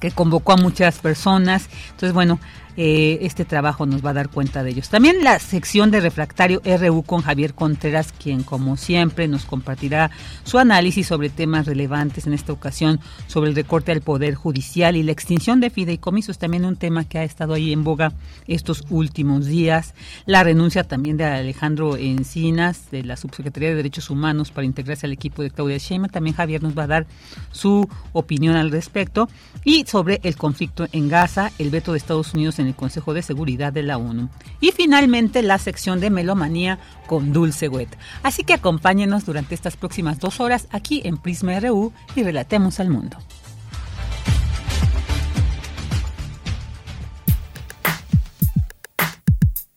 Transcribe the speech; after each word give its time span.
que 0.00 0.10
convocó 0.10 0.52
a 0.52 0.56
muchas 0.56 0.98
personas. 0.98 1.68
Entonces, 1.90 2.12
bueno, 2.12 2.40
eh, 2.76 3.18
este 3.22 3.44
trabajo 3.44 3.86
nos 3.86 4.04
va 4.04 4.10
a 4.10 4.14
dar 4.14 4.28
cuenta 4.28 4.62
de 4.62 4.70
ellos. 4.70 4.88
También 4.88 5.22
la 5.22 5.38
sección 5.38 5.90
de 5.90 6.00
refractario 6.00 6.62
RU 6.64 7.02
con 7.02 7.22
Javier 7.22 7.54
Contreras, 7.54 8.12
quien 8.12 8.42
como 8.42 8.76
siempre 8.76 9.28
nos 9.28 9.44
compartirá 9.44 10.10
su 10.44 10.58
análisis 10.58 11.06
sobre 11.06 11.30
temas 11.30 11.66
relevantes 11.66 12.26
en 12.26 12.32
esta 12.32 12.52
ocasión, 12.52 13.00
sobre 13.26 13.50
el 13.50 13.56
recorte 13.56 13.92
al 13.92 14.00
Poder 14.00 14.34
Judicial 14.34 14.96
y 14.96 15.02
la 15.02 15.12
extinción 15.12 15.60
de 15.60 15.70
fideicomisos, 15.70 16.38
también 16.38 16.64
un 16.64 16.76
tema 16.76 17.04
que 17.04 17.18
ha 17.18 17.24
estado 17.24 17.54
ahí 17.54 17.72
en 17.72 17.84
boga 17.84 18.12
estos 18.46 18.84
últimos 18.90 19.46
días. 19.46 19.94
La 20.26 20.42
renuncia 20.42 20.84
también 20.84 21.16
de 21.16 21.24
Alejandro 21.24 21.96
Encinas, 21.96 22.90
de 22.90 23.04
la 23.04 23.16
Subsecretaría 23.16 23.70
de 23.70 23.76
Derechos 23.76 24.10
Humanos, 24.10 24.50
para 24.50 24.66
integrarse 24.66 25.06
al 25.06 25.12
equipo 25.12 25.42
de 25.42 25.50
Claudia 25.50 25.78
Sheinbaum. 25.78 26.10
También 26.10 26.36
Javier 26.36 26.62
nos 26.62 26.76
va 26.76 26.84
a 26.84 26.88
dar 26.88 27.06
su 27.50 27.88
opinión 28.12 28.56
al 28.56 28.70
respecto. 28.70 29.28
Y 29.64 29.84
sobre 29.86 30.20
el 30.22 30.36
conflicto 30.36 30.86
en 30.92 31.08
Gaza, 31.08 31.50
el 31.58 31.70
veto 31.70 31.92
de 31.92 31.98
Estados 31.98 32.34
Unidos 32.34 32.58
en 32.58 32.61
el 32.66 32.74
Consejo 32.74 33.14
de 33.14 33.22
Seguridad 33.22 33.72
de 33.72 33.82
la 33.82 33.98
ONU. 33.98 34.28
Y 34.60 34.72
finalmente 34.72 35.42
la 35.42 35.58
sección 35.58 36.00
de 36.00 36.10
Melomanía 36.10 36.78
con 37.06 37.32
Dulce 37.32 37.68
Wet. 37.68 37.96
Así 38.22 38.44
que 38.44 38.54
acompáñenos 38.54 39.24
durante 39.24 39.54
estas 39.54 39.76
próximas 39.76 40.18
dos 40.18 40.40
horas 40.40 40.68
aquí 40.70 41.02
en 41.04 41.16
Prisma 41.16 41.58
RU 41.60 41.92
y 42.14 42.22
relatemos 42.22 42.80
al 42.80 42.90
mundo. 42.90 43.18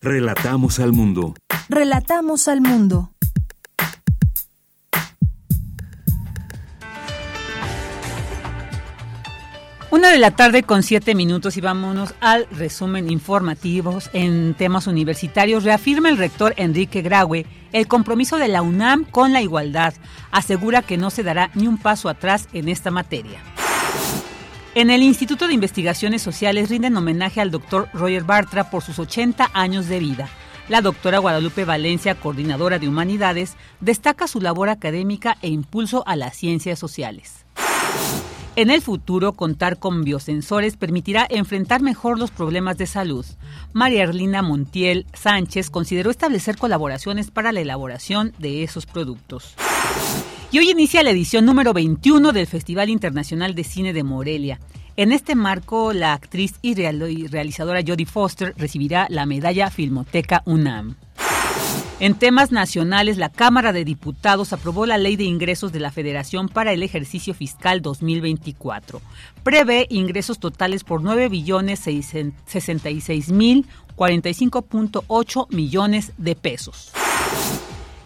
Relatamos 0.02 0.80
al 0.80 0.94
mundo. 0.94 1.34
Relatamos 1.68 2.48
al 2.48 2.62
mundo. 2.62 3.15
Una 9.96 10.12
de 10.12 10.20
la 10.20 10.32
tarde 10.32 10.64
con 10.64 10.84
siete 10.84 11.16
minutos 11.16 11.56
y 11.56 11.62
vámonos 11.62 12.16
al 12.20 12.48
resumen 12.52 13.10
informativos 13.10 14.10
en 14.12 14.54
temas 14.54 14.88
universitarios. 14.88 15.64
Reafirma 15.64 16.10
el 16.10 16.18
rector 16.18 16.54
Enrique 16.58 17.02
Graue 17.02 17.46
el 17.72 17.88
compromiso 17.88 18.36
de 18.36 18.50
la 18.50 18.62
UNAM 18.62 19.06
con 19.06 19.32
la 19.32 19.42
igualdad. 19.42 19.94
Asegura 20.32 20.82
que 20.82 20.98
no 20.98 21.12
se 21.12 21.24
dará 21.24 21.50
ni 21.54 21.68
un 21.68 21.78
paso 21.78 22.10
atrás 22.10 22.50
en 22.52 22.68
esta 22.68 22.92
materia. 22.92 23.40
En 24.74 24.90
el 24.90 25.02
Instituto 25.02 25.48
de 25.48 25.54
Investigaciones 25.54 26.22
Sociales 26.22 26.68
rinden 26.68 26.98
homenaje 26.98 27.40
al 27.40 27.50
doctor 27.50 27.88
Roger 27.94 28.26
Bartra 28.26 28.70
por 28.70 28.84
sus 28.84 29.00
80 29.00 29.52
años 29.54 29.88
de 29.88 30.00
vida. 30.00 30.28
La 30.68 30.82
doctora 30.82 31.20
Guadalupe 31.20 31.64
Valencia, 31.64 32.16
coordinadora 32.16 32.80
de 32.80 32.90
Humanidades, 32.90 33.56
destaca 33.80 34.28
su 34.28 34.42
labor 34.42 34.68
académica 34.68 35.38
e 35.42 35.48
impulso 35.48 36.04
a 36.06 36.18
las 36.18 36.36
ciencias 36.36 36.80
sociales. 36.80 37.45
En 38.58 38.70
el 38.70 38.82
futuro, 38.82 39.34
contar 39.34 39.80
con 39.80 40.06
biosensores 40.06 40.78
permitirá 40.78 41.28
enfrentar 41.30 41.82
mejor 41.82 42.18
los 42.18 42.32
problemas 42.32 42.78
de 42.78 42.88
salud. 42.88 43.26
María 43.74 44.04
Erlina 44.04 44.42
Montiel 44.42 45.06
Sánchez 45.14 45.70
consideró 45.70 46.10
establecer 46.10 46.58
colaboraciones 46.58 47.32
para 47.32 47.52
la 47.52 47.60
elaboración 47.60 48.32
de 48.40 48.64
esos 48.64 48.86
productos. 48.86 49.56
Y 50.54 50.60
hoy 50.60 50.72
inicia 50.72 51.04
la 51.04 51.10
edición 51.10 51.46
número 51.46 51.74
21 51.74 52.32
del 52.32 52.48
Festival 52.48 52.90
Internacional 52.90 53.56
de 53.56 53.66
Cine 53.66 53.92
de 53.92 54.04
Morelia. 54.04 54.62
En 54.96 55.12
este 55.12 55.36
marco, 55.36 55.92
la 55.92 56.14
actriz 56.14 56.54
y 56.62 56.76
realizadora 57.28 57.84
Jodie 57.86 58.06
Foster 58.06 58.54
recibirá 58.56 59.08
la 59.10 59.26
medalla 59.26 59.70
Filmoteca 59.70 60.44
UNAM. 60.46 60.96
En 62.02 62.14
temas 62.14 62.52
nacionales, 62.52 63.18
la 63.18 63.30
Cámara 63.30 63.72
de 63.72 63.86
Diputados 63.86 64.52
aprobó 64.52 64.86
la 64.86 64.98
Ley 64.98 65.16
de 65.16 65.24
Ingresos 65.24 65.72
de 65.72 65.80
la 65.80 65.92
Federación 65.92 66.50
para 66.50 66.74
el 66.74 66.84
ejercicio 66.84 67.34
fiscal 67.34 67.82
2024. 67.82 69.02
Prevé 69.44 69.88
ingresos 69.90 70.40
totales 70.40 70.84
por 70.84 71.02
9 71.02 71.30
billones 71.30 71.80
66 71.80 73.30
mil 73.32 73.66
45.8 73.96 75.48
millones 75.52 76.12
de 76.18 76.36
pesos. 76.36 76.92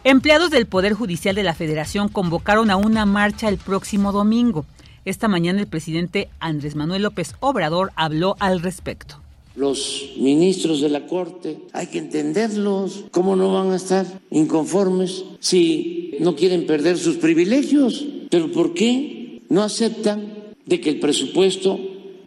Empleados 0.03 0.51
del 0.51 0.68
Poder 0.68 0.94
Judicial 0.94 1.33
de 1.33 1.42
la 1.42 1.56
Federación 1.56 2.09
convocaron 2.09 2.69
a 2.69 2.75
una 2.75 3.07
marcha 3.07 3.50
el 3.50 3.57
próximo 3.57 4.12
domingo. 4.12 4.68
Esta 5.03 5.27
mañana 5.27 5.62
el 5.62 5.68
presidente 5.68 6.30
Andrés 6.39 6.75
Manuel 6.75 7.01
López 7.01 7.33
Obrador 7.39 7.92
habló 7.95 8.35
al 8.39 8.62
respecto 8.62 9.19
los 9.59 10.11
ministros 10.17 10.81
de 10.81 10.89
la 10.89 11.06
Corte, 11.06 11.57
hay 11.73 11.88
que 11.88 12.00
entenderlos. 12.00 13.06
¿Cómo 13.11 13.35
no 13.35 13.53
van 13.53 13.71
a 13.71 13.75
estar 13.75 14.06
inconformes 14.31 15.25
si 15.39 16.15
no 16.19 16.35
quieren 16.35 16.65
perder 16.65 16.97
sus 16.97 17.17
privilegios? 17.17 18.06
¿Pero 18.29 18.51
por 18.51 18.73
qué 18.73 19.41
no 19.50 19.61
aceptan 19.61 20.33
de 20.65 20.79
que 20.79 20.89
el 20.91 21.00
presupuesto 21.00 21.79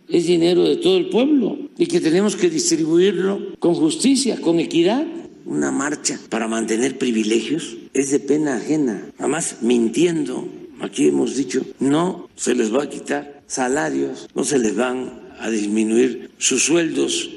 es 0.09 0.27
dinero 0.27 0.65
de 0.65 0.77
todo 0.77 0.99
el 0.99 1.09
pueblo 1.09 1.59
y 1.79 1.87
que 1.87 2.01
tenemos 2.01 2.37
que 2.37 2.51
distribuirlo 2.51 3.59
con 3.59 3.75
justicia, 3.75 4.41
con 4.41 4.61
equidad? 4.61 5.07
Una 5.47 5.73
marcha 5.73 6.21
para 6.29 6.47
mantener 6.47 6.99
privilegios 6.99 7.77
es 7.95 8.11
de 8.11 8.21
pena 8.21 8.57
ajena, 8.57 9.11
además 9.19 9.57
mintiendo. 9.63 10.47
Aquí 10.81 11.09
hemos 11.09 11.37
dicho, 11.37 11.65
no 11.81 12.29
se 12.37 12.55
les 12.55 12.75
va 12.75 12.85
a 12.85 12.89
quitar 12.89 13.43
salarios, 13.47 14.29
no 14.35 14.45
se 14.45 14.59
les 14.59 14.77
van 14.77 15.22
a 15.43 15.51
disminuir 15.51 16.31
sus 16.39 16.63
sueldos 16.65 17.29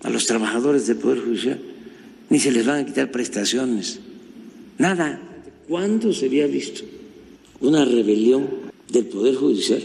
a 0.00 0.08
los 0.08 0.26
trabajadores 0.26 0.86
del 0.86 0.96
Poder 0.96 1.20
Judicial, 1.20 1.60
ni 2.30 2.40
se 2.40 2.50
les 2.50 2.64
van 2.64 2.80
a 2.80 2.86
quitar 2.86 3.10
prestaciones. 3.10 4.00
Nada. 4.78 5.20
¿Cuándo 5.68 6.12
se 6.12 6.26
había 6.26 6.46
visto 6.46 6.82
una 7.60 7.84
rebelión 7.84 8.48
del 8.90 9.04
Poder 9.04 9.34
Judicial 9.36 9.82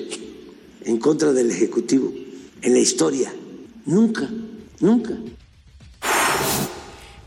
en 0.85 0.97
contra 0.97 1.33
del 1.33 1.51
Ejecutivo 1.51 2.13
en 2.61 2.73
la 2.73 2.79
historia? 2.79 3.31
Nunca, 3.85 4.29
nunca. 4.79 5.17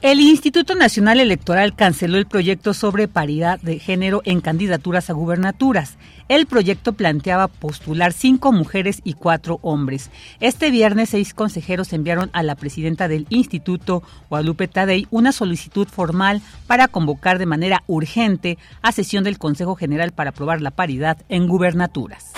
El 0.03 0.19
Instituto 0.19 0.75
Nacional 0.77 1.21
Electoral 1.21 1.77
canceló 1.77 2.17
el 2.17 2.25
proyecto 2.25 2.73
sobre 2.73 3.07
paridad 3.07 3.61
de 3.61 3.79
género 3.79 4.23
en 4.25 4.41
candidaturas 4.41 5.11
a 5.11 5.13
gubernaturas. 5.13 5.99
El 6.31 6.47
proyecto 6.47 6.95
planteaba 6.95 7.49
postular 7.49 8.15
cinco 8.15 8.51
mujeres 8.51 9.03
y 9.05 9.13
cuatro 9.13 9.59
hombres. 9.61 10.11
Este 10.41 10.71
viernes, 10.71 11.11
seis 11.11 11.35
consejeros 11.35 11.93
enviaron 11.93 12.31
a 12.33 12.43
la 12.43 12.55
presidenta 12.55 13.09
del 13.09 13.27
instituto, 13.29 14.03
Guadalupe 14.31 14.69
Tadei, 14.69 15.07
una 15.11 15.33
solicitud 15.33 15.87
formal 15.87 16.41
para 16.67 16.89
convocar 16.89 17.39
de 17.39 17.45
manera 17.45 17.83
urgente 17.87 18.57
a 18.81 18.93
sesión 18.93 19.23
del 19.23 19.37
Consejo 19.37 19.75
General 19.75 20.13
para 20.13 20.31
aprobar 20.31 20.63
la 20.63 20.71
paridad 20.71 21.19
en 21.29 21.47
gubernaturas. 21.47 22.33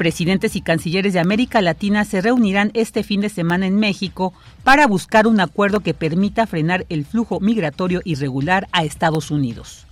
Presidentes 0.00 0.56
y 0.56 0.62
cancilleres 0.62 1.12
de 1.12 1.20
América 1.20 1.60
Latina 1.60 2.06
se 2.06 2.22
reunirán 2.22 2.70
este 2.72 3.02
fin 3.02 3.20
de 3.20 3.28
semana 3.28 3.66
en 3.66 3.78
México 3.78 4.32
para 4.64 4.86
buscar 4.86 5.26
un 5.26 5.40
acuerdo 5.40 5.80
que 5.80 5.92
permita 5.92 6.46
frenar 6.46 6.86
el 6.88 7.04
flujo 7.04 7.38
migratorio 7.38 8.00
irregular 8.06 8.66
a 8.72 8.82
Estados 8.82 9.30
Unidos. 9.30 9.86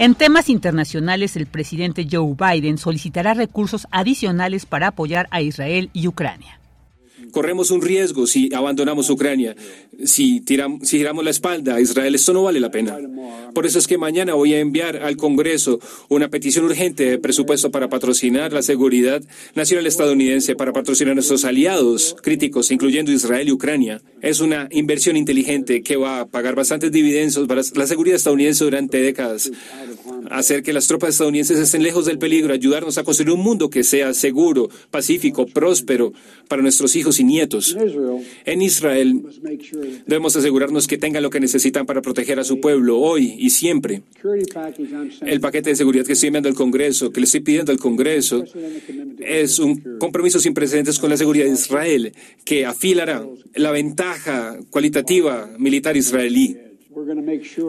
En 0.00 0.16
temas 0.16 0.48
internacionales, 0.48 1.36
el 1.36 1.46
presidente 1.46 2.08
Joe 2.10 2.34
Biden 2.34 2.78
solicitará 2.78 3.32
recursos 3.32 3.86
adicionales 3.92 4.66
para 4.66 4.88
apoyar 4.88 5.28
a 5.30 5.40
Israel 5.40 5.90
y 5.92 6.08
Ucrania 6.08 6.58
corremos 7.32 7.70
un 7.72 7.82
riesgo 7.82 8.26
si 8.26 8.54
abandonamos 8.54 9.10
Ucrania, 9.10 9.56
si, 10.04 10.40
tiramos, 10.40 10.88
si 10.88 10.98
giramos 10.98 11.24
la 11.24 11.30
espalda 11.30 11.74
a 11.74 11.80
Israel. 11.80 12.14
Esto 12.14 12.32
no 12.32 12.44
vale 12.44 12.60
la 12.60 12.70
pena. 12.70 12.96
Por 13.54 13.66
eso 13.66 13.78
es 13.78 13.86
que 13.86 13.98
mañana 13.98 14.34
voy 14.34 14.54
a 14.54 14.60
enviar 14.60 14.98
al 14.98 15.16
Congreso 15.16 15.80
una 16.08 16.28
petición 16.28 16.64
urgente 16.64 17.04
de 17.04 17.18
presupuesto 17.18 17.70
para 17.70 17.88
patrocinar 17.88 18.52
la 18.52 18.62
seguridad 18.62 19.22
nacional 19.54 19.86
estadounidense, 19.86 20.54
para 20.54 20.72
patrocinar 20.72 21.12
a 21.12 21.14
nuestros 21.16 21.44
aliados 21.44 22.14
críticos, 22.22 22.70
incluyendo 22.70 23.10
Israel 23.10 23.48
y 23.48 23.52
Ucrania. 23.52 24.00
Es 24.20 24.40
una 24.40 24.68
inversión 24.70 25.16
inteligente 25.16 25.82
que 25.82 25.96
va 25.96 26.20
a 26.20 26.26
pagar 26.26 26.54
bastantes 26.54 26.92
dividendos 26.92 27.46
para 27.48 27.62
la 27.74 27.86
seguridad 27.86 28.16
estadounidense 28.16 28.64
durante 28.64 29.00
décadas 29.00 29.50
hacer 30.30 30.62
que 30.62 30.72
las 30.72 30.86
tropas 30.86 31.10
estadounidenses 31.10 31.58
estén 31.58 31.82
lejos 31.82 32.06
del 32.06 32.18
peligro, 32.18 32.52
ayudarnos 32.52 32.98
a 32.98 33.04
construir 33.04 33.30
un 33.30 33.40
mundo 33.40 33.70
que 33.70 33.84
sea 33.84 34.14
seguro, 34.14 34.68
pacífico, 34.90 35.46
próspero 35.46 36.12
para 36.48 36.62
nuestros 36.62 36.96
hijos 36.96 37.18
y 37.20 37.21
nietos. 37.24 37.76
En 38.44 38.62
Israel 38.62 39.22
debemos 40.06 40.36
asegurarnos 40.36 40.86
que 40.86 40.98
tengan 40.98 41.22
lo 41.22 41.30
que 41.30 41.40
necesitan 41.40 41.86
para 41.86 42.02
proteger 42.02 42.38
a 42.38 42.44
su 42.44 42.60
pueblo 42.60 42.98
hoy 42.98 43.34
y 43.38 43.50
siempre. 43.50 44.02
El 45.26 45.40
paquete 45.40 45.70
de 45.70 45.76
seguridad 45.76 46.04
que 46.04 46.12
estoy 46.12 46.28
enviando 46.28 46.48
al 46.48 46.54
Congreso, 46.54 47.12
que 47.12 47.20
le 47.20 47.24
estoy 47.24 47.40
pidiendo 47.40 47.72
al 47.72 47.78
Congreso, 47.78 48.44
es 49.18 49.58
un 49.58 49.98
compromiso 49.98 50.38
sin 50.38 50.54
precedentes 50.54 50.98
con 50.98 51.10
la 51.10 51.16
seguridad 51.16 51.46
de 51.46 51.52
Israel, 51.52 52.12
que 52.44 52.66
afilará 52.66 53.26
la 53.54 53.70
ventaja 53.70 54.58
cualitativa 54.70 55.50
militar 55.58 55.96
israelí. 55.96 56.56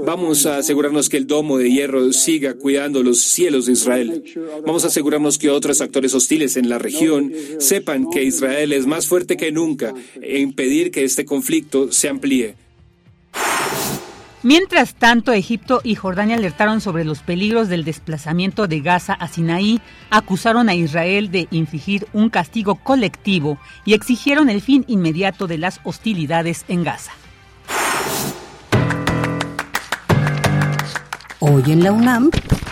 Vamos 0.06 0.46
a 0.46 0.58
asegurarnos 0.58 1.10
que 1.10 1.18
el 1.18 1.28
domo 1.28 1.58
de 1.58 1.72
hierro 1.72 2.12
siga 2.14 2.56
cuidando 2.56 3.04
los 3.04 3.22
cielos 3.22 3.66
de 3.66 3.74
Israel. 3.74 4.24
Vamos 4.66 4.84
a 4.84 4.88
asegurarnos 4.88 5.38
que 5.38 5.50
otros 5.50 5.82
actores 5.82 6.14
hostiles 6.14 6.58
en 6.58 6.70
la 6.70 6.78
región 6.80 7.32
sepan 7.60 8.10
que 8.10 8.24
Israel 8.24 8.74
es 8.74 8.86
más 8.86 9.08
fuerte 9.08 9.38
que 9.38 9.52
nunca 9.52 9.94
e 10.22 10.40
impedir 10.40 10.92
que 10.92 11.04
este 11.04 11.26
conflicto 11.26 11.92
se 11.92 12.10
amplíe. 12.10 12.56
Mientras 14.44 14.96
tanto, 14.96 15.32
Egipto 15.32 15.80
y 15.86 15.96
Jordania 15.96 16.36
alertaron 16.36 16.82
sobre 16.82 17.06
los 17.06 17.20
peligros 17.20 17.70
del 17.70 17.86
desplazamiento 17.86 18.68
de 18.68 18.82
Gaza 18.82 19.14
a 19.14 19.30
Sinaí, 19.30 19.80
acusaron 20.10 20.68
a 20.68 20.76
Israel 20.76 21.32
de 21.32 21.48
infligir 21.50 22.08
un 22.12 22.30
castigo 22.30 22.76
colectivo 22.76 23.58
y 23.86 23.94
exigieron 23.94 24.50
el 24.50 24.62
fin 24.62 24.84
inmediato 24.90 25.48
de 25.48 25.60
las 25.60 25.80
hostilidades 25.86 26.66
en 26.68 26.84
Gaza. 26.84 27.14
Hoy 31.46 31.74
en 31.74 31.84
la 31.84 31.92
UNAM, 31.92 32.32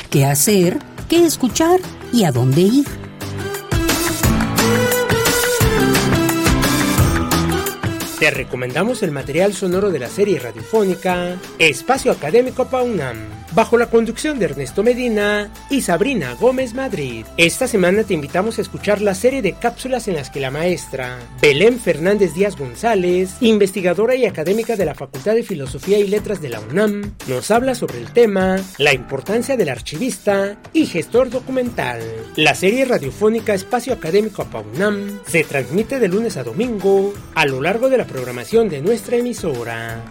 ¿qué 0.10 0.24
hacer? 0.24 0.80
¿Qué 1.10 1.26
escuchar? 1.26 1.82
¿Y 2.14 2.24
a 2.24 2.32
dónde 2.32 2.62
ir? 2.62 2.86
Te 8.18 8.32
recomendamos 8.32 9.04
el 9.04 9.12
material 9.12 9.52
sonoro 9.52 9.92
de 9.92 10.00
la 10.00 10.08
serie 10.08 10.40
radiofónica 10.40 11.36
Espacio 11.60 12.14
Académico 12.14 12.64
PAUNAM 12.70 13.41
bajo 13.54 13.78
la 13.78 13.88
conducción 13.88 14.40
de 14.40 14.46
Ernesto 14.46 14.84
Medina 14.84 15.52
y 15.70 15.82
Sabrina 15.82 16.34
Gómez 16.34 16.74
Madrid. 16.74 17.26
Esta 17.38 17.68
semana 17.68 18.04
te 18.04 18.14
invitamos 18.14 18.58
a 18.58 18.62
escuchar 18.62 19.02
la 19.02 19.16
serie 19.16 19.42
de 19.42 19.54
cápsulas 19.54 20.08
en 20.08 20.16
las 20.16 20.30
que 20.30 20.40
la 20.40 20.52
maestra 20.52 21.20
Belén 21.42 21.80
Fernández 21.80 22.34
Díaz 22.34 22.58
González, 22.58 23.36
investigadora 23.42 24.16
y 24.16 24.26
académica 24.26 24.76
de 24.76 24.86
la 24.86 24.96
Facultad 24.96 25.36
de 25.36 25.44
Filosofía 25.44 26.00
y 26.00 26.08
Letras 26.08 26.42
de 26.42 26.50
la 26.50 26.60
UNAM, 26.60 27.16
nos 27.28 27.52
habla 27.52 27.76
sobre 27.76 28.00
el 28.00 28.12
tema 28.12 28.58
la 28.78 28.94
importancia 28.94 29.58
del 29.58 29.70
archivista 29.70 30.58
y 30.74 30.86
gestor 30.86 31.30
documental. 31.30 32.02
La 32.36 32.56
serie 32.56 32.86
radiofónica 32.86 33.54
Espacio 33.54 33.94
Académico 33.94 34.42
UNAM 34.76 35.20
se 35.28 35.44
transmite 35.44 36.00
de 36.00 36.08
lunes 36.08 36.38
a 36.38 36.44
domingo 36.44 37.14
a 37.36 37.46
lo 37.46 37.62
largo 37.62 37.90
de 37.90 37.98
la 37.98 38.06
programación 38.06 38.70
de 38.70 38.82
nuestra 38.82 39.18
emisora. 39.18 40.02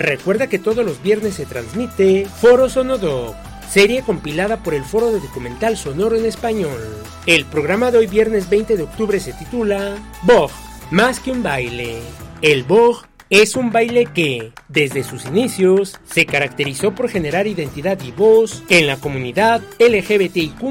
Recuerda 0.00 0.46
que 0.46 0.58
todos 0.58 0.82
los 0.82 1.02
viernes 1.02 1.34
se 1.34 1.44
transmite 1.44 2.24
Foro 2.24 2.70
Sonodoc, 2.70 3.36
serie 3.68 4.00
compilada 4.00 4.62
por 4.62 4.72
el 4.72 4.82
Foro 4.82 5.12
de 5.12 5.20
Documental 5.20 5.76
Sonoro 5.76 6.16
en 6.16 6.24
Español. 6.24 6.80
El 7.26 7.44
programa 7.44 7.90
de 7.90 7.98
hoy 7.98 8.06
viernes 8.06 8.48
20 8.48 8.78
de 8.78 8.82
octubre 8.82 9.20
se 9.20 9.34
titula 9.34 9.98
Bog, 10.22 10.50
más 10.90 11.20
que 11.20 11.30
un 11.30 11.42
baile. 11.42 11.98
El 12.40 12.62
Bog 12.62 13.02
es 13.28 13.54
un 13.56 13.70
baile 13.70 14.06
que, 14.06 14.52
desde 14.68 15.04
sus 15.04 15.26
inicios, 15.26 16.00
se 16.10 16.24
caracterizó 16.26 16.94
por 16.94 17.08
generar 17.08 17.46
identidad 17.46 18.00
y 18.02 18.10
voz 18.10 18.64
en 18.70 18.86
la 18.86 18.96
comunidad 18.96 19.60
LGBTIQ+. 19.78 20.62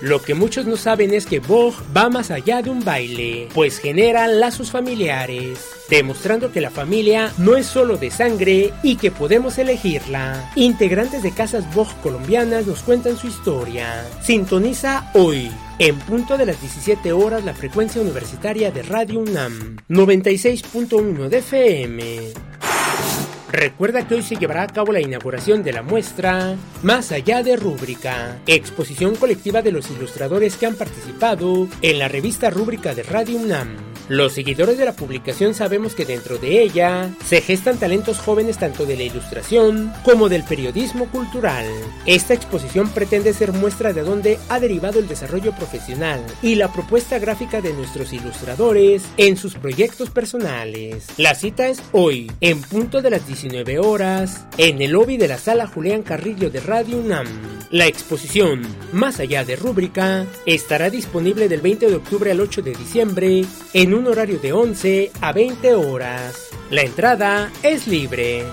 Lo 0.00 0.22
que 0.22 0.34
muchos 0.34 0.64
no 0.66 0.76
saben 0.76 1.14
es 1.14 1.26
que 1.26 1.38
Vogue 1.38 1.76
va 1.96 2.08
más 2.08 2.32
allá 2.32 2.62
de 2.62 2.70
un 2.70 2.82
baile, 2.82 3.48
pues 3.54 3.78
genera 3.78 4.26
lazos 4.26 4.72
familiares, 4.72 5.83
demostrando 5.88 6.52
que 6.52 6.60
la 6.60 6.70
familia 6.70 7.32
no 7.38 7.56
es 7.56 7.66
solo 7.66 7.96
de 7.96 8.10
sangre 8.10 8.72
y 8.82 8.96
que 8.96 9.10
podemos 9.10 9.58
elegirla. 9.58 10.50
Integrantes 10.56 11.22
de 11.22 11.32
casas 11.32 11.72
Vogue 11.74 11.94
colombianas 12.02 12.66
nos 12.66 12.82
cuentan 12.82 13.16
su 13.16 13.26
historia. 13.26 14.04
Sintoniza 14.22 15.10
hoy 15.14 15.50
en 15.78 15.98
punto 15.98 16.38
de 16.38 16.46
las 16.46 16.60
17 16.60 17.12
horas 17.12 17.44
la 17.44 17.52
frecuencia 17.52 18.00
universitaria 18.00 18.70
de 18.70 18.82
Radio 18.82 19.20
UNAM, 19.20 19.76
96.1 19.88 21.28
de 21.28 21.38
FM. 21.38 22.32
Recuerda 23.50 24.06
que 24.06 24.14
hoy 24.14 24.22
se 24.22 24.36
llevará 24.36 24.62
a 24.62 24.66
cabo 24.66 24.92
la 24.92 25.00
inauguración 25.00 25.62
de 25.62 25.72
la 25.72 25.82
muestra 25.82 26.56
Más 26.82 27.12
allá 27.12 27.42
de 27.42 27.56
rúbrica, 27.56 28.38
exposición 28.46 29.14
colectiva 29.14 29.62
de 29.62 29.70
los 29.72 29.90
ilustradores 29.90 30.56
que 30.56 30.66
han 30.66 30.74
participado 30.74 31.68
en 31.80 31.98
la 31.98 32.08
revista 32.08 32.50
rúbrica 32.50 32.94
de 32.94 33.04
Radio 33.04 33.38
UNAM. 33.38 33.93
Los 34.08 34.34
seguidores 34.34 34.76
de 34.76 34.84
la 34.84 34.92
publicación 34.92 35.54
sabemos 35.54 35.94
que 35.94 36.04
dentro 36.04 36.36
de 36.36 36.60
ella 36.60 37.10
se 37.24 37.40
gestan 37.40 37.78
talentos 37.78 38.18
jóvenes 38.18 38.58
tanto 38.58 38.84
de 38.84 38.96
la 38.98 39.04
ilustración 39.04 39.90
como 40.04 40.28
del 40.28 40.42
periodismo 40.42 41.10
cultural. 41.10 41.64
Esta 42.04 42.34
exposición 42.34 42.90
pretende 42.90 43.32
ser 43.32 43.52
muestra 43.52 43.94
de 43.94 44.02
dónde 44.02 44.38
ha 44.50 44.60
derivado 44.60 44.98
el 44.98 45.08
desarrollo 45.08 45.52
profesional 45.52 46.22
y 46.42 46.56
la 46.56 46.70
propuesta 46.70 47.18
gráfica 47.18 47.62
de 47.62 47.72
nuestros 47.72 48.12
ilustradores 48.12 49.04
en 49.16 49.38
sus 49.38 49.54
proyectos 49.54 50.10
personales. 50.10 51.06
La 51.16 51.34
cita 51.34 51.68
es 51.68 51.82
hoy, 51.92 52.30
en 52.42 52.60
punto 52.60 53.00
de 53.00 53.08
las 53.08 53.26
19 53.26 53.78
horas, 53.78 54.46
en 54.58 54.82
el 54.82 54.90
lobby 54.92 55.16
de 55.16 55.28
la 55.28 55.38
sala 55.38 55.66
Julián 55.66 56.02
Carrillo 56.02 56.50
de 56.50 56.60
Radio 56.60 56.98
UNAM. 56.98 57.26
La 57.70 57.86
exposición, 57.86 58.62
más 58.92 59.18
allá 59.18 59.44
de 59.44 59.56
rúbrica, 59.56 60.26
estará 60.44 60.90
disponible 60.90 61.48
del 61.48 61.62
20 61.62 61.88
de 61.88 61.96
octubre 61.96 62.30
al 62.30 62.40
8 62.40 62.60
de 62.60 62.74
diciembre 62.74 63.44
en 63.72 63.93
un 63.94 64.06
horario 64.08 64.38
de 64.38 64.52
11 64.52 65.12
a 65.20 65.32
20 65.32 65.74
horas. 65.74 66.50
La 66.70 66.82
entrada 66.82 67.50
es 67.62 67.86
libre. 67.86 68.44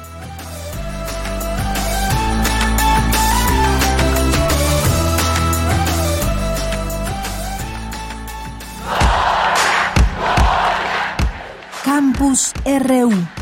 Campus 11.83 12.53
RU 12.65 13.40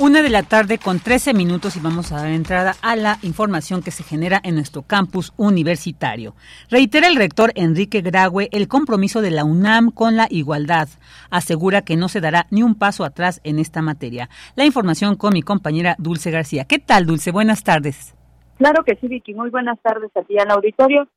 Una 0.00 0.22
de 0.22 0.30
la 0.30 0.44
tarde 0.44 0.78
con 0.78 1.00
13 1.00 1.34
minutos 1.34 1.76
y 1.76 1.80
vamos 1.80 2.12
a 2.12 2.18
dar 2.18 2.28
entrada 2.28 2.74
a 2.82 2.94
la 2.94 3.16
información 3.24 3.82
que 3.82 3.90
se 3.90 4.04
genera 4.04 4.40
en 4.44 4.54
nuestro 4.54 4.82
campus 4.82 5.32
universitario. 5.36 6.34
Reitera 6.70 7.08
el 7.08 7.16
rector 7.16 7.50
Enrique 7.56 8.00
Graue 8.00 8.48
el 8.52 8.68
compromiso 8.68 9.22
de 9.22 9.32
la 9.32 9.44
UNAM 9.44 9.90
con 9.90 10.16
la 10.16 10.28
igualdad. 10.30 10.86
Asegura 11.30 11.82
que 11.82 11.96
no 11.96 12.08
se 12.08 12.20
dará 12.20 12.46
ni 12.52 12.62
un 12.62 12.76
paso 12.76 13.02
atrás 13.02 13.40
en 13.42 13.58
esta 13.58 13.82
materia. 13.82 14.28
La 14.54 14.64
información 14.64 15.16
con 15.16 15.32
mi 15.32 15.42
compañera 15.42 15.96
Dulce 15.98 16.30
García. 16.30 16.64
¿Qué 16.64 16.78
tal, 16.78 17.04
Dulce? 17.04 17.32
Buenas 17.32 17.64
tardes. 17.64 18.14
Claro 18.58 18.84
que 18.84 18.94
sí, 19.00 19.08
Vicky. 19.08 19.34
Muy 19.34 19.50
buenas 19.50 19.80
tardes 19.80 20.16
a 20.16 20.22
ti 20.22 20.38
al 20.38 20.52
auditorio. 20.52 21.08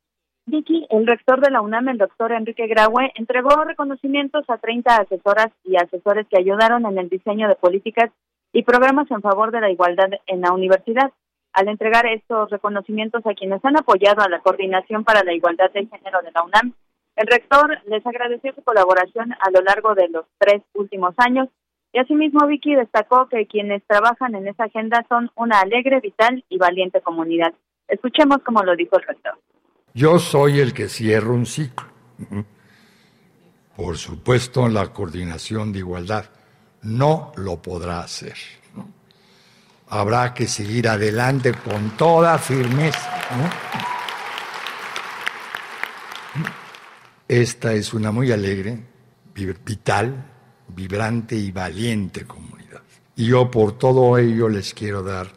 Vicky, 0.46 0.88
el 0.90 1.06
rector 1.06 1.40
de 1.40 1.52
la 1.52 1.60
UNAM, 1.60 1.88
el 1.88 1.98
doctor 1.98 2.32
Enrique 2.32 2.66
Graue, 2.66 3.12
entregó 3.14 3.62
reconocimientos 3.62 4.44
a 4.48 4.58
30 4.58 4.96
asesoras 4.96 5.52
y 5.62 5.76
asesores 5.76 6.26
que 6.28 6.40
ayudaron 6.40 6.84
en 6.84 6.98
el 6.98 7.08
diseño 7.08 7.46
de 7.46 7.54
políticas 7.54 8.10
y 8.52 8.62
programas 8.62 9.10
en 9.10 9.22
favor 9.22 9.50
de 9.50 9.60
la 9.60 9.70
igualdad 9.70 10.10
en 10.26 10.40
la 10.40 10.52
universidad. 10.52 11.10
Al 11.52 11.68
entregar 11.68 12.06
estos 12.06 12.50
reconocimientos 12.50 13.26
a 13.26 13.34
quienes 13.34 13.64
han 13.64 13.76
apoyado 13.76 14.22
a 14.22 14.28
la 14.28 14.40
Coordinación 14.40 15.04
para 15.04 15.22
la 15.22 15.34
Igualdad 15.34 15.70
de 15.72 15.86
Género 15.86 16.22
de 16.22 16.32
la 16.32 16.42
UNAM, 16.42 16.72
el 17.16 17.26
rector 17.26 17.78
les 17.86 18.06
agradeció 18.06 18.54
su 18.54 18.62
colaboración 18.62 19.32
a 19.32 19.50
lo 19.50 19.60
largo 19.60 19.94
de 19.94 20.08
los 20.08 20.24
tres 20.38 20.62
últimos 20.74 21.14
años 21.18 21.48
y 21.92 21.98
asimismo 21.98 22.46
Vicky 22.46 22.74
destacó 22.74 23.28
que 23.28 23.46
quienes 23.46 23.82
trabajan 23.86 24.34
en 24.34 24.48
esa 24.48 24.64
agenda 24.64 25.04
son 25.10 25.30
una 25.34 25.60
alegre, 25.60 26.00
vital 26.00 26.42
y 26.48 26.56
valiente 26.56 27.02
comunidad. 27.02 27.52
Escuchemos 27.86 28.38
cómo 28.44 28.62
lo 28.62 28.74
dijo 28.74 28.96
el 28.96 29.02
rector. 29.02 29.38
Yo 29.92 30.18
soy 30.18 30.60
el 30.60 30.72
que 30.72 30.88
cierro 30.88 31.34
un 31.34 31.44
ciclo. 31.44 31.86
Por 33.76 33.98
supuesto, 33.98 34.68
la 34.68 34.90
coordinación 34.90 35.70
de 35.72 35.80
igualdad 35.80 36.24
no 36.82 37.32
lo 37.36 37.60
podrá 37.60 38.00
hacer. 38.00 38.36
Habrá 39.88 40.32
que 40.32 40.48
seguir 40.48 40.88
adelante 40.88 41.52
con 41.52 41.90
toda 41.96 42.38
firmeza. 42.38 43.10
Esta 47.28 47.72
es 47.72 47.94
una 47.94 48.10
muy 48.10 48.32
alegre, 48.32 48.78
vital, 49.34 50.24
vibrante 50.68 51.36
y 51.36 51.50
valiente 51.50 52.26
comunidad. 52.26 52.82
Y 53.16 53.26
yo 53.26 53.50
por 53.50 53.78
todo 53.78 54.16
ello 54.18 54.48
les 54.48 54.74
quiero 54.74 55.02
dar 55.02 55.32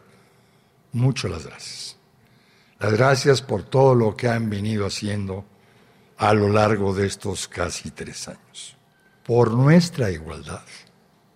muchas 0.92 1.30
las 1.30 1.46
gracias. 1.46 1.96
Las 2.78 2.92
gracias 2.92 3.42
por 3.42 3.62
todo 3.62 3.94
lo 3.94 4.16
que 4.16 4.28
han 4.28 4.50
venido 4.50 4.86
haciendo 4.86 5.44
a 6.18 6.32
lo 6.34 6.48
largo 6.48 6.94
de 6.94 7.06
estos 7.06 7.48
casi 7.48 7.90
tres 7.90 8.28
años. 8.28 8.76
Por 9.22 9.52
nuestra 9.52 10.10
igualdad 10.10 10.62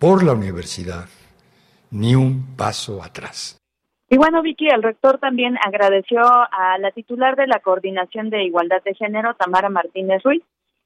por 0.01 0.23
la 0.23 0.33
universidad, 0.33 1.05
ni 1.91 2.15
un 2.15 2.57
paso 2.57 3.03
atrás. 3.03 3.59
Y 4.09 4.17
bueno, 4.17 4.41
Vicky, 4.41 4.67
el 4.67 4.81
rector 4.81 5.19
también 5.19 5.59
agradeció 5.63 6.21
a 6.23 6.79
la 6.79 6.89
titular 6.89 7.35
de 7.35 7.45
la 7.45 7.59
Coordinación 7.59 8.31
de 8.31 8.43
Igualdad 8.43 8.81
de 8.83 8.95
Género, 8.95 9.35
Tamara 9.35 9.69
Martínez 9.69 10.23
Ruiz, 10.23 10.41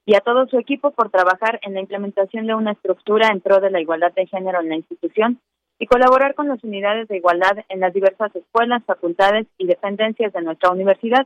y 0.05 0.15
a 0.15 0.19
todo 0.19 0.47
su 0.47 0.59
equipo 0.59 0.91
por 0.91 1.11
trabajar 1.11 1.61
en 1.63 1.75
la 1.75 1.79
implementación 1.79 2.45
de 2.45 2.55
una 2.55 2.73
estructura 2.73 3.29
en 3.29 3.39
pro 3.39 3.61
de 3.61 3.71
la 3.71 3.79
igualdad 3.79 4.11
de 4.13 4.27
género 4.27 4.59
en 4.59 4.67
la 4.67 4.75
institución 4.75 5.39
y 5.79 5.87
colaborar 5.87 6.35
con 6.35 6.49
las 6.49 6.61
unidades 6.65 7.07
de 7.07 7.15
igualdad 7.15 7.63
en 7.69 7.79
las 7.79 7.93
diversas 7.93 8.35
escuelas, 8.35 8.83
facultades 8.83 9.47
y 9.57 9.65
dependencias 9.65 10.33
de 10.33 10.41
nuestra 10.41 10.71
universidad. 10.71 11.25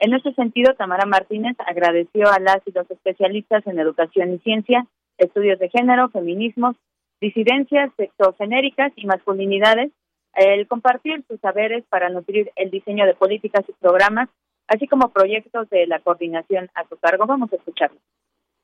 En 0.00 0.12
ese 0.12 0.32
sentido, 0.34 0.74
Tamara 0.74 1.06
Martínez 1.06 1.56
agradeció 1.64 2.28
a 2.32 2.40
las 2.40 2.58
y 2.66 2.72
los 2.72 2.90
especialistas 2.90 3.64
en 3.68 3.78
educación 3.78 4.34
y 4.34 4.38
ciencia, 4.40 4.86
estudios 5.18 5.60
de 5.60 5.68
género, 5.70 6.08
feminismos, 6.08 6.74
disidencias 7.20 7.90
sexogenéricas 7.96 8.92
y 8.96 9.06
masculinidades, 9.06 9.90
el 10.34 10.66
compartir 10.68 11.24
sus 11.28 11.40
saberes 11.40 11.84
para 11.88 12.10
nutrir 12.10 12.50
el 12.56 12.70
diseño 12.70 13.06
de 13.06 13.14
políticas 13.14 13.64
y 13.68 13.72
programas, 13.80 14.28
así 14.68 14.86
como 14.86 15.10
proyectos 15.10 15.68
de 15.70 15.86
la 15.86 15.98
coordinación 16.00 16.70
a 16.74 16.86
su 16.88 16.96
cargo. 16.96 17.26
Vamos 17.26 17.52
a 17.52 17.56
escucharlo. 17.56 17.98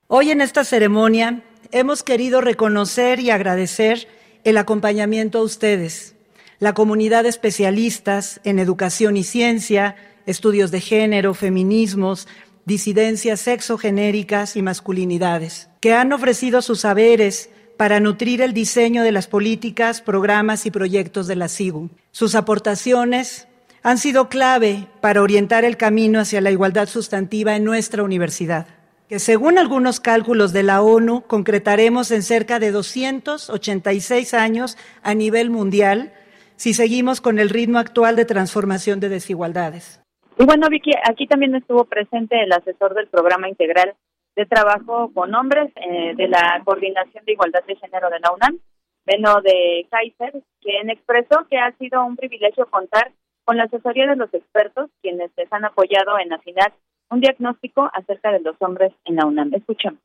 Hoy 0.06 0.30
en 0.30 0.40
esta 0.40 0.64
ceremonia 0.64 1.42
hemos 1.72 2.02
querido 2.02 2.40
reconocer 2.40 3.20
y 3.20 3.30
agradecer 3.30 4.06
el 4.44 4.58
acompañamiento 4.58 5.38
a 5.38 5.42
ustedes, 5.42 6.16
la 6.58 6.74
comunidad 6.74 7.22
de 7.22 7.30
especialistas 7.30 8.40
en 8.44 8.58
educación 8.58 9.16
y 9.16 9.24
ciencia, 9.24 9.96
estudios 10.26 10.70
de 10.70 10.80
género, 10.80 11.34
feminismos, 11.34 12.28
disidencias 12.66 13.40
sexogenéricas 13.40 14.56
y 14.56 14.62
masculinidades, 14.62 15.70
que 15.80 15.94
han 15.94 16.12
ofrecido 16.12 16.62
sus 16.62 16.80
saberes 16.80 17.50
para 17.76 18.00
nutrir 18.00 18.40
el 18.40 18.52
diseño 18.52 19.02
de 19.02 19.12
las 19.12 19.26
políticas, 19.26 20.00
programas 20.00 20.66
y 20.66 20.70
proyectos 20.70 21.26
de 21.26 21.36
la 21.36 21.48
SIGU. 21.48 21.90
Sus 22.10 22.34
aportaciones 22.34 23.48
han 23.82 23.98
sido 23.98 24.28
clave 24.28 24.86
para 25.00 25.20
orientar 25.20 25.64
el 25.64 25.76
camino 25.76 26.20
hacia 26.20 26.40
la 26.40 26.50
igualdad 26.50 26.88
sustantiva 26.88 27.56
en 27.56 27.64
nuestra 27.64 28.02
universidad, 28.02 28.66
que 29.08 29.18
según 29.18 29.58
algunos 29.58 30.00
cálculos 30.00 30.52
de 30.52 30.62
la 30.62 30.80
ONU 30.80 31.22
concretaremos 31.26 32.10
en 32.10 32.22
cerca 32.22 32.58
de 32.58 32.70
286 32.70 34.34
años 34.34 34.78
a 35.02 35.14
nivel 35.14 35.50
mundial 35.50 36.12
si 36.56 36.72
seguimos 36.72 37.20
con 37.20 37.38
el 37.38 37.50
ritmo 37.50 37.78
actual 37.78 38.16
de 38.16 38.24
transformación 38.24 39.00
de 39.00 39.08
desigualdades. 39.08 40.00
Y 40.38 40.44
bueno, 40.44 40.68
Vicky, 40.68 40.92
aquí 41.08 41.26
también 41.26 41.54
estuvo 41.54 41.84
presente 41.84 42.42
el 42.42 42.52
asesor 42.52 42.94
del 42.94 43.08
programa 43.08 43.48
integral 43.48 43.94
de 44.36 44.46
trabajo 44.46 45.12
con 45.14 45.34
hombres 45.34 45.72
eh, 45.76 46.14
de 46.16 46.28
la 46.28 46.60
Coordinación 46.64 47.24
de 47.24 47.32
Igualdad 47.32 47.64
de 47.66 47.76
Género 47.76 48.10
de 48.10 48.20
la 48.20 48.32
UNAM, 48.32 48.58
Beno 49.06 49.40
de 49.42 49.86
Kaiser, 49.90 50.42
quien 50.60 50.90
expresó 50.90 51.46
que 51.48 51.58
ha 51.58 51.72
sido 51.78 52.04
un 52.04 52.16
privilegio 52.16 52.66
contar 52.66 53.12
con 53.44 53.56
la 53.56 53.64
asesoría 53.64 54.06
de 54.06 54.16
los 54.16 54.32
expertos 54.32 54.90
quienes 55.02 55.30
les 55.36 55.52
han 55.52 55.64
apoyado 55.64 56.18
en 56.18 56.32
afinar 56.32 56.72
un 57.10 57.20
diagnóstico 57.20 57.90
acerca 57.92 58.32
de 58.32 58.40
los 58.40 58.56
hombres 58.60 58.92
en 59.04 59.16
la 59.16 59.26
UNAM. 59.26 59.52
Escuchamos. 59.54 60.00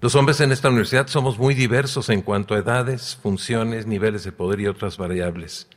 Los 0.00 0.14
hombres 0.16 0.40
en 0.40 0.50
esta 0.50 0.68
universidad 0.68 1.06
somos 1.06 1.38
muy 1.38 1.54
diversos 1.54 2.08
en 2.08 2.22
cuanto 2.22 2.54
a 2.54 2.58
edades, 2.58 3.16
funciones, 3.22 3.86
niveles 3.86 4.24
de 4.24 4.32
poder 4.32 4.60
y 4.60 4.66
otras 4.66 4.98
variables. 4.98 5.68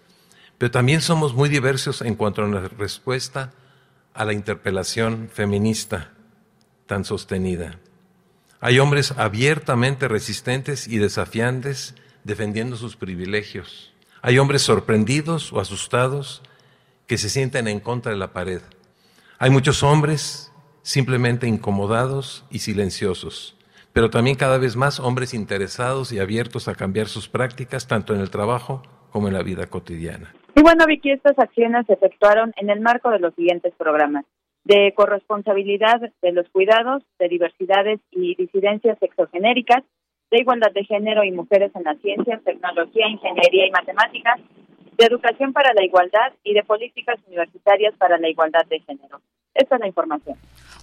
Pero 0.58 0.72
también 0.72 1.01
somos 1.01 1.36
muy 1.36 1.50
diversos 1.50 2.01
en 2.01 2.15
cuanto 2.15 2.44
a 2.44 2.48
nuestra 2.48 2.75
respuesta 2.77 3.51
a 4.13 4.25
la 4.25 4.34
interpelación 4.34 5.29
feminista 5.29 6.15
tan 6.86 7.06
sostenida. 7.06 7.80
Hay 8.60 8.80
hombres 8.80 9.12
abiertamente 9.18 10.08
resistentes 10.08 10.88
y 10.88 10.98
desafiantes 10.98 11.96
defendiendo 12.24 12.75
sus 12.75 12.96
privilegios. 12.96 13.94
Hay 14.22 14.39
hombres 14.39 14.63
sorprendidos 14.63 15.54
o 15.54 15.60
asustados 15.60 16.42
que 17.06 17.18
se 17.18 17.30
sienten 17.30 17.68
en 17.68 17.80
contra 17.80 18.12
de 18.12 18.18
la 18.18 18.34
pared. 18.34 18.62
Hay 19.38 19.50
muchos 19.50 19.84
hombres 19.84 20.51
simplemente 20.82 21.48
incomodados 21.48 22.46
y 22.50 22.60
silenciosos, 22.60 23.56
pero 23.94 24.10
también 24.10 24.36
cada 24.36 24.58
vez 24.58 24.75
más 24.75 25.00
hombres 25.00 25.34
interesados 25.34 26.12
y 26.12 26.20
abiertos 26.20 26.68
a 26.68 26.75
cambiar 26.75 27.08
sus 27.08 27.27
prácticas 27.27 27.88
tanto 27.88 28.15
en 28.15 28.22
el 28.22 28.30
trabajo 28.30 28.82
como 29.12 29.27
en 29.27 29.34
la 29.34 29.44
vida 29.44 29.68
cotidiana. 29.68 30.34
Y 30.56 30.62
bueno, 30.62 30.86
Vicky, 30.88 31.12
estas 31.12 31.38
acciones 31.38 31.86
se 31.86 31.94
efectuaron 31.94 32.54
en 32.58 32.70
el 32.70 32.80
marco 32.80 33.10
de 33.10 33.20
los 33.20 33.36
siguientes 33.36 33.74
programas 33.77 34.25
de 34.66 34.94
corresponsabilidad 34.96 36.02
de 36.22 36.32
los 36.32 36.50
cuidados, 36.50 37.04
de 37.20 37.30
diversidades 37.30 38.00
y 38.12 38.36
disidencias 38.36 38.98
sexogenéricas, 39.00 39.84
de 40.32 40.40
igualdad 40.40 40.72
de 40.74 40.84
género 40.84 41.24
y 41.24 41.32
mujeres 41.32 41.72
en 41.76 41.84
la 41.84 41.96
ciencia, 41.96 42.42
tecnología, 42.44 43.08
ingeniería 43.08 43.68
y 43.68 43.72
matemáticas, 43.72 44.42
de 44.98 45.06
Educación 45.06 45.54
para 45.54 45.74
la 45.74 45.84
Igualdad 45.84 46.34
y 46.44 46.54
de 46.54 46.64
Políticas 46.64 47.20
Universitarias 47.28 47.94
para 47.98 48.18
la 48.18 48.30
Igualdad 48.30 48.66
de 48.68 48.80
Género. 48.80 49.22
Esta 49.54 49.76
es 49.76 49.82
la 49.82 49.88
información. 49.88 50.38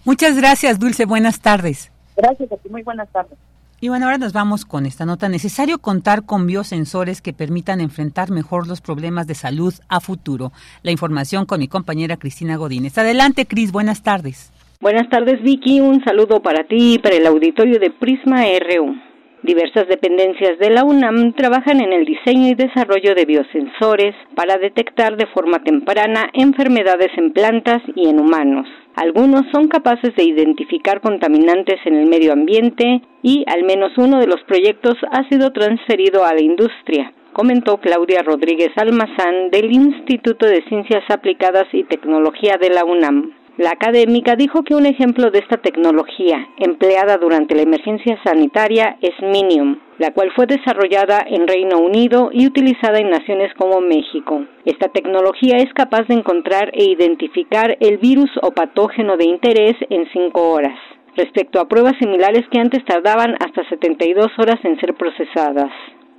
Muchas 0.05 0.37
gracias, 0.37 0.79
Dulce. 0.79 1.05
Buenas 1.05 1.41
tardes. 1.41 1.91
Gracias 2.17 2.53
a 2.53 2.57
ti. 2.57 2.69
Muy 2.69 2.83
buenas 2.83 3.11
tardes. 3.11 3.39
Y 3.83 3.89
bueno, 3.89 4.05
ahora 4.05 4.19
nos 4.19 4.33
vamos 4.33 4.65
con 4.65 4.87
esta 4.87 5.05
nota. 5.05 5.29
Necesario 5.29 5.81
contar 5.81 6.25
con 6.25 6.47
biosensores 6.47 7.21
que 7.21 7.33
permitan 7.33 7.81
enfrentar 7.81 8.31
mejor 8.31 8.69
los 8.69 8.81
problemas 8.81 9.27
de 9.27 9.35
salud 9.35 9.75
a 9.89 9.99
futuro. 9.99 10.53
La 10.85 10.93
información 10.93 11.47
con 11.47 11.59
mi 11.59 11.67
compañera 11.67 12.17
Cristina 12.17 12.55
Godínez. 12.55 12.97
Adelante, 12.97 13.45
Cris. 13.45 13.73
Buenas 13.73 14.05
tardes. 14.05 14.53
Buenas 14.81 15.09
tardes, 15.11 15.43
Vicky. 15.43 15.81
Un 15.81 16.01
saludo 16.05 16.41
para 16.41 16.62
ti 16.62 16.95
y 16.95 16.99
para 17.01 17.17
el 17.17 17.27
auditorio 17.27 17.81
de 17.81 17.91
Prisma 17.91 18.45
RU. 18.45 18.95
Diversas 19.43 19.89
dependencias 19.89 20.61
de 20.61 20.71
la 20.71 20.85
UNAM 20.85 21.33
trabajan 21.33 21.81
en 21.81 21.93
el 21.93 22.05
diseño 22.05 22.51
y 22.51 22.55
desarrollo 22.55 23.17
de 23.17 23.25
biosensores 23.25 24.15
para 24.37 24.59
detectar 24.59 25.17
de 25.17 25.27
forma 25.27 25.59
temprana 25.65 26.31
enfermedades 26.35 27.11
en 27.17 27.33
plantas 27.33 27.83
y 27.97 28.09
en 28.09 28.21
humanos. 28.21 28.69
Algunos 28.94 29.42
son 29.52 29.68
capaces 29.68 30.14
de 30.16 30.25
identificar 30.25 31.00
contaminantes 31.00 31.80
en 31.87 31.94
el 31.94 32.08
medio 32.08 32.32
ambiente 32.32 33.00
y 33.22 33.44
al 33.49 33.64
menos 33.64 33.92
uno 33.96 34.18
de 34.18 34.26
los 34.26 34.42
proyectos 34.44 34.96
ha 35.11 35.26
sido 35.28 35.50
transferido 35.52 36.25
a 36.25 36.34
la 36.34 36.42
industria, 36.42 37.12
comentó 37.32 37.78
Claudia 37.78 38.22
Rodríguez 38.22 38.70
Almazán 38.76 39.50
del 39.50 39.72
Instituto 39.72 40.46
de 40.46 40.62
Ciencias 40.68 41.04
Aplicadas 41.08 41.66
y 41.72 41.84
Tecnología 41.84 42.58
de 42.61 42.68
la 42.68 42.84
UNAM. 42.84 43.41
La 43.62 43.71
académica 43.71 44.35
dijo 44.35 44.64
que 44.64 44.75
un 44.75 44.87
ejemplo 44.87 45.31
de 45.31 45.38
esta 45.38 45.57
tecnología 45.57 46.49
empleada 46.57 47.16
durante 47.16 47.54
la 47.54 47.62
emergencia 47.62 48.19
sanitaria 48.25 48.97
es 49.00 49.12
Minium, 49.23 49.78
la 49.99 50.11
cual 50.12 50.33
fue 50.35 50.47
desarrollada 50.47 51.25
en 51.25 51.47
Reino 51.47 51.78
Unido 51.78 52.31
y 52.33 52.49
utilizada 52.49 52.99
en 52.99 53.11
naciones 53.11 53.54
como 53.54 53.81
México. 53.81 54.47
Esta 54.64 54.88
tecnología 54.88 55.59
es 55.59 55.73
capaz 55.75 56.09
de 56.09 56.14
encontrar 56.14 56.73
e 56.73 56.90
identificar 56.90 57.76
el 57.78 57.99
virus 57.99 58.31
o 58.42 58.50
patógeno 58.50 59.16
de 59.16 59.26
interés 59.26 59.76
en 59.90 60.09
cinco 60.12 60.50
horas 60.50 60.76
respecto 61.14 61.61
a 61.61 61.69
pruebas 61.69 61.95
similares 62.00 62.42
que 62.50 62.59
antes 62.59 62.85
tardaban 62.85 63.37
hasta 63.38 63.62
72 63.69 64.26
horas 64.38 64.59
en 64.64 64.76
ser 64.81 64.95
procesadas. 64.95 65.71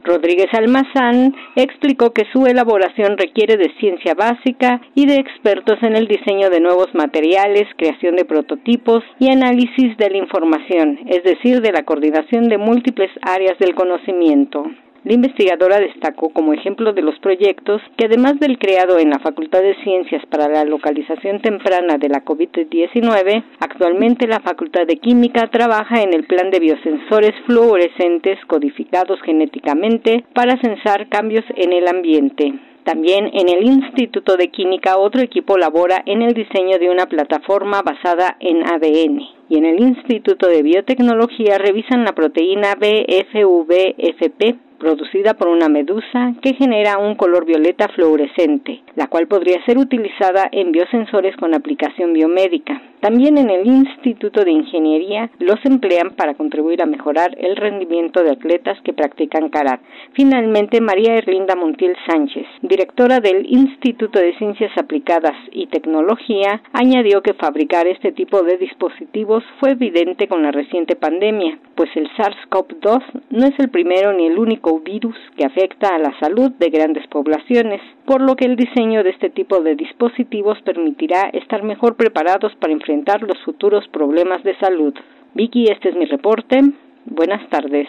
Rodríguez 0.03 0.47
Almazán 0.53 1.33
explicó 1.55 2.11
que 2.11 2.25
su 2.31 2.45
elaboración 2.45 3.17
requiere 3.17 3.57
de 3.57 3.73
ciencia 3.79 4.13
básica 4.13 4.81
y 4.95 5.05
de 5.05 5.15
expertos 5.15 5.81
en 5.81 5.95
el 5.95 6.07
diseño 6.07 6.49
de 6.49 6.59
nuevos 6.59 6.93
materiales, 6.93 7.63
creación 7.77 8.15
de 8.15 8.25
prototipos 8.25 9.03
y 9.19 9.31
análisis 9.31 9.95
de 9.97 10.09
la 10.09 10.17
información, 10.17 10.99
es 11.07 11.23
decir, 11.23 11.61
de 11.61 11.71
la 11.71 11.83
coordinación 11.83 12.49
de 12.49 12.57
múltiples 12.57 13.11
áreas 13.21 13.57
del 13.59 13.75
conocimiento. 13.75 14.65
La 15.03 15.13
investigadora 15.13 15.79
destacó 15.79 16.29
como 16.29 16.53
ejemplo 16.53 16.93
de 16.93 17.01
los 17.01 17.19
proyectos 17.19 17.81
que 17.97 18.05
además 18.05 18.39
del 18.39 18.57
creado 18.57 18.99
en 18.99 19.09
la 19.09 19.19
Facultad 19.19 19.61
de 19.61 19.75
Ciencias 19.83 20.25
para 20.27 20.47
la 20.47 20.63
localización 20.63 21.41
temprana 21.41 21.97
de 21.97 22.07
la 22.07 22.23
COVID-19, 22.23 23.43
actualmente 23.59 24.27
la 24.27 24.39
Facultad 24.39 24.87
de 24.87 24.95
Química 24.95 25.49
trabaja 25.51 26.01
en 26.01 26.13
el 26.13 26.23
plan 26.23 26.51
de 26.51 26.59
biosensores 26.61 27.33
fluorescentes 27.45 28.39
codificados 28.47 29.19
genéticamente 29.23 30.23
para 30.33 30.57
censar 30.61 31.09
cambios 31.09 31.43
en 31.57 31.73
el 31.73 31.89
ambiente. 31.89 32.53
También 32.85 33.29
en 33.33 33.49
el 33.49 33.65
Instituto 33.65 34.37
de 34.37 34.51
Química 34.51 34.97
otro 34.97 35.21
equipo 35.21 35.57
labora 35.57 36.01
en 36.05 36.21
el 36.21 36.33
diseño 36.33 36.79
de 36.79 36.89
una 36.89 37.07
plataforma 37.07 37.81
basada 37.81 38.37
en 38.39 38.63
ADN 38.63 39.19
y 39.49 39.57
en 39.57 39.65
el 39.65 39.81
Instituto 39.81 40.47
de 40.47 40.63
Biotecnología 40.63 41.57
revisan 41.57 42.05
la 42.05 42.13
proteína 42.13 42.75
BFVFP 42.75 44.72
producida 44.83 45.33
por 45.35 45.47
una 45.47 45.69
medusa 45.69 46.33
que 46.41 46.55
genera 46.55 46.97
un 46.97 47.15
color 47.15 47.45
violeta 47.45 47.87
fluorescente, 47.87 48.81
la 48.97 49.07
cual 49.07 49.27
podría 49.27 49.63
ser 49.65 49.77
utilizada 49.77 50.49
en 50.51 50.73
biosensores 50.73 51.37
con 51.37 51.53
aplicación 51.53 52.11
biomédica. 52.11 52.81
También 52.99 53.37
en 53.37 53.49
el 53.49 53.65
Instituto 53.65 54.43
de 54.43 54.51
Ingeniería 54.51 55.29
los 55.39 55.59
emplean 55.65 56.11
para 56.17 56.35
contribuir 56.35 56.81
a 56.81 56.85
mejorar 56.85 57.35
el 57.37 57.55
rendimiento 57.55 58.23
de 58.23 58.31
atletas 58.31 58.77
que 58.83 58.93
practican 58.93 59.49
karate. 59.49 59.83
Finalmente, 60.13 60.81
María 60.81 61.15
Erlinda 61.15 61.55
Montiel 61.55 61.95
Sánchez, 62.05 62.45
directora 62.61 63.19
del 63.19 63.45
Instituto 63.45 64.19
de 64.19 64.37
Ciencias 64.37 64.71
Aplicadas 64.77 65.35
y 65.51 65.67
Tecnología, 65.67 66.61
añadió 66.73 67.21
que 67.21 67.33
fabricar 67.33 67.87
este 67.87 68.11
tipo 68.11 68.41
de 68.43 68.57
dispositivos 68.57 69.43
fue 69.59 69.71
evidente 69.71 70.27
con 70.27 70.43
la 70.43 70.51
reciente 70.51 70.95
pandemia, 70.95 71.57
pues 71.75 71.89
el 71.95 72.09
SARS-CoV-2 72.17 73.03
no 73.31 73.45
es 73.45 73.59
el 73.59 73.69
primero 73.69 74.13
ni 74.13 74.27
el 74.27 74.39
único 74.39 74.72
virus 74.79 75.15
que 75.37 75.45
afecta 75.45 75.95
a 75.95 75.99
la 75.99 76.17
salud 76.19 76.51
de 76.51 76.69
grandes 76.69 77.05
poblaciones, 77.07 77.81
por 78.05 78.21
lo 78.21 78.35
que 78.35 78.45
el 78.45 78.55
diseño 78.55 79.03
de 79.03 79.11
este 79.11 79.29
tipo 79.29 79.61
de 79.61 79.75
dispositivos 79.75 80.57
permitirá 80.63 81.29
estar 81.33 81.63
mejor 81.63 81.95
preparados 81.95 82.53
para 82.59 82.73
enfrentar 82.73 83.21
los 83.21 83.37
futuros 83.43 83.87
problemas 83.89 84.43
de 84.43 84.57
salud. 84.57 84.93
Vicky, 85.33 85.65
este 85.71 85.89
es 85.89 85.95
mi 85.95 86.05
reporte. 86.05 86.61
Buenas 87.05 87.49
tardes. 87.49 87.87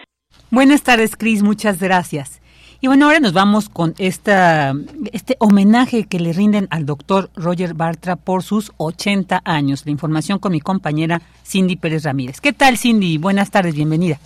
Buenas 0.51 0.83
tardes, 0.83 1.17
Cris. 1.17 1.43
Muchas 1.43 1.81
gracias. 1.81 2.41
Y 2.81 2.87
bueno, 2.87 3.07
ahora 3.07 3.21
nos 3.21 3.33
vamos 3.33 3.71
con 3.71 3.95
este 3.97 5.37
homenaje 5.39 6.05
que 6.05 6.21
le 6.21 6.35
rinden 6.35 6.67
al 6.71 6.85
doctor 6.85 7.31
Roger 7.35 7.73
Bartra 7.73 8.17
por 8.17 8.43
sus 8.43 8.73
80 8.77 9.41
años. 9.45 9.87
La 9.87 9.93
información 9.93 10.39
con 10.39 10.53
mi 10.53 10.61
compañera 10.61 11.23
Cindy 11.47 11.77
Pérez 11.77 12.05
Ramírez. 12.05 12.43
¿Qué 12.43 12.53
tal, 12.53 12.77
Cindy? 12.77 13.17
Buenas 13.17 13.51
tardes, 13.51 13.75
bienvenida. 13.75 14.19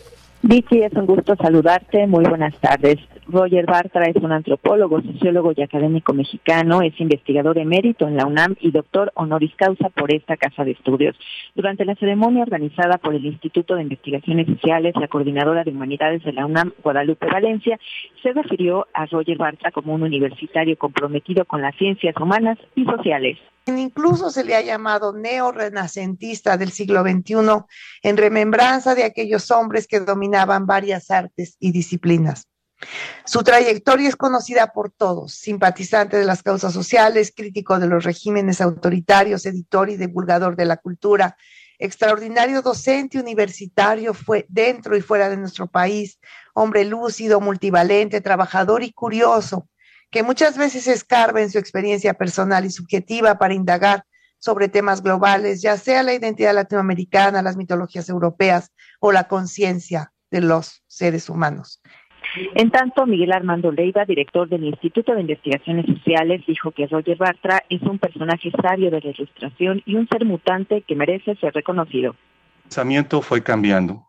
Vicky, 0.43 0.83
es 0.83 0.93
un 0.93 1.07
gusto 1.07 1.35
saludarte. 1.37 2.07
Muy 2.07 2.25
buenas 2.25 2.55
tardes. 2.61 2.99
Roger 3.27 3.67
Bartra 3.67 4.05
es 4.05 4.17
un 4.17 4.33
antropólogo, 4.33 5.03
sociólogo 5.03 5.53
y 5.55 5.63
académico 5.63 6.15
mexicano, 6.15 6.81
es 6.81 6.99
investigador 6.99 7.59
emérito 7.59 8.09
en 8.09 8.17
la 8.17 8.25
UNAM 8.25 8.57
y 8.61 8.71
doctor 8.71 9.13
honoris 9.15 9.55
causa 9.57 9.91
por 9.91 10.15
esta 10.15 10.39
casa 10.39 10.65
de 10.65 10.71
estudios. 10.71 11.15
Durante 11.55 11.85
la 11.85 11.95
ceremonia 11.97 12.43
organizada 12.43 12.97
por 12.97 13.15
el 13.15 13.27
Instituto 13.27 13.75
de 13.75 13.83
Investigaciones 13.83 14.47
Sociales, 14.47 14.95
la 14.99 15.09
coordinadora 15.09 15.63
de 15.63 15.73
humanidades 15.73 16.25
de 16.25 16.33
la 16.33 16.47
UNAM, 16.47 16.73
Guadalupe 16.83 17.27
Valencia, 17.27 17.79
se 18.23 18.33
refirió 18.33 18.87
a 18.95 19.05
Roger 19.07 19.37
Bartra 19.37 19.73
como 19.73 19.93
un 19.93 20.03
universitario 20.05 20.79
comprometido 20.79 21.45
con 21.45 21.61
las 21.61 21.77
ciencias 21.77 22.17
humanas 22.17 22.57
y 22.75 22.85
sociales. 22.87 23.37
Incluso 23.77 24.31
se 24.31 24.45
le 24.45 24.55
ha 24.57 24.63
llamado 24.63 25.13
neorrenacentista 25.13 26.57
del 26.57 26.73
siglo 26.73 27.03
XXI 27.03 27.35
en 28.03 28.17
remembranza 28.17 28.95
de 28.95 29.05
aquellos 29.05 29.51
hombres 29.51 29.87
que 29.87 30.01
dominaban 30.01 30.67
varias 30.67 31.11
artes 31.11 31.57
y 31.59 31.73
disciplinas. 31.73 32.47
Su 33.25 33.43
trayectoria 33.43 34.09
es 34.09 34.17
conocida 34.17 34.73
por 34.73 34.91
todos, 34.91 35.35
simpatizante 35.35 36.17
de 36.17 36.25
las 36.25 36.43
causas 36.43 36.73
sociales, 36.73 37.33
crítico 37.35 37.79
de 37.79 37.89
los 37.89 38.05
regímenes 38.05 38.61
autoritarios, 38.61 39.45
editor 39.47 39.91
y 39.91 39.97
divulgador 39.97 40.55
de 40.55 40.65
la 40.65 40.77
cultura, 40.77 41.37
extraordinario 41.79 42.63
docente 42.63 43.19
universitario 43.19 44.15
fue 44.15 44.47
dentro 44.49 44.97
y 44.97 45.01
fuera 45.01 45.29
de 45.29 45.37
nuestro 45.37 45.67
país, 45.69 46.19
hombre 46.55 46.85
lúcido, 46.85 47.41
multivalente, 47.41 48.21
trabajador 48.21 48.83
y 48.83 48.93
curioso, 48.93 49.69
que 50.11 50.23
muchas 50.23 50.57
veces 50.57 50.87
escarba 50.89 51.43
en 51.43 51.51
su 51.51 51.59
experiencia 51.59 52.15
personal 52.15 52.65
y 52.65 52.71
subjetiva 52.71 53.39
para 53.39 53.55
indagar 53.55 54.05
sobre 54.39 54.69
temas 54.69 55.03
globales, 55.03 55.63
ya 55.63 55.77
sea 55.77 56.03
la 56.03 56.15
identidad 56.15 56.55
latinoamericana, 56.55 57.43
las 57.43 57.57
mitologías 57.57 58.09
europeas 58.09 58.73
o 59.01 59.13
la 59.13 59.25
conciencia 59.25 60.13
de 60.31 60.41
los 60.41 60.83
seres 60.87 61.29
humanos. 61.29 61.83
En 62.55 62.71
tanto, 62.71 63.07
Miguel 63.07 63.33
Armando 63.33 63.73
Leiva, 63.73 64.05
director 64.05 64.49
del 64.49 64.65
Instituto 64.65 65.15
de 65.15 65.23
Investigaciones 65.23 65.87
Sociales, 65.87 66.43
dijo 66.47 66.71
que 66.73 66.87
Roger 66.87 67.17
Bartra 67.17 67.65
es 67.69 67.83
un 67.83 67.99
personaje 67.99 68.51
sabio 68.63 68.91
de 68.91 69.01
la 69.01 69.11
ilustración 69.11 69.83
y 69.87 69.95
un 69.95 70.07
ser 70.09 70.25
mutante 70.25 70.83
que 70.83 70.95
merece 70.95 71.37
ser 71.37 71.55
reconocido. 71.55 72.13
El 72.13 72.63
pensamiento 72.65 73.23
fue 73.23 73.43
cambiando. 73.43 74.09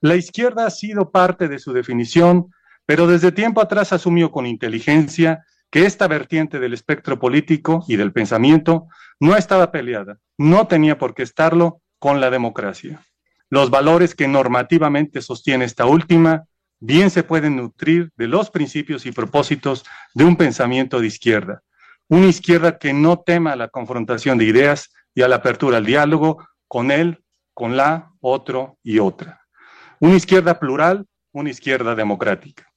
La 0.00 0.14
izquierda 0.14 0.66
ha 0.66 0.70
sido 0.70 1.10
parte 1.10 1.48
de 1.48 1.58
su 1.58 1.72
definición 1.72 2.46
pero 2.86 3.06
desde 3.06 3.32
tiempo 3.32 3.60
atrás 3.60 3.92
asumió 3.92 4.30
con 4.30 4.46
inteligencia 4.46 5.44
que 5.70 5.86
esta 5.86 6.06
vertiente 6.06 6.60
del 6.60 6.74
espectro 6.74 7.18
político 7.18 7.84
y 7.88 7.96
del 7.96 8.12
pensamiento 8.12 8.88
no 9.20 9.36
estaba 9.36 9.72
peleada, 9.72 10.18
no 10.36 10.66
tenía 10.66 10.98
por 10.98 11.14
qué 11.14 11.22
estarlo 11.22 11.80
con 11.98 12.20
la 12.20 12.30
democracia. 12.30 13.02
Los 13.48 13.70
valores 13.70 14.14
que 14.14 14.28
normativamente 14.28 15.22
sostiene 15.22 15.64
esta 15.64 15.86
última 15.86 16.44
bien 16.80 17.10
se 17.10 17.22
pueden 17.22 17.56
nutrir 17.56 18.10
de 18.16 18.26
los 18.26 18.50
principios 18.50 19.06
y 19.06 19.12
propósitos 19.12 19.84
de 20.14 20.24
un 20.24 20.36
pensamiento 20.36 21.00
de 21.00 21.06
izquierda, 21.06 21.62
una 22.08 22.26
izquierda 22.26 22.78
que 22.78 22.92
no 22.92 23.20
tema 23.20 23.56
la 23.56 23.68
confrontación 23.68 24.36
de 24.36 24.46
ideas 24.46 24.92
y 25.14 25.22
a 25.22 25.28
la 25.28 25.36
apertura 25.36 25.78
al 25.78 25.86
diálogo 25.86 26.46
con 26.66 26.90
él, 26.90 27.22
con 27.54 27.76
la, 27.76 28.10
otro 28.20 28.78
y 28.82 28.98
otra. 28.98 29.40
Una 30.00 30.16
izquierda 30.16 30.58
plural, 30.58 31.06
una 31.30 31.50
izquierda 31.50 31.94
democrática. 31.94 32.71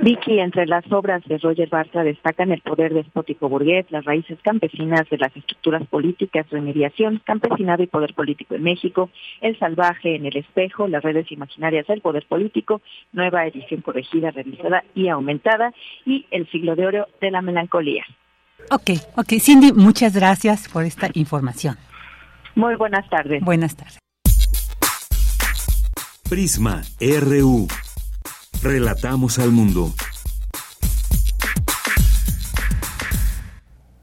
Vicky, 0.00 0.38
entre 0.38 0.66
las 0.66 0.84
obras 0.92 1.24
de 1.24 1.38
Roger 1.38 1.68
Bartra 1.68 2.04
destacan 2.04 2.52
el 2.52 2.60
poder 2.60 2.94
despótico 2.94 3.48
burgués, 3.48 3.84
las 3.90 4.04
raíces 4.04 4.38
campesinas 4.42 5.08
de 5.10 5.18
las 5.18 5.36
estructuras 5.36 5.84
políticas, 5.88 6.48
remediación, 6.50 7.20
campesinado 7.24 7.82
y 7.82 7.88
poder 7.88 8.14
político 8.14 8.54
en 8.54 8.62
México, 8.62 9.10
El 9.40 9.58
salvaje 9.58 10.14
en 10.14 10.26
el 10.26 10.36
espejo, 10.36 10.86
las 10.86 11.02
redes 11.02 11.30
imaginarias 11.32 11.86
del 11.88 12.00
poder 12.00 12.26
político, 12.26 12.80
nueva 13.12 13.46
edición 13.46 13.80
corregida, 13.80 14.30
revisada 14.30 14.84
y 14.94 15.08
aumentada, 15.08 15.72
y 16.06 16.26
El 16.30 16.48
siglo 16.50 16.76
de 16.76 16.86
oro 16.86 17.06
de 17.20 17.30
la 17.32 17.42
melancolía. 17.42 18.04
Ok, 18.70 18.90
ok. 19.16 19.32
Cindy, 19.40 19.72
muchas 19.72 20.14
gracias 20.14 20.68
por 20.68 20.84
esta 20.84 21.08
información. 21.14 21.76
Muy 22.54 22.76
buenas 22.76 23.08
tardes. 23.10 23.42
Buenas 23.42 23.76
tardes. 23.76 23.98
Prisma 26.28 26.82
RU. 27.00 27.66
Relatamos 28.62 29.38
al 29.38 29.52
mundo. 29.52 29.94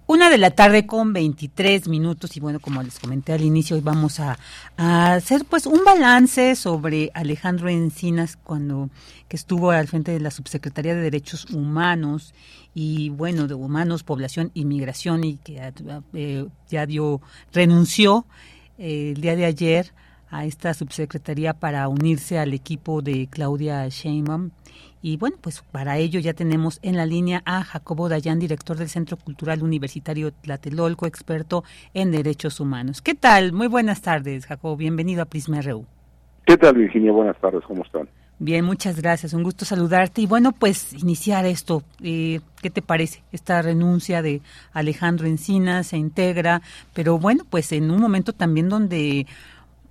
Una 0.08 0.30
de 0.30 0.38
la 0.38 0.52
tarde 0.52 0.86
con 0.86 1.12
23 1.12 1.90
minutos 1.90 2.38
y 2.38 2.40
bueno, 2.40 2.62
como 2.62 2.82
les 2.82 3.00
comenté 3.00 3.34
al 3.34 3.42
inicio, 3.42 3.76
hoy 3.76 3.82
vamos 3.82 4.22
a, 4.22 4.38
hacer 4.78 5.44
pues 5.44 5.66
un 5.66 5.84
balance 5.84 6.56
sobre 6.56 7.12
Alejandro 7.14 7.68
Encinas 7.68 8.38
cuando 8.38 8.90
que 9.28 9.36
estuvo 9.36 9.72
al 9.72 9.88
frente 9.88 10.12
de 10.12 10.22
la 10.22 10.32
Subsecretaría 10.32 10.96
de 10.96 11.02
Derechos 11.02 11.52
Humanos 11.52 12.34
y 12.74 13.10
bueno, 13.10 13.48
de 13.48 13.56
Humanos, 13.56 14.04
Población 14.04 14.52
y 14.54 14.64
Migración 14.64 15.26
y 15.26 15.36
que 15.38 15.74
eh, 16.14 16.48
ya 16.70 16.86
dio, 16.86 17.20
renunció 17.52 18.26
eh, 18.78 19.14
el 19.16 19.22
día 19.22 19.36
de 19.36 19.46
ayer 19.46 19.92
a 20.30 20.46
esta 20.46 20.74
subsecretaría 20.74 21.54
para 21.54 21.88
unirse 21.88 22.40
al 22.40 22.54
equipo 22.54 23.02
de 23.02 23.28
Claudia 23.30 23.88
Sheinbaum. 23.88 24.52
Y 25.02 25.18
bueno, 25.18 25.38
pues 25.40 25.64
para 25.72 25.98
ello 25.98 26.20
ya 26.20 26.34
tenemos 26.34 26.80
en 26.82 26.98
la 26.98 27.06
línea 27.06 27.44
a 27.46 27.64
Jacobo 27.64 28.10
Dayan, 28.10 28.40
director 28.40 28.76
del 28.76 28.90
Centro 28.90 29.18
Cultural 29.18 29.62
Universitario 29.62 30.32
Tlatelolco, 30.32 31.06
experto 31.06 31.64
en 31.94 32.12
derechos 32.12 32.60
humanos. 32.60 33.02
¿Qué 33.02 33.14
tal? 33.14 33.54
Muy 33.54 33.68
buenas 33.68 34.02
tardes, 34.02 34.48
Jacobo. 34.48 34.76
Bienvenido 34.76 35.22
a 35.22 35.26
Prisma 35.26 35.62
RU. 35.62 35.86
¿Qué 36.46 36.58
tal, 36.58 36.76
Virginia? 36.76 37.12
Buenas 37.12 37.40
tardes. 37.40 37.64
¿Cómo 37.68 37.84
están? 37.84 38.10
Bien, 38.38 38.66
muchas 38.66 39.00
gracias. 39.00 39.34
Un 39.34 39.44
gusto 39.44 39.64
saludarte. 39.64 40.22
Y 40.22 40.26
bueno, 40.26 40.52
pues 40.52 40.94
iniciar 40.94 41.46
esto. 41.46 41.84
Eh, 42.04 42.42
¿Qué 42.62 42.70
te 42.70 42.82
parece? 42.82 43.24
Esta 43.32 43.62
renuncia 43.62 44.22
de 44.22 44.42
Alejandro 44.74 45.26
Encinas 45.26 45.88
se 45.88 45.98
integra, 45.98 46.62
pero 46.94 47.18
bueno, 47.18 47.44
pues 47.50 47.72
en 47.72 47.92
un 47.92 48.02
momento 48.02 48.34
también 48.34 48.68
donde 48.68 49.26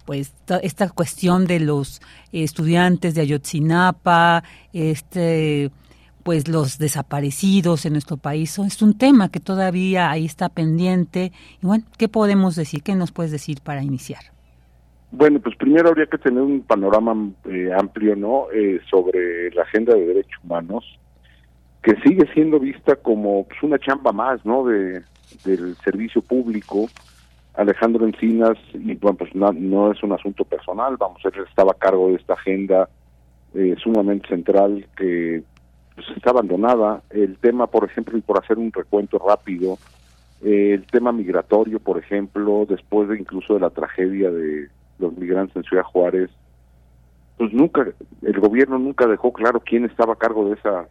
pues 0.04 0.34
esta 0.62 0.90
cuestión 0.90 1.46
de 1.46 1.60
los 1.60 2.00
estudiantes 2.32 3.14
de 3.14 3.22
Ayotzinapa, 3.22 4.42
este 4.72 5.70
pues 6.22 6.48
los 6.48 6.78
desaparecidos 6.78 7.84
en 7.84 7.92
nuestro 7.92 8.16
país 8.16 8.58
es 8.58 8.80
un 8.80 8.96
tema 8.96 9.28
que 9.28 9.40
todavía 9.40 10.10
ahí 10.10 10.24
está 10.24 10.48
pendiente 10.48 11.32
y 11.62 11.66
bueno, 11.66 11.84
¿qué 11.98 12.08
podemos 12.08 12.56
decir? 12.56 12.82
¿Qué 12.82 12.94
nos 12.94 13.12
puedes 13.12 13.30
decir 13.30 13.58
para 13.62 13.82
iniciar? 13.82 14.34
Bueno, 15.16 15.38
pues 15.38 15.54
primero 15.56 15.90
habría 15.90 16.06
que 16.06 16.18
tener 16.18 16.42
un 16.42 16.62
panorama 16.62 17.30
eh, 17.44 17.70
amplio, 17.78 18.16
¿no? 18.16 18.46
Eh, 18.52 18.80
sobre 18.90 19.50
la 19.52 19.62
agenda 19.62 19.94
de 19.94 20.06
derechos 20.06 20.42
humanos, 20.42 20.98
que 21.82 21.94
sigue 22.00 22.26
siendo 22.34 22.58
vista 22.58 22.96
como 22.96 23.46
pues, 23.46 23.62
una 23.62 23.78
chamba 23.78 24.10
más, 24.10 24.44
¿no? 24.44 24.64
De, 24.64 25.02
del 25.44 25.76
servicio 25.84 26.20
público, 26.20 26.88
Alejandro 27.54 28.04
Encinas, 28.04 28.58
y 28.72 28.94
bueno, 28.96 29.16
pues 29.16 29.34
no, 29.34 29.92
es 29.92 30.02
un 30.02 30.12
asunto 30.12 30.44
personal, 30.44 30.96
vamos, 30.96 31.20
él 31.24 31.32
estaba 31.48 31.72
a 31.72 31.78
cargo 31.78 32.08
de 32.08 32.16
esta 32.16 32.34
agenda 32.34 32.88
eh, 33.54 33.76
sumamente 33.78 34.28
central 34.28 34.86
que 34.96 35.42
pues, 35.94 36.06
está 36.16 36.30
abandonada. 36.30 37.02
El 37.10 37.38
tema, 37.38 37.68
por 37.68 37.84
ejemplo, 37.84 38.18
y 38.18 38.22
por 38.22 38.42
hacer 38.42 38.58
un 38.58 38.72
recuento 38.72 39.18
rápido, 39.18 39.78
eh, 40.42 40.72
el 40.74 40.86
tema 40.86 41.12
migratorio, 41.12 41.78
por 41.78 41.98
ejemplo, 41.98 42.66
después 42.68 43.08
de 43.08 43.18
incluso 43.18 43.54
de 43.54 43.60
la 43.60 43.70
tragedia 43.70 44.30
de 44.32 44.68
los 44.98 45.16
migrantes 45.16 45.54
en 45.54 45.62
Ciudad 45.62 45.84
Juárez, 45.84 46.30
pues 47.38 47.52
nunca, 47.52 47.86
el 48.22 48.40
gobierno 48.40 48.78
nunca 48.78 49.06
dejó 49.06 49.32
claro 49.32 49.60
quién 49.60 49.84
estaba 49.84 50.14
a 50.14 50.18
cargo 50.18 50.48
de 50.48 50.54
esa... 50.54 50.88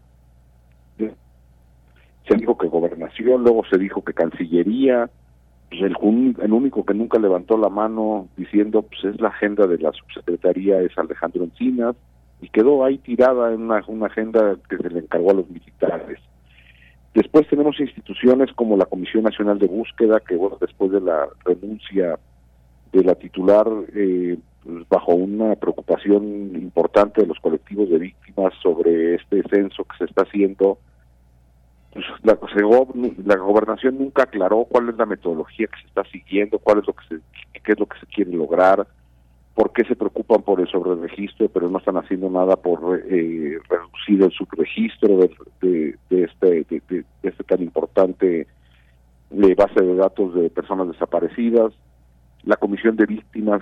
se 0.97 2.36
dijo 2.36 2.58
que 2.58 2.67
gobernación, 2.67 3.43
luego 3.43 3.63
se 3.69 3.78
dijo 3.78 4.04
que 4.04 4.13
Cancillería, 4.13 5.10
pues, 5.79 5.91
el, 6.39 6.53
único 6.53 6.86
que 6.86 6.93
nunca 6.93 7.19
levantó 7.19 7.57
la 7.57 7.69
mano 7.69 8.27
diciendo 8.38 8.83
pues 8.83 9.03
es 9.05 9.19
la 9.19 9.29
agenda 9.29 9.65
de 9.65 9.79
la 9.79 9.91
subsecretaría 9.91 10.81
es 10.81 10.95
Alejandro 10.97 11.43
Encinas 11.43 11.95
y 12.41 12.49
quedó 12.49 12.83
ahí 12.83 12.97
tirada 12.99 13.53
en 13.53 13.63
una, 13.63 13.83
una 13.88 14.07
agenda 14.07 14.55
que 14.69 14.77
se 14.77 14.89
le 14.89 14.99
encargó 14.99 15.31
a 15.31 15.36
los 15.36 15.49
militares. 15.49 16.19
Después 17.13 17.47
tenemos 17.47 17.79
instituciones 17.79 18.51
como 18.53 18.75
la 18.75 18.86
Comisión 18.86 19.23
Nacional 19.23 19.59
de 19.59 19.67
Búsqueda, 19.67 20.19
que 20.19 20.36
bueno, 20.36 20.57
después 20.59 20.91
de 20.91 21.01
la 21.01 21.27
renuncia 21.45 22.19
de 22.91 23.03
la 23.03 23.15
titular, 23.15 23.67
eh, 23.95 24.38
pues, 24.63 24.88
bajo 24.89 25.13
una 25.13 25.55
preocupación 25.55 26.23
importante 26.55 27.21
de 27.21 27.27
los 27.27 27.39
colectivos 27.39 27.89
de 27.89 27.99
víctimas 27.99 28.53
sobre 28.62 29.15
este 29.15 29.43
censo 29.49 29.86
que 29.86 29.97
se 29.99 30.05
está 30.05 30.23
haciendo, 30.23 30.79
pues, 31.93 32.06
la, 32.23 32.38
la 33.25 33.36
gobernación 33.38 33.99
nunca 33.99 34.23
aclaró 34.23 34.65
cuál 34.65 34.89
es 34.89 34.97
la 34.97 35.06
metodología 35.06 35.67
que 35.67 35.79
se 35.79 35.88
está 35.88 36.03
siguiendo, 36.06 36.58
cuál 36.58 36.79
es 36.79 36.88
lo 36.88 36.93
que 36.93 37.06
se, 37.08 37.19
qué 37.62 37.71
es 37.73 37.79
lo 37.79 37.86
que 37.86 37.99
se 37.99 38.08
quiere 38.08 38.32
lograr, 38.32 38.88
por 39.53 39.71
qué 39.73 39.84
se 39.86 39.95
preocupan 39.95 40.41
por 40.41 40.60
el 40.60 40.67
sobreregistro, 40.67 41.49
pero 41.49 41.69
no 41.69 41.77
están 41.77 41.97
haciendo 41.97 42.29
nada 42.29 42.56
por 42.56 42.99
eh, 43.08 43.60
reducir 43.69 44.23
el 44.23 44.32
subregistro 44.32 45.17
de, 45.62 45.95
de, 46.10 46.23
este, 46.23 46.65
de, 46.89 47.06
este 47.21 47.43
tan 47.43 47.62
importante 47.62 48.47
de 49.29 49.56
base 49.56 49.82
de 49.84 49.95
datos 49.95 50.34
de 50.34 50.49
personas 50.49 50.88
desaparecidas. 50.88 51.73
La 52.43 52.58
comisión 52.58 52.95
de 52.95 53.06
víctimas, 53.06 53.62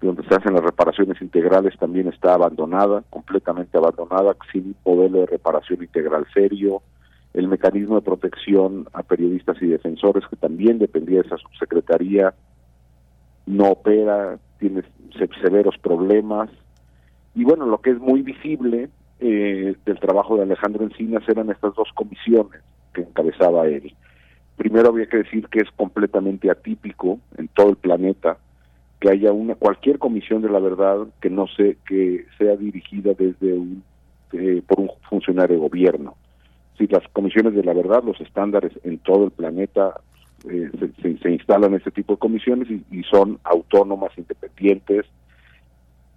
donde 0.00 0.24
se 0.24 0.34
hacen 0.34 0.54
las 0.54 0.64
reparaciones 0.64 1.20
integrales, 1.20 1.78
también 1.78 2.08
está 2.08 2.34
abandonada, 2.34 3.04
completamente 3.10 3.76
abandonada, 3.76 4.34
sin 4.50 4.64
un 4.64 4.76
modelo 4.84 5.20
de 5.20 5.26
reparación 5.26 5.82
integral 5.82 6.26
serio 6.32 6.82
el 7.34 7.48
mecanismo 7.48 7.96
de 7.96 8.02
protección 8.02 8.88
a 8.92 9.02
periodistas 9.02 9.56
y 9.62 9.66
defensores, 9.66 10.24
que 10.28 10.36
también 10.36 10.78
dependía 10.78 11.20
de 11.20 11.26
esa 11.26 11.36
subsecretaría, 11.36 12.34
no 13.46 13.70
opera, 13.70 14.38
tiene 14.58 14.82
severos 15.40 15.76
problemas. 15.78 16.50
Y 17.34 17.44
bueno, 17.44 17.66
lo 17.66 17.80
que 17.80 17.90
es 17.90 17.98
muy 17.98 18.22
visible 18.22 18.90
eh, 19.20 19.76
del 19.84 20.00
trabajo 20.00 20.36
de 20.36 20.42
Alejandro 20.42 20.84
Encinas 20.84 21.28
eran 21.28 21.50
estas 21.50 21.74
dos 21.74 21.88
comisiones 21.94 22.62
que 22.92 23.02
encabezaba 23.02 23.66
él. 23.66 23.94
Primero 24.56 24.88
había 24.88 25.06
que 25.06 25.18
decir 25.18 25.46
que 25.48 25.60
es 25.60 25.70
completamente 25.76 26.50
atípico 26.50 27.20
en 27.38 27.48
todo 27.48 27.70
el 27.70 27.76
planeta 27.76 28.38
que 29.00 29.08
haya 29.08 29.32
una 29.32 29.54
cualquier 29.54 29.98
comisión 29.98 30.42
de 30.42 30.50
la 30.50 30.58
verdad 30.58 31.06
que 31.22 31.30
no 31.30 31.46
se 31.46 31.78
que 31.86 32.26
sea 32.36 32.56
dirigida 32.56 33.14
desde 33.14 33.54
un 33.54 33.82
eh, 34.32 34.62
por 34.66 34.80
un 34.80 34.90
funcionario 35.08 35.56
de 35.56 35.62
gobierno 35.62 36.16
si 36.80 36.86
las 36.86 37.06
comisiones 37.12 37.54
de 37.54 37.62
la 37.62 37.74
verdad, 37.74 38.02
los 38.02 38.18
estándares 38.22 38.72
en 38.84 38.98
todo 38.98 39.26
el 39.26 39.30
planeta 39.30 40.00
eh, 40.48 40.70
se, 41.02 41.30
instalan 41.30 41.74
este 41.74 41.90
tipo 41.90 42.14
de 42.14 42.18
comisiones 42.18 42.68
y, 42.70 43.02
son 43.02 43.38
autónomas, 43.44 44.16
independientes, 44.16 45.04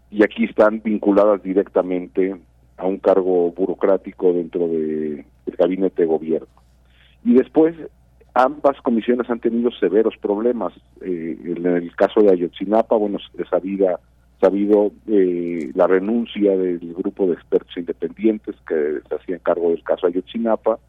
y 0.10 0.24
aquí 0.24 0.46
están 0.46 0.82
vinculadas 0.82 1.44
directamente 1.44 2.34
a 2.78 2.86
un 2.86 2.98
cargo 2.98 3.52
burocrático 3.52 4.32
dentro 4.32 4.68
de, 4.68 5.26
del 5.46 5.56
gabinete 5.58 6.04
de 6.04 6.08
gobierno. 6.08 6.48
Y 7.26 7.34
después, 7.34 7.76
ambas 8.34 8.80
comisiones 8.82 9.30
han 9.30 9.42
tenido 9.42 9.70
severos 9.72 10.16
problemas. 10.18 10.72
Eh, 11.02 11.38
en 11.44 11.66
el 11.66 11.94
caso 11.98 12.22
de 12.22 12.32
Ayotzinapa, 12.32 12.96
bueno, 12.96 13.18
es 13.38 13.50
sabida 13.50 14.00
ha 14.46 14.50
habido 14.50 14.92
eh, 15.08 15.72
la 15.74 15.88
renuncia 15.88 16.56
del 16.58 16.94
grupo 16.94 17.28
de 17.28 17.34
expertos 17.34 17.76
independientes 17.78 18.56
que 18.68 19.00
se 19.08 19.16
hacían 19.16 19.40
cargo 19.40 19.70
del 19.70 19.84
caso 19.84 20.08
Ayotzinapa, 20.08 20.80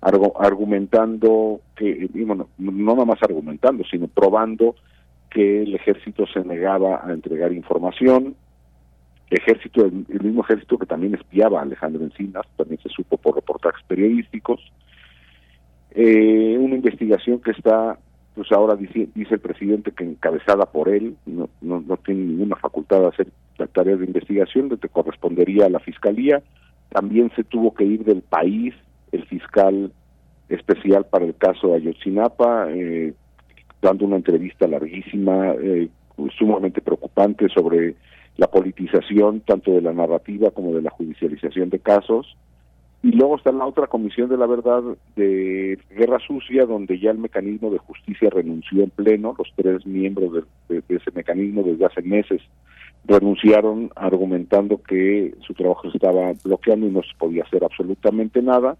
argumentando 0.00 1.60
que, 1.76 2.10
no 2.14 2.46
nada 2.58 3.04
más 3.04 3.22
argumentando, 3.22 3.84
sino 3.90 4.06
probando 4.06 4.74
que 5.30 5.62
el 5.62 5.74
ejército 5.74 6.26
se 6.26 6.44
negaba 6.44 7.02
a 7.04 7.12
entregar 7.12 7.52
información, 7.52 8.36
ejército, 9.30 9.84
el, 9.84 10.22
mismo 10.22 10.42
ejército 10.42 10.78
que 10.78 10.86
también 10.86 11.14
espiaba 11.14 11.58
a 11.58 11.62
Alejandro 11.62 12.04
Encinas, 12.04 12.46
también 12.56 12.80
se 12.82 12.88
supo 12.88 13.16
por 13.16 13.34
reportajes 13.34 13.82
periodísticos, 13.86 14.60
eh, 15.92 16.56
una 16.58 16.76
investigación 16.76 17.40
que 17.40 17.52
está 17.52 17.98
pues 18.34 18.50
ahora 18.50 18.74
dice, 18.74 19.08
el 19.14 19.40
presidente 19.40 19.92
que 19.92 20.04
encabezada 20.04 20.66
por 20.66 20.88
él, 20.88 21.16
no, 21.24 21.48
no, 21.60 21.80
no 21.80 21.96
tiene 21.98 22.24
ninguna 22.24 22.56
facultad 22.56 23.00
de 23.00 23.06
hacer 23.06 23.28
tareas 23.72 24.00
de 24.00 24.06
investigación, 24.06 24.68
que 24.76 24.88
correspondería 24.88 25.66
a 25.66 25.70
la 25.70 25.78
fiscalía. 25.78 26.42
También 26.90 27.30
se 27.36 27.44
tuvo 27.44 27.74
que 27.74 27.84
ir 27.84 28.04
del 28.04 28.22
país 28.22 28.74
el 29.12 29.24
fiscal 29.26 29.92
especial 30.48 31.06
para 31.06 31.24
el 31.24 31.36
caso 31.36 31.74
Ayotzinapa, 31.74 32.70
eh, 32.70 33.14
dando 33.80 34.04
una 34.04 34.16
entrevista 34.16 34.66
larguísima, 34.66 35.54
eh, 35.60 35.88
sumamente 36.36 36.80
preocupante 36.80 37.48
sobre 37.48 37.94
la 38.36 38.48
politización 38.48 39.40
tanto 39.40 39.72
de 39.72 39.82
la 39.82 39.92
narrativa 39.92 40.50
como 40.50 40.74
de 40.74 40.82
la 40.82 40.90
judicialización 40.90 41.70
de 41.70 41.78
casos. 41.78 42.36
Y 43.04 43.12
luego 43.12 43.36
está 43.36 43.52
la 43.52 43.66
otra 43.66 43.86
comisión 43.86 44.30
de 44.30 44.38
la 44.38 44.46
verdad 44.46 44.82
de 45.14 45.78
Guerra 45.90 46.18
Sucia, 46.26 46.64
donde 46.64 46.98
ya 46.98 47.10
el 47.10 47.18
mecanismo 47.18 47.68
de 47.68 47.76
justicia 47.76 48.30
renunció 48.30 48.82
en 48.82 48.88
pleno, 48.88 49.34
los 49.36 49.52
tres 49.56 49.84
miembros 49.84 50.46
de, 50.70 50.82
ese 50.88 51.10
mecanismo 51.14 51.62
desde 51.62 51.84
hace 51.84 52.00
meses 52.00 52.40
renunciaron 53.04 53.90
argumentando 53.94 54.80
que 54.82 55.34
su 55.46 55.52
trabajo 55.52 55.90
se 55.90 55.98
estaba 55.98 56.32
bloqueando 56.42 56.86
y 56.86 56.90
no 56.92 57.02
se 57.02 57.14
podía 57.18 57.42
hacer 57.42 57.62
absolutamente 57.62 58.40
nada. 58.40 58.78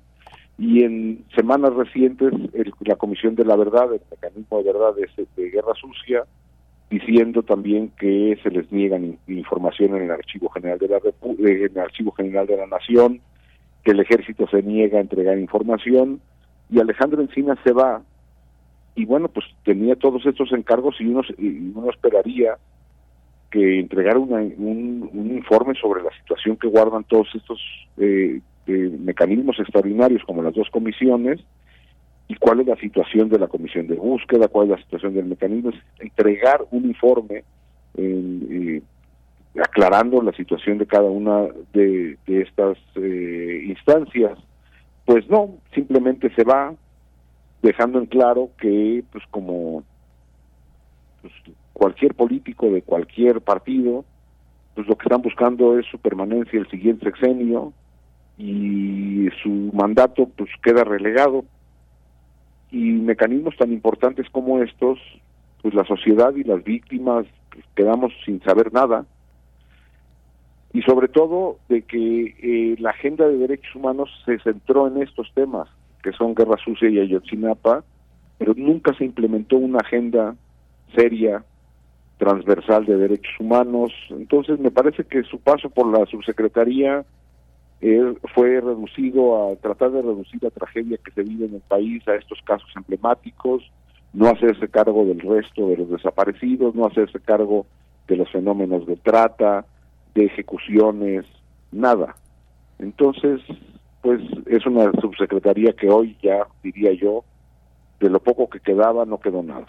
Y 0.57 0.85
en 0.85 1.27
semanas 1.37 1.75
recientes, 1.75 2.33
la 2.81 2.97
Comisión 2.97 3.35
de 3.35 3.45
la 3.45 3.57
Verdad, 3.57 3.93
el 3.93 4.01
mecanismo 4.11 4.57
de 4.57 4.73
verdad 4.73 4.95
de, 4.95 5.27
de 5.37 5.51
Guerra 5.51 5.75
Sucia, 5.79 6.25
diciendo 6.89 7.43
también 7.43 7.91
que 7.99 8.39
se 8.43 8.51
les 8.51 8.73
niegan 8.73 9.19
información 9.27 9.97
en 9.97 10.05
el 10.05 10.11
Archivo 10.13 10.49
General 10.49 10.79
de 10.79 10.89
la 10.89 10.97
en 10.97 11.73
el 11.77 11.79
Archivo 11.79 12.13
General 12.13 12.47
de 12.47 12.57
la 12.57 12.67
Nación, 12.67 13.21
que 13.85 13.93
el 13.93 14.01
ejército 14.01 14.49
se 14.49 14.63
niega 14.63 14.99
a 14.99 15.03
entregar 15.03 15.39
información 15.39 16.21
y 16.71 16.81
Alejandro 16.81 17.21
Encina 17.23 17.57
se 17.63 17.73
va. 17.73 18.03
Y 18.97 19.05
bueno 19.05 19.29
pues 19.29 19.45
tenía 19.65 19.97
todos 19.97 20.25
estos 20.27 20.53
encargos 20.53 20.97
y 21.01 21.07
uno, 21.07 21.23
uno 21.39 21.91
esperaría 21.91 22.57
que 23.51 23.79
entregara 23.79 24.19
un, 24.19 25.11
informe 25.15 25.75
sobre 25.81 26.03
la 26.03 26.11
situación 26.21 26.57
que 26.57 26.67
guardan 26.67 27.05
todos 27.05 27.29
estos 27.35 27.61
eh, 27.99 28.41
eh, 28.67 28.99
mecanismos 28.99 29.61
extraordinarios 29.61 30.25
como 30.25 30.43
las 30.43 30.55
dos 30.55 30.69
comisiones 30.71 31.41
y 32.27 32.35
cuál 32.37 32.61
es 32.61 32.67
la 32.67 32.77
situación 32.77 33.29
de 33.29 33.39
la 33.39 33.47
comisión 33.47 33.87
de 33.87 33.95
búsqueda, 33.95 34.49
cuál 34.49 34.67
es 34.67 34.79
la 34.79 34.83
situación 34.83 35.15
del 35.15 35.27
mecanismo, 35.27 35.71
entregar 36.01 36.65
un 36.71 36.87
informe 36.87 37.45
eh, 37.97 38.83
aclarando 39.63 40.21
la 40.23 40.33
situación 40.33 40.79
de 40.79 40.87
cada 40.87 41.05
una 41.05 41.47
de, 41.73 42.19
estas 42.27 42.79
eh, 42.97 43.65
instancias. 43.67 44.39
Pues 45.05 45.29
no, 45.29 45.57
simplemente 45.75 46.35
se 46.35 46.45
va 46.45 46.75
dejando 47.63 47.99
en 47.99 48.07
claro 48.07 48.51
que, 48.59 49.05
pues 49.13 49.25
como 49.31 49.85
pues, 51.23 51.33
cualquier 51.73 52.15
político 52.15 52.71
de 52.71 52.83
cualquier 52.83 53.41
partido, 53.41 54.05
pues 54.75 54.87
lo 54.87 54.97
que 54.97 55.05
están 55.05 55.23
buscando 55.23 55.79
es 55.79 55.87
su 55.87 55.99
permanencia 55.99 56.59
el 56.59 56.69
siguiente 56.69 57.05
sexenio 57.07 57.73
y 58.37 59.29
su 59.43 59.71
mandato 59.73 60.29
pues 60.37 60.51
queda 60.63 60.83
relegado 60.83 61.45
y 62.73 62.79
mecanismos 62.79 63.57
tan 63.57 63.73
importantes 63.73 64.29
como 64.31 64.61
estos 64.61 64.99
pues 65.63 65.73
la 65.75 65.85
sociedad 65.85 66.35
y 66.35 66.43
las 66.43 66.65
víctimas 66.65 67.27
pues, 67.53 67.65
quedamos 67.77 68.13
sin 68.25 68.43
saber 68.43 68.73
nada 68.73 69.07
y 70.75 70.83
sobre 70.83 71.07
todo 71.07 71.59
de 71.69 71.83
que 71.83 72.35
eh, 72.43 72.77
la 72.81 72.91
agenda 72.91 73.29
de 73.29 73.39
derechos 73.39 73.75
humanos 73.77 74.11
se 74.27 74.41
centró 74.41 74.89
en 74.89 75.01
estos 75.01 75.33
temas, 75.33 75.69
que 76.03 76.13
son 76.13 76.35
Guerra 76.35 76.57
Sucia 76.63 76.91
y 76.91 76.99
Ayotzinapa, 76.99 77.85
pero 78.39 78.55
nunca 78.57 78.93
se 78.95 79.05
implementó 79.05 79.57
una 79.57 79.79
agenda 79.79 80.35
seria, 80.95 81.45
transversal 82.19 82.87
de 82.87 82.97
derechos 82.97 83.33
humanos. 83.39 83.93
Entonces 84.11 84.59
me 84.59 84.73
parece 84.73 85.05
que 85.05 85.23
su 85.23 85.39
paso 85.39 85.71
por 85.71 85.87
la 85.97 86.05
subsecretaría 86.07 87.05
eh, 87.81 88.15
fue 88.35 88.61
reducido 88.61 89.53
a 89.53 89.57
tratar 89.57 89.93
de 89.93 90.03
reducir 90.03 90.43
la 90.43 90.51
tragedia 90.51 90.99
que 90.99 91.13
se 91.13 91.23
vive 91.23 91.47
en 91.47 91.55
el 91.55 91.61
país 91.61 92.07
a 92.09 92.17
estos 92.17 92.41
casos 92.45 92.69
emblemáticos, 92.75 93.63
no 94.13 94.27
hacerse 94.27 94.67
cargo 94.67 95.05
del 95.05 95.21
resto 95.21 95.69
de 95.69 95.77
los 95.77 95.89
desaparecidos, 95.91 96.75
no 96.75 96.85
hacerse 96.85 97.21
cargo 97.21 97.65
de 98.09 98.17
los 98.17 98.29
fenómenos 98.33 98.87
de 98.87 98.97
trata, 98.97 99.67
de 100.15 100.27
ejecuciones, 100.27 101.25
nada. 101.73 102.17
Entonces, 102.79 103.41
pues 104.03 104.21
es 104.47 104.67
una 104.67 104.93
subsecretaría 105.01 105.73
que 105.73 105.89
hoy 105.89 106.17
ya, 106.23 106.47
diría 106.63 106.93
yo, 106.93 107.25
de 108.01 108.11
lo 108.11 108.21
poco 108.21 108.49
que 108.49 108.61
quedaba, 108.61 109.05
no 109.05 109.19
quedó 109.19 109.43
nada. 109.43 109.67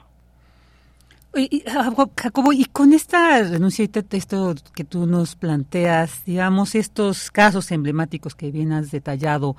Y, 1.38 1.64
Jacobo, 1.68 2.54
y 2.54 2.64
con 2.66 2.94
esta 2.94 3.42
renuncia 3.44 3.84
y 3.84 3.92
esto 4.12 4.56
que 4.74 4.86
tú 4.86 5.06
nos 5.06 5.36
planteas, 5.36 6.24
digamos, 6.26 6.76
estos 6.76 7.30
casos 7.30 7.72
emblemáticos 7.72 8.36
que 8.36 8.52
bien 8.52 8.72
has 8.72 8.90
detallado, 8.90 9.58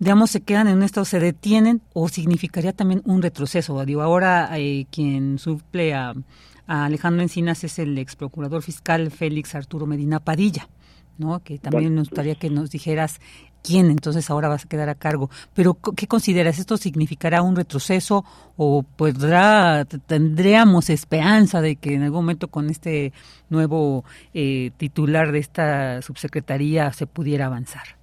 digamos, 0.00 0.32
se 0.32 0.40
quedan 0.40 0.66
en 0.66 0.78
un 0.78 0.82
estado, 0.82 1.04
se 1.04 1.20
detienen 1.20 1.80
o 1.92 2.08
significaría 2.08 2.72
también 2.72 3.02
un 3.04 3.22
retroceso. 3.22 3.84
Digo, 3.84 4.02
ahora 4.02 4.50
eh, 4.58 4.86
quien 4.90 5.38
suple 5.38 5.94
a, 5.94 6.12
Alejandro 6.66 7.22
Encinas 7.22 7.62
es 7.64 7.78
el 7.78 7.96
ex 7.98 8.16
procurador 8.16 8.62
fiscal 8.62 9.10
Félix 9.10 9.54
Arturo 9.54 9.86
Medina 9.86 10.20
Padilla, 10.20 10.68
¿no? 11.18 11.40
Que 11.40 11.58
también 11.58 11.94
nos 11.94 12.08
gustaría 12.08 12.34
que 12.34 12.50
nos 12.50 12.70
dijeras 12.70 13.20
quién 13.62 13.90
entonces 13.90 14.30
ahora 14.30 14.48
vas 14.48 14.64
a 14.64 14.68
quedar 14.68 14.88
a 14.88 14.94
cargo. 14.94 15.30
Pero 15.54 15.76
¿qué 15.96 16.06
consideras? 16.06 16.58
¿Esto 16.58 16.76
significará 16.76 17.42
un 17.42 17.56
retroceso 17.56 18.24
o 18.56 18.82
podrá 18.82 19.84
tendríamos 19.84 20.90
esperanza 20.90 21.60
de 21.60 21.76
que 21.76 21.94
en 21.94 22.02
algún 22.02 22.20
momento 22.20 22.48
con 22.48 22.68
este 22.68 23.12
nuevo 23.48 24.04
eh, 24.34 24.72
titular 24.76 25.32
de 25.32 25.38
esta 25.38 26.02
subsecretaría 26.02 26.92
se 26.92 27.06
pudiera 27.06 27.46
avanzar? 27.46 27.96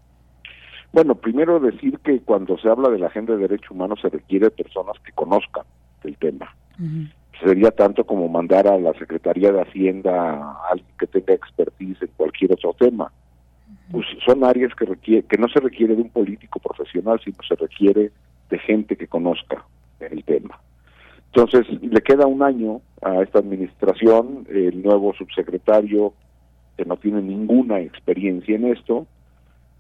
Bueno, 0.94 1.16
primero 1.16 1.60
decir 1.60 2.00
que 2.00 2.22
cuando 2.22 2.58
se 2.60 2.70
habla 2.70 2.90
de 2.90 3.00
la 3.00 3.08
agenda 3.08 3.34
de 3.34 3.40
derechos 3.40 3.72
humanos 3.72 4.00
se 4.02 4.10
requiere 4.10 4.52
personas 4.52 4.96
que 5.04 5.12
conozcan 5.12 5.66
el 6.04 6.18
tema 6.18 6.56
sería 7.40 7.72
tanto 7.72 8.06
como 8.06 8.28
mandar 8.30 8.68
a 8.68 8.78
la 8.78 8.94
Secretaría 8.94 9.52
de 9.52 9.62
Hacienda 9.62 10.34
a 10.34 10.70
alguien 10.72 10.90
que 10.98 11.08
tenga 11.08 11.34
expertise 11.34 12.02
en 12.02 12.10
cualquier 12.16 12.54
otro 12.54 12.74
tema. 12.74 13.12
Pues 13.92 14.06
son 14.26 14.44
áreas 14.44 14.74
que 14.76 14.86
requiere, 14.86 15.24
que 15.24 15.38
no 15.38 15.48
se 15.48 15.60
requiere 15.60 15.96
de 15.96 16.02
un 16.02 16.10
político 16.10 16.60
profesional, 16.60 17.20
sino 17.24 17.38
se 17.48 17.56
requiere 17.56 18.12
de 18.50 18.60
gente 18.60 18.96
que 18.96 19.08
conozca 19.08 19.66
el 20.00 20.24
tema. 20.24 20.60
Entonces, 21.34 21.66
le 21.82 22.02
queda 22.02 22.28
un 22.28 22.44
año 22.44 22.82
a 23.02 23.22
esta 23.22 23.40
administración, 23.40 24.46
el 24.50 24.84
nuevo 24.84 25.14
subsecretario, 25.14 26.14
que 26.78 26.86
no 26.86 26.98
tiene 26.98 27.22
ninguna 27.22 27.80
experiencia 27.80 28.56
en 28.56 28.68
esto, 28.68 29.08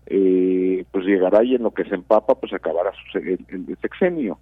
eh, 0.08 0.84
pues 0.92 1.06
llegará 1.06 1.44
y 1.44 1.56
en 1.56 1.63
lo 1.63 1.72
que 1.72 1.86
se 1.86 1.96
empapa, 1.96 2.36
pues 2.36 2.54
acabará 2.54 2.92
su, 3.12 3.20
el 3.20 3.78
sexenio. 3.82 4.38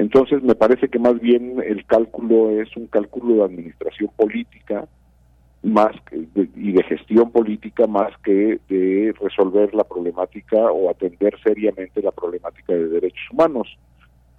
Entonces 0.00 0.42
me 0.42 0.54
parece 0.54 0.88
que 0.88 0.98
más 0.98 1.20
bien 1.20 1.62
el 1.62 1.84
cálculo 1.84 2.48
es 2.58 2.74
un 2.74 2.86
cálculo 2.86 3.34
de 3.34 3.44
administración 3.44 4.10
política 4.16 4.88
más 5.62 5.92
y 6.34 6.72
de 6.72 6.82
gestión 6.84 7.30
política 7.30 7.86
más 7.86 8.10
que 8.24 8.60
de 8.70 9.12
resolver 9.20 9.74
la 9.74 9.84
problemática 9.84 10.56
o 10.56 10.88
atender 10.88 11.34
seriamente 11.44 12.00
la 12.00 12.12
problemática 12.12 12.72
de 12.72 12.88
derechos 12.88 13.30
humanos. 13.30 13.76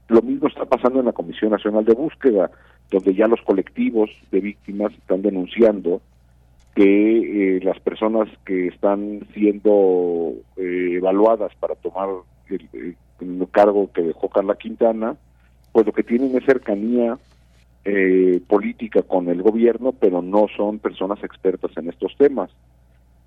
Lo 0.07 0.23
mismo 0.23 0.47
está 0.47 0.65
pasando 0.65 0.99
en 0.99 1.05
la 1.05 1.13
Comisión 1.13 1.51
Nacional 1.51 1.85
de 1.85 1.93
Búsqueda, 1.93 2.49
donde 2.89 3.13
ya 3.13 3.27
los 3.27 3.41
colectivos 3.43 4.09
de 4.31 4.39
víctimas 4.39 4.91
están 4.93 5.21
denunciando 5.21 6.01
que 6.73 7.57
eh, 7.57 7.59
las 7.61 7.79
personas 7.81 8.27
que 8.47 8.65
están 8.65 9.27
siendo 9.35 10.33
eh, 10.57 10.93
evaluadas 10.95 11.53
para 11.59 11.75
tomar 11.75 12.09
el 12.49 13.47
cargo 13.51 13.91
que 13.93 14.01
dejó 14.01 14.27
Carla 14.27 14.55
Quintana, 14.55 15.17
pues 15.71 15.85
lo 15.85 15.93
que 15.93 16.03
tienen 16.03 16.35
es 16.35 16.45
cercanía 16.45 17.17
eh, 17.85 18.41
política 18.47 19.01
con 19.01 19.29
el 19.29 19.41
gobierno, 19.41 19.91
pero 19.91 20.21
no 20.21 20.47
son 20.55 20.79
personas 20.79 21.23
expertas 21.23 21.71
en 21.77 21.89
estos 21.89 22.15
temas. 22.17 22.51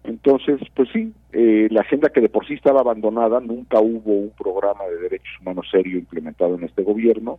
Entonces, 0.04 0.60
pues 0.74 0.90
sí, 0.92 1.12
eh, 1.32 1.68
la 1.70 1.80
agenda 1.80 2.10
que 2.10 2.20
de 2.20 2.28
por 2.28 2.46
sí 2.46 2.54
estaba 2.54 2.80
abandonada, 2.80 3.40
nunca 3.40 3.80
hubo 3.80 4.12
un 4.12 4.30
programa 4.30 4.84
de 4.84 4.98
derechos 4.98 5.40
humanos 5.40 5.66
serio 5.70 5.98
implementado 5.98 6.56
en 6.56 6.64
este 6.64 6.82
gobierno, 6.82 7.38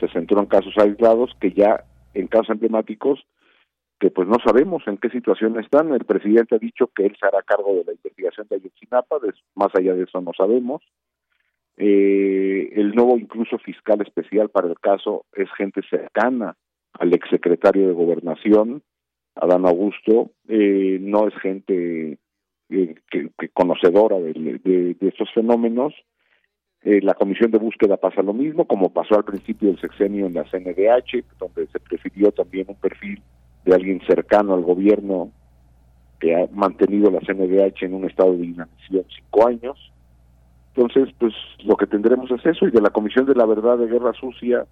se 0.00 0.08
centró 0.08 0.40
en 0.40 0.46
casos 0.46 0.72
aislados 0.78 1.30
que 1.38 1.52
ya 1.52 1.84
en 2.14 2.26
casos 2.28 2.50
emblemáticos 2.50 3.24
que 3.98 4.10
pues 4.10 4.28
no 4.28 4.36
sabemos 4.44 4.82
en 4.86 4.96
qué 4.98 5.10
situación 5.10 5.58
están. 5.58 5.92
El 5.92 6.04
presidente 6.04 6.54
ha 6.54 6.58
dicho 6.58 6.88
que 6.94 7.06
él 7.06 7.16
se 7.18 7.26
hará 7.26 7.42
cargo 7.42 7.74
de 7.74 7.84
la 7.84 7.92
investigación 7.92 8.46
de 8.48 8.56
Ayotzinapa, 8.56 9.16
más 9.54 9.74
allá 9.74 9.94
de 9.94 10.04
eso 10.04 10.20
no 10.20 10.32
sabemos. 10.36 10.82
Eh, 11.78 12.72
el 12.74 12.92
nuevo 12.94 13.16
incluso 13.16 13.56
fiscal 13.58 14.00
especial 14.02 14.48
para 14.48 14.68
el 14.68 14.78
caso 14.80 15.24
es 15.32 15.48
gente 15.56 15.80
cercana 15.88 16.56
al 16.98 17.14
exsecretario 17.14 17.86
de 17.86 17.94
Gobernación, 17.94 18.82
Adán 19.36 19.64
Augusto, 19.64 20.32
eh, 20.48 20.98
no 21.00 21.28
es 21.28 21.34
gente 21.40 22.18
eh, 22.70 22.94
que, 23.10 23.48
conocedora 23.54 24.18
de, 24.18 24.96
estos 25.00 25.32
fenómenos. 25.32 25.94
Eh, 26.82 27.00
la 27.02 27.14
comisión 27.14 27.50
de 27.50 27.58
búsqueda 27.58 27.96
pasa 27.96 28.22
lo 28.22 28.32
mismo, 28.32 28.66
como 28.66 28.92
pasó 28.92 29.16
al 29.16 29.24
principio 29.24 29.68
del 29.68 29.80
sexenio 29.80 30.26
en 30.26 30.34
la 30.34 30.44
CNDH, 30.44 31.24
donde 31.38 31.66
se 31.68 31.80
prefirió 31.80 32.30
también 32.32 32.66
un 32.68 32.76
perfil 32.76 33.22
de 33.64 33.74
alguien 33.74 34.00
cercano 34.06 34.54
al 34.54 34.62
gobierno 34.62 35.32
que 36.20 36.34
ha 36.34 36.48
mantenido 36.52 37.10
la 37.10 37.20
CNDH 37.20 37.84
en 37.84 37.94
un 37.94 38.04
estado 38.04 38.36
de 38.36 38.46
inacción 38.46 39.04
cinco 39.08 39.46
años. 39.46 39.92
Entonces, 40.74 41.14
pues 41.18 41.34
lo 41.64 41.76
que 41.76 41.86
tendremos 41.86 42.30
es 42.30 42.44
eso 42.46 42.66
y 42.66 42.70
de 42.70 42.80
la 42.80 42.90
Comisión 42.90 43.26
de 43.26 43.34
la 43.34 43.46
Verdad 43.46 43.78
de 43.78 43.88
Guerra 43.88 44.12
Sucia, 44.12 44.64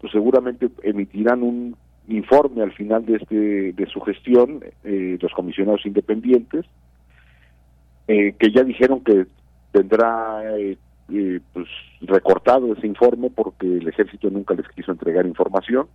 pues 0.00 0.12
seguramente 0.12 0.68
emitirán 0.82 1.42
un 1.42 1.76
informe 2.08 2.62
al 2.62 2.72
final 2.72 3.06
de 3.06 3.16
este 3.16 3.72
de 3.72 3.86
su 3.86 4.00
gestión 4.00 4.62
eh, 4.82 5.16
los 5.20 5.32
comisionados 5.32 5.86
independientes 5.86 6.66
eh, 8.06 8.34
que 8.38 8.50
ya 8.52 8.62
dijeron 8.62 9.00
que 9.00 9.26
tendrá 9.72 10.42
eh, 10.58 10.76
eh, 11.10 11.40
pues 11.52 11.66
recortado 12.02 12.74
ese 12.74 12.86
informe 12.86 13.30
porque 13.30 13.66
el 13.66 13.88
ejército 13.88 14.28
nunca 14.30 14.54
les 14.54 14.68
quiso 14.68 14.92
entregar 14.92 15.26
información. 15.26 15.86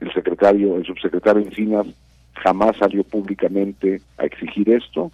El 0.00 0.12
secretario, 0.12 0.76
el 0.76 0.84
subsecretario 0.84 1.42
Encinas 1.42 1.86
jamás 2.34 2.76
salió 2.78 3.04
públicamente 3.04 4.00
a 4.18 4.24
exigir 4.24 4.70
esto. 4.70 5.12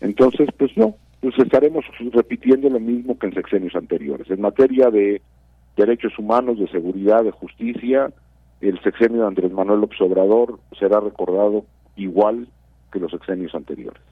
Entonces, 0.00 0.48
pues 0.58 0.76
no, 0.76 0.96
pues 1.22 1.38
estaremos 1.38 1.84
repitiendo 2.12 2.68
lo 2.68 2.80
mismo 2.80 3.16
que 3.16 3.28
en 3.28 3.34
sexenios 3.34 3.76
anteriores. 3.76 4.28
En 4.28 4.40
materia 4.40 4.90
de 4.90 5.22
derechos 5.76 6.18
humanos, 6.18 6.58
de 6.58 6.66
seguridad, 6.68 7.22
de 7.22 7.30
justicia, 7.30 8.12
el 8.60 8.82
sexenio 8.82 9.20
de 9.20 9.28
Andrés 9.28 9.52
Manuel 9.52 9.80
López 9.80 10.00
Obrador 10.00 10.58
será 10.76 10.98
recordado 10.98 11.64
igual 11.94 12.48
que 12.92 12.98
los 12.98 13.12
sexenios 13.12 13.54
anteriores. 13.54 14.02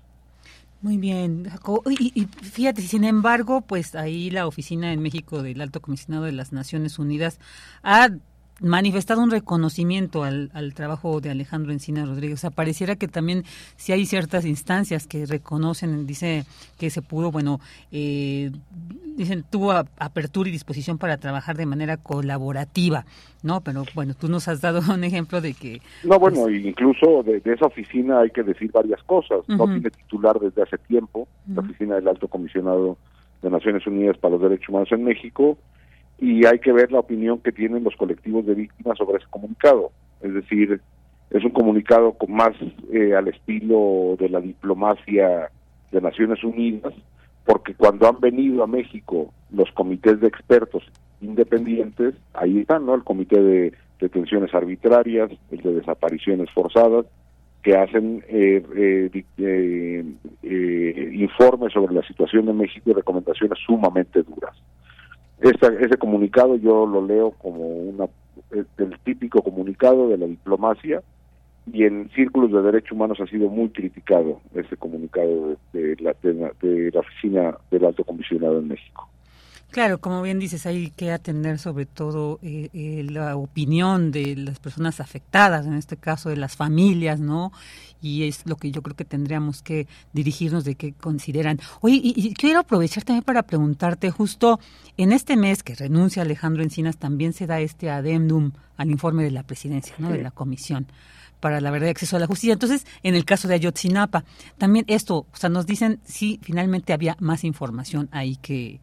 Muy 0.82 0.98
bien, 0.98 1.48
Y, 1.90 2.12
y, 2.14 2.26
fíjate, 2.26 2.80
sin 2.82 3.02
embargo, 3.02 3.60
pues 3.60 3.96
ahí 3.96 4.30
la 4.30 4.46
oficina 4.46 4.92
en 4.92 5.02
México 5.02 5.42
del 5.42 5.60
Alto 5.60 5.80
Comisionado 5.80 6.26
de 6.26 6.32
las 6.32 6.52
Naciones 6.52 7.00
Unidas 7.00 7.40
ha 7.82 8.08
manifestado 8.60 9.22
un 9.22 9.30
reconocimiento 9.30 10.24
al, 10.24 10.50
al, 10.52 10.74
trabajo 10.74 11.20
de 11.20 11.30
Alejandro 11.30 11.72
Encina 11.72 12.04
Rodríguez. 12.04 12.38
O 12.38 12.40
sea, 12.40 12.50
pareciera 12.50 12.96
que 12.96 13.08
también 13.08 13.44
si 13.76 13.92
hay 13.92 14.06
ciertas 14.06 14.44
instancias 14.44 15.06
que 15.06 15.26
reconocen, 15.26 16.06
dice 16.06 16.44
que 16.78 16.90
se 16.90 17.02
pudo, 17.02 17.30
bueno, 17.30 17.60
eh, 17.92 18.50
dicen, 19.16 19.44
tuvo 19.48 19.72
apertura 19.72 20.48
y 20.48 20.52
disposición 20.52 20.98
para 20.98 21.16
trabajar 21.18 21.56
de 21.56 21.66
manera 21.66 21.96
colaborativa, 21.96 23.04
¿no? 23.42 23.60
Pero 23.60 23.84
bueno, 23.94 24.14
tú 24.14 24.28
nos 24.28 24.48
has 24.48 24.60
dado 24.60 24.80
un 24.92 25.04
ejemplo 25.04 25.40
de 25.40 25.54
que... 25.54 25.80
No, 26.04 26.18
bueno, 26.18 26.42
pues, 26.42 26.64
incluso 26.64 27.22
de, 27.22 27.42
esa 27.44 27.66
oficina 27.66 28.20
hay 28.20 28.30
que 28.30 28.42
decir 28.42 28.70
varias 28.72 29.02
cosas. 29.04 29.40
No 29.48 29.64
tiene 29.64 29.90
titular 29.90 30.38
desde 30.38 30.62
hace 30.62 30.78
tiempo, 30.78 31.28
la 31.52 31.62
oficina 31.62 31.96
del 31.96 32.08
Alto 32.08 32.28
Comisionado 32.28 32.96
de 33.42 33.50
Naciones 33.50 33.86
Unidas 33.86 34.18
para 34.18 34.32
los 34.32 34.42
Derechos 34.42 34.68
Humanos 34.68 34.92
en 34.92 35.04
México, 35.04 35.56
y 36.20 36.44
hay 36.44 36.59
que 36.59 36.72
ver 36.72 36.92
la 36.92 37.00
opinión 37.00 37.38
que 37.38 37.50
tienen 37.50 37.83
los 37.83 37.96
colectivos 37.96 38.44
de 38.44 38.54
víctimas 38.54 38.98
sobre 38.98 39.18
ese 39.18 39.26
comunicado. 39.30 39.90
Es 40.20 40.35
decir, 40.35 40.80
es 41.30 41.44
un 41.44 41.50
comunicado 41.50 42.12
con 42.12 42.33
más 42.33 42.52
eh, 42.92 43.14
al 43.14 43.28
estilo 43.28 44.16
de 44.18 44.28
la 44.28 44.40
diplomacia 44.40 45.50
de 45.90 46.00
Naciones 46.00 46.44
Unidas, 46.44 46.92
porque 47.46 47.74
cuando 47.74 48.06
han 48.06 48.20
venido 48.20 48.62
a 48.62 48.66
México 48.66 49.33
los 49.50 49.72
comités 49.72 50.20
de 50.20 50.28
expertos 50.28 50.85
independientes, 51.22 52.14
ahí 52.35 52.59
están, 52.59 52.85
¿no? 52.85 52.94
El 52.94 53.02
comité 53.02 53.42
de 53.42 53.72
detenciones 53.98 54.54
arbitrarias, 54.54 55.30
el 55.50 55.61
de 55.61 55.74
desapariciones 55.74 56.50
forzadas, 56.50 57.06
que 57.62 57.76
hacen 57.76 58.22
eh, 58.28 59.11
eh, 59.38 61.12
informes 61.12 61.72
sobre 61.72 61.94
la 61.94 62.02
situación 62.06 62.46
de 62.46 62.52
México 62.52 62.90
y 62.90 62.94
recomendaciones 62.94 63.59
sumamente 63.66 64.22
duras 64.22 64.56
ese 65.42 65.96
comunicado 65.96 66.57
yo 66.57 66.87
lo 66.87 67.07
leo 67.07 67.33
como 67.33 67.66
una 67.66 68.07
el 68.53 68.98
típico 69.05 69.42
comunicado 69.42 70.09
de 70.09 70.18
la 70.18 70.26
diplomacia 70.26 71.03
y 71.72 71.85
en 71.85 72.11
círculos 72.11 72.50
de 72.50 72.62
derechos 72.62 72.92
humanos 72.92 73.20
ha 73.20 73.26
sido 73.26 73.48
muy 73.48 73.68
criticado 73.70 74.40
ese 74.55 74.76
comunicado 74.76 75.57
de, 75.72 75.96
la, 76.00 76.14
de 76.22 76.90
la 76.92 77.00
oficina 77.00 77.57
del 77.70 77.85
alto 77.85 78.03
comisionado 78.03 78.59
en 78.59 78.68
México. 78.68 79.09
Claro, 79.70 80.00
como 80.00 80.20
bien 80.20 80.40
dices, 80.40 80.66
hay 80.66 80.90
que 80.90 81.12
atender 81.12 81.61
sobre 81.61 81.87
todo 81.87 82.40
eh, 82.42 82.70
eh, 82.72 83.06
la 83.09 83.37
opinión 83.37 84.11
de 84.11 84.35
las 84.35 84.59
personas 84.59 84.98
afectadas, 84.98 85.64
en 85.64 85.74
este 85.74 85.96
caso 85.96 86.28
de 86.28 86.37
las 86.37 86.56
familias, 86.56 87.20
¿no? 87.20 87.52
Y 88.02 88.24
es 88.24 88.42
lo 88.46 88.56
que 88.56 88.72
yo 88.72 88.83
creo 88.83 88.96
que 88.96 89.04
tendríamos 89.04 89.62
que 89.62 89.87
dirigirnos 90.12 90.64
de 90.64 90.74
qué 90.74 90.92
consideran. 90.92 91.61
Oye, 91.83 92.00
y, 92.02 92.35
quiero 92.35 92.61
aprovechar 92.61 93.04
también 93.04 93.22
para 93.22 93.44
preguntarte, 93.44 94.11
justo 94.11 94.59
en 94.96 95.12
este 95.12 95.37
mes 95.37 95.62
que 95.62 95.76
renuncia 95.76 96.22
Alejandro 96.22 96.64
Encinas, 96.64 96.96
también 96.96 97.33
se 97.33 97.46
da 97.46 97.61
este 97.61 97.90
adendum 97.90 98.50
al 98.76 98.90
informe 98.90 99.22
de 99.22 99.30
la 99.30 99.44
presidencia, 99.44 99.94
¿no? 99.98 100.11
De 100.11 100.22
la 100.22 100.33
comisión 100.33 100.88
para 101.38 101.61
la 101.61 101.70
verdad 101.70 101.87
y 101.87 101.90
acceso 101.90 102.16
a 102.16 102.20
la 102.20 102.26
justicia. 102.26 102.52
Entonces, 102.54 102.87
en 103.04 103.14
el 103.14 103.24
caso 103.24 103.46
de 103.46 103.54
Ayotzinapa, 103.54 104.24
también 104.59 104.85
esto, 104.88 105.26
o 105.33 105.37
sea, 105.37 105.48
nos 105.48 105.64
dicen 105.64 106.00
si 106.04 106.40
finalmente 106.42 106.92
había 106.92 107.16
más 107.20 107.44
información 107.44 108.09
ahí 108.11 108.37
que 108.37 108.80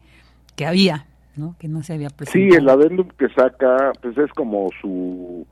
que 0.58 0.66
había, 0.66 1.06
¿no? 1.36 1.54
Que 1.60 1.68
no 1.68 1.84
se 1.84 1.94
había 1.94 2.10
presentado. 2.10 2.50
Sí, 2.50 2.56
el 2.56 2.68
adendum 2.68 3.06
que 3.16 3.28
saca, 3.28 3.92
pues 4.02 4.18
es 4.18 4.30
como 4.32 4.68
su 4.80 5.46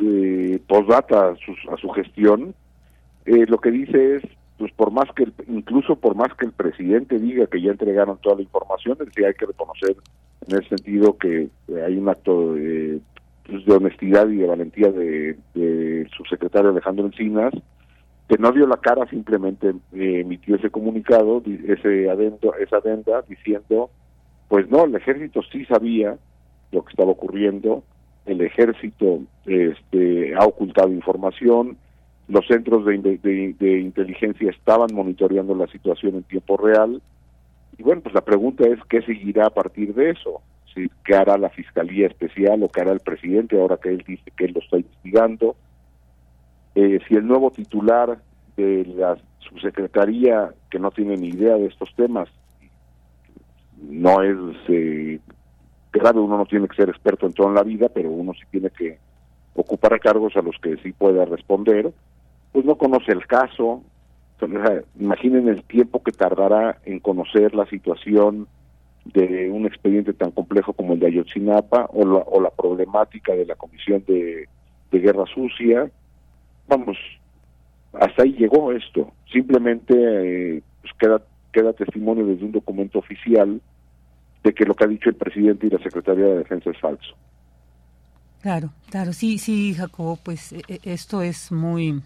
eh, 0.00 0.60
postdata 0.68 1.30
a 1.30 1.36
su, 1.36 1.52
a 1.72 1.78
su 1.78 1.88
gestión. 1.88 2.54
Eh, 3.24 3.46
lo 3.48 3.58
que 3.58 3.70
dice 3.70 4.16
es, 4.16 4.22
pues 4.58 4.70
por 4.72 4.90
más 4.90 5.06
que, 5.16 5.26
incluso 5.48 5.96
por 5.96 6.14
más 6.14 6.34
que 6.34 6.44
el 6.44 6.52
presidente 6.52 7.18
diga 7.18 7.46
que 7.46 7.62
ya 7.62 7.70
entregaron 7.70 8.18
toda 8.18 8.36
la 8.36 8.42
información, 8.42 8.98
es 9.00 9.24
hay 9.24 9.32
que 9.32 9.46
reconocer 9.46 9.96
en 10.46 10.58
ese 10.58 10.68
sentido 10.68 11.16
que 11.16 11.48
hay 11.86 11.96
un 11.96 12.10
acto 12.10 12.52
de, 12.52 13.00
pues, 13.46 13.64
de 13.64 13.72
honestidad 13.72 14.28
y 14.28 14.36
de 14.36 14.46
valentía 14.46 14.92
del 14.92 15.38
de, 15.54 16.06
subsecretario 16.14 16.68
Alejandro 16.68 17.06
Encinas, 17.06 17.54
que 18.28 18.36
no 18.36 18.52
dio 18.52 18.66
la 18.66 18.76
cara, 18.76 19.08
simplemente 19.08 19.70
eh, 19.94 20.20
emitió 20.20 20.56
ese 20.56 20.68
comunicado, 20.68 21.42
ese 21.66 22.10
adendo, 22.10 22.54
esa 22.56 22.76
adenda 22.76 23.22
diciendo 23.26 23.88
pues 24.48 24.68
no, 24.70 24.84
el 24.84 24.94
ejército 24.94 25.42
sí 25.52 25.64
sabía 25.66 26.16
lo 26.72 26.84
que 26.84 26.90
estaba 26.90 27.10
ocurriendo, 27.10 27.84
el 28.26 28.40
ejército 28.40 29.20
este, 29.46 30.34
ha 30.34 30.44
ocultado 30.44 30.90
información, 30.90 31.76
los 32.28 32.46
centros 32.46 32.84
de, 32.84 32.94
inteligencia 33.80 34.50
estaban 34.50 34.88
monitoreando 34.92 35.54
la 35.54 35.66
situación 35.68 36.16
en 36.16 36.22
tiempo 36.24 36.56
real, 36.56 37.00
y 37.78 37.82
bueno, 37.82 38.02
pues 38.02 38.14
la 38.14 38.22
pregunta 38.22 38.66
es 38.66 38.78
qué 38.88 39.02
seguirá 39.02 39.46
a 39.46 39.50
partir 39.50 39.94
de 39.94 40.10
eso, 40.10 40.42
si 40.74 40.90
qué 41.04 41.14
hará 41.14 41.38
la 41.38 41.48
Fiscalía 41.50 42.06
Especial 42.06 42.62
o 42.62 42.68
qué 42.68 42.80
hará 42.80 42.92
el 42.92 43.00
presidente 43.00 43.58
ahora 43.58 43.78
que 43.78 43.90
él 43.90 44.04
dice 44.06 44.30
que 44.36 44.46
él 44.46 44.52
lo 44.52 44.60
está 44.60 44.76
investigando, 44.78 45.56
eh, 46.74 47.00
si 47.08 47.14
el 47.14 47.26
nuevo 47.26 47.50
titular 47.50 48.18
de 48.56 48.84
la 48.84 49.16
subsecretaría, 49.40 50.52
que 50.70 50.78
no 50.78 50.90
tiene 50.90 51.16
ni 51.16 51.28
idea 51.28 51.56
de 51.56 51.66
estos 51.66 51.94
temas, 51.94 52.28
no 53.82 54.22
es 54.22 54.36
eh, 54.68 55.20
grave, 55.92 56.20
uno 56.20 56.38
no 56.38 56.46
tiene 56.46 56.68
que 56.68 56.76
ser 56.76 56.88
experto 56.88 57.26
en 57.26 57.32
todo 57.32 57.48
en 57.48 57.54
la 57.54 57.62
vida, 57.62 57.88
pero 57.88 58.10
uno 58.10 58.32
sí 58.34 58.42
tiene 58.50 58.70
que 58.70 58.98
ocupar 59.54 59.98
cargos 60.00 60.36
a 60.36 60.42
los 60.42 60.56
que 60.62 60.76
sí 60.78 60.92
pueda 60.92 61.24
responder, 61.24 61.92
pues 62.52 62.64
no 62.64 62.76
conoce 62.76 63.12
el 63.12 63.26
caso, 63.26 63.82
imaginen 64.98 65.48
el 65.48 65.64
tiempo 65.64 66.02
que 66.02 66.12
tardará 66.12 66.78
en 66.84 67.00
conocer 67.00 67.54
la 67.54 67.66
situación 67.66 68.46
de 69.04 69.50
un 69.50 69.66
expediente 69.66 70.12
tan 70.12 70.30
complejo 70.30 70.72
como 70.72 70.94
el 70.94 71.00
de 71.00 71.06
Ayotzinapa 71.06 71.88
o 71.92 72.04
la, 72.04 72.18
o 72.18 72.40
la 72.40 72.50
problemática 72.50 73.32
de 73.32 73.46
la 73.46 73.56
Comisión 73.56 74.04
de, 74.06 74.48
Guerra 74.90 75.24
Sucia. 75.26 75.90
Vamos, 76.66 76.96
hasta 77.92 78.22
ahí 78.22 78.32
llegó 78.34 78.72
esto. 78.72 79.12
Simplemente 79.32 79.94
eh, 79.94 80.62
pues 80.82 80.92
queda 80.98 81.22
queda 81.52 81.72
testimonio 81.72 82.26
desde 82.26 82.44
un 82.44 82.52
documento 82.52 82.98
oficial 82.98 83.60
de 84.42 84.54
que 84.54 84.64
lo 84.64 84.74
que 84.74 84.84
ha 84.84 84.88
dicho 84.88 85.08
el 85.08 85.16
presidente 85.16 85.66
y 85.66 85.70
la 85.70 85.78
Secretaría 85.78 86.26
de 86.26 86.38
Defensa 86.38 86.70
es 86.70 86.78
falso. 86.78 87.14
Claro, 88.40 88.70
claro, 88.90 89.12
sí, 89.12 89.38
sí, 89.38 89.74
Jacobo, 89.74 90.18
pues 90.22 90.52
e, 90.52 90.62
e, 90.68 90.80
esto 90.84 91.22
es 91.22 91.50
muy 91.50 92.00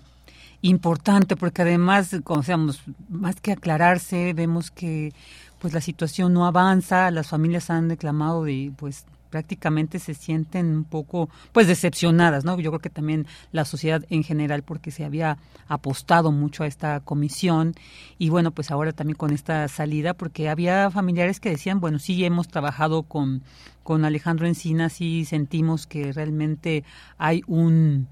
importante 0.63 1.37
porque 1.37 1.63
además, 1.63 2.17
como 2.25 2.43
seamos, 2.43 2.83
más 3.11 3.41
que 3.41 3.53
aclararse, 3.53 4.33
vemos 4.33 4.71
que 4.71 5.13
pues 5.59 5.75
la 5.75 5.81
situación 5.81 6.33
no 6.33 6.47
avanza, 6.47 7.11
las 7.11 7.29
familias 7.29 7.71
han 7.71 7.89
reclamado 7.89 8.45
de 8.45 8.73
pues 8.77 9.07
prácticamente 9.33 9.99
se 9.99 10.13
sienten 10.13 10.67
un 10.67 10.85
poco 10.85 11.31
pues 11.53 11.67
decepcionadas, 11.67 12.45
¿no? 12.45 12.61
Yo 12.61 12.71
creo 12.71 12.81
que 12.81 12.91
también 12.91 13.27
la 13.51 13.65
sociedad 13.65 14.05
en 14.11 14.23
general 14.23 14.63
porque 14.63 14.91
se 14.91 15.07
había 15.07 15.39
apostado 15.69 16.31
mucho 16.31 16.63
a 16.63 16.67
esta 16.67 17.01
comisión 17.01 17.75
y 18.19 18.29
bueno, 18.29 18.51
pues 18.51 18.71
ahora 18.71 18.93
también 18.93 19.17
con 19.17 19.33
esta 19.33 19.67
salida 19.69 20.13
porque 20.13 20.51
había 20.51 20.91
familiares 20.91 21.41
que 21.41 21.49
decían, 21.49 21.81
bueno, 21.81 21.99
sí 21.99 22.25
hemos 22.25 22.47
trabajado 22.47 23.03
con 23.05 23.43
con 23.83 24.05
Alejandro 24.05 24.47
Encinas 24.47 25.01
y 25.01 25.25
sentimos 25.25 25.87
que 25.87 26.13
realmente 26.13 26.85
hay 27.19 27.43
un 27.47 28.07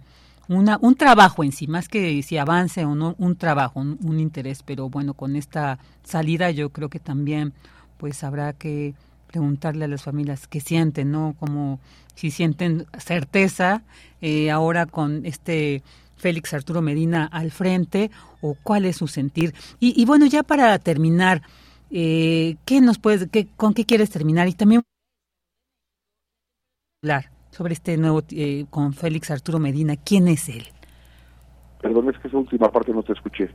un 0.48 0.96
trabajo 0.96 1.44
en 1.44 1.52
sí, 1.52 1.68
más 1.68 1.88
que 1.88 2.20
si 2.24 2.36
avance 2.36 2.84
o 2.84 2.96
no, 2.96 3.14
un 3.18 3.36
trabajo, 3.36 3.78
un, 3.78 3.98
un 4.02 4.18
interés, 4.18 4.64
pero 4.64 4.88
bueno, 4.88 5.14
con 5.14 5.36
esta 5.36 5.78
salida 6.02 6.50
yo 6.50 6.70
creo 6.70 6.88
que 6.88 6.98
también 6.98 7.52
pues 7.98 8.24
habrá 8.24 8.52
que 8.54 8.94
preguntarle 9.30 9.84
a 9.84 9.88
las 9.88 10.02
familias 10.02 10.48
qué 10.48 10.60
sienten, 10.60 11.12
¿no? 11.12 11.34
Como 11.38 11.78
si 12.14 12.30
sienten 12.30 12.86
certeza 12.98 13.82
eh, 14.20 14.50
ahora 14.50 14.86
con 14.86 15.24
este 15.24 15.82
Félix 16.16 16.52
Arturo 16.52 16.82
Medina 16.82 17.26
al 17.26 17.50
frente 17.50 18.10
o 18.40 18.56
cuál 18.62 18.84
es 18.84 18.96
su 18.96 19.06
sentir. 19.06 19.54
Y, 19.78 20.04
bueno, 20.04 20.26
ya 20.26 20.42
para 20.42 20.78
terminar, 20.78 21.42
eh, 21.90 22.56
¿qué 22.64 22.80
nos 22.80 22.98
puedes, 22.98 23.28
qué, 23.30 23.46
con 23.56 23.72
qué 23.72 23.84
quieres 23.84 24.10
terminar? 24.10 24.48
Y 24.48 24.54
también 24.54 24.82
hablar 27.02 27.30
sobre 27.50 27.74
este 27.74 27.96
nuevo, 27.96 28.22
eh, 28.30 28.66
con 28.68 28.92
Félix 28.92 29.30
Arturo 29.30 29.58
Medina, 29.58 29.96
¿quién 29.96 30.28
es 30.28 30.48
él? 30.48 30.66
Perdón, 31.80 32.10
es 32.10 32.18
que 32.18 32.28
esa 32.28 32.36
última 32.36 32.70
parte 32.70 32.92
no 32.92 33.02
te 33.02 33.12
escuché. 33.12 33.48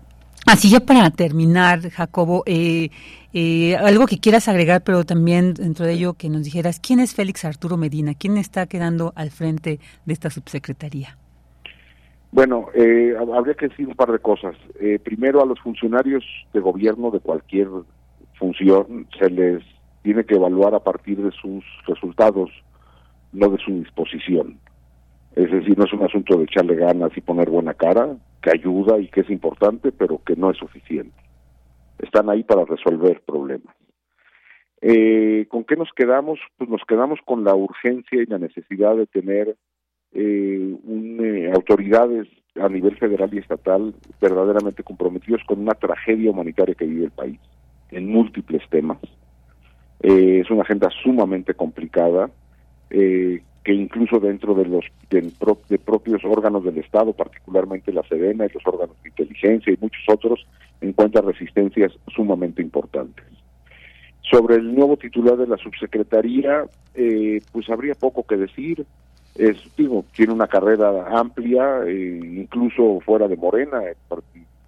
Así 0.45 0.69
ya 0.69 0.79
para 0.79 1.09
terminar, 1.09 1.89
Jacobo, 1.89 2.43
eh, 2.45 2.91
Eh, 3.37 3.75
algo 3.75 4.05
que 4.05 4.17
quieras 4.17 4.47
agregar, 4.47 4.81
pero 4.85 5.03
también 5.03 5.55
dentro 5.55 5.85
de 5.85 5.91
ello 5.91 6.13
que 6.13 6.29
nos 6.29 6.45
dijeras, 6.45 6.79
¿quién 6.79 7.01
es 7.01 7.13
Félix 7.13 7.43
Arturo 7.43 7.75
Medina? 7.75 8.13
¿Quién 8.13 8.37
está 8.37 8.65
quedando 8.65 9.11
al 9.13 9.29
frente 9.29 9.81
de 10.05 10.13
esta 10.13 10.29
subsecretaría? 10.29 11.17
Bueno, 12.31 12.67
eh, 12.73 13.13
habría 13.35 13.55
que 13.55 13.67
decir 13.67 13.89
un 13.89 13.95
par 13.95 14.13
de 14.13 14.19
cosas. 14.19 14.55
Eh, 14.79 14.99
primero, 15.03 15.41
a 15.41 15.45
los 15.45 15.59
funcionarios 15.59 16.23
de 16.53 16.61
gobierno 16.61 17.11
de 17.11 17.19
cualquier 17.19 17.67
función 18.39 19.05
se 19.19 19.29
les 19.29 19.61
tiene 20.01 20.23
que 20.23 20.35
evaluar 20.35 20.73
a 20.73 20.79
partir 20.79 21.21
de 21.21 21.31
sus 21.31 21.61
resultados, 21.87 22.49
no 23.33 23.49
de 23.49 23.57
su 23.57 23.79
disposición. 23.79 24.59
Es 25.35 25.51
decir, 25.51 25.77
no 25.77 25.83
es 25.83 25.91
un 25.91 26.03
asunto 26.03 26.37
de 26.37 26.45
echarle 26.45 26.75
ganas 26.75 27.11
y 27.17 27.19
poner 27.19 27.49
buena 27.49 27.73
cara, 27.73 28.15
que 28.41 28.51
ayuda 28.51 28.97
y 28.97 29.09
que 29.09 29.21
es 29.21 29.29
importante, 29.29 29.91
pero 29.91 30.21
que 30.25 30.37
no 30.37 30.51
es 30.51 30.57
suficiente. 30.57 31.24
Están 31.99 32.29
ahí 32.29 32.43
para 32.43 32.65
resolver 32.65 33.21
problemas. 33.21 33.75
Eh, 34.81 35.47
¿Con 35.49 35.63
qué 35.63 35.75
nos 35.75 35.89
quedamos? 35.95 36.39
Pues 36.57 36.69
nos 36.69 36.83
quedamos 36.87 37.19
con 37.25 37.43
la 37.43 37.55
urgencia 37.55 38.21
y 38.21 38.25
la 38.25 38.37
necesidad 38.37 38.95
de 38.95 39.07
tener 39.07 39.55
eh, 40.13 40.77
eh, 40.87 41.51
autoridades 41.53 42.27
a 42.55 42.69
nivel 42.69 42.95
federal 42.97 43.33
y 43.33 43.39
estatal 43.39 43.93
verdaderamente 44.21 44.83
comprometidos 44.83 45.41
con 45.45 45.59
una 45.59 45.73
tragedia 45.73 46.31
humanitaria 46.31 46.75
que 46.75 46.85
vive 46.85 47.05
el 47.05 47.11
país, 47.11 47.39
en 47.91 48.07
múltiples 48.07 48.61
temas. 48.69 48.99
Eh, 50.01 50.41
es 50.41 50.49
una 50.49 50.61
agenda 50.61 50.89
sumamente 51.03 51.53
complicada, 51.53 52.29
que 53.65 53.73
incluso 53.73 54.19
dentro 54.19 54.53
de 54.53 54.65
los 54.65 54.85
de, 55.09 55.79
propios 55.79 56.23
órganos 56.23 56.63
del 56.63 56.77
Estado, 56.77 57.13
particularmente 57.13 57.91
la 57.91 58.03
Sedena 58.03 58.45
y 58.45 58.53
los 58.53 58.61
órganos 58.63 58.95
de 59.01 59.09
inteligencia 59.09 59.73
y 59.73 59.77
muchos 59.81 60.03
otros, 60.07 60.45
encuentra 60.81 61.21
resistencias 61.21 61.91
sumamente 62.15 62.61
importantes. 62.61 63.25
Sobre 64.21 64.57
el 64.57 64.73
nuevo 64.73 64.97
titular 64.97 65.35
de 65.35 65.47
la 65.47 65.57
subsecretaría, 65.57 66.65
eh, 66.93 67.41
pues 67.51 67.67
habría 67.71 67.95
poco 67.95 68.23
que 68.23 68.37
decir. 68.37 68.85
Es, 69.33 69.57
digo, 69.75 70.05
tiene 70.15 70.31
una 70.31 70.47
carrera 70.47 71.07
amplia, 71.09 71.81
eh, 71.87 72.19
incluso 72.23 72.99
fuera 73.01 73.27
de 73.27 73.35
Morena, 73.35 73.81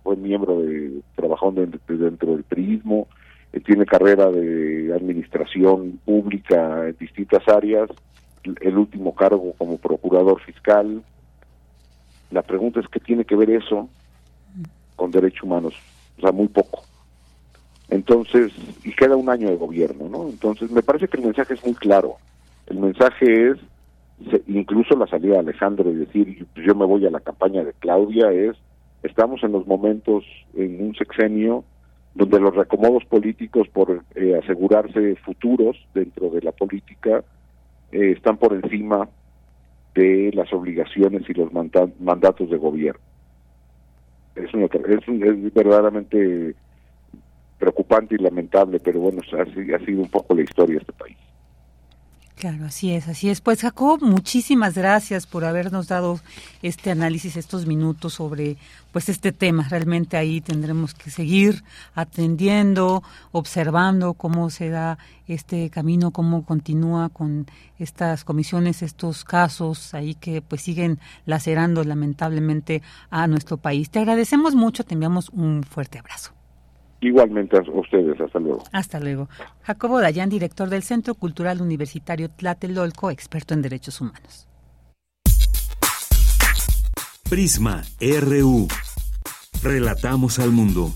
fue 0.02 0.16
miembro 0.16 0.60
de, 0.60 1.02
trabajó 1.16 1.52
dentro, 1.52 1.80
dentro 1.88 2.32
del 2.34 2.44
PRIismo, 2.44 3.08
eh, 3.54 3.60
tiene 3.60 3.86
carrera 3.86 4.32
de 4.32 4.92
administración 4.94 6.00
pública 6.04 6.90
en 6.90 6.98
distintas 7.00 7.48
áreas, 7.48 7.90
el 8.62 8.78
último 8.78 9.16
cargo 9.16 9.54
como 9.58 9.78
procurador 9.78 10.42
fiscal. 10.42 11.04
La 12.32 12.42
pregunta 12.42 12.80
es 12.80 12.88
qué 12.88 13.00
tiene 13.00 13.26
que 13.26 13.36
ver 13.36 13.50
eso 13.50 13.90
con 14.96 15.12
derechos 15.12 15.44
humanos, 15.44 15.74
o 16.18 16.22
sea, 16.22 16.32
muy 16.32 16.48
poco. 16.48 16.84
Entonces, 17.90 18.52
y 18.84 18.92
queda 18.94 19.16
un 19.16 19.30
año 19.30 19.50
de 19.50 19.56
gobierno, 19.56 20.10
¿no? 20.10 20.28
Entonces, 20.28 20.70
me 20.72 20.82
parece 20.82 21.08
que 21.08 21.18
el 21.18 21.26
mensaje 21.26 21.54
es 21.54 21.66
muy 21.66 21.76
claro. 21.76 22.16
El 22.66 22.80
mensaje 22.80 23.52
es, 23.52 23.58
incluso 24.48 24.96
la 24.98 25.08
salida 25.08 25.34
de 25.36 25.40
Alejandro 25.40 25.90
y 25.90 25.96
decir, 25.96 26.46
yo 26.56 26.76
me 26.76 26.86
voy 26.86 27.06
a 27.06 27.12
la 27.12 27.22
campaña 27.22 27.64
de 27.64 27.74
Claudia, 27.74 28.32
es, 28.32 28.58
estamos 29.04 29.42
en 29.44 29.54
los 29.54 29.66
momentos, 29.68 30.26
en 30.54 30.84
un 30.84 30.96
sexenio, 30.96 31.64
donde 32.14 32.40
los 32.40 32.56
recomodos 32.56 33.06
políticos 33.06 33.68
por 33.72 34.04
eh, 34.16 34.40
asegurarse 34.44 35.16
futuros 35.18 35.78
dentro 35.94 36.30
de 36.32 36.42
la 36.42 36.52
política 36.52 37.24
eh, 37.92 38.12
están 38.16 38.38
por 38.38 38.54
encima 38.54 39.10
de 39.96 40.32
las 40.34 40.52
obligaciones 40.54 41.24
y 41.30 41.34
los 41.34 41.52
mandatos 41.52 42.50
de 42.50 42.58
gobierno. 42.58 43.02
Es, 44.36 44.54
es, 44.54 45.54
verdaderamente 45.54 46.54
preocupante 47.58 48.16
y 48.16 48.20
lamentable, 48.20 48.80
pero 48.80 49.00
bueno, 49.00 49.22
ha 49.22 49.86
sido 49.86 50.02
un 50.02 50.10
poco 50.10 50.36
la 50.36 50.44
historia 50.44 50.76
de 50.76 50.82
este 50.82 50.94
país. 50.94 51.18
Claro, 52.38 52.66
así 52.66 52.92
es, 52.92 53.08
así 53.08 53.32
es. 53.32 53.42
Pues 53.42 53.62
Jacob, 53.62 54.00
muchísimas 54.04 54.76
gracias 54.76 55.26
por 55.26 55.44
habernos 55.44 55.88
dado 55.88 56.20
este 56.62 56.92
análisis, 56.92 57.36
estos 57.36 57.66
minutos 57.66 58.14
sobre 58.14 58.58
pues 58.92 59.10
este 59.10 59.32
tema. 59.32 59.68
Realmente 59.68 60.18
ahí 60.18 60.40
tendremos 60.40 60.94
que 60.94 61.10
seguir 61.10 61.64
atendiendo, 61.96 63.02
observando 63.32 64.14
cómo 64.14 64.52
se 64.52 64.70
da 64.70 65.00
este 65.28 65.72
camino, 65.72 66.12
cómo 66.12 66.46
continúa 66.46 67.10
con 67.10 67.48
estas 67.80 68.24
comisiones, 68.24 68.84
estos 68.84 69.24
casos 69.24 69.96
ahí 69.96 70.14
que 70.14 70.44
pues 70.44 70.62
siguen 70.62 71.00
lacerando 71.26 71.84
lamentablemente 71.84 72.84
a 73.10 73.26
nuestro 73.26 73.58
país. 73.58 73.90
Te 73.90 73.98
agradecemos 73.98 74.54
mucho, 74.54 74.84
te 74.84 74.94
enviamos 74.94 75.30
un 75.30 75.64
fuerte 75.64 75.98
abrazo. 75.98 76.37
Igualmente 77.00 77.58
a 77.58 77.62
ustedes, 77.72 78.20
hasta 78.20 78.40
luego. 78.40 78.64
Hasta 78.72 79.00
luego. 79.00 79.30
Jacobo 79.62 80.02
Dayan, 80.02 80.30
director 80.30 80.70
del 80.70 80.84
Centro 80.84 81.14
Cultural 81.16 81.62
Universitario 81.62 82.30
Tlatelolco, 82.30 83.12
experto 83.12 83.54
en 83.54 83.62
derechos 83.62 84.02
humanos. 84.02 84.48
Prisma 87.30 87.84
RU. 88.00 88.68
Relatamos 89.62 90.40
al 90.40 90.52
mundo. 90.52 90.94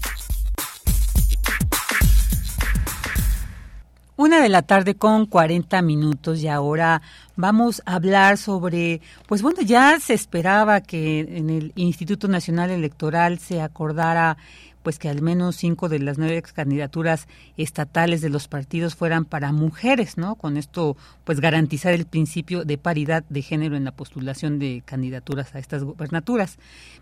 Una 4.16 4.40
de 4.40 4.50
la 4.50 4.62
tarde 4.62 4.96
con 4.96 5.26
40 5.26 5.82
minutos 5.82 6.44
y 6.44 6.48
ahora 6.48 7.02
vamos 7.36 7.82
a 7.86 7.96
hablar 7.96 8.38
sobre, 8.38 9.02
pues 9.28 9.42
bueno, 9.42 9.62
ya 9.62 10.00
se 10.00 10.14
esperaba 10.14 10.82
que 10.82 11.22
en 11.22 11.50
el 11.50 11.74
Instituto 11.76 12.28
Nacional 12.28 12.70
Electoral 12.70 13.40
se 13.40 13.62
acordara 13.62 14.38
pues 14.84 15.00
que 15.00 15.10
al 15.10 15.22
menos 15.22 15.56
cinco 15.56 15.90
de 15.90 16.00
las 16.00 16.18
nueve 16.18 16.42
candidaturas 16.42 17.28
estatales 17.58 18.22
de 18.22 18.30
los 18.30 18.48
partidos 18.48 18.96
fueran 18.96 19.26
para 19.26 19.52
mujeres, 19.52 20.18
¿no? 20.18 20.36
Con 20.36 20.58
esto, 20.58 20.98
pues 21.24 21.40
garantizar 21.40 21.94
el 21.94 22.06
principio 22.06 22.66
de 22.66 22.78
paridad 22.78 23.24
de 23.30 23.42
género 23.42 23.76
en 23.76 23.84
la 23.84 23.92
postulación 23.92 24.60
de 24.60 24.84
candidaturas 24.86 25.56
a 25.56 25.60
estas 25.60 25.84
gubernaturas. 25.84 26.58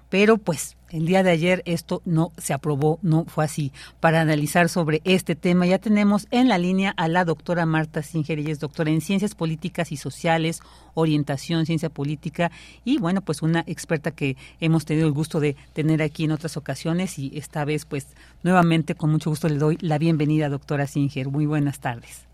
Pero 0.09 0.37
pues 0.37 0.75
el 0.89 1.05
día 1.05 1.21
de 1.21 1.29
ayer 1.29 1.61
esto 1.65 2.01
no 2.03 2.31
se 2.37 2.53
aprobó, 2.53 2.97
no 3.03 3.25
fue 3.25 3.45
así. 3.45 3.71
Para 3.99 4.21
analizar 4.21 4.69
sobre 4.69 5.01
este 5.03 5.35
tema 5.35 5.67
ya 5.67 5.77
tenemos 5.77 6.27
en 6.31 6.49
la 6.49 6.57
línea 6.57 6.93
a 6.97 7.07
la 7.07 7.25
doctora 7.25 7.67
Marta 7.67 8.01
Singer, 8.01 8.39
ella 8.39 8.51
es 8.51 8.59
doctora 8.59 8.89
en 8.89 9.01
Ciencias 9.01 9.35
Políticas 9.35 9.91
y 9.91 9.97
Sociales, 9.97 10.61
Orientación, 10.95 11.67
Ciencia 11.67 11.89
Política 11.89 12.51
y 12.83 12.97
bueno, 12.97 13.21
pues 13.21 13.43
una 13.43 13.63
experta 13.67 14.11
que 14.11 14.35
hemos 14.59 14.85
tenido 14.85 15.07
el 15.07 15.13
gusto 15.13 15.39
de 15.39 15.55
tener 15.73 16.01
aquí 16.01 16.23
en 16.23 16.31
otras 16.31 16.57
ocasiones 16.57 17.19
y 17.19 17.31
esta 17.37 17.63
vez 17.65 17.85
pues 17.85 18.07
nuevamente 18.41 18.95
con 18.95 19.11
mucho 19.11 19.29
gusto 19.29 19.47
le 19.47 19.57
doy 19.57 19.77
la 19.81 19.99
bienvenida, 19.99 20.49
doctora 20.49 20.87
Singer. 20.87 21.29
Muy 21.29 21.45
buenas 21.45 21.79
tardes. 21.79 22.25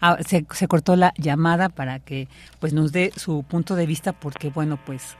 Ah, 0.00 0.18
se, 0.26 0.44
se 0.52 0.66
cortó 0.66 0.96
la 0.96 1.14
llamada 1.16 1.68
para 1.68 2.00
que 2.00 2.26
pues 2.58 2.72
nos 2.72 2.90
dé 2.90 3.12
su 3.16 3.44
punto 3.44 3.76
de 3.76 3.86
vista 3.86 4.12
porque 4.12 4.50
bueno, 4.50 4.78
pues 4.84 5.16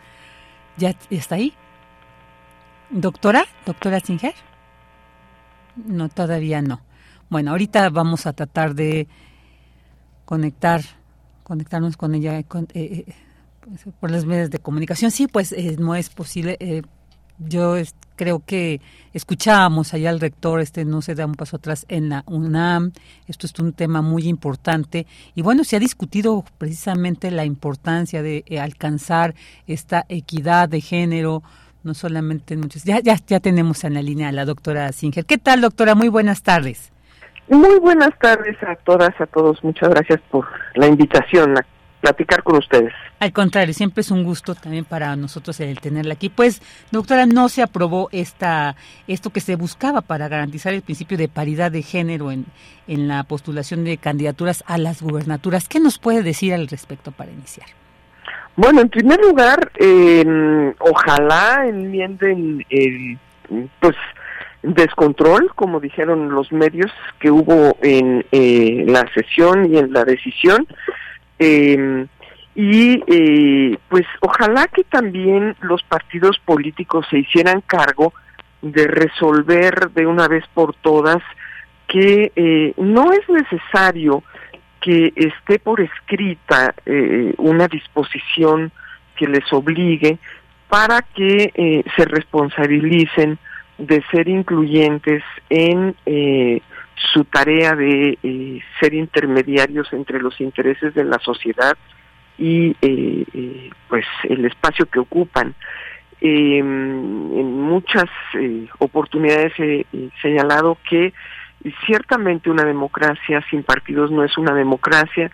¿Ya 0.77 0.95
está 1.11 1.37
ahí? 1.37 1.53
¿Doctora? 2.91 3.45
¿Doctora 3.67 4.01
Singer? 4.01 4.35
No, 5.77 6.09
todavía 6.09 6.63
no. 6.63 6.81
Bueno, 7.31 7.53
ahorita 7.53 7.89
vamos 7.91 8.27
a 8.27 8.33
tratar 8.33 8.75
de 8.75 9.09
conectar, 10.25 10.83
conectarnos 11.43 11.97
con 11.97 12.15
ella 12.15 12.39
eh, 12.39 12.47
eh, 12.75 13.05
pues, 13.61 13.85
por 14.01 14.11
las 14.11 14.25
medios 14.25 14.51
de 14.51 14.59
comunicación. 14.59 15.11
Sí, 15.11 15.27
pues 15.27 15.53
eh, 15.53 15.77
no 15.79 15.95
es 15.95 16.11
posible. 16.11 16.57
Yo 17.39 17.77
creo 18.17 18.43
que 18.45 18.81
escuchábamos 19.13 19.95
allá 19.95 20.11
al 20.11 20.21
rector, 20.21 20.61
este 20.61 20.85
no 20.85 21.03
se 21.03 21.15
da 21.15 21.27
un 21.27 21.35
paso 21.35 21.57
atrás 21.57 21.85
en 21.89 22.09
la 22.09 22.23
UNAM, 22.27 22.93
esto 23.27 23.47
es 23.47 23.59
un 23.59 23.73
tema 23.73 24.03
muy 24.03 24.29
importante 24.29 25.07
y 25.35 25.43
bueno, 25.43 25.65
se 25.65 25.77
ha 25.77 25.81
discutido 25.81 26.45
precisamente 26.59 27.31
la 27.31 27.45
importancia 27.45 28.23
de 28.23 28.45
eh, 28.47 28.61
alcanzar 28.61 29.35
esta 29.67 30.05
equidad 30.09 30.69
de 30.69 30.81
género, 30.81 31.43
no 31.83 31.95
solamente 31.95 32.55
en 32.55 32.61
muchos, 32.61 32.85
ya, 32.85 33.01
ya, 33.01 33.41
tenemos 33.41 33.85
en 33.85 33.95
la 33.95 34.03
línea 34.03 34.29
a 34.29 34.33
la 34.33 34.45
doctora 34.45 34.91
Singer. 34.93 35.27
¿Qué 35.27 35.39
tal 35.39 35.61
doctora? 35.61 35.95
Muy 35.95 36.09
buenas 36.09 36.43
tardes. 36.43 36.93
Muy 37.49 37.79
buenas 37.79 38.19
tardes 38.19 38.57
a 38.63 38.75
todas, 38.77 39.21
a 39.21 39.27
todos. 39.27 39.63
Muchas 39.63 39.91
gracias 39.91 40.19
por 40.31 40.47
la 40.77 40.87
invitación 40.87 41.59
a 41.59 41.67
platicar 42.05 42.43
con 42.43 42.59
ustedes. 42.59 42.93
Al 43.19 43.33
contrario, 43.33 43.73
siempre 43.73 44.03
es 44.03 44.11
un 44.11 44.25
gusto 44.25 44.55
también 44.55 44.85
para 44.85 45.17
nosotros 45.17 45.59
el 45.61 45.81
tenerla 45.81 46.13
aquí. 46.13 46.29
Pues, 46.29 46.61
doctora, 46.91 47.25
no 47.25 47.49
se 47.49 47.63
aprobó 47.63 48.11
esta 48.13 48.77
esto 49.09 49.31
que 49.31 49.41
se 49.41 49.57
buscaba 49.57 50.03
para 50.03 50.29
garantizar 50.29 50.75
el 50.75 50.83
principio 50.83 51.17
de 51.17 51.29
paridad 51.29 51.73
de 51.73 51.81
género 51.81 52.31
en, 52.31 52.45
en 52.89 53.09
la 53.09 53.23
postulación 53.23 53.85
de 53.85 53.97
candidaturas 53.97 54.63
a 54.67 54.77
las 54.77 55.01
gubernaturas. 55.01 55.67
¿Qué 55.67 55.81
nos 55.81 55.99
puede 55.99 56.23
decir 56.23 56.53
al 56.53 56.69
respecto 56.69 57.11
para 57.11 57.31
iniciar? 57.31 57.69
Bueno, 58.57 58.83
en 58.83 58.91
primer 58.91 59.19
lugar, 59.21 59.73
ojalá 60.79 61.67
enmienden 61.67 62.65
el, 62.69 63.19
pues, 63.81 63.97
descontrol, 64.63 65.53
como 65.55 65.81
dijeron 65.81 66.31
los 66.31 66.53
medios 66.53 66.93
que 67.19 67.31
hubo 67.31 67.77
en 67.83 68.25
eh, 68.31 68.85
la 68.87 69.07
sesión 69.15 69.73
y 69.73 69.79
en 69.79 69.93
la 69.93 70.05
decisión, 70.05 70.67
eh, 71.39 72.07
y 72.55 73.03
eh, 73.09 73.79
pues 73.89 74.07
ojalá 74.21 74.69
que 74.69 74.85
también 74.85 75.57
los 75.61 75.83
partidos 75.83 76.39
políticos 76.45 77.07
se 77.11 77.19
hicieran 77.19 77.63
cargo 77.63 78.13
de 78.63 78.87
resolver 78.87 79.91
de 79.91 80.07
una 80.07 80.29
vez 80.29 80.45
por 80.55 80.75
todas 80.77 81.23
que 81.89 82.33
eh, 82.35 82.73
no 82.77 83.13
es 83.13 83.29
necesario 83.29 84.23
que 84.81 85.13
esté 85.17 85.59
por 85.59 85.81
escrita 85.81 86.75
eh, 86.87 87.35
una 87.39 87.69
disposición 87.69 88.71
que 89.17 89.27
les 89.27 89.53
obligue 89.53 90.19
para 90.69 91.03
que 91.03 91.53
eh, 91.55 91.85
se 91.97 92.05
responsabilicen 92.05 93.39
de 93.79 94.03
ser 94.11 94.29
incluyentes 94.29 95.23
en 95.51 95.97
su 97.13 97.25
tarea 97.25 97.75
de 97.75 98.63
ser 98.81 98.95
intermediarios 98.95 99.93
entre 99.93 100.21
los 100.21 100.41
intereses 100.41 100.95
de 100.95 101.05
la 101.05 101.19
sociedad 101.19 101.77
y 102.39 102.75
pues 103.89 104.05
el 104.25 104.45
espacio 104.45 104.87
que 104.87 105.01
ocupan. 105.01 105.55
en 106.21 107.61
muchas 107.63 108.09
oportunidades 108.79 109.53
he 109.59 109.85
señalado 110.23 110.79
que 110.89 111.13
ciertamente 111.87 112.51
una 112.51 112.65
democracia 112.65 113.45
sin 113.51 113.63
partidos 113.63 114.11
no 114.11 114.25
es 114.25 114.37
una 114.37 114.55
democracia 114.55 115.31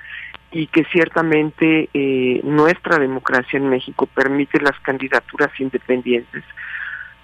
y 0.53 0.67
que 0.67 0.85
ciertamente 0.85 1.89
eh, 1.95 2.41
nuestra 2.45 2.99
democracia 2.99 3.59
en 3.59 3.69
México 3.69 4.07
permite 4.07 4.61
las 4.61 4.79
candidaturas 4.81 5.51
independientes. 5.61 6.45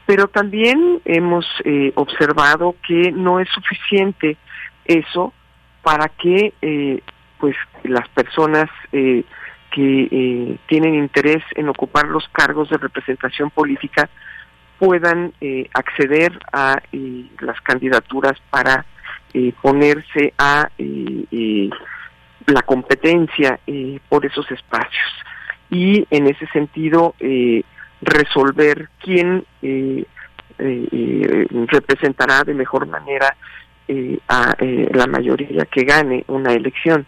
Pero 0.06 0.28
también 0.28 1.00
hemos 1.04 1.44
eh, 1.64 1.92
observado 1.96 2.76
que 2.86 3.12
no 3.12 3.40
es 3.40 3.48
suficiente 3.50 4.36
eso 4.84 5.32
para 5.82 6.08
que 6.08 6.54
eh, 6.62 7.00
pues 7.38 7.56
las 7.84 8.08
personas 8.08 8.70
que 8.92 10.58
tienen 10.66 10.94
interés 10.94 11.42
en 11.54 11.68
ocupar 11.68 12.06
los 12.06 12.26
cargos 12.28 12.70
de 12.70 12.78
representación 12.78 13.50
política 13.50 14.08
puedan 14.78 15.34
acceder 15.74 16.32
a 16.50 16.80
las 17.40 17.60
candidaturas 17.60 18.40
para 18.48 18.86
eh, 19.38 19.52
ponerse 19.60 20.32
a 20.38 20.70
eh, 20.78 21.68
la 22.46 22.62
competencia 22.62 23.60
eh, 23.66 23.98
por 24.08 24.24
esos 24.24 24.50
espacios. 24.50 25.04
Y 25.68 26.06
en 26.08 26.26
ese 26.26 26.46
sentido 26.54 27.14
resolver 28.00 28.88
quién 29.00 29.44
representará 31.68 32.44
de 32.44 32.54
mejor 32.54 32.86
manera 32.86 33.36
a 34.28 34.56
la 34.60 35.06
mayoría 35.06 35.64
que 35.66 35.84
gane 35.84 36.24
una 36.28 36.52
elección. 36.52 37.06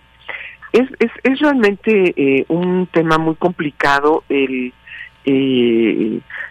Es, 0.72 0.88
es, 0.98 1.10
es 1.22 1.40
realmente 1.40 2.44
un 2.48 2.86
tema 2.92 3.18
muy 3.18 3.36
complicado 3.36 4.24
el 4.28 4.72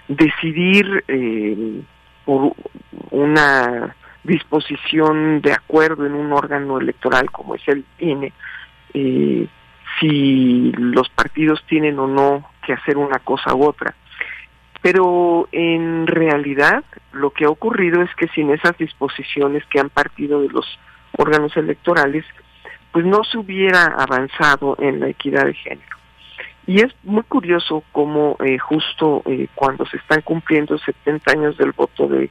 decidir 0.07 1.03
por 2.25 2.53
una 3.11 3.95
disposición 4.27 5.41
de 5.41 5.53
acuerdo 5.53 6.05
en 6.05 6.13
un 6.13 6.33
órgano 6.33 6.77
electoral 6.77 7.31
como 7.31 7.55
es 7.55 7.65
el 7.67 7.85
INE, 7.97 8.33
eh, 8.93 9.47
si 9.99 10.71
los 10.73 11.09
partidos 11.09 11.63
tienen 11.67 11.97
o 11.97 12.07
no 12.07 12.49
que 12.65 12.73
hacer 12.73 12.97
una 12.97 13.19
cosa 13.19 13.55
u 13.55 13.63
otra. 13.63 13.95
Pero 14.81 15.47
en 15.51 16.07
realidad 16.07 16.83
lo 17.11 17.31
que 17.31 17.45
ha 17.45 17.49
ocurrido 17.49 18.01
es 18.01 18.13
que 18.15 18.27
sin 18.29 18.51
esas 18.51 18.77
disposiciones 18.77 19.65
que 19.65 19.79
han 19.79 19.89
partido 19.89 20.41
de 20.41 20.49
los 20.49 20.79
órganos 21.17 21.55
electorales, 21.57 22.25
pues 22.91 23.05
no 23.05 23.23
se 23.23 23.37
hubiera 23.37 23.85
avanzado 23.85 24.77
en 24.79 24.99
la 24.99 25.09
equidad 25.09 25.45
de 25.45 25.53
género. 25.53 25.97
Y 26.65 26.81
es 26.81 26.93
muy 27.03 27.23
curioso 27.23 27.83
cómo 27.91 28.35
eh, 28.43 28.57
justo 28.57 29.23
eh, 29.25 29.47
cuando 29.55 29.85
se 29.85 29.97
están 29.97 30.21
cumpliendo 30.21 30.77
70 30.77 31.31
años 31.31 31.57
del 31.57 31.71
voto 31.71 32.07
de 32.07 32.29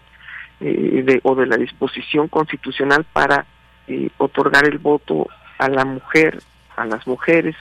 eh, 0.58 1.02
de, 1.04 1.20
o 1.22 1.34
de 1.34 1.44
la 1.44 1.58
disposición 1.58 2.28
constitucional 2.28 3.04
para 3.12 3.44
eh, 3.88 4.08
otorgar 4.16 4.66
el 4.66 4.78
voto 4.78 5.28
a 5.58 5.68
la 5.68 5.84
mujer, 5.84 6.40
a 6.76 6.86
las 6.86 7.06
mujeres 7.06 7.54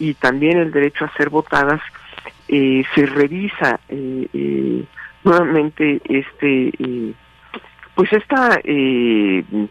y 0.00 0.14
también 0.14 0.58
el 0.58 0.72
derecho 0.72 1.04
a 1.04 1.16
ser 1.16 1.30
votadas, 1.30 1.80
eh, 2.48 2.84
se 2.94 3.06
revisa 3.06 3.80
nuevamente 5.24 6.00
este 6.04 6.72
pues 7.94 8.12
esta 8.12 8.60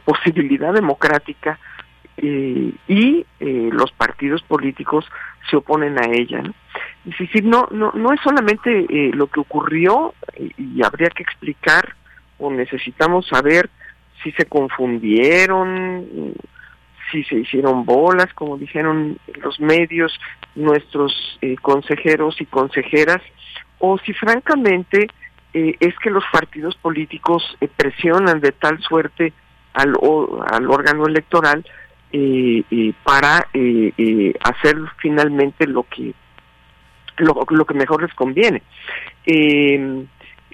posibilidad 0.05 0.73
democrática 0.73 1.59
y 2.17 3.25
los 3.39 3.91
partidos 3.91 4.41
políticos 4.43 5.05
se 5.49 5.57
oponen 5.57 5.99
a 5.99 6.05
ella. 6.11 6.41
¿no? 6.41 6.53
Es 7.05 7.17
decir, 7.17 7.43
no, 7.43 7.67
no, 7.71 7.91
no 7.93 8.13
es 8.13 8.21
solamente 8.21 8.87
lo 9.13 9.27
que 9.27 9.41
ocurrió 9.41 10.13
y 10.57 10.81
habría 10.83 11.09
que 11.09 11.23
explicar 11.23 11.95
necesitamos 12.51 13.27
saber 13.27 13.69
si 14.23 14.31
se 14.31 14.45
confundieron, 14.45 16.33
si 17.13 17.23
se 17.23 17.35
hicieron 17.35 17.85
bolas, 17.85 18.33
como 18.33 18.57
dijeron 18.57 19.17
los 19.41 19.57
medios, 19.61 20.19
nuestros 20.55 21.13
eh, 21.41 21.55
consejeros 21.61 22.41
y 22.41 22.45
consejeras, 22.45 23.21
o 23.79 23.97
si 23.99 24.11
francamente 24.13 25.07
eh, 25.53 25.75
es 25.79 25.97
que 25.99 26.09
los 26.09 26.25
partidos 26.33 26.75
políticos 26.75 27.55
eh, 27.61 27.69
presionan 27.73 28.41
de 28.41 28.51
tal 28.51 28.79
suerte 28.81 29.31
al, 29.73 29.93
al 30.51 30.69
órgano 30.69 31.07
electoral 31.07 31.65
para 33.03 33.47
hacer 34.43 34.77
finalmente 34.97 35.65
lo 35.65 35.81
que 35.81 36.13
lo, 37.17 37.43
lo, 37.49 37.65
que 37.65 37.73
mejor 37.73 38.03
les 38.03 38.13
conviene. 38.13 38.61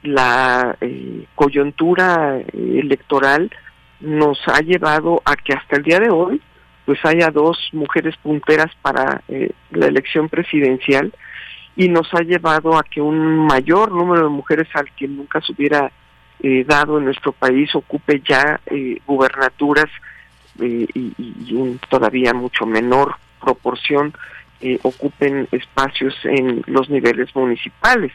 La 0.03 0.77
eh, 0.79 1.25
coyuntura 1.35 2.37
eh, 2.37 2.45
electoral 2.53 3.51
nos 3.99 4.39
ha 4.47 4.61
llevado 4.61 5.21
a 5.25 5.35
que 5.35 5.53
hasta 5.53 5.75
el 5.75 5.83
día 5.83 5.99
de 5.99 6.09
hoy 6.09 6.41
pues 6.89 7.05
haya 7.05 7.29
dos 7.29 7.69
mujeres 7.71 8.15
punteras 8.17 8.71
para 8.81 9.21
eh, 9.27 9.51
la 9.69 9.85
elección 9.85 10.27
presidencial 10.27 11.13
y 11.75 11.87
nos 11.87 12.11
ha 12.15 12.21
llevado 12.21 12.75
a 12.75 12.81
que 12.81 12.99
un 12.99 13.45
mayor 13.45 13.91
número 13.91 14.23
de 14.23 14.29
mujeres 14.29 14.67
al 14.73 14.91
que 14.95 15.07
nunca 15.07 15.39
se 15.41 15.51
hubiera 15.53 15.91
dado 16.65 16.97
en 16.97 17.03
nuestro 17.05 17.33
país 17.33 17.75
ocupe 17.75 18.23
ya 18.25 18.61
gubernaturas 19.05 19.89
y, 20.57 20.87
y, 20.95 21.79
todavía 21.89 22.33
mucho 22.33 22.65
menor 22.65 23.17
proporción 23.41 24.13
ocupen 24.83 25.49
espacios 25.51 26.15
en 26.23 26.63
los 26.65 26.89
niveles 26.89 27.35
municipales 27.35 28.13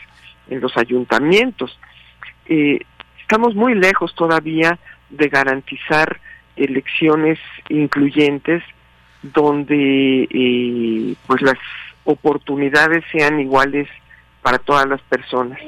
en 0.49 0.61
los 0.61 0.77
ayuntamientos. 0.77 1.79
Eh, 2.47 2.81
estamos 3.21 3.55
muy 3.55 3.75
lejos 3.75 4.15
todavía 4.15 4.79
de 5.11 5.29
garantizar 5.29 6.21
elecciones 6.57 7.39
incluyentes 7.69 8.63
donde 9.23 10.29
eh, 10.31 11.15
pues 11.27 11.43
las 11.43 11.59
oportunidades 12.05 13.05
sean 13.11 13.41
iguales 13.41 13.89
para 14.43 14.59
todas 14.59 14.87
las 14.87 15.01
personas 15.03 15.59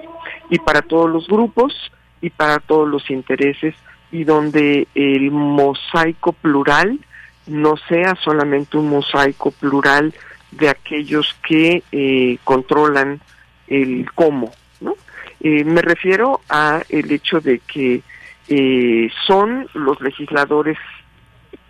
y 0.50 0.58
para 0.58 0.82
todos 0.82 1.10
los 1.10 1.26
grupos 1.26 1.74
y 2.20 2.30
para 2.30 2.58
todos 2.58 2.88
los 2.88 3.10
intereses 3.10 3.74
y 4.12 4.24
donde 4.24 4.86
el 4.94 5.30
mosaico 5.30 6.32
plural 6.32 6.98
no 7.46 7.76
sea 7.88 8.16
solamente 8.22 8.76
un 8.76 8.88
mosaico 8.88 9.50
plural 9.50 10.14
de 10.50 10.68
aquellos 10.68 11.34
que 11.46 11.82
eh, 11.92 12.38
controlan 12.44 13.20
el 13.66 14.10
cómo, 14.14 14.52
¿no? 14.80 14.94
Eh, 15.40 15.64
me 15.64 15.82
refiero 15.82 16.40
a 16.48 16.82
el 16.88 17.10
hecho 17.10 17.40
de 17.40 17.60
que 17.60 18.02
eh, 18.48 19.10
son 19.26 19.68
los 19.74 20.00
legisladores, 20.00 20.78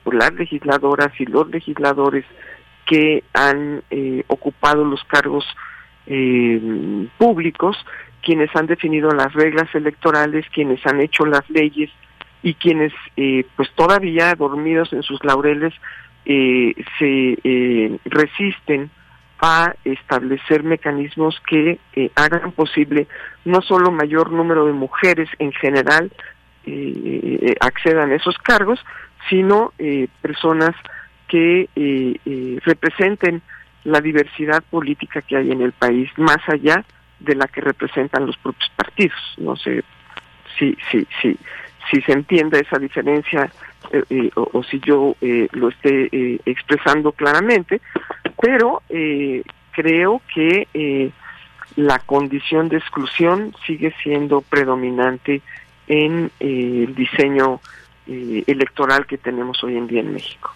las 0.04 0.32
legisladoras 0.34 1.12
y 1.18 1.26
los 1.26 1.48
legisladores 1.50 2.24
que 2.86 3.24
han 3.32 3.82
eh, 3.90 4.24
ocupado 4.28 4.84
los 4.84 5.02
cargos 5.04 5.44
públicos, 7.18 7.76
quienes 8.22 8.54
han 8.54 8.66
definido 8.66 9.10
las 9.10 9.32
reglas 9.32 9.74
electorales, 9.74 10.46
quienes 10.54 10.78
han 10.86 11.00
hecho 11.00 11.26
las 11.26 11.50
leyes 11.50 11.90
y 12.44 12.54
quienes, 12.54 12.92
pues 13.56 13.68
todavía 13.74 14.32
dormidos 14.36 14.92
en 14.92 15.02
sus 15.02 15.24
laureles, 15.24 15.74
se 16.24 17.98
resisten 18.04 18.88
a 19.40 19.74
establecer 19.84 20.62
mecanismos 20.62 21.40
que 21.46 21.78
eh, 21.94 22.10
hagan 22.14 22.52
posible 22.52 23.06
no 23.44 23.60
solo 23.60 23.90
mayor 23.90 24.32
número 24.32 24.66
de 24.66 24.72
mujeres 24.72 25.28
en 25.38 25.52
general 25.52 26.10
eh, 26.66 27.38
eh, 27.42 27.56
accedan 27.60 28.10
a 28.10 28.16
esos 28.16 28.36
cargos, 28.38 28.84
sino 29.28 29.72
personas 30.20 30.74
que 31.26 31.68
representen 32.64 33.42
la 33.84 34.00
diversidad 34.00 34.62
política 34.70 35.22
que 35.22 35.36
hay 35.36 35.50
en 35.50 35.62
el 35.62 35.72
país, 35.72 36.08
más 36.16 36.38
allá 36.48 36.84
de 37.18 37.34
la 37.34 37.48
que 37.48 37.60
representan 37.60 38.26
los 38.26 38.36
propios 38.36 38.70
partidos. 38.76 39.18
No 39.38 39.56
sé 39.56 39.82
si, 40.56 40.76
si, 40.90 41.06
si, 41.20 41.36
si 41.90 42.00
se 42.02 42.12
entiende 42.12 42.60
esa 42.60 42.78
diferencia 42.78 43.50
o, 44.36 44.50
o, 44.52 44.62
si 44.62 44.78
yo 44.80 45.16
lo 45.20 45.68
esté 45.68 46.40
expresando 46.44 47.10
claramente, 47.12 47.80
pero 48.40 48.82
eh, 48.88 49.42
creo 49.72 50.20
que 50.32 50.68
eh, 50.74 51.10
la 51.76 51.98
condición 51.98 52.68
de 52.68 52.78
exclusión 52.78 53.54
sigue 53.66 53.94
siendo 54.02 54.40
predominante 54.40 55.42
en 55.86 56.30
eh, 56.40 56.84
el 56.88 56.94
diseño 56.94 57.60
eh, 58.06 58.44
electoral 58.46 59.06
que 59.06 59.18
tenemos 59.18 59.62
hoy 59.64 59.76
en 59.76 59.86
día 59.86 60.00
en 60.00 60.12
México. 60.12 60.52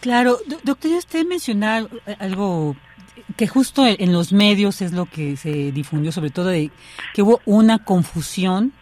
Claro, 0.00 0.38
doctor, 0.64 0.90
usted 0.92 1.24
mencionaba 1.26 1.88
algo 2.18 2.74
que 3.36 3.46
justo 3.46 3.86
en 3.86 4.12
los 4.12 4.32
medios 4.32 4.82
es 4.82 4.92
lo 4.92 5.06
que 5.06 5.36
se 5.36 5.72
difundió, 5.72 6.12
sobre 6.12 6.30
todo 6.30 6.46
de 6.46 6.70
que 7.14 7.22
hubo 7.22 7.40
una 7.44 7.78
confusión 7.78 8.72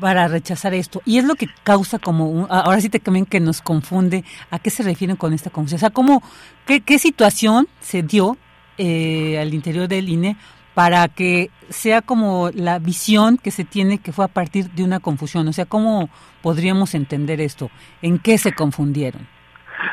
para 0.00 0.28
rechazar 0.28 0.72
esto. 0.74 1.02
Y 1.04 1.18
es 1.18 1.24
lo 1.24 1.34
que 1.34 1.46
causa 1.62 1.98
como, 1.98 2.46
ahora 2.50 2.80
sí 2.80 2.88
te 2.88 2.98
también 2.98 3.26
que 3.26 3.38
nos 3.38 3.60
confunde, 3.60 4.24
¿a 4.50 4.58
qué 4.58 4.70
se 4.70 4.82
refieren 4.82 5.16
con 5.16 5.34
esta 5.34 5.50
confusión? 5.50 5.76
O 5.76 5.80
sea, 5.80 5.90
¿cómo, 5.90 6.22
qué, 6.66 6.80
qué 6.80 6.98
situación 6.98 7.68
se 7.80 8.02
dio 8.02 8.38
eh, 8.78 9.38
al 9.38 9.52
interior 9.52 9.88
del 9.88 10.08
INE 10.08 10.36
para 10.74 11.08
que 11.08 11.50
sea 11.68 12.02
como 12.02 12.50
la 12.54 12.78
visión 12.78 13.38
que 13.38 13.50
se 13.50 13.64
tiene 13.64 13.98
que 13.98 14.12
fue 14.12 14.24
a 14.24 14.28
partir 14.28 14.70
de 14.70 14.84
una 14.84 15.00
confusión? 15.00 15.48
O 15.48 15.52
sea, 15.52 15.66
¿cómo 15.66 16.08
podríamos 16.42 16.94
entender 16.94 17.40
esto? 17.40 17.70
¿En 18.02 18.18
qué 18.18 18.38
se 18.38 18.52
confundieron? 18.52 19.26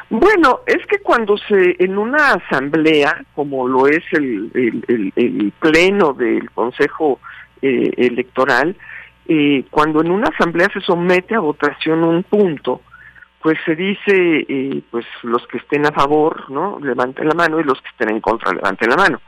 Bueno, 0.09 0.61
es 0.65 0.85
que 0.87 0.99
cuando 0.99 1.37
se, 1.37 1.75
en 1.79 1.97
una 1.97 2.33
asamblea, 2.33 3.25
como 3.33 3.67
lo 3.67 3.87
es 3.87 4.03
el, 4.11 5.53
pleno 5.59 6.13
del 6.13 6.49
Consejo 6.51 7.19
eh, 7.61 7.91
Electoral, 7.97 8.75
eh, 9.27 9.65
cuando 9.69 10.01
en 10.01 10.11
una 10.11 10.29
asamblea 10.29 10.69
se 10.73 10.81
somete 10.81 11.35
a 11.35 11.39
votación 11.39 12.03
un 12.03 12.23
punto, 12.23 12.81
pues 13.41 13.57
se 13.65 13.75
dice, 13.75 14.45
eh, 14.47 14.81
pues 14.89 15.05
los 15.23 15.45
que 15.47 15.57
estén 15.57 15.85
a 15.85 15.91
favor, 15.91 16.49
¿no? 16.49 16.79
Levanten 16.79 17.27
la 17.27 17.33
mano 17.33 17.59
y 17.59 17.63
los 17.63 17.81
que 17.81 17.89
estén 17.89 18.09
en 18.09 18.21
contra, 18.21 18.53
levanten 18.53 18.89
la 18.89 18.95
mano. 18.95 19.21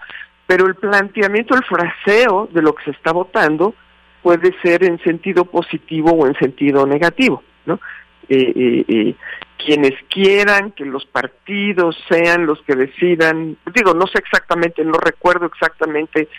Pero 0.50 0.66
el 0.66 0.74
planteamiento, 0.74 1.54
el 1.54 1.64
fraseo 1.64 2.50
de 2.52 2.64
lo 2.64 2.74
que 2.74 2.86
se 2.86 2.92
está 2.92 3.12
votando 3.12 3.76
puede 4.24 4.52
ser 4.64 4.84
en 4.84 4.98
sentido 5.04 5.46
positivo 5.46 6.10
o 6.10 6.26
en 6.26 6.34
sentido 6.40 6.88
negativo, 6.88 7.44
¿no? 7.68 7.80
Eh, 8.28 8.84
eh, 8.88 9.16
quienes 9.64 9.94
quieran 10.10 10.72
que 10.72 10.86
los 10.86 11.06
partidos 11.06 11.96
sean 12.10 12.48
los 12.48 12.60
que 12.64 12.76
decidan, 12.76 13.58
digo, 13.76 13.94
no 13.94 14.08
sé 14.08 14.18
exactamente, 14.18 14.84
no 14.84 14.94
recuerdo 14.94 15.46
exactamente 15.46 16.30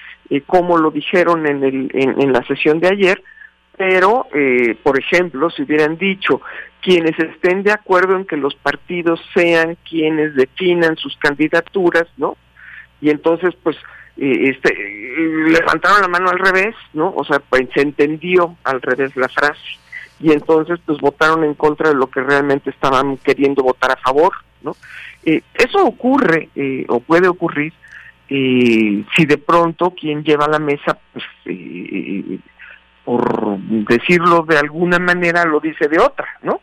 cómo 0.46 0.76
lo 0.76 0.90
dijeron 0.90 1.46
en, 1.46 1.62
el, 1.62 1.90
en 1.92 2.32
la 2.32 2.42
sesión 2.48 2.80
de 2.80 2.88
ayer, 2.88 3.22
pero, 3.76 4.26
eh, 4.34 4.76
por 4.82 4.98
ejemplo, 4.98 5.50
si 5.50 5.62
hubieran 5.62 5.96
dicho 5.96 6.42
quienes 6.82 7.16
estén 7.16 7.62
de 7.62 7.72
acuerdo 7.72 8.16
en 8.16 8.26
que 8.26 8.36
los 8.36 8.56
partidos 8.56 9.20
sean 9.34 9.78
quienes 9.88 10.34
definan 10.34 10.96
sus 10.96 11.16
candidaturas, 11.16 12.06
¿no? 12.16 12.36
Y 13.00 13.10
entonces, 13.10 13.54
pues, 13.62 13.76
eh, 13.76 13.80
este, 14.16 14.74
levantaron 15.16 16.02
la 16.02 16.08
mano 16.08 16.30
al 16.30 16.38
revés, 16.38 16.74
¿no? 16.92 17.12
O 17.14 17.24
sea, 17.24 17.38
pues 17.38 17.68
se 17.74 17.82
entendió 17.82 18.56
al 18.64 18.82
revés 18.82 19.16
la 19.16 19.28
frase. 19.28 19.60
Y 20.20 20.32
entonces, 20.32 20.78
pues, 20.84 20.98
votaron 21.00 21.44
en 21.44 21.54
contra 21.54 21.88
de 21.88 21.94
lo 21.94 22.08
que 22.08 22.20
realmente 22.20 22.70
estaban 22.70 23.16
queriendo 23.18 23.62
votar 23.62 23.92
a 23.92 23.96
favor, 23.96 24.32
¿no? 24.62 24.76
Eh, 25.24 25.42
eso 25.54 25.84
ocurre, 25.84 26.48
o 26.88 27.00
puede 27.00 27.28
ocurrir, 27.28 27.72
si 28.28 29.26
de 29.26 29.38
pronto 29.38 29.94
quien 29.98 30.22
lleva 30.22 30.46
la 30.46 30.58
mesa, 30.58 30.98
pues, 31.12 31.24
por 33.04 33.58
decirlo 33.58 34.44
de 34.46 34.58
alguna 34.58 34.98
manera, 34.98 35.44
lo 35.44 35.58
dice 35.60 35.88
de 35.88 35.98
otra, 35.98 36.28
¿no? 36.42 36.60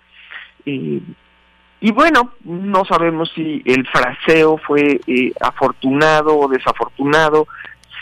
Y, 1.79 1.91
bueno, 1.91 2.33
no 2.43 2.85
sabemos 2.85 3.31
si 3.35 3.61
el 3.65 3.85
fraseo 3.87 4.57
fue 4.57 4.99
eh, 5.05 5.31
afortunado 5.39 6.37
o 6.37 6.47
desafortunado, 6.47 7.47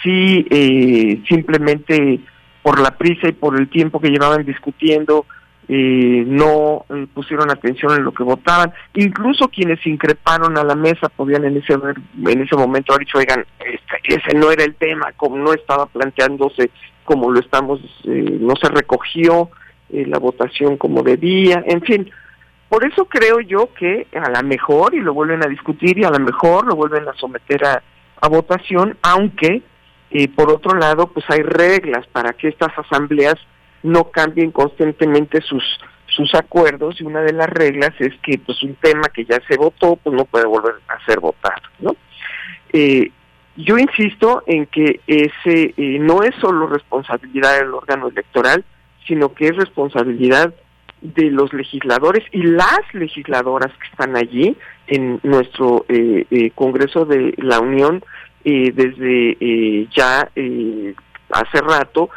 si 0.02 0.46
eh, 0.50 1.22
simplemente 1.28 2.20
por 2.62 2.80
la 2.80 2.92
prisa 2.92 3.28
y 3.28 3.34
por 3.34 3.60
el 3.60 3.70
tiempo 3.70 4.00
que 4.00 4.10
llevaban 4.10 4.46
discutiendo 4.46 5.26
eh, 5.68 6.24
no 6.28 6.86
eh, 6.90 7.08
pusieron 7.12 7.50
atención 7.50 7.96
en 7.96 8.04
lo 8.04 8.14
que 8.14 8.24
votaban. 8.24 8.72
Incluso 8.94 9.48
quienes 9.48 9.86
increparon 9.88 10.58
a 10.58 10.64
la 10.64 10.76
mesa 10.76 11.10
podían 11.10 11.46
en 11.46 11.58
ese 11.58 11.74
en 11.74 12.42
ese 12.42 12.56
momento 12.56 12.94
haber 12.94 13.08
dicho, 13.08 13.18
oigan, 13.18 13.46
este, 13.60 14.16
ese 14.16 14.38
no 14.38 14.52
era 14.52 14.64
el 14.64 14.76
tema, 14.76 15.12
como 15.18 15.38
no 15.38 15.54
estaba 15.54 15.88
planteándose 15.88 16.70
como 17.04 17.32
lo 17.32 17.40
estamos, 17.40 17.80
eh, 18.06 18.38
no 18.40 18.56
se 18.56 18.70
recogió 18.70 19.50
la 19.90 20.18
votación 20.18 20.78
como 20.78 21.04
debía, 21.04 21.64
en 21.68 21.82
fin. 21.82 22.12
Por 22.76 22.86
eso 22.86 23.06
creo 23.06 23.40
yo 23.40 23.70
que 23.74 24.06
a 24.22 24.30
lo 24.30 24.44
mejor, 24.46 24.94
y 24.94 25.00
lo 25.00 25.14
vuelven 25.14 25.42
a 25.42 25.48
discutir, 25.48 25.98
y 25.98 26.04
a 26.04 26.10
lo 26.10 26.20
mejor 26.20 26.68
lo 26.68 26.76
vuelven 26.76 27.08
a 27.08 27.14
someter 27.14 27.64
a, 27.64 27.82
votación, 28.28 28.98
aunque 29.02 29.62
por 30.36 30.52
otro 30.52 30.78
lado, 30.78 31.08
pues 31.08 31.26
hay 31.30 31.42
reglas 31.42 32.06
para 32.08 32.34
que 32.34 32.50
estas 32.50 32.78
asambleas 32.78 33.36
no 33.82 34.12
cambien 34.12 34.52
constantemente 34.52 35.40
sus 35.40 35.64
sus 36.08 36.36
acuerdos 36.36 37.00
y 37.00 37.06
una 37.06 37.22
de 37.22 37.32
las 37.32 37.50
reglas 37.50 37.92
es 38.00 38.14
que 38.22 38.40
pues 38.40 38.62
un 38.62 38.76
tema 38.76 39.08
que 39.14 39.24
ya 39.24 39.40
se 39.48 39.56
votó 39.56 39.96
pues 39.96 40.14
no 40.14 40.26
puede 40.26 40.46
volver 40.46 40.76
a 40.90 41.04
ser 41.06 41.20
votado 41.20 41.62
no 41.80 41.96
eh, 42.74 43.12
yo 43.56 43.78
insisto 43.78 44.44
en 44.48 44.66
que 44.68 45.00
ese 45.08 45.74
eh, 45.78 45.98
no 46.00 46.24
es 46.24 46.36
solo 46.36 46.68
responsabilidad 46.68 47.58
del 47.58 47.74
órgano 47.74 48.10
electoral 48.10 48.64
sino 49.08 49.34
que 49.34 49.48
es 49.48 49.56
responsabilidad 49.56 50.54
de 51.14 51.32
los 51.32 51.53
legisladores 51.53 52.24
y 52.32 52.43
las 52.43 52.82
legisladoras 52.93 53.72
que 53.78 53.88
están 53.88 54.16
allí 54.16 54.56
en 54.88 55.20
nuestro 55.24 55.86
eh, 55.89 56.26
eh 56.30 56.51
Congreso 56.56 57.06
de 57.06 57.34
la 57.38 57.60
Unión 57.60 58.03
eh, 58.43 58.72
desde 58.74 59.38
eh, 59.39 59.88
ya 59.95 60.30
hace 61.32 61.62
rato 61.62 62.10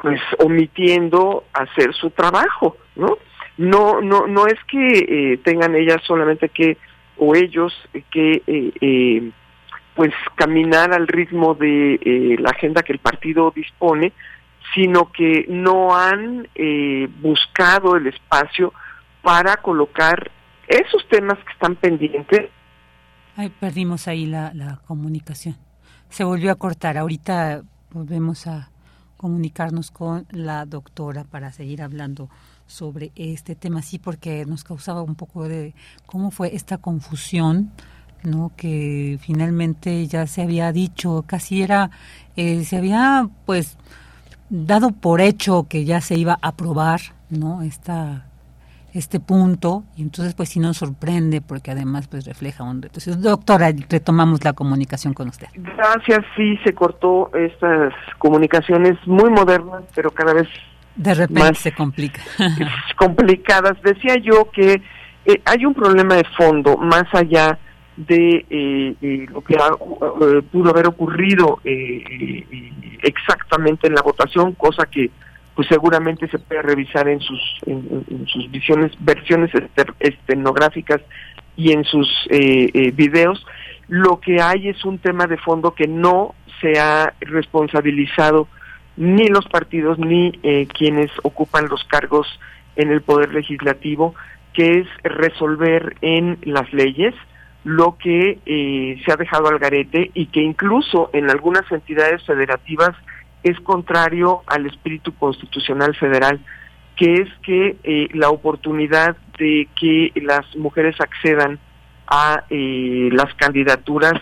pues 0.00 0.20
omitiendo 0.38 1.44
hacer 1.52 1.94
su 1.94 2.10
trabajo, 2.10 2.76
¿no? 2.96 3.18
No, 3.58 4.00
no, 4.00 4.26
no 4.26 4.46
es 4.46 4.58
que 4.64 5.32
eh, 5.32 5.36
tengan 5.44 5.74
ellas 5.74 6.00
solamente 6.06 6.48
que 6.48 6.78
o 7.18 7.34
ellos 7.34 7.74
que 8.10 8.42
eh, 8.46 8.72
eh, 8.80 9.30
pues 9.94 10.14
caminar 10.36 10.94
al 10.94 11.06
ritmo 11.06 11.54
de 11.54 12.38
la 12.40 12.50
agenda 12.50 12.82
que 12.82 12.94
el 12.94 13.00
partido 13.00 13.52
dispone, 13.54 14.12
sino 14.74 15.10
que 15.12 15.46
no 15.48 15.96
han 15.96 16.48
buscado 17.20 17.96
el 17.96 18.06
espacio 18.06 18.72
para 19.22 19.56
colocar 19.56 20.30
esos 20.68 21.06
temas 21.08 21.38
que 21.38 21.52
están 21.52 21.76
pendientes. 21.76 22.50
Ay, 23.36 23.50
perdimos 23.60 24.08
ahí 24.08 24.26
la, 24.26 24.52
la 24.54 24.80
comunicación. 24.86 25.56
Se 26.08 26.24
volvió 26.24 26.52
a 26.52 26.56
cortar. 26.56 26.96
Ahorita 26.98 27.62
volvemos 27.90 28.46
a, 28.46 28.70
comunicarnos 29.20 29.90
con 29.90 30.26
la 30.30 30.64
doctora 30.64 31.24
para 31.24 31.52
seguir 31.52 31.82
hablando 31.82 32.30
sobre 32.66 33.12
este 33.16 33.54
tema, 33.54 33.82
sí, 33.82 33.98
porque 33.98 34.46
nos 34.46 34.64
causaba 34.64 35.02
un 35.02 35.14
poco 35.14 35.46
de 35.46 35.74
cómo 36.06 36.30
fue 36.30 36.56
esta 36.56 36.78
confusión, 36.78 37.70
¿no? 38.22 38.50
Que 38.56 39.18
finalmente 39.20 40.06
ya 40.06 40.26
se 40.26 40.40
había 40.40 40.72
dicho, 40.72 41.22
casi 41.26 41.60
era, 41.60 41.90
eh, 42.34 42.64
se 42.64 42.78
había 42.78 43.28
pues 43.44 43.76
dado 44.50 44.90
por 44.90 45.20
hecho 45.20 45.66
que 45.68 45.84
ya 45.84 46.00
se 46.00 46.16
iba 46.16 46.38
a 46.42 46.48
aprobar, 46.48 47.00
¿no? 47.30 47.62
Esta 47.62 48.26
este 48.92 49.20
punto 49.20 49.84
y 49.96 50.02
entonces 50.02 50.34
pues 50.34 50.48
sí 50.48 50.58
nos 50.58 50.78
sorprende 50.78 51.40
porque 51.40 51.70
además 51.70 52.08
pues 52.08 52.24
refleja 52.24 52.64
un 52.64 52.82
entonces 52.82 53.22
doctora 53.22 53.70
retomamos 53.88 54.42
la 54.44 54.52
comunicación 54.52 55.14
con 55.14 55.28
usted. 55.28 55.46
Gracias 55.54 56.24
sí 56.36 56.58
se 56.64 56.74
cortó 56.74 57.30
estas 57.32 57.94
comunicaciones 58.18 58.96
muy 59.06 59.30
modernas 59.30 59.84
pero 59.94 60.10
cada 60.10 60.34
vez 60.34 60.48
de 60.96 61.14
repente 61.14 61.54
se 61.54 61.72
complica. 61.72 62.20
complicadas. 62.96 63.80
Decía 63.82 64.16
yo 64.22 64.50
que 64.50 64.82
eh, 65.24 65.42
hay 65.44 65.64
un 65.64 65.74
problema 65.74 66.16
de 66.16 66.24
fondo 66.36 66.76
más 66.76 67.04
allá 67.12 67.58
de 68.06 68.46
eh, 68.48 69.26
lo 69.30 69.42
que 69.42 69.54
eh, 69.54 70.42
pudo 70.50 70.70
haber 70.70 70.86
ocurrido 70.86 71.60
exactamente 73.02 73.86
en 73.86 73.94
la 73.94 74.02
votación 74.02 74.52
cosa 74.52 74.86
que 74.86 75.10
pues 75.54 75.68
seguramente 75.68 76.28
se 76.28 76.38
puede 76.38 76.62
revisar 76.62 77.08
en 77.08 77.20
sus 77.20 77.40
en, 77.66 78.26
sus 78.26 78.50
visiones 78.50 78.92
versiones 79.00 79.50
estenográficas 79.98 81.02
y 81.56 81.72
en 81.72 81.84
sus 81.84 82.08
eh, 82.30 82.70
eh, 82.72 82.90
videos. 82.92 83.44
Lo 83.88 84.20
que 84.20 84.40
hay 84.40 84.68
es 84.68 84.84
un 84.84 84.98
tema 84.98 85.26
de 85.26 85.36
fondo 85.36 85.74
que 85.74 85.86
no 85.86 86.34
se 86.60 86.78
ha 86.78 87.12
responsabilizado 87.20 88.48
ni 88.96 89.26
los 89.28 89.46
partidos 89.48 89.98
ni 89.98 90.32
eh, 90.42 90.66
quienes 90.66 91.10
ocupan 91.22 91.68
los 91.68 91.84
cargos 91.84 92.26
en 92.76 92.90
el 92.90 93.02
poder 93.02 93.34
legislativo 93.34 94.14
que 94.54 94.80
es 94.80 94.86
resolver 95.02 95.96
en 96.00 96.38
las 96.42 96.72
leyes 96.72 97.14
lo 97.64 97.98
que 97.98 98.98
se 99.04 99.12
ha 99.12 99.16
dejado 99.16 99.48
al 99.48 99.58
garete 99.58 100.10
y 100.14 100.26
que 100.26 100.40
incluso 100.40 101.10
en 101.12 101.30
algunas 101.30 101.70
entidades 101.70 102.24
federativas 102.24 102.96
es 103.42 103.58
contrario 103.60 104.42
al 104.46 104.66
espíritu 104.66 105.14
constitucional 105.14 105.94
federal, 105.96 106.40
que 106.96 107.14
es 107.14 107.28
que 107.42 107.76
eh, 107.82 108.08
la 108.12 108.30
oportunidad 108.30 109.16
de 109.38 109.68
que 109.78 110.12
las 110.22 110.44
mujeres 110.56 111.00
accedan 111.00 111.58
a 112.06 112.44
eh, 112.50 113.08
las 113.12 113.32
candidaturas 113.34 114.20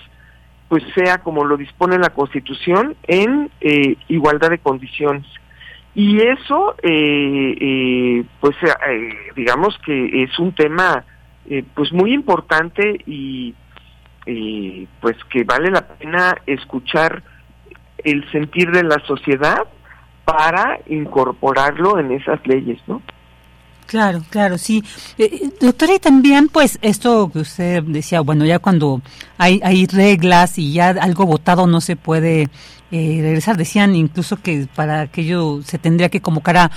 pues 0.68 0.84
sea 0.94 1.18
como 1.18 1.44
lo 1.44 1.56
dispone 1.56 1.98
la 1.98 2.10
Constitución 2.10 2.94
en 3.04 3.50
eh, 3.60 3.96
igualdad 4.08 4.50
de 4.50 4.58
condiciones. 4.58 5.24
Y 5.94 6.20
eso, 6.20 6.76
eh, 6.82 7.56
eh, 7.58 8.24
pues 8.40 8.54
eh, 8.62 9.08
digamos 9.34 9.76
que 9.84 10.22
es 10.22 10.38
un 10.38 10.52
tema 10.52 11.04
pues 11.74 11.92
muy 11.92 12.12
importante 12.12 12.98
y 13.06 13.54
pues 15.00 15.16
que 15.30 15.44
vale 15.44 15.70
la 15.70 15.86
pena 15.86 16.36
escuchar 16.46 17.22
el 18.04 18.30
sentir 18.30 18.70
de 18.70 18.84
la 18.84 18.98
sociedad 19.06 19.62
para 20.24 20.78
incorporarlo 20.86 21.98
en 21.98 22.12
esas 22.12 22.46
leyes, 22.46 22.78
¿no? 22.86 23.00
Claro, 23.86 24.20
claro, 24.28 24.58
sí. 24.58 24.84
doctora, 25.62 25.94
y 25.94 25.98
también, 25.98 26.48
pues, 26.48 26.78
esto 26.82 27.30
que 27.32 27.38
usted 27.38 27.82
decía, 27.84 28.20
bueno, 28.20 28.44
ya 28.44 28.58
cuando 28.58 29.00
hay, 29.38 29.62
hay 29.64 29.86
reglas 29.86 30.58
y 30.58 30.74
ya 30.74 30.90
algo 30.90 31.24
votado 31.24 31.66
no 31.66 31.80
se 31.80 31.96
puede 31.96 32.50
eh, 32.90 33.18
regresar. 33.22 33.56
Decían 33.56 33.96
incluso 33.96 34.36
que 34.42 34.68
para 34.74 35.00
aquello 35.00 35.62
se 35.62 35.78
tendría 35.78 36.10
que 36.10 36.20
convocar 36.20 36.58
a, 36.58 36.70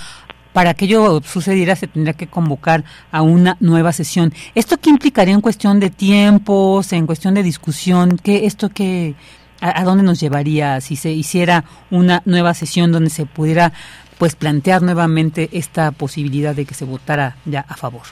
para 0.54 0.74
que 0.74 0.86
ello 0.86 1.22
sucediera 1.24 1.76
se 1.76 1.88
tendría 1.88 2.14
que 2.14 2.28
convocar 2.28 2.84
a 3.12 3.22
una 3.22 3.58
nueva 3.60 3.92
sesión. 3.92 4.34
¿Esto 4.56 4.78
qué 4.78 4.90
implicaría 4.90 5.34
en 5.34 5.42
cuestión 5.42 5.80
de 5.80 5.90
tiempos, 5.90 6.94
en 6.94 7.06
cuestión 7.06 7.34
de 7.34 7.44
discusión? 7.44 8.18
¿Qué, 8.18 8.46
¿Esto 8.46 8.70
qué, 8.70 9.16
a, 9.62 9.84
dónde 9.84 10.04
nos 10.04 10.20
llevaría 10.20 10.82
si 10.82 10.96
se 10.96 11.12
hiciera 11.12 11.64
una 11.90 12.22
nueva 12.26 12.54
sesión 12.54 12.92
donde 12.92 13.10
se 13.10 13.26
pudiera 13.26 13.72
pues 14.18 14.36
plantear 14.36 14.82
nuevamente 14.82 15.50
esta 15.54 15.92
posibilidad 15.92 16.56
de 16.56 16.66
que 16.66 16.74
se 16.74 16.86
votara 16.86 17.38
ya 17.46 17.66
a 17.68 17.76
favor? 17.76 18.04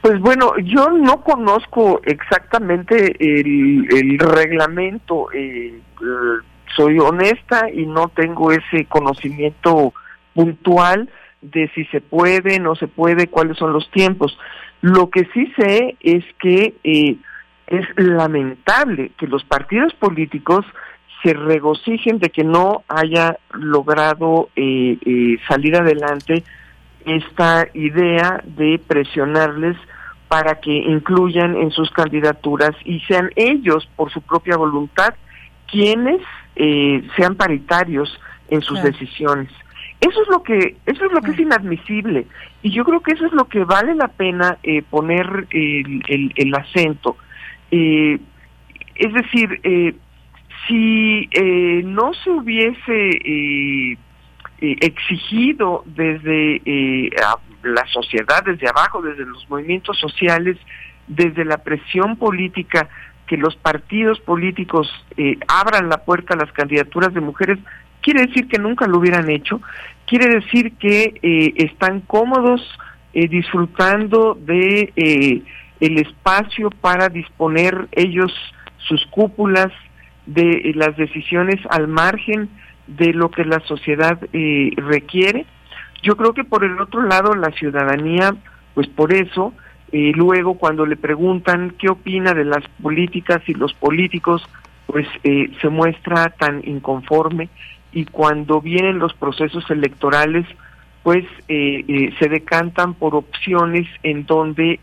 Pues 0.00 0.18
bueno, 0.20 0.52
yo 0.64 0.90
no 0.90 1.22
conozco 1.22 2.00
exactamente 2.04 3.16
el, 3.20 3.86
el 3.90 4.18
reglamento, 4.18 5.30
eh, 5.32 5.78
soy 6.74 6.98
honesta 6.98 7.68
y 7.70 7.84
no 7.84 8.08
tengo 8.08 8.50
ese 8.52 8.86
conocimiento 8.86 9.92
puntual 10.34 11.08
de 11.42 11.70
si 11.74 11.84
se 11.86 12.00
puede, 12.00 12.58
no 12.60 12.74
se 12.74 12.88
puede, 12.88 13.28
cuáles 13.28 13.56
son 13.56 13.72
los 13.72 13.90
tiempos. 13.90 14.38
Lo 14.82 15.10
que 15.10 15.26
sí 15.32 15.52
sé 15.56 15.96
es 16.00 16.24
que 16.38 16.74
eh, 16.84 17.16
es 17.66 17.86
lamentable 17.96 19.12
que 19.16 19.26
los 19.26 19.44
partidos 19.44 19.94
políticos 19.94 20.66
se 21.22 21.34
regocijen 21.34 22.18
de 22.18 22.30
que 22.30 22.44
no 22.44 22.82
haya 22.88 23.38
logrado 23.52 24.48
eh, 24.56 24.96
eh, 25.04 25.36
salir 25.48 25.76
adelante 25.76 26.44
esta 27.04 27.66
idea 27.74 28.42
de 28.44 28.80
presionarles 28.86 29.76
para 30.28 30.60
que 30.60 30.72
incluyan 30.72 31.56
en 31.56 31.70
sus 31.70 31.90
candidaturas 31.90 32.70
y 32.84 33.00
sean 33.00 33.30
ellos, 33.36 33.88
por 33.96 34.12
su 34.12 34.22
propia 34.22 34.56
voluntad, 34.56 35.14
quienes 35.66 36.22
eh, 36.56 37.02
sean 37.16 37.34
paritarios 37.34 38.18
en 38.48 38.62
sus 38.62 38.82
decisiones. 38.82 39.50
Eso 40.00 40.22
es 40.22 40.28
lo 40.28 40.42
que 40.42 40.76
eso 40.86 41.04
es 41.04 41.12
lo 41.12 41.20
que 41.20 41.32
es 41.32 41.38
inadmisible 41.38 42.26
y 42.62 42.70
yo 42.70 42.84
creo 42.84 43.00
que 43.00 43.12
eso 43.12 43.26
es 43.26 43.32
lo 43.32 43.44
que 43.48 43.64
vale 43.64 43.94
la 43.94 44.08
pena 44.08 44.56
eh, 44.62 44.82
poner 44.82 45.46
el, 45.50 46.32
el, 46.34 46.54
acento. 46.54 47.16
Eh, 47.70 48.18
es 48.94 49.12
decir, 49.12 49.60
si 50.66 51.28
no 51.84 52.12
se 52.14 52.30
hubiese 52.30 53.98
exigido 54.60 55.82
desde 55.86 56.60
la 57.62 57.86
sociedad, 57.86 58.42
desde 58.44 58.68
abajo, 58.68 59.02
desde 59.02 59.24
los 59.24 59.48
movimientos 59.48 59.98
sociales, 59.98 60.56
desde 61.06 61.44
la 61.44 61.58
presión 61.58 62.16
política, 62.16 62.88
que 63.26 63.36
los 63.36 63.56
partidos 63.56 64.18
políticos 64.20 64.88
eh, 65.16 65.38
abran 65.46 65.88
la 65.88 65.98
puerta 65.98 66.34
a 66.34 66.36
las 66.36 66.52
candidaturas 66.52 67.12
de 67.14 67.20
mujeres, 67.20 67.58
quiere 68.02 68.26
decir 68.26 68.48
que 68.48 68.58
nunca 68.58 68.86
lo 68.86 68.98
hubieran 68.98 69.30
hecho, 69.30 69.60
quiere 70.06 70.34
decir 70.34 70.72
que 70.78 71.14
eh, 71.22 71.52
están 71.56 72.00
cómodos 72.00 72.62
eh, 73.12 73.28
disfrutando 73.28 74.34
de 74.34 75.42
el 75.80 75.98
espacio 75.98 76.70
para 76.70 77.08
disponer 77.08 77.88
ellos 77.92 78.32
sus 78.76 79.04
cúpulas 79.06 79.72
de 80.26 80.72
las 80.74 80.96
decisiones 80.96 81.58
al 81.70 81.88
margen 81.88 82.50
de 82.86 83.14
lo 83.14 83.30
que 83.30 83.44
la 83.44 83.60
sociedad 83.60 84.20
requiere. 84.76 85.46
Yo 86.02 86.16
creo 86.16 86.34
que 86.34 86.44
por 86.44 86.64
el 86.64 86.78
otro 86.80 87.02
lado 87.02 87.34
la 87.34 87.50
ciudadanía, 87.52 88.34
pues 88.74 88.88
por 88.88 89.14
eso, 89.14 89.54
luego, 89.90 90.58
cuando 90.58 90.84
le 90.84 90.96
preguntan 90.96 91.74
qué 91.78 91.88
opina 91.88 92.34
de 92.34 92.44
las 92.44 92.62
políticas 92.82 93.40
y 93.46 93.54
los 93.54 93.72
políticos, 93.72 94.46
pues 94.90 95.06
eh, 95.22 95.50
se 95.60 95.68
muestra 95.68 96.30
tan 96.30 96.62
inconforme 96.64 97.48
y 97.92 98.04
cuando 98.04 98.60
vienen 98.60 98.98
los 98.98 99.14
procesos 99.14 99.68
electorales, 99.70 100.46
pues 101.02 101.24
eh, 101.48 101.84
eh, 101.88 102.14
se 102.18 102.28
decantan 102.28 102.94
por 102.94 103.14
opciones 103.14 103.86
en 104.02 104.26
donde 104.26 104.80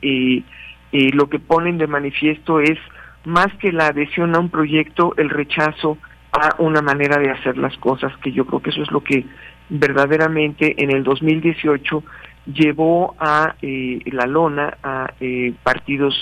lo 0.92 1.30
que 1.30 1.40
ponen 1.40 1.78
de 1.78 1.88
manifiesto 1.88 2.60
es 2.60 2.80
más 3.26 3.48
que 3.60 3.72
la 3.72 3.88
adhesión 3.88 4.36
a 4.36 4.40
un 4.40 4.50
proyecto, 4.50 5.14
el 5.18 5.30
rechazo 5.30 5.98
a 6.32 6.56
una 6.60 6.82
manera 6.82 7.18
de 7.18 7.30
hacer 7.30 7.58
las 7.58 7.78
cosas, 7.78 8.16
que 8.18 8.32
yo 8.32 8.46
creo 8.46 8.62
que 8.62 8.70
eso 8.70 8.82
es 8.82 8.92
lo 8.92 9.04
que 9.04 9.26
verdaderamente 9.70 10.82
en 10.82 10.92
el 10.92 11.04
2018 11.04 12.04
llevó 12.46 13.16
a 13.20 13.56
eh, 13.62 14.00
la 14.06 14.26
lona 14.26 14.78
a 14.82 15.14
eh, 15.20 15.54
partidos 15.64 16.16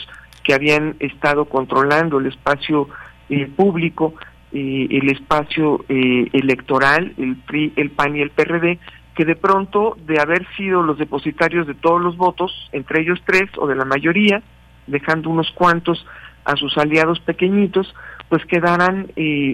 que 0.44 0.54
habían 0.54 0.96
estado 1.00 1.46
controlando 1.46 2.20
el 2.20 2.28
espacio 2.28 2.90
eh, 4.56 4.88
el 4.90 5.12
espacio 5.12 5.84
electoral, 5.90 7.14
el 7.18 7.36
PRI, 7.36 7.74
el 7.76 7.92
PAN 7.92 8.16
y 8.16 8.22
el 8.22 8.32
PRD, 8.32 8.80
que 9.14 9.26
de 9.26 9.36
pronto, 9.36 9.98
de 10.08 10.20
haber 10.20 10.48
sido 10.56 10.82
los 10.82 10.98
depositarios 10.98 11.68
de 11.68 11.76
todos 11.76 12.02
los 12.02 12.18
votos, 12.18 12.70
entre 12.72 13.02
ellos 13.02 13.22
tres 13.26 13.50
o 13.58 13.68
de 13.68 13.76
la 13.76 13.86
mayoría, 13.86 14.42
dejando 14.88 15.30
unos 15.30 15.52
cuantos 15.52 16.06
a 16.46 16.56
sus 16.56 16.78
aliados 16.78 17.20
pequeñitos, 17.20 17.94
pues 18.30 18.46
quedaran 18.46 19.08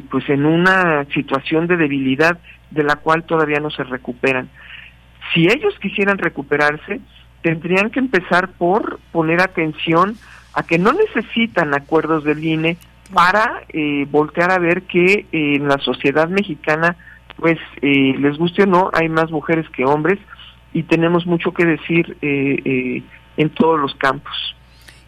pues 0.09 0.29
en 0.29 0.45
una 0.45 1.05
situación 1.13 1.67
de 1.67 1.77
debilidad 1.77 2.39
de 2.69 2.83
la 2.83 2.95
cual 2.97 3.23
todavía 3.23 3.59
no 3.59 3.69
se 3.69 3.83
recuperan. 3.83 4.49
Si 5.33 5.45
ellos 5.45 5.73
quisieran 5.79 6.17
recuperarse, 6.17 6.99
tendrían 7.41 7.89
que 7.89 7.99
empezar 7.99 8.49
por 8.53 8.99
poner 9.11 9.41
atención 9.41 10.15
a 10.53 10.63
que 10.63 10.77
no 10.77 10.91
necesitan 10.93 11.73
acuerdos 11.73 12.23
del 12.23 12.43
INE 12.43 12.77
para 13.14 13.64
eh, 13.70 14.05
voltear 14.09 14.51
a 14.51 14.59
ver 14.59 14.84
que 14.84 15.14
eh, 15.14 15.28
en 15.32 15.68
la 15.68 15.78
sociedad 15.80 16.28
mexicana, 16.30 16.95
pues 17.38 17.57
eh, 17.82 18.16
les 18.18 18.38
guste 18.38 18.64
o 18.64 18.66
no, 18.66 18.89
hay 18.93 19.09
más 19.09 19.32
mujeres 19.32 19.68
que 19.70 19.86
hombres 19.86 20.20
y 20.74 20.84
tenemos 20.84 21.26
mucho 21.26 21.53
que 21.53 21.66
decir 21.66 22.18
en 22.22 23.49
todos 23.49 23.80
los 23.80 23.93
campos. 23.95 24.34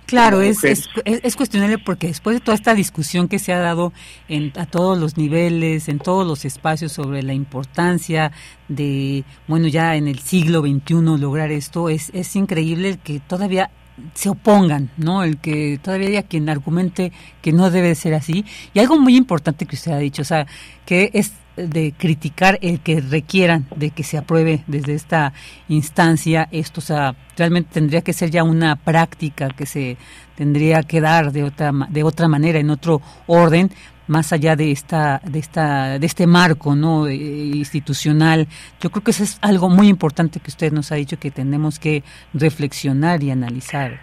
Claro, 0.05 0.41
es, 0.41 0.63
es, 0.63 0.89
es, 1.05 1.35
cuestionable 1.35 1.77
porque 1.77 2.07
después 2.07 2.35
de 2.35 2.39
toda 2.41 2.55
esta 2.55 2.75
discusión 2.75 3.27
que 3.27 3.39
se 3.39 3.53
ha 3.53 3.59
dado 3.59 3.93
en, 4.27 4.51
a 4.57 4.65
todos 4.65 4.97
los 4.99 5.17
niveles, 5.17 5.87
en 5.87 5.97
todos 5.97 6.27
los 6.27 6.45
espacios 6.45 6.91
sobre 6.91 7.23
la 7.23 7.33
importancia 7.33 8.31
de, 8.67 9.23
bueno, 9.47 9.67
ya 9.69 9.95
en 9.95 10.07
el 10.07 10.19
siglo 10.19 10.61
XXI 10.61 11.17
lograr 11.17 11.51
esto, 11.51 11.89
es, 11.89 12.11
es 12.13 12.35
increíble 12.35 12.99
que 13.03 13.21
todavía 13.21 13.71
se 14.13 14.29
opongan, 14.29 14.89
¿no? 14.97 15.23
El 15.23 15.37
que 15.37 15.79
todavía 15.81 16.09
haya 16.09 16.23
quien 16.23 16.49
argumente 16.49 17.11
que 17.41 17.51
no 17.51 17.69
debe 17.69 17.95
ser 17.95 18.13
así. 18.13 18.45
Y 18.73 18.79
algo 18.79 18.99
muy 18.99 19.15
importante 19.15 19.65
que 19.65 19.75
usted 19.75 19.91
ha 19.91 19.97
dicho, 19.97 20.21
o 20.21 20.25
sea, 20.25 20.47
que 20.85 21.11
es 21.13 21.33
de 21.55 21.93
criticar 21.95 22.57
el 22.61 22.79
que 22.79 22.99
requieran 22.99 23.67
de 23.75 23.91
que 23.91 24.03
se 24.03 24.17
apruebe 24.17 24.63
desde 24.65 24.95
esta 24.95 25.33
instancia 25.67 26.47
esto, 26.51 26.79
o 26.79 26.83
sea, 26.83 27.15
realmente 27.37 27.69
tendría 27.73 28.01
que 28.01 28.13
ser 28.13 28.31
ya 28.31 28.43
una 28.43 28.75
práctica 28.75 29.49
que 29.49 29.67
se 29.67 29.97
tendría 30.35 30.81
que 30.81 30.99
dar 30.99 31.31
de 31.31 31.43
otra 31.43 31.71
de 31.89 32.03
otra 32.03 32.27
manera 32.27 32.57
en 32.57 32.71
otro 32.71 33.01
orden 33.27 33.69
más 34.07 34.33
allá 34.33 34.55
de 34.55 34.71
esta 34.71 35.21
de 35.23 35.39
esta 35.39 35.99
de 35.99 36.05
este 36.05 36.27
marco 36.27 36.75
no 36.75 37.07
eh, 37.07 37.15
institucional. 37.15 38.47
Yo 38.81 38.89
creo 38.89 39.03
que 39.03 39.11
eso 39.11 39.23
es 39.23 39.39
algo 39.41 39.69
muy 39.69 39.87
importante 39.87 40.39
que 40.39 40.49
usted 40.49 40.71
nos 40.71 40.91
ha 40.91 40.95
dicho 40.95 41.17
que 41.19 41.31
tenemos 41.31 41.79
que 41.79 42.03
reflexionar 42.33 43.23
y 43.23 43.31
analizar. 43.31 43.99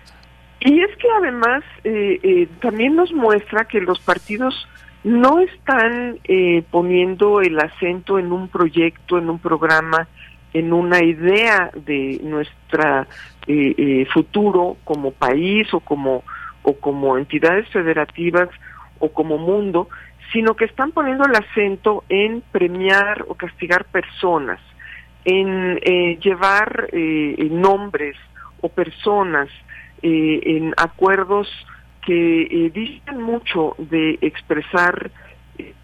Y 0.61 0.81
es 0.81 0.95
que 0.97 1.09
además 1.19 1.63
eh, 1.85 2.21
eh, 2.23 2.49
también 2.61 2.95
nos 2.95 3.13
muestra 3.13 3.65
que 3.65 3.81
los 3.81 3.99
partidos 4.01 4.69
no 5.05 5.39
están 5.41 6.19
eh, 6.25 6.63
poniendo 6.71 7.41
el 7.41 7.59
acento 7.59 8.19
en 8.19 8.33
un 8.33 8.49
proyecto, 8.49 9.19
en 9.19 9.31
un 9.31 9.39
programa, 9.39 10.07
en 10.53 10.73
una 10.73 11.03
idea 11.03 11.71
de 11.75 12.21
nuestra 12.23 13.07
eh, 13.47 14.07
futuro 14.13 14.77
como 14.85 15.13
país 15.13 15.73
o 15.73 15.81
como 15.81 16.23
o 16.63 16.75
como 16.75 17.17
entidades 17.17 17.67
federativas 17.71 18.51
o 19.01 19.13
como 19.13 19.37
mundo, 19.37 19.89
sino 20.33 20.55
que 20.55 20.67
están 20.67 20.93
poniendo 20.93 21.25
el 21.25 21.35
acento 21.35 22.05
en 22.09 22.43
premiar 22.53 23.25
o 23.27 23.35
castigar 23.35 23.85
personas, 23.87 24.61
en 25.25 25.77
llevar 26.21 26.89
nombres 27.51 28.17
o 28.61 28.69
personas 28.69 29.49
en 30.03 30.73
acuerdos 30.77 31.49
que 32.03 32.43
eh, 32.43 32.71
dicen 32.71 33.23
mucho 33.23 33.75
de 33.79 34.19
expresar 34.21 35.11
eh, 35.59 35.75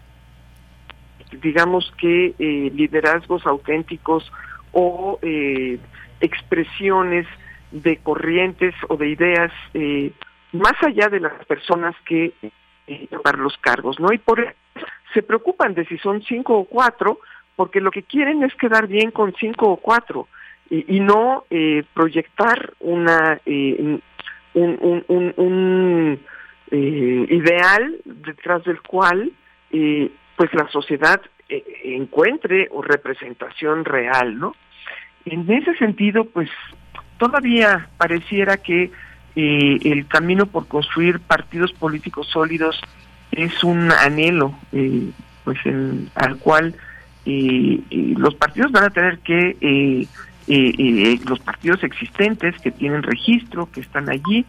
digamos 1.41 1.91
que 1.97 2.33
eh, 2.39 2.71
liderazgos 2.73 3.45
auténticos 3.45 4.31
o 4.71 5.19
eh, 5.21 5.79
expresiones 6.19 7.27
de 7.71 7.97
corrientes 7.97 8.73
o 8.89 8.97
de 8.97 9.09
ideas 9.09 9.51
eh, 9.73 10.11
más 10.53 10.75
allá 10.81 11.09
de 11.09 11.19
las 11.19 11.45
personas 11.45 11.95
que 12.05 12.33
eh, 12.87 13.07
los 13.37 13.57
cargos, 13.57 13.99
¿no? 13.99 14.11
Y 14.13 14.17
por 14.17 14.39
eso 14.39 14.51
se 15.13 15.21
preocupan 15.23 15.73
de 15.73 15.85
si 15.85 15.97
son 15.97 16.21
cinco 16.23 16.57
o 16.57 16.65
cuatro, 16.65 17.19
porque 17.55 17.81
lo 17.81 17.91
que 17.91 18.03
quieren 18.03 18.43
es 18.43 18.53
quedar 18.55 18.87
bien 18.87 19.11
con 19.11 19.33
cinco 19.39 19.69
o 19.69 19.77
cuatro 19.77 20.27
y, 20.69 20.99
no 20.99 21.45
eh, 21.49 21.83
proyectar 21.93 22.73
una 22.81 23.39
eh, 23.45 23.99
un, 24.53 25.03
un, 25.07 25.33
un, 25.37 26.19
ideal 26.71 27.95
detrás 28.03 28.63
del 28.65 28.81
cual 28.81 29.31
pues 29.69 30.53
la 30.53 30.67
sociedad 30.69 31.21
encuentre 31.47 32.67
o 32.71 32.81
representación 32.81 33.85
real, 33.85 34.37
¿no? 34.37 34.53
En 35.25 35.49
ese 35.51 35.75
sentido, 35.75 36.25
pues 36.25 36.49
todavía 37.17 37.89
pareciera 37.97 38.57
que 38.57 38.91
eh, 39.39 39.77
el 39.83 40.07
camino 40.07 40.47
por 40.47 40.67
construir 40.67 41.19
partidos 41.19 41.71
políticos 41.71 42.27
sólidos 42.33 42.75
es 43.31 43.63
un 43.63 43.91
anhelo, 43.91 44.55
eh, 44.71 45.11
pues 45.43 45.59
al 46.15 46.37
cual 46.37 46.73
eh, 47.23 47.79
los 48.17 48.33
partidos 48.33 48.71
van 48.71 48.85
a 48.85 48.89
tener 48.89 49.19
que, 49.19 50.07
los 51.27 51.39
partidos 51.39 51.83
existentes 51.83 52.55
que 52.63 52.71
tienen 52.71 53.03
registro, 53.03 53.69
que 53.71 53.81
están 53.81 54.09
allí, 54.09 54.43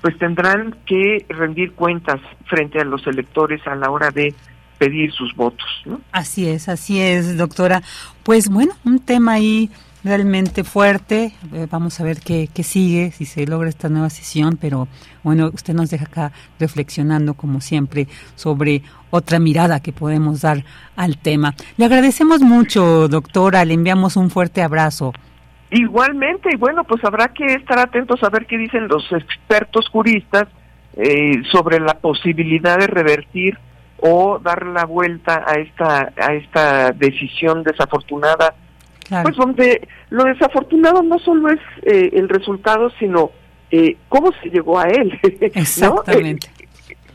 pues 0.00 0.16
tendrán 0.16 0.74
que 0.86 1.26
rendir 1.28 1.72
cuentas 1.72 2.18
frente 2.46 2.80
a 2.80 2.84
los 2.84 3.06
electores 3.06 3.60
a 3.66 3.74
la 3.74 3.90
hora 3.90 4.10
de 4.10 4.34
pedir 4.78 5.12
sus 5.12 5.36
votos. 5.36 5.68
Así 6.12 6.48
es, 6.48 6.70
así 6.70 6.98
es, 6.98 7.36
doctora. 7.36 7.82
Pues 8.22 8.48
bueno, 8.48 8.72
un 8.86 9.00
tema 9.00 9.32
ahí 9.34 9.68
realmente 10.04 10.64
fuerte. 10.64 11.32
Eh, 11.52 11.66
vamos 11.70 12.00
a 12.00 12.04
ver 12.04 12.20
qué, 12.20 12.48
qué, 12.52 12.62
sigue, 12.62 13.10
si 13.10 13.24
se 13.24 13.46
logra 13.46 13.68
esta 13.68 13.88
nueva 13.88 14.10
sesión, 14.10 14.58
pero 14.60 14.88
bueno, 15.22 15.50
usted 15.52 15.74
nos 15.74 15.90
deja 15.90 16.04
acá 16.04 16.32
reflexionando, 16.58 17.34
como 17.34 17.60
siempre, 17.60 18.06
sobre 18.34 18.82
otra 19.10 19.38
mirada 19.38 19.80
que 19.80 19.92
podemos 19.92 20.42
dar 20.42 20.64
al 20.96 21.18
tema. 21.18 21.54
Le 21.76 21.84
agradecemos 21.84 22.40
mucho, 22.40 23.08
doctora, 23.08 23.64
le 23.64 23.74
enviamos 23.74 24.16
un 24.16 24.30
fuerte 24.30 24.62
abrazo. 24.62 25.12
Igualmente, 25.70 26.48
y 26.52 26.56
bueno, 26.56 26.84
pues 26.84 27.04
habrá 27.04 27.28
que 27.28 27.44
estar 27.54 27.78
atentos 27.78 28.22
a 28.22 28.30
ver 28.30 28.46
qué 28.46 28.58
dicen 28.58 28.88
los 28.88 29.10
expertos 29.12 29.88
juristas 29.88 30.48
eh, 30.96 31.42
sobre 31.52 31.78
la 31.78 31.94
posibilidad 31.94 32.78
de 32.78 32.88
revertir 32.88 33.56
o 33.98 34.40
dar 34.40 34.66
la 34.66 34.84
vuelta 34.84 35.44
a 35.46 35.60
esta 35.60 36.12
a 36.16 36.32
esta 36.32 36.90
decisión 36.90 37.62
desafortunada 37.62 38.54
pues 39.22 39.36
donde 39.36 39.88
lo 40.10 40.24
desafortunado 40.24 41.02
no 41.02 41.18
solo 41.18 41.48
es 41.50 41.60
eh, 41.82 42.10
el 42.12 42.28
resultado, 42.28 42.90
sino 42.98 43.32
eh, 43.70 43.96
cómo 44.08 44.32
se 44.42 44.50
llegó 44.50 44.78
a 44.78 44.88
él. 44.88 45.18
Exactamente. 45.40 46.48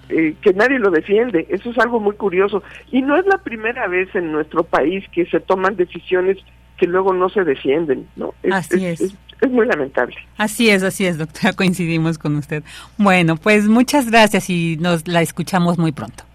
Eh, 0.09 0.35
que 0.41 0.53
nadie 0.53 0.77
lo 0.77 0.91
defiende. 0.91 1.47
Eso 1.49 1.71
es 1.71 1.77
algo 1.79 1.99
muy 1.99 2.15
curioso. 2.15 2.61
Y 2.91 3.01
no 3.01 3.17
es 3.17 3.25
la 3.25 3.39
primera 3.39 3.87
vez 3.87 4.13
en 4.15 4.31
nuestro 4.31 4.63
país 4.63 5.03
que 5.11 5.25
se 5.25 5.39
toman 5.39 5.75
decisiones 5.75 6.37
que 6.77 6.85
luego 6.87 7.13
no 7.13 7.29
se 7.29 7.43
defienden, 7.43 8.07
¿no? 8.17 8.33
así 8.51 8.85
es. 8.85 8.99
es. 8.99 9.15
es. 9.41 9.49
muy 9.49 9.65
lamentable. 9.65 10.15
Así 10.37 10.69
es, 10.69 10.83
así 10.83 11.05
es, 11.05 11.17
doctora, 11.17 11.53
coincidimos 11.55 12.17
con 12.17 12.35
usted. 12.35 12.63
Bueno, 12.97 13.37
pues 13.37 13.67
muchas 13.67 14.11
gracias 14.11 14.49
y 14.49 14.77
nos 14.79 15.07
la 15.07 15.21
escuchamos 15.21 15.77
muy 15.77 15.93
pronto. 15.93 16.25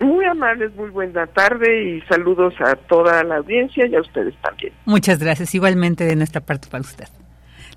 Muy 0.00 0.24
amables, 0.26 0.74
muy 0.76 0.90
buena 0.90 1.26
tarde 1.26 1.96
y 1.96 2.00
saludos 2.02 2.54
a 2.60 2.76
toda 2.76 3.24
la 3.24 3.36
audiencia 3.38 3.86
y 3.86 3.96
a 3.96 4.00
ustedes 4.00 4.34
también. 4.40 4.72
Muchas 4.84 5.18
gracias, 5.18 5.54
igualmente 5.54 6.04
de 6.04 6.14
nuestra 6.14 6.40
parte 6.40 6.68
para 6.68 6.82
usted. 6.82 7.08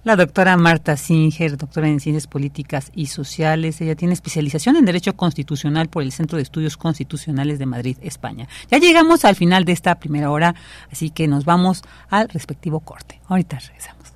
La 0.04 0.16
doctora 0.16 0.58
Marta 0.58 0.98
Singer, 0.98 1.58
doctora 1.58 1.88
en 1.88 2.00
Ciencias 2.00 2.26
Políticas 2.26 2.92
y 2.96 3.06
Sociales, 3.06 3.82
ella 3.82 3.96
tiene 3.96 4.16
especialización 4.16 4.76
en 4.76 4.86
Derecho 4.86 5.16
Constitucional 5.16 5.90
por 5.90 6.02
el 6.02 6.12
Centro 6.12 6.38
de 6.38 6.44
Estudios 6.44 6.76
Constitucionales 6.76 7.60
de 7.60 7.68
Madrid, 7.68 7.98
España. 8.02 8.48
Ya 8.72 8.80
llegamos 8.80 9.26
al 9.26 9.36
final 9.36 9.64
de 9.64 9.74
esta 9.74 10.00
primera 10.00 10.32
hora, 10.32 10.56
así 10.92 11.12
que 11.12 11.28
nos 11.28 11.46
vamos 11.46 11.84
al 12.10 12.30
respectivo 12.30 12.80
corte. 12.80 13.22
Ahorita 13.28 13.60
regresamos. 13.60 14.14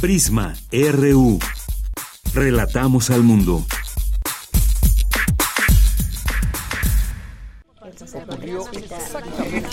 Prisma 0.00 0.54
RU. 0.72 1.40
Relatamos 2.32 3.10
al 3.10 3.22
mundo. 3.22 3.64
Ocurrió 8.14 8.66
exactamente. 8.72 9.68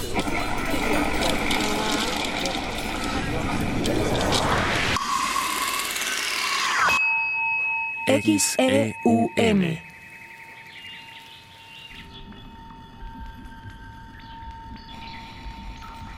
X-E-U-M. 8.08 9.84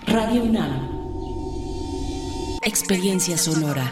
Radio 0.05 0.43
UNAM. 0.43 0.89
Experiencia 2.63 3.37
sonora. 3.37 3.91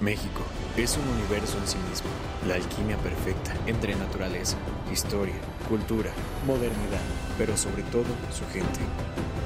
México 0.00 0.42
es 0.76 0.96
un 0.96 1.08
universo 1.08 1.56
en 1.56 1.68
sí 1.68 1.78
mismo, 1.88 2.08
la 2.48 2.56
alquimia 2.56 2.96
perfecta 2.98 3.54
entre 3.66 3.94
naturaleza, 3.94 4.56
historia, 4.92 5.36
cultura, 5.68 6.10
modernidad, 6.46 7.00
pero 7.38 7.56
sobre 7.56 7.84
todo 7.84 8.06
su 8.32 8.44
gente. 8.52 8.80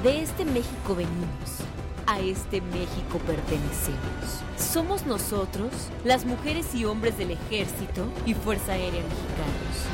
De 0.01 0.21
este 0.21 0.45
México 0.45 0.95
venimos, 0.95 1.59
a 2.07 2.19
este 2.19 2.61
México 2.61 3.19
pertenecemos. 3.27 4.41
Somos 4.57 5.05
nosotros, 5.05 5.71
las 6.03 6.25
mujeres 6.25 6.73
y 6.73 6.83
hombres 6.83 7.15
del 7.19 7.31
Ejército 7.31 8.07
y 8.25 8.33
Fuerza 8.33 8.71
Aérea 8.71 9.03
Mexicanos. 9.03 9.85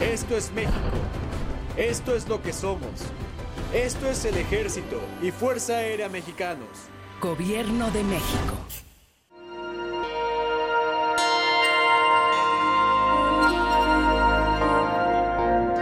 Esto 0.00 0.36
es 0.36 0.52
México. 0.52 0.72
Esto 1.76 2.14
es 2.14 2.28
lo 2.28 2.40
que 2.40 2.52
somos. 2.52 3.02
Esto 3.72 4.08
es 4.08 4.24
el 4.26 4.36
Ejército 4.36 5.00
y 5.20 5.32
Fuerza 5.32 5.78
Aérea 5.78 6.08
Mexicanos. 6.08 6.68
Gobierno 7.20 7.90
de 7.90 8.04
México. 8.04 8.83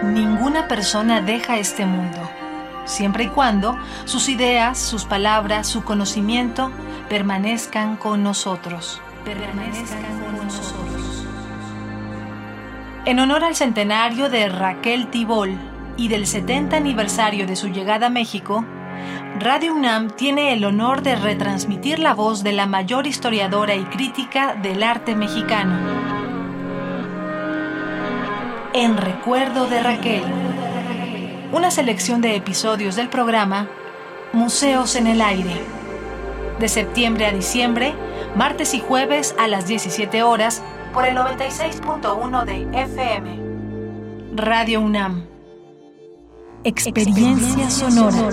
Ninguna 0.03 0.67
persona 0.67 1.21
deja 1.21 1.59
este 1.59 1.87
mundo, 1.87 2.19
siempre 2.85 3.25
y 3.25 3.29
cuando 3.29 3.79
sus 4.05 4.29
ideas, 4.29 4.79
sus 4.79 5.05
palabras, 5.05 5.69
su 5.69 5.85
conocimiento 5.85 6.73
permanezcan 7.09 7.97
con 7.97 8.23
nosotros. 8.23 9.01
Permanezcan 9.25 10.21
con 10.21 10.45
nosotros. 10.45 11.27
En 13.05 13.21
honor 13.21 13.45
al 13.45 13.55
centenario 13.55 14.29
de 14.29 14.49
Raquel 14.49 15.09
Tibol 15.09 15.57
y 15.97 16.09
del 16.09 16.27
70 16.27 16.77
aniversario 16.77 17.47
de 17.47 17.55
su 17.55 17.69
llegada 17.69 18.09
a 18.09 18.11
México, 18.11 18.65
Radio 19.39 19.75
UNAM 19.75 20.11
tiene 20.11 20.53
el 20.53 20.65
honor 20.65 21.03
de 21.03 21.17
retransmitir 21.17 21.99
la 21.99 22.13
voz 22.13 22.43
de 22.43 22.53
la 22.53 22.67
mayor 22.67 23.07
historiadora 23.07 23.75
y 23.75 23.85
crítica 23.85 24.55
del 24.55 24.83
arte 24.83 25.15
mexicano. 25.15 26.12
En 28.75 28.97
recuerdo 28.97 29.67
de 29.67 29.83
Raquel. 29.83 30.23
Una 31.53 31.71
selección 31.71 32.23
de 32.23 32.37
episodios 32.37 32.97
del 32.97 33.11
programa 33.11 33.69
Museos 34.33 34.97
en 34.97 35.07
el 35.07 35.21
Aire. 35.21 35.61
De 36.59 36.69
septiembre 36.69 37.27
a 37.27 37.33
diciembre, 37.33 37.93
martes 38.35 38.73
y 38.73 38.81
jueves 38.81 39.35
a 39.39 39.47
las 39.47 39.67
17 39.67 40.23
horas 40.23 40.63
por 40.95 41.05
el 41.05 41.15
96.1 41.17 42.45
de 42.47 42.81
FM. 42.81 43.41
Radio 44.37 44.81
UNAM. 44.81 45.27
Experiencia, 46.65 47.69
sonora. 47.69 48.31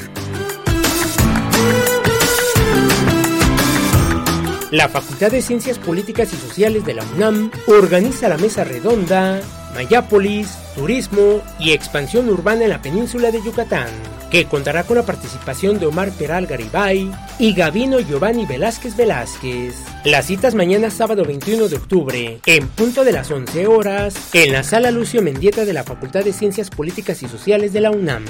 La 4.72 4.88
Facultad 4.88 5.30
de 5.30 5.42
Ciencias 5.42 5.78
Políticas 5.78 6.32
y 6.32 6.36
Sociales 6.36 6.84
de 6.86 6.94
la 6.94 7.04
UNAM 7.14 7.50
organiza 7.66 8.28
la 8.28 8.38
mesa 8.38 8.64
redonda 8.64 9.40
Mayápolis, 9.74 10.48
Turismo 10.74 11.42
y 11.58 11.72
Expansión 11.72 12.28
Urbana 12.28 12.64
en 12.64 12.70
la 12.70 12.80
península 12.80 13.30
de 13.30 13.42
Yucatán, 13.42 13.88
que 14.32 14.46
contará 14.46 14.84
con 14.84 14.96
la 14.96 15.04
participación 15.04 15.78
de 15.78 15.84
Omar 15.84 16.10
Peral 16.10 16.46
Garibay 16.46 17.12
y 17.38 17.52
Gavino 17.52 18.00
Giovanni 18.00 18.46
Velázquez 18.46 18.96
Velázquez. 18.96 19.74
Las 20.04 20.26
citas 20.26 20.54
mañana 20.54 20.88
sábado 20.88 21.26
21 21.26 21.68
de 21.68 21.76
octubre, 21.76 22.40
en 22.46 22.66
punto 22.68 23.04
de 23.04 23.12
las 23.12 23.30
11 23.30 23.66
horas, 23.66 24.14
en 24.32 24.54
la 24.54 24.62
sala 24.62 24.90
Lucio 24.90 25.20
Mendieta 25.20 25.66
de 25.66 25.74
la 25.74 25.84
Facultad 25.84 26.24
de 26.24 26.32
Ciencias 26.32 26.70
Políticas 26.70 27.22
y 27.22 27.28
Sociales 27.28 27.74
de 27.74 27.82
la 27.82 27.90
UNAM. 27.90 28.24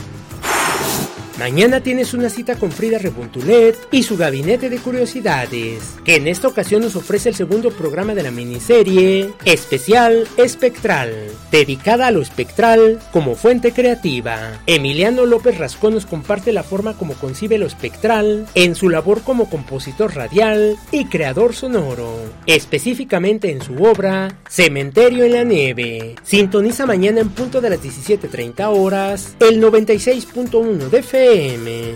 Mañana 1.39 1.81
tienes 1.81 2.13
una 2.13 2.29
cita 2.29 2.57
con 2.57 2.71
Frida 2.71 2.99
Rebontulet 2.99 3.77
y 3.91 4.03
su 4.03 4.17
gabinete 4.17 4.69
de 4.69 4.79
curiosidades, 4.79 5.95
que 6.05 6.17
en 6.17 6.29
esta 6.29 6.47
ocasión 6.47 6.83
nos 6.83 6.95
ofrece 6.95 7.31
el 7.31 7.35
segundo 7.35 7.71
programa 7.71 8.15
de 8.15 8.23
la 8.23 8.31
miniserie 8.31 9.33
Especial 9.45 10.29
Espectral, 10.37 11.11
dedicada 11.51 12.09
a 12.09 12.11
lo 12.11 12.21
espectral 12.21 13.01
como 13.13 13.35
fuente 13.35 13.73
creativa. 13.73 14.61
Emiliano 14.67 15.25
López 15.25 15.57
Rascón 15.59 15.95
nos 15.95 16.07
comparte 16.07 16.53
la 16.53 16.63
forma 16.63 16.95
como 16.99 17.15
concibe 17.15 17.57
lo 17.57 17.67
espectral 17.67 18.47
en 18.55 18.75
su 18.75 18.91
labor 18.91 19.23
como 19.23 19.49
compositor 19.49 20.15
radial 20.15 20.77
y 20.91 21.07
creador 21.07 21.55
sonoro, 21.55 22.15
específicamente 22.47 23.51
en 23.51 23.63
su 23.63 23.83
obra 23.83 24.37
Cementerio 24.49 25.25
en 25.25 25.33
la 25.33 25.45
Nieve. 25.45 26.15
Sintoniza 26.23 26.85
mañana 26.85 27.21
en 27.21 27.31
punto 27.31 27.63
de 27.63 27.71
las 27.71 27.83
17.30 27.83 28.67
horas 28.67 29.35
el 29.41 29.63
96.1 29.63 30.91
de 30.91 30.99
FM. 30.99 31.22
Jamie. 31.23 31.95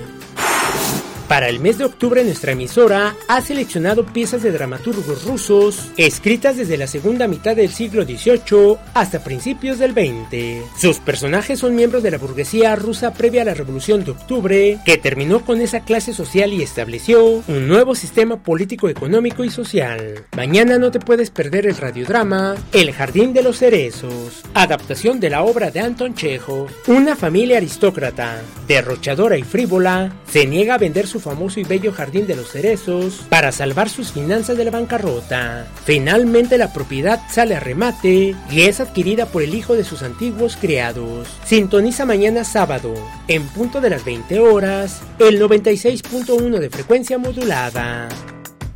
Para 1.29 1.49
el 1.49 1.59
mes 1.59 1.77
de 1.79 1.85
octubre 1.85 2.23
nuestra 2.23 2.53
emisora 2.53 3.17
ha 3.27 3.41
seleccionado 3.41 4.07
piezas 4.07 4.45
de 4.45 4.53
dramaturgos 4.53 5.25
rusos 5.25 5.91
escritas 5.97 6.57
desde 6.57 6.77
la 6.77 6.87
segunda 6.87 7.27
mitad 7.27 7.57
del 7.57 7.71
siglo 7.71 8.05
XVIII 8.05 8.77
hasta 8.95 9.25
principios 9.25 9.81
del 9.81 9.91
XX. 9.91 10.65
Sus 10.81 10.99
personajes 10.99 11.59
son 11.59 11.75
miembros 11.75 12.05
de 12.05 12.13
la 12.13 12.19
burguesía 12.19 12.77
rusa 12.77 13.13
previa 13.13 13.43
a 13.43 13.47
la 13.47 13.55
Revolución 13.55 14.05
de 14.05 14.13
Octubre, 14.13 14.79
que 14.85 14.99
terminó 14.99 15.45
con 15.45 15.61
esa 15.61 15.81
clase 15.81 16.15
social 16.15 16.53
y 16.53 16.63
estableció 16.63 17.25
un 17.25 17.67
nuevo 17.67 17.97
sistema 17.97 18.37
político, 18.37 18.89
económico 18.89 19.43
y 19.43 19.51
social. 19.51 20.27
Mañana 20.37 20.79
no 20.79 20.93
te 20.93 21.01
puedes 21.01 21.31
perder 21.31 21.67
el 21.67 21.77
radiodrama 21.77 22.55
El 22.73 22.93
Jardín 22.93 23.33
de 23.33 23.43
los 23.43 23.59
Cerezos, 23.59 24.45
adaptación 24.55 25.19
de 25.19 25.31
la 25.31 25.43
obra 25.43 25.73
de 25.73 25.81
Anton 25.81 26.15
Chekhov. 26.15 26.71
Una 26.87 27.17
familia 27.17 27.57
aristócrata, 27.57 28.41
derrochadora 28.69 29.37
y 29.37 29.43
frívola, 29.43 30.13
se 30.31 30.47
niega 30.47 30.75
a 30.75 30.79
vender 30.79 31.09
su 31.09 31.16
famoso 31.21 31.61
y 31.61 31.65
bello 31.65 31.93
jardín 31.93 32.27
de 32.27 32.37
los 32.37 32.51
cerezos 32.51 33.25
para 33.29 33.53
salvar 33.53 33.89
sus 33.89 34.13
finanzas 34.13 34.57
de 34.57 34.65
la 34.65 34.71
bancarrota. 34.71 35.67
Finalmente 35.85 36.59
la 36.59 36.73
propiedad 36.73 37.21
sale 37.31 37.57
a 37.57 37.61
remate 37.61 38.35
y 38.51 38.63
es 38.63 38.81
adquirida 38.81 39.27
por 39.27 39.43
el 39.43 39.55
hijo 39.55 39.75
de 39.75 39.85
sus 39.85 40.03
antiguos 40.03 40.57
criados. 40.57 41.29
Sintoniza 41.45 42.05
mañana 42.05 42.45
sábado, 42.45 42.95
en 43.29 43.47
punto 43.49 43.81
de 43.81 43.91
las 43.91 44.05
20 44.05 44.39
horas, 44.39 45.03
el 45.19 45.41
96.1 45.41 46.59
de 46.59 46.71
frecuencia 46.71 47.19
modulada. 47.19 48.09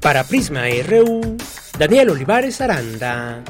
Para 0.01 0.25
Prisma 0.25 0.65
RU, 0.87 1.37
Daniel 1.79 2.11
Olivares 2.11 2.61
Aranda. 2.61 3.43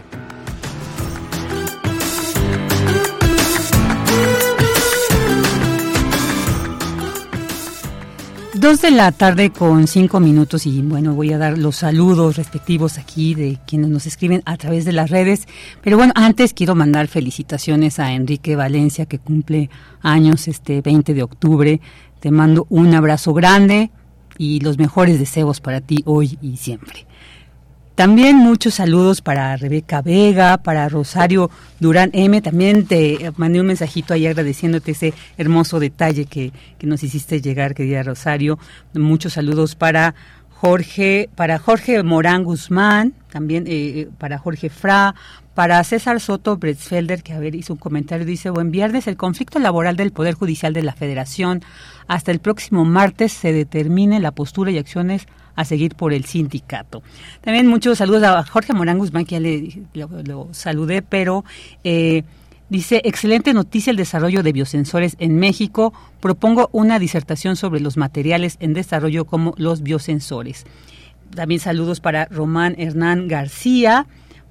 Dos 8.61 8.82
de 8.82 8.90
la 8.90 9.11
tarde 9.11 9.48
con 9.48 9.86
cinco 9.86 10.20
minutos 10.20 10.66
y 10.66 10.82
bueno, 10.82 11.14
voy 11.14 11.32
a 11.32 11.38
dar 11.38 11.56
los 11.56 11.76
saludos 11.76 12.36
respectivos 12.36 12.98
aquí 12.98 13.34
de 13.34 13.58
quienes 13.66 13.88
nos 13.88 14.04
escriben 14.04 14.42
a 14.44 14.58
través 14.58 14.84
de 14.84 14.92
las 14.92 15.08
redes. 15.08 15.48
Pero 15.80 15.96
bueno, 15.96 16.12
antes 16.14 16.52
quiero 16.52 16.74
mandar 16.74 17.08
felicitaciones 17.08 17.98
a 17.98 18.12
Enrique 18.12 18.56
Valencia 18.56 19.06
que 19.06 19.18
cumple 19.18 19.70
años 20.02 20.46
este 20.46 20.82
20 20.82 21.14
de 21.14 21.22
octubre. 21.22 21.80
Te 22.20 22.30
mando 22.30 22.66
un 22.68 22.94
abrazo 22.94 23.32
grande 23.32 23.92
y 24.36 24.61
los 24.61 24.76
mejores 24.76 25.18
deseos 25.18 25.62
para 25.62 25.80
ti 25.80 26.02
hoy 26.04 26.36
y 26.42 26.58
siempre. 26.58 27.06
También 28.01 28.38
muchos 28.38 28.76
saludos 28.76 29.20
para 29.20 29.55
Rebeca 29.59 30.01
Vega, 30.01 30.57
para 30.57 30.88
Rosario 30.88 31.51
Durán 31.80 32.09
M. 32.14 32.40
También 32.40 32.86
te 32.86 33.30
mandé 33.36 33.61
un 33.61 33.66
mensajito 33.66 34.14
ahí 34.14 34.26
agradeciéndote 34.26 34.92
ese 34.92 35.12
hermoso 35.36 35.78
detalle 35.78 36.24
que, 36.24 36.51
que 36.78 36.86
nos 36.86 37.03
hiciste 37.03 37.42
llegar, 37.42 37.74
querida 37.74 38.03
Rosario. 38.03 38.59
Muchos 38.94 39.34
saludos 39.34 39.74
para 39.74 40.14
Jorge, 40.48 41.28
para 41.34 41.59
Jorge 41.59 42.03
Morán 42.03 42.44
Guzmán, 42.44 43.12
también 43.30 43.64
eh, 43.66 44.09
para 44.16 44.38
Jorge 44.38 44.70
Fra, 44.70 45.14
para 45.53 45.84
César 45.84 46.20
Soto 46.20 46.57
Bretzfelder, 46.57 47.22
que 47.22 47.34
a 47.34 47.38
ver, 47.38 47.55
hizo 47.55 47.74
un 47.74 47.78
comentario, 47.78 48.24
dice, 48.24 48.48
buen 48.48 48.70
viernes, 48.70 49.09
el 49.09 49.18
conflicto 49.18 49.59
laboral 49.59 49.96
del 49.96 50.11
Poder 50.11 50.32
Judicial 50.32 50.72
de 50.72 50.82
la 50.82 50.94
Federación. 50.94 51.62
Hasta 52.09 52.32
el 52.32 52.38
próximo 52.38 52.86
martes 52.86 53.34
se 53.34 53.53
determine 53.53 54.20
la 54.20 54.30
postura 54.30 54.70
y 54.70 54.78
acciones 54.78 55.26
a 55.55 55.64
seguir 55.64 55.94
por 55.94 56.12
el 56.12 56.24
sindicato. 56.24 57.03
También 57.40 57.66
muchos 57.66 57.98
saludos 57.98 58.22
a 58.22 58.44
Jorge 58.44 58.72
Morán 58.72 58.98
Guzmán, 58.98 59.24
que 59.24 59.36
ya 59.36 59.40
le, 59.40 59.82
lo, 59.94 60.09
lo 60.22 60.48
saludé, 60.53 61.03
pero 61.03 61.44
eh, 61.84 62.24
dice, 62.68 63.03
excelente 63.05 63.53
noticia 63.53 63.90
el 63.90 63.96
desarrollo 63.96 64.42
de 64.42 64.53
biosensores 64.53 65.16
en 65.18 65.36
México. 65.36 65.92
Propongo 66.20 66.70
una 66.72 66.98
disertación 66.98 67.57
sobre 67.57 67.80
los 67.80 67.96
materiales 67.96 68.57
en 68.61 68.74
desarrollo 68.74 69.24
como 69.24 69.55
los 69.57 69.82
biosensores. 69.82 70.64
También 71.34 71.61
saludos 71.61 72.01
para 72.01 72.24
Román 72.26 72.74
Hernán 72.78 73.28
García, 73.28 74.07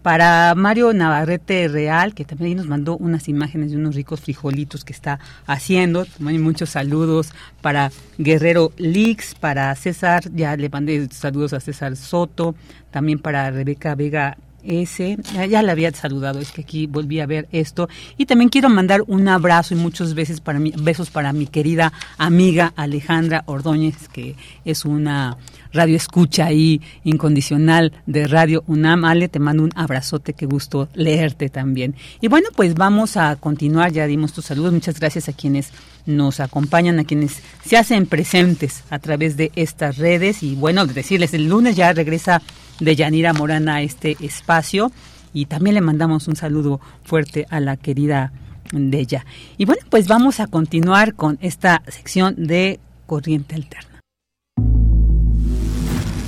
para 0.10 0.56
Mario 0.56 0.92
Navarrete 0.92 1.68
Real, 1.68 2.16
que 2.16 2.26
también 2.26 2.58
nos 2.58 2.66
mandó 2.66 2.98
unas 2.98 3.28
imágenes 3.30 3.70
de 3.70 3.78
unos 3.78 3.94
ricos 3.94 4.22
frijolitos 4.22 4.84
que 4.84 4.92
está 4.92 5.20
haciendo. 5.46 6.04
También 6.06 6.42
muchos 6.42 6.72
saludos 6.72 7.32
para 7.62 7.92
Guerrero 8.18 8.72
Lix, 8.78 9.36
para 9.36 9.76
César, 9.76 10.24
ya 10.34 10.58
le 10.58 10.68
mandé 10.68 11.08
saludos 11.12 11.54
a 11.54 11.60
César 11.60 11.96
Soto, 11.96 12.56
también 12.90 13.20
para 13.20 13.52
Rebeca 13.52 13.94
Vega 13.94 14.36
Ya, 14.64 15.46
ya 15.46 15.62
la 15.62 15.72
había 15.72 15.92
saludado, 15.92 16.40
es 16.40 16.52
que 16.52 16.62
aquí 16.62 16.88
volví 16.88 17.20
a 17.20 17.26
ver 17.26 17.48
esto. 17.52 17.90
Y 18.18 18.26
también 18.26 18.50
quiero 18.50 18.70
mandar 18.70 19.04
un 19.08 19.28
abrazo 19.28 19.74
y 19.74 19.78
muchos 19.78 20.14
besos 20.14 20.42
para 20.42 20.60
mi, 20.60 20.72
besos 20.78 21.10
para 21.10 21.34
mi 21.34 21.48
querida 21.48 21.94
amiga 22.18 22.74
Alejandra 22.76 23.44
Ordóñez, 23.46 24.08
que 24.10 24.36
es 24.66 24.86
una 24.86 25.38
radio 25.72 25.96
escucha 25.96 26.46
ahí 26.46 26.82
incondicional 27.04 27.94
de 28.06 28.28
Radio 28.28 28.64
UNAM. 28.68 29.06
Ale, 29.06 29.30
te 29.30 29.40
mando 29.40 29.64
un 29.64 29.72
abrazote, 29.76 30.34
qué 30.34 30.46
gusto 30.46 30.90
leerte 30.94 31.50
también. 31.50 31.96
Y 32.22 32.28
bueno, 32.28 32.50
pues 32.56 32.76
vamos 32.76 33.18
a 33.18 33.36
continuar, 33.36 33.92
ya 33.92 34.08
dimos 34.08 34.34
tus 34.34 34.46
saludos, 34.46 34.74
muchas 34.74 35.00
gracias 35.00 35.30
a 35.30 35.34
quienes 35.34 35.72
nos 36.10 36.40
acompañan, 36.40 37.00
a 37.00 37.06
quienes 37.06 37.42
se 37.64 37.78
hacen 37.78 38.06
presentes 38.06 38.84
a 38.90 39.00
través 39.00 39.38
de 39.38 39.52
estas 39.56 39.98
redes. 39.98 40.44
Y 40.44 40.56
bueno, 40.56 40.86
decirles, 40.86 41.34
el 41.34 41.48
lunes 41.48 41.76
ya 41.76 41.94
regresa 41.94 42.42
de 42.80 42.96
Yanira 42.96 43.34
Morana 43.34 43.76
a 43.76 43.82
este 43.82 44.18
espacio 44.20 44.92
y 45.34 45.46
también 45.46 45.76
le 45.76 45.82
mandamos 45.82 46.28
un 46.28 46.36
saludo 46.36 46.80
fuerte 47.04 47.46
a 47.50 47.60
la 47.60 47.78
querida 47.78 48.32
de 48.72 49.00
ella. 49.00 49.26
Y 49.58 49.66
bueno, 49.66 49.82
pues 49.90 50.08
vamos 50.08 50.40
a 50.40 50.48
continuar 50.48 51.16
con 51.16 51.38
esta 51.42 51.82
sección 51.88 52.36
de 52.38 52.80
Corriente 53.06 53.56
Alterna. 53.56 54.02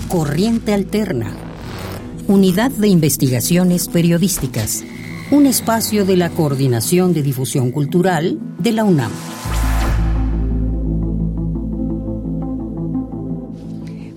Corriente 0.07 0.73
Alterna. 0.73 1.31
Unidad 2.27 2.71
de 2.71 2.87
Investigaciones 2.87 3.87
Periodísticas, 3.87 4.83
un 5.31 5.47
espacio 5.47 6.05
de 6.05 6.17
la 6.17 6.29
Coordinación 6.29 7.13
de 7.13 7.23
Difusión 7.23 7.71
Cultural 7.71 8.37
de 8.59 8.71
la 8.71 8.83
UNAM. 8.83 9.11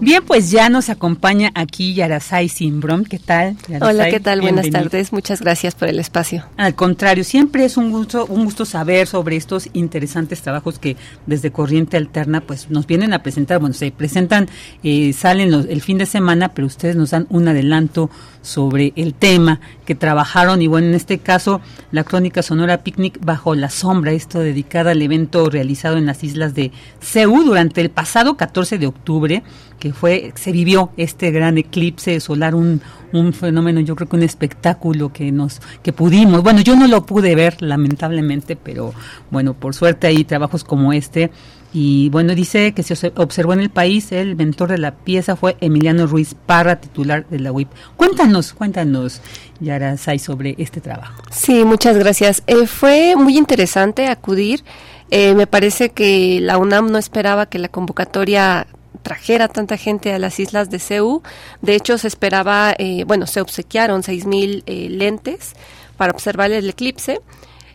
Bien, 0.05 0.23
pues 0.23 0.51
ya 0.51 0.69
nos 0.69 0.91
acompaña 0.91 1.51
aquí 1.55 1.95
Yarasai 1.95 2.51
Simbrom. 2.51 3.05
¿Qué 3.05 3.19
tal? 3.19 3.57
Yarasai? 3.69 3.95
Hola, 3.95 4.11
¿qué 4.11 4.21
tal? 4.21 4.43
Buenas 4.43 4.69
tardes. 4.69 5.13
Muchas 5.15 5.41
gracias 5.41 5.75
por 5.75 5.89
el 5.89 5.99
espacio. 5.99 6.45
Al 6.59 6.75
contrario, 6.75 7.25
siempre 7.25 7.65
es 7.65 7.79
un 7.79 7.91
gusto, 7.91 8.27
un 8.27 8.45
gusto 8.45 8.67
saber 8.67 9.07
sobre 9.07 9.37
estos 9.37 9.71
interesantes 9.73 10.43
trabajos 10.43 10.79
que 10.79 10.99
desde 11.25 11.51
Corriente 11.53 11.97
Alterna 11.97 12.43
pues 12.43 12.69
nos 12.69 12.87
vienen 12.87 13.15
a 13.15 13.23
presentar. 13.23 13.61
Bueno, 13.61 13.73
se 13.75 13.93
presentan, 13.93 14.47
eh, 14.83 15.15
salen 15.15 15.51
los- 15.51 15.65
el 15.67 15.81
fin 15.81 15.97
de 15.97 16.05
semana, 16.05 16.49
pero 16.53 16.67
ustedes 16.67 16.97
nos 16.97 17.11
dan 17.11 17.27
un 17.31 17.49
adelanto 17.49 18.11
sobre 18.45 18.93
el 18.95 19.15
tema 19.15 19.61
que 19.87 19.95
trabajaron 19.95 20.63
y 20.63 20.67
bueno, 20.67 20.87
en 20.89 20.95
este 20.95 21.19
caso 21.19 21.61
la 21.91 22.05
crónica 22.05 22.43
sonora 22.43 22.85
Picnic 22.85 23.19
bajo 23.25 23.55
la 23.55 23.71
sombra, 23.71 24.13
esto 24.13 24.39
dedicada 24.39 24.93
al 24.93 25.03
evento 25.03 25.49
realizado 25.51 25.97
en 25.97 26.07
las 26.07 26.23
islas 26.23 26.55
de 26.55 26.71
Ceú 27.01 27.43
durante 27.43 27.81
el 27.81 27.91
pasado 27.91 28.37
14 28.37 28.79
de 28.79 28.87
octubre, 28.87 29.43
que 29.79 29.93
fue 29.93 30.33
se 30.37 30.53
vivió 30.53 30.91
este 30.97 31.31
gran 31.31 31.59
eclipse 31.59 32.21
solar, 32.21 32.55
un, 32.55 32.83
un 33.13 33.33
fenómeno, 33.33 33.81
yo 33.81 33.97
creo 33.97 34.09
que 34.09 34.17
un 34.17 34.23
espectáculo 34.23 35.13
que 35.13 35.33
nos 35.33 35.61
que 35.83 35.93
pudimos, 35.93 36.43
bueno, 36.43 36.61
yo 36.61 36.77
no 36.77 36.87
lo 36.87 37.07
pude 37.07 37.35
ver 37.35 37.61
lamentablemente, 37.61 38.57
pero 38.57 38.93
bueno, 39.31 39.55
por 39.55 39.75
suerte 39.75 40.07
hay 40.07 40.25
trabajos 40.25 40.65
como 40.65 40.93
este 40.93 41.31
y 41.75 42.09
bueno, 42.11 42.37
dice 42.37 42.73
que 42.73 42.85
se 42.85 43.13
observó 43.17 43.53
en 43.53 43.61
el 43.61 43.69
país, 43.69 44.13
el 44.13 44.37
mentor 44.37 44.71
de 44.71 44.79
la 44.79 44.95
pieza 44.95 45.35
fue 45.35 45.57
Emiliano 45.61 46.07
Ruiz 46.07 46.35
Parra, 46.47 46.81
titular 46.81 47.27
de 47.29 47.41
la 47.41 47.51
UIP. 47.51 47.69
Cuéntanos, 47.97 48.53
cuéntanos, 48.55 49.21
Yara 49.59 49.97
Sai, 49.97 50.21
sobre 50.21 50.55
este 50.59 50.81
trabajo. 50.81 51.21
Sí, 51.33 51.65
muchas 51.65 51.99
gracias. 51.99 52.45
Eh, 52.47 52.69
fue 52.69 53.17
muy 53.17 53.37
interesante 53.37 54.07
acudir. 54.07 54.63
Eh, 55.11 55.35
me 55.35 55.49
parece 55.49 55.91
que 55.91 56.39
la 56.41 56.59
UNAM 56.59 56.93
no 56.93 56.99
esperaba 56.99 57.47
que 57.47 57.59
la 57.59 57.69
convocatoria 57.69 58.69
trajera 59.03 59.49
tanta 59.49 59.77
gente 59.77 60.13
a 60.13 60.19
las 60.19 60.41
islas 60.41 60.71
de 60.71 60.79
Ceú. 60.79 61.23
De 61.61 61.75
hecho, 61.75 61.99
se 61.99 62.09
esperaba, 62.09 62.75
eh, 62.79 63.05
bueno, 63.05 63.27
se 63.27 63.41
obsequiaron 63.41 64.03
6.000 64.03 64.63
eh, 64.67 64.89
lentes 64.91 65.55
para 65.97 66.13
observar 66.13 66.51
el 66.51 66.69
eclipse. 66.69 67.21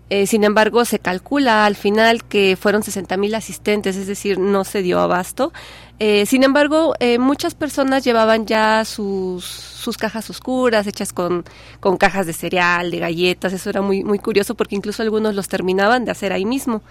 Eh, 0.10 0.28
sin 0.28 0.44
embargo, 0.44 0.86
se 0.86 1.00
calcula 1.00 1.66
al 1.66 1.76
final 1.76 2.24
que 2.24 2.58
fueron 2.60 2.84
60 2.84 3.18
mil 3.18 3.36
asistentes, 3.36 3.96
es 3.96 4.08
decir, 4.08 4.40
no 4.40 4.64
se 4.64 4.82
dio 4.82 5.00
abasto. 5.00 5.52
Eh, 6.00 6.26
sin 6.26 6.44
embargo, 6.44 6.94
eh, 7.02 7.20
muchas 7.20 7.56
personas 7.56 8.06
llevaban 8.06 8.46
ya 8.46 8.86
sus, 8.86 9.44
sus 9.44 9.98
cajas 9.98 10.30
oscuras 10.30 10.88
hechas 10.88 11.12
con, 11.12 11.44
con 11.82 11.98
cajas 11.98 12.26
de 12.26 12.32
cereal, 12.32 12.90
de 12.90 13.00
galletas. 13.00 13.52
Eso 13.52 13.70
era 13.70 13.82
muy, 13.82 14.06
muy 14.06 14.18
curioso 14.18 14.56
porque 14.56 14.76
incluso 14.76 15.04
algunos 15.04 15.36
los 15.36 15.50
terminaban 15.50 16.06
de 16.06 16.12
hacer 16.12 16.32
ahí 16.32 16.46
mismo. 16.46 16.82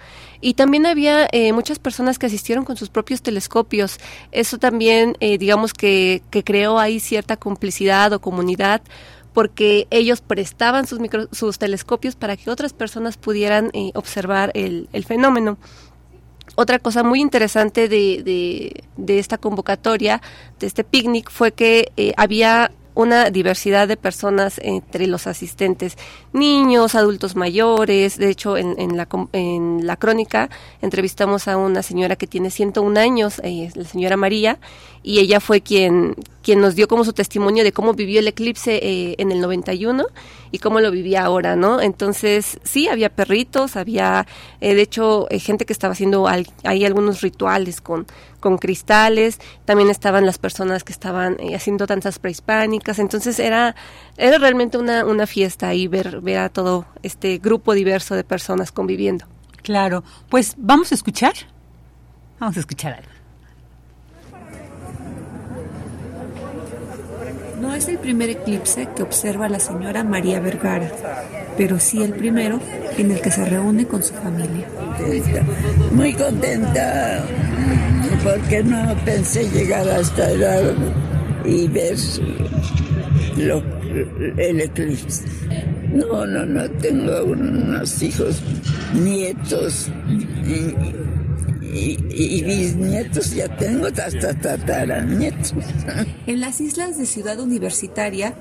Y 0.41 0.53
también 0.53 0.85
había 0.85 1.27
eh, 1.31 1.53
muchas 1.53 1.79
personas 1.79 2.19
que 2.19 2.27
asistieron 2.27 2.65
con 2.65 2.77
sus 2.77 2.89
propios 2.89 3.23
telescopios. 3.23 3.97
Eso 4.31 4.59
también, 4.59 5.17
eh, 5.21 5.39
digamos 5.39 5.73
que, 5.73 6.21
que 6.29 6.43
creó 6.43 6.77
ahí 6.77 6.99
cierta 6.99 7.35
complicidad 7.35 8.13
o 8.13 8.21
comunidad 8.21 8.81
porque 9.33 9.87
ellos 9.91 10.21
prestaban 10.21 10.87
sus, 10.87 10.99
micro- 10.99 11.29
sus 11.31 11.57
telescopios 11.59 12.15
para 12.15 12.35
que 12.37 12.49
otras 12.49 12.73
personas 12.73 13.17
pudieran 13.17 13.69
eh, 13.73 13.91
observar 13.95 14.51
el, 14.53 14.89
el 14.93 15.05
fenómeno. 15.05 15.57
Otra 16.55 16.79
cosa 16.79 17.03
muy 17.03 17.21
interesante 17.21 17.87
de, 17.87 18.23
de- 18.23 18.83
de 18.97 19.19
esta 19.19 19.37
convocatoria, 19.37 20.21
de 20.59 20.67
este 20.67 20.83
picnic, 20.83 21.29
fue 21.29 21.51
que 21.51 21.91
eh, 21.95 22.13
había 22.17 22.71
una 22.99 23.29
diversidad 23.29 23.87
de 23.87 23.95
personas 23.95 24.59
entre 24.61 25.07
los 25.07 25.25
asistentes, 25.25 25.97
niños, 26.33 26.95
adultos 26.95 27.37
mayores. 27.37 28.17
De 28.17 28.29
hecho, 28.29 28.57
en, 28.57 28.75
en 28.77 28.97
la, 28.97 29.07
en 29.31 29.87
la 29.87 29.95
crónica 29.95 30.49
entrevistamos 30.81 31.47
a 31.47 31.55
una 31.55 31.81
señora 31.81 32.17
que 32.17 32.27
tiene 32.27 32.51
101 32.51 32.99
años, 32.99 33.39
eh, 33.41 33.69
la 33.73 33.85
señora 33.85 34.17
María, 34.17 34.59
y 35.01 35.19
ella 35.19 35.39
fue 35.39 35.61
quien, 35.61 36.13
quien 36.43 36.59
nos 36.59 36.75
dio 36.75 36.89
como 36.89 37.05
su 37.05 37.13
testimonio 37.13 37.63
de 37.63 37.71
cómo 37.71 37.93
vivió 37.93 38.19
el 38.19 38.27
eclipse 38.27 38.75
eh, 38.75 39.15
en 39.17 39.31
el 39.31 39.39
91 39.39 40.05
y 40.51 40.59
cómo 40.59 40.79
lo 40.79 40.91
vivía 40.91 41.23
ahora, 41.23 41.55
¿no? 41.55 41.81
Entonces, 41.81 42.59
sí, 42.63 42.87
había 42.87 43.09
perritos, 43.09 43.75
había, 43.75 44.25
eh, 44.61 44.73
de 44.75 44.81
hecho, 44.81 45.27
eh, 45.29 45.39
gente 45.39 45.65
que 45.65 45.73
estaba 45.73 45.93
haciendo 45.93 46.27
al- 46.27 46.47
ahí 46.63 46.85
algunos 46.85 47.21
rituales 47.21 47.81
con, 47.81 48.07
con 48.39 48.57
cristales, 48.57 49.39
también 49.65 49.89
estaban 49.89 50.25
las 50.25 50.37
personas 50.37 50.83
que 50.83 50.91
estaban 50.93 51.37
eh, 51.39 51.55
haciendo 51.55 51.85
danzas 51.85 52.19
prehispánicas, 52.19 52.99
entonces 52.99 53.39
era, 53.39 53.75
era 54.17 54.37
realmente 54.37 54.77
una, 54.77 55.05
una 55.05 55.27
fiesta 55.27 55.67
ahí 55.67 55.87
ver, 55.87 56.21
ver 56.21 56.37
a 56.39 56.49
todo 56.49 56.85
este 57.03 57.37
grupo 57.37 57.73
diverso 57.73 58.15
de 58.15 58.23
personas 58.23 58.71
conviviendo. 58.71 59.25
Claro, 59.61 60.03
pues 60.29 60.55
vamos 60.57 60.91
a 60.91 60.95
escuchar. 60.95 61.33
Vamos 62.39 62.55
a 62.57 62.61
escuchar 62.61 62.93
algo. 62.93 63.09
No 67.59 67.73
es 67.75 67.87
el 67.87 67.97
primer 67.97 68.29
eclipse 68.29 68.87
que 68.95 69.03
observa 69.03 69.49
la 69.49 69.59
señora 69.59 70.03
María 70.03 70.39
Vergara, 70.39 70.89
pero 71.57 71.79
sí 71.79 72.01
el 72.01 72.13
primero 72.13 72.59
en 72.97 73.11
el 73.11 73.21
que 73.21 73.31
se 73.31 73.43
reúne 73.45 73.85
con 73.85 74.01
su 74.01 74.13
familia. 74.13 74.65
Muy 75.91 76.13
contenta 76.13 77.23
porque 78.23 78.63
no 78.63 78.95
pensé 79.05 79.49
llegar 79.49 79.87
hasta 79.89 80.31
edad 80.31 80.61
y 81.45 81.67
ver 81.67 81.97
lo- 83.37 83.63
el 84.37 84.61
eclipse. 84.61 85.23
No, 85.93 86.25
no, 86.25 86.45
no, 86.45 86.69
tengo 86.69 87.23
unos 87.25 88.01
hijos, 88.03 88.41
nietos 88.93 89.89
y, 90.47 90.75
y- 91.73 91.97
y 92.09 92.43
bisnietos, 92.43 93.31
ya 93.31 93.47
tengo 93.57 93.87
hasta 93.87 94.33
tataranietos. 94.33 95.53
En 96.27 96.39
las 96.39 96.61
islas 96.61 96.97
de 96.97 97.05
Ciudad 97.05 97.39
Universitaria, 97.39 98.33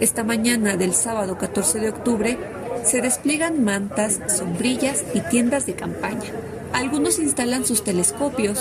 esta 0.00 0.24
mañana 0.24 0.76
del 0.76 0.94
sábado 0.94 1.38
14 1.38 1.78
de 1.80 1.88
octubre, 1.90 2.38
se 2.84 3.00
despliegan 3.00 3.64
mantas, 3.64 4.20
sombrillas 4.28 5.04
y 5.14 5.20
tiendas 5.20 5.66
de 5.66 5.74
campaña. 5.74 6.30
Algunos 6.72 7.18
instalan 7.18 7.64
sus 7.64 7.84
telescopios, 7.84 8.58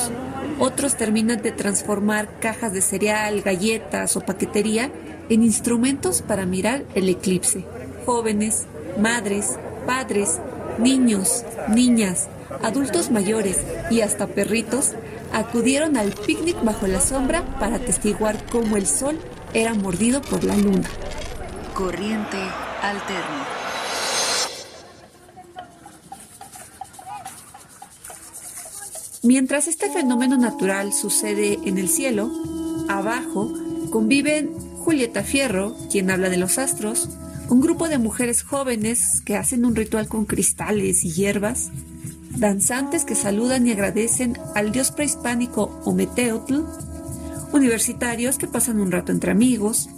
otros 0.60 0.96
terminan 0.96 1.42
de 1.42 1.52
transformar 1.52 2.30
cajas 2.40 2.72
de 2.74 2.82
cereal, 2.82 3.42
galletas 3.42 4.16
o 4.16 4.22
paquetería 4.22 4.92
en 5.30 5.44
instrumentos 5.44 6.22
para 6.22 6.46
mirar 6.46 6.84
el 6.96 7.10
eclipse. 7.10 7.66
Jóvenes, 8.06 8.66
madres, 9.00 9.58
padres, 9.88 10.40
niños, 10.78 11.44
niñas, 11.70 12.28
adultos 12.62 13.12
mayores 13.12 13.62
y 13.90 14.02
hasta 14.02 14.28
perritos 14.28 14.92
acudieron 15.32 15.98
al 15.98 16.12
picnic 16.12 16.64
bajo 16.64 16.88
la 16.88 17.02
sombra 17.02 17.44
para 17.60 17.78
atestiguar 17.78 18.46
cómo 18.52 18.78
el 18.78 18.86
sol 18.86 19.18
era 19.54 19.74
mordido 19.74 20.22
por 20.22 20.44
la 20.44 20.56
luna. 20.56 20.90
Corriente 21.74 22.38
alterna. 22.82 23.48
Mientras 29.24 29.68
este 29.68 29.90
fenómeno 29.90 30.38
natural 30.38 30.92
sucede 30.92 31.58
en 31.64 31.78
el 31.78 31.88
cielo, 31.88 32.30
abajo 32.90 33.54
conviven 33.90 34.54
Julieta 34.80 35.24
Fierro, 35.24 35.78
quien 35.90 36.12
habla 36.12 36.30
de 36.30 36.36
los 36.36 36.58
astros, 36.58 37.10
un 37.48 37.62
grupo 37.62 37.88
de 37.88 38.00
mujeres 38.00 38.44
jóvenes 38.44 39.22
que 39.24 39.38
hacen 39.38 39.64
un 39.64 39.76
ritual 39.76 40.10
con 40.10 40.26
cristales 40.26 41.06
y 41.06 41.12
hierbas, 41.12 41.72
danzantes 42.38 43.06
que 43.06 43.16
saludan 43.16 43.68
y 43.68 43.72
agradecen 43.72 44.38
al 44.56 44.72
dios 44.72 44.92
prehispánico 44.92 45.80
Ometeotl, 45.86 46.62
universitarios 47.52 48.38
que 48.38 48.48
pasan 48.48 48.80
un 48.80 48.92
rato 48.92 49.12
entre 49.12 49.32
amigos, 49.32 49.90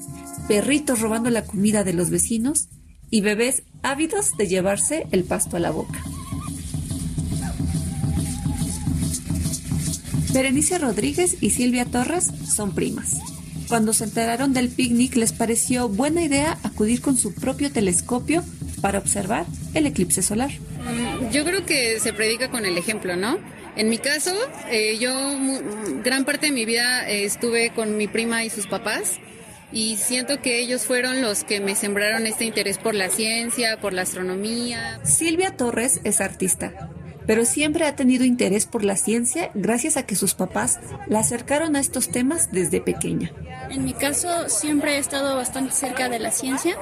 perritos 0.48 1.02
robando 1.02 1.30
la 1.30 1.46
comida 1.46 1.84
de 1.84 1.94
los 1.94 2.10
vecinos 2.10 2.70
y 3.10 3.22
bebés 3.22 3.64
ávidos 3.84 4.36
de 4.38 4.48
llevarse 4.48 5.08
el 5.12 5.24
pasto 5.24 5.58
a 5.58 5.60
la 5.60 5.72
boca. 5.72 6.04
Berenice 10.34 10.78
Rodríguez 10.78 11.38
y 11.40 11.52
Silvia 11.52 11.86
Torres 11.86 12.30
son 12.46 12.76
primas. 12.76 13.35
Cuando 13.68 13.94
se 13.94 14.04
enteraron 14.04 14.54
del 14.54 14.70
picnic 14.70 15.16
les 15.16 15.34
pareció 15.34 15.90
buena 15.90 16.22
idea 16.22 16.58
acudir 16.64 17.02
con 17.02 17.18
su 17.18 17.34
propio 17.34 17.72
telescopio 17.72 18.44
para 18.82 19.00
observar 19.00 19.46
el 19.74 19.88
eclipse 19.88 20.22
solar. 20.22 20.52
Yo 21.32 21.44
creo 21.44 21.66
que 21.66 22.00
se 22.00 22.14
predica 22.14 22.52
con 22.52 22.66
el 22.66 22.78
ejemplo, 22.78 23.16
¿no? 23.16 23.40
En 23.76 23.90
mi 23.90 23.98
caso, 23.98 24.34
eh, 24.70 24.98
yo 25.00 25.12
gran 26.04 26.24
parte 26.24 26.48
de 26.48 26.52
mi 26.52 26.66
vida 26.66 27.10
eh, 27.10 27.26
estuve 27.26 27.72
con 27.72 27.98
mi 27.98 28.08
prima 28.08 28.46
y 28.46 28.50
sus 28.50 28.68
papás 28.68 29.20
y 29.72 29.98
siento 29.98 30.42
que 30.42 30.60
ellos 30.60 30.86
fueron 30.86 31.22
los 31.22 31.44
que 31.44 31.60
me 31.60 31.76
sembraron 31.76 32.28
este 32.28 32.46
interés 32.46 32.78
por 32.78 32.96
la 32.96 33.10
ciencia, 33.10 33.78
por 33.82 33.94
la 33.94 34.04
astronomía. 34.04 35.02
Silvia 35.04 35.58
Torres 35.58 36.00
es 36.04 36.22
artista. 36.22 36.90
Pero 37.28 37.46
siempre 37.46 37.86
ha 37.86 37.96
tenido 37.96 38.26
interés 38.26 38.66
por 38.66 38.84
la 38.84 38.96
ciencia 38.96 39.52
gracias 39.54 39.98
a 39.98 40.04
que 40.04 40.16
sus 40.16 40.36
papás 40.36 40.80
la 41.08 41.20
acercaron 41.20 41.76
a 41.76 41.80
estos 41.80 42.10
temas 42.10 42.52
desde 42.52 42.82
pequeña. 42.82 43.32
En 43.70 43.84
mi 43.84 43.94
caso 43.94 44.50
siempre 44.50 44.96
he 44.96 45.00
estado 45.00 45.36
bastante 45.36 45.74
cerca 45.74 46.10
de 46.10 46.20
la 46.20 46.32
ciencia 46.32 46.76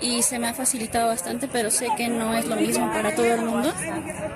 y 0.00 0.22
se 0.22 0.38
me 0.38 0.48
ha 0.48 0.54
facilitado 0.54 1.08
bastante, 1.08 1.48
pero 1.48 1.70
sé 1.70 1.88
que 1.96 2.08
no 2.08 2.34
es 2.34 2.46
lo 2.46 2.56
mismo 2.56 2.90
para 2.92 3.14
todo 3.14 3.26
el 3.26 3.42
mundo. 3.42 3.72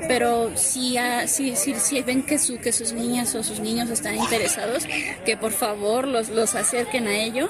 Pero 0.09 0.57
si, 0.57 0.97
si, 1.27 1.55
si, 1.55 2.03
ven 2.03 2.23
que, 2.23 2.39
su, 2.39 2.59
que 2.59 2.73
sus 2.73 2.93
niñas 2.93 3.35
o 3.35 3.43
sus 3.43 3.61
niños 3.61 3.91
están 3.91 4.17
interesados, 4.17 4.87
que 5.25 5.37
por 5.37 5.53
favor 5.53 6.09
los, 6.09 6.31
los 6.31 6.55
acerquen 6.55 7.07
a 7.07 7.17
ello. 7.17 7.49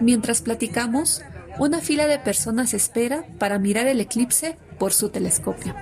Mientras 0.00 0.42
platicamos, 0.42 1.22
una 1.58 1.80
fila 1.80 2.06
de 2.06 2.18
personas 2.18 2.74
espera 2.74 3.24
para 3.38 3.58
mirar 3.58 3.86
el 3.86 4.00
eclipse 4.00 4.56
por 4.78 4.92
su 4.92 5.10
telescopio. 5.10 5.74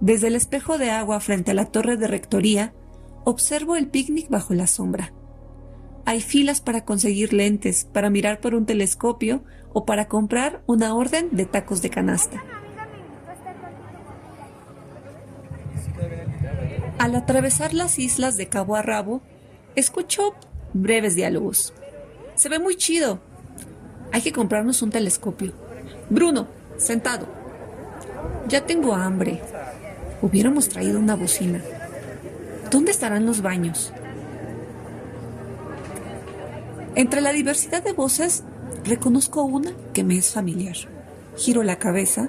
Desde 0.00 0.28
el 0.28 0.34
espejo 0.34 0.78
de 0.78 0.90
agua 0.90 1.20
frente 1.20 1.50
a 1.50 1.54
la 1.54 1.66
torre 1.66 1.96
de 1.96 2.06
rectoría, 2.06 2.72
observo 3.24 3.76
el 3.76 3.88
picnic 3.88 4.30
bajo 4.30 4.54
la 4.54 4.66
sombra. 4.66 5.12
Hay 6.06 6.22
filas 6.22 6.60
para 6.60 6.84
conseguir 6.84 7.34
lentes, 7.34 7.84
para 7.84 8.08
mirar 8.08 8.40
por 8.40 8.54
un 8.54 8.64
telescopio 8.64 9.44
o 9.72 9.84
para 9.84 10.08
comprar 10.08 10.62
una 10.66 10.94
orden 10.94 11.28
de 11.32 11.44
tacos 11.44 11.82
de 11.82 11.90
canasta. 11.90 12.42
Al 16.98 17.14
atravesar 17.14 17.74
las 17.74 17.98
islas 17.98 18.36
de 18.36 18.48
cabo 18.48 18.76
a 18.76 18.82
rabo, 18.82 19.20
escucho 19.74 20.34
breves 20.72 21.14
diálogos. 21.14 21.74
Se 22.34 22.48
ve 22.48 22.58
muy 22.58 22.76
chido. 22.76 23.20
Hay 24.12 24.22
que 24.22 24.32
comprarnos 24.32 24.82
un 24.82 24.90
telescopio. 24.90 25.52
Bruno, 26.08 26.48
sentado. 26.78 27.26
Ya 28.48 28.66
tengo 28.66 28.94
hambre. 28.94 29.40
Hubiéramos 30.22 30.68
traído 30.68 30.98
una 30.98 31.16
bocina. 31.16 31.62
¿Dónde 32.70 32.90
estarán 32.90 33.26
los 33.26 33.40
baños? 33.40 33.92
Entre 36.94 37.20
la 37.20 37.32
diversidad 37.32 37.82
de 37.82 37.92
voces, 37.92 38.44
reconozco 38.84 39.42
una 39.42 39.72
que 39.94 40.04
me 40.04 40.18
es 40.18 40.32
familiar. 40.32 40.76
Giro 41.36 41.62
la 41.62 41.78
cabeza 41.78 42.28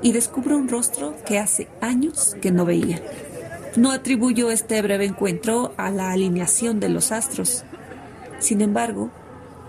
y 0.00 0.12
descubro 0.12 0.56
un 0.56 0.68
rostro 0.68 1.14
que 1.26 1.38
hace 1.38 1.68
años 1.80 2.34
que 2.40 2.50
no 2.50 2.64
veía. 2.64 3.02
No 3.76 3.90
atribuyo 3.90 4.50
este 4.50 4.80
breve 4.80 5.04
encuentro 5.04 5.74
a 5.76 5.90
la 5.90 6.12
alineación 6.12 6.80
de 6.80 6.88
los 6.88 7.12
astros. 7.12 7.64
Sin 8.38 8.62
embargo, 8.62 9.10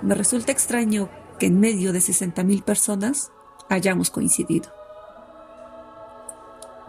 me 0.02 0.16
resulta 0.16 0.52
extraño 0.52 1.10
que 1.40 1.48
en 1.48 1.60
medio 1.60 1.92
de 1.92 2.00
60.000 2.00 2.64
personas 2.64 3.32
hayamos 3.68 4.12
coincidido. 4.12 4.79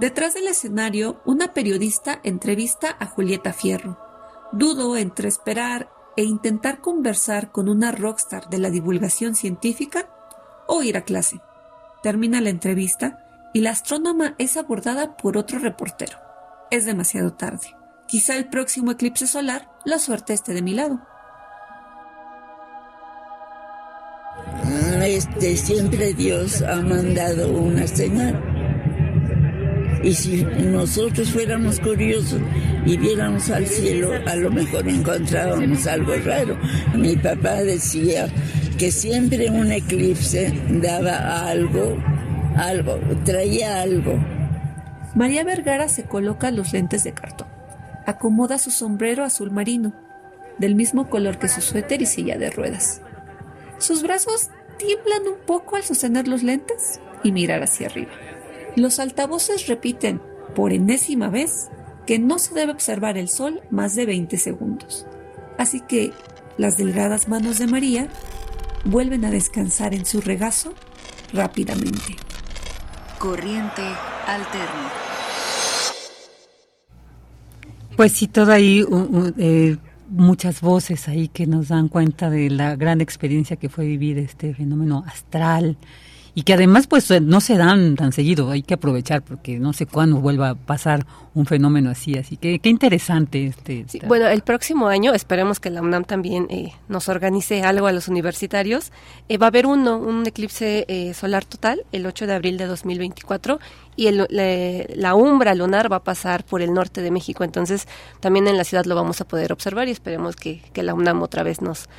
Detrás 0.00 0.32
del 0.32 0.48
escenario, 0.48 1.20
una 1.26 1.52
periodista 1.52 2.20
entrevista 2.24 2.96
a 2.98 3.04
Julieta 3.04 3.52
Fierro. 3.52 3.98
Dudo 4.50 4.96
entre 4.96 5.28
esperar 5.28 5.90
e 6.16 6.24
intentar 6.24 6.80
conversar 6.80 7.52
con 7.52 7.68
una 7.68 7.92
rockstar 7.92 8.48
de 8.48 8.56
la 8.56 8.70
divulgación 8.70 9.34
científica 9.34 10.08
o 10.66 10.82
ir 10.82 10.96
a 10.96 11.02
clase. 11.02 11.42
Termina 12.02 12.40
la 12.40 12.48
entrevista 12.48 13.50
y 13.52 13.60
la 13.60 13.72
astrónoma 13.72 14.36
es 14.38 14.56
abordada 14.56 15.18
por 15.18 15.36
otro 15.36 15.58
reportero. 15.58 16.16
Es 16.70 16.86
demasiado 16.86 17.34
tarde. 17.34 17.76
Quizá 18.08 18.36
el 18.36 18.48
próximo 18.48 18.92
eclipse 18.92 19.26
solar 19.26 19.70
la 19.84 19.98
suerte 19.98 20.32
esté 20.32 20.54
de 20.54 20.62
mi 20.62 20.72
lado. 20.72 20.98
Este, 25.02 25.58
siempre 25.58 26.14
Dios 26.14 26.62
ha 26.62 26.76
mandado 26.76 27.52
una 27.52 27.86
señal 27.86 28.59
y 30.02 30.14
si 30.14 30.44
nosotros 30.44 31.30
fuéramos 31.30 31.78
curiosos 31.80 32.40
y 32.86 32.96
viéramos 32.96 33.50
al 33.50 33.66
cielo, 33.66 34.12
a 34.26 34.34
lo 34.36 34.50
mejor 34.50 34.88
encontrábamos 34.88 35.86
algo 35.86 36.14
raro. 36.24 36.56
Mi 36.94 37.16
papá 37.16 37.62
decía 37.62 38.28
que 38.78 38.90
siempre 38.90 39.50
un 39.50 39.70
eclipse 39.72 40.52
daba 40.70 41.48
algo, 41.48 41.98
algo, 42.56 42.98
traía 43.24 43.82
algo. 43.82 44.18
María 45.14 45.44
Vergara 45.44 45.88
se 45.88 46.04
coloca 46.04 46.50
los 46.50 46.72
lentes 46.72 47.04
de 47.04 47.12
cartón. 47.12 47.48
Acomoda 48.06 48.58
su 48.58 48.70
sombrero 48.70 49.24
azul 49.24 49.50
marino, 49.50 49.92
del 50.58 50.74
mismo 50.74 51.10
color 51.10 51.38
que 51.38 51.48
su 51.48 51.60
suéter 51.60 52.00
y 52.00 52.06
silla 52.06 52.38
de 52.38 52.50
ruedas. 52.50 53.02
Sus 53.78 54.02
brazos 54.02 54.50
tiemblan 54.78 55.26
un 55.26 55.46
poco 55.46 55.76
al 55.76 55.82
sostener 55.82 56.26
los 56.26 56.42
lentes 56.42 57.00
y 57.22 57.32
mirar 57.32 57.62
hacia 57.62 57.88
arriba. 57.88 58.12
Los 58.76 58.98
altavoces 58.98 59.66
repiten 59.66 60.20
por 60.54 60.72
enésima 60.72 61.28
vez 61.28 61.70
que 62.06 62.18
no 62.18 62.38
se 62.38 62.54
debe 62.54 62.72
observar 62.72 63.16
el 63.18 63.28
sol 63.28 63.60
más 63.70 63.94
de 63.94 64.06
20 64.06 64.36
segundos. 64.36 65.06
Así 65.58 65.80
que 65.80 66.12
las 66.56 66.76
delgadas 66.76 67.28
manos 67.28 67.58
de 67.58 67.66
María 67.66 68.08
vuelven 68.84 69.24
a 69.24 69.30
descansar 69.30 69.94
en 69.94 70.06
su 70.06 70.20
regazo 70.20 70.74
rápidamente. 71.32 72.16
Corriente 73.18 73.82
alterna. 74.26 74.90
Pues 77.96 78.12
sí, 78.12 78.28
todo 78.28 78.52
ahí, 78.52 78.84
eh, 79.38 79.76
muchas 80.08 80.60
voces 80.60 81.06
ahí 81.08 81.28
que 81.28 81.46
nos 81.46 81.68
dan 81.68 81.88
cuenta 81.88 82.30
de 82.30 82.48
la 82.50 82.76
gran 82.76 83.00
experiencia 83.00 83.56
que 83.56 83.68
fue 83.68 83.84
vivir 83.84 84.18
este 84.18 84.54
fenómeno 84.54 85.04
astral 85.06 85.76
y 86.40 86.42
que 86.42 86.54
además 86.54 86.86
pues 86.86 87.10
eh, 87.10 87.20
no 87.20 87.42
se 87.42 87.58
dan 87.58 87.96
tan 87.96 88.12
seguido, 88.12 88.50
hay 88.50 88.62
que 88.62 88.72
aprovechar 88.72 89.20
porque 89.20 89.58
no 89.58 89.74
sé 89.74 89.84
cuándo 89.84 90.20
vuelva 90.20 90.48
a 90.48 90.54
pasar 90.54 91.04
un 91.34 91.44
fenómeno 91.44 91.90
así, 91.90 92.16
así 92.16 92.38
que 92.38 92.60
qué 92.60 92.70
interesante 92.70 93.44
este. 93.44 93.84
bueno, 94.06 94.26
el 94.26 94.40
próximo 94.40 94.88
año 94.88 95.12
esperemos 95.12 95.60
que 95.60 95.68
la 95.68 95.82
UNAM 95.82 96.04
también 96.04 96.46
eh, 96.48 96.72
nos 96.88 97.10
organice 97.10 97.62
algo 97.62 97.88
a 97.88 97.92
los 97.92 98.08
universitarios. 98.08 98.90
Eh, 99.28 99.36
va 99.36 99.46
a 99.46 99.48
haber 99.48 99.66
uno, 99.66 99.98
un 99.98 100.26
eclipse 100.26 101.12
solar 101.12 101.44
total 101.44 101.84
el 101.92 102.06
8 102.06 102.26
de 102.26 102.32
abril 102.32 102.56
de 102.56 102.64
2024 102.64 103.60
y 103.96 104.06
el, 104.06 104.26
la 104.94 105.14
umbra 105.14 105.54
lunar 105.54 105.92
va 105.92 105.96
a 105.96 106.04
pasar 106.04 106.42
por 106.44 106.62
el 106.62 106.72
norte 106.72 107.02
de 107.02 107.10
México, 107.10 107.44
entonces 107.44 107.86
también 108.20 108.48
en 108.48 108.56
la 108.56 108.64
ciudad 108.64 108.86
lo 108.86 108.94
vamos 108.94 109.20
a 109.20 109.28
poder 109.28 109.52
observar 109.52 109.88
y 109.88 109.90
esperemos 109.90 110.36
que, 110.36 110.62
que 110.72 110.82
la 110.82 110.94
UNAM 110.94 111.20
otra 111.20 111.42
vez 111.42 111.60
nos 111.60 111.90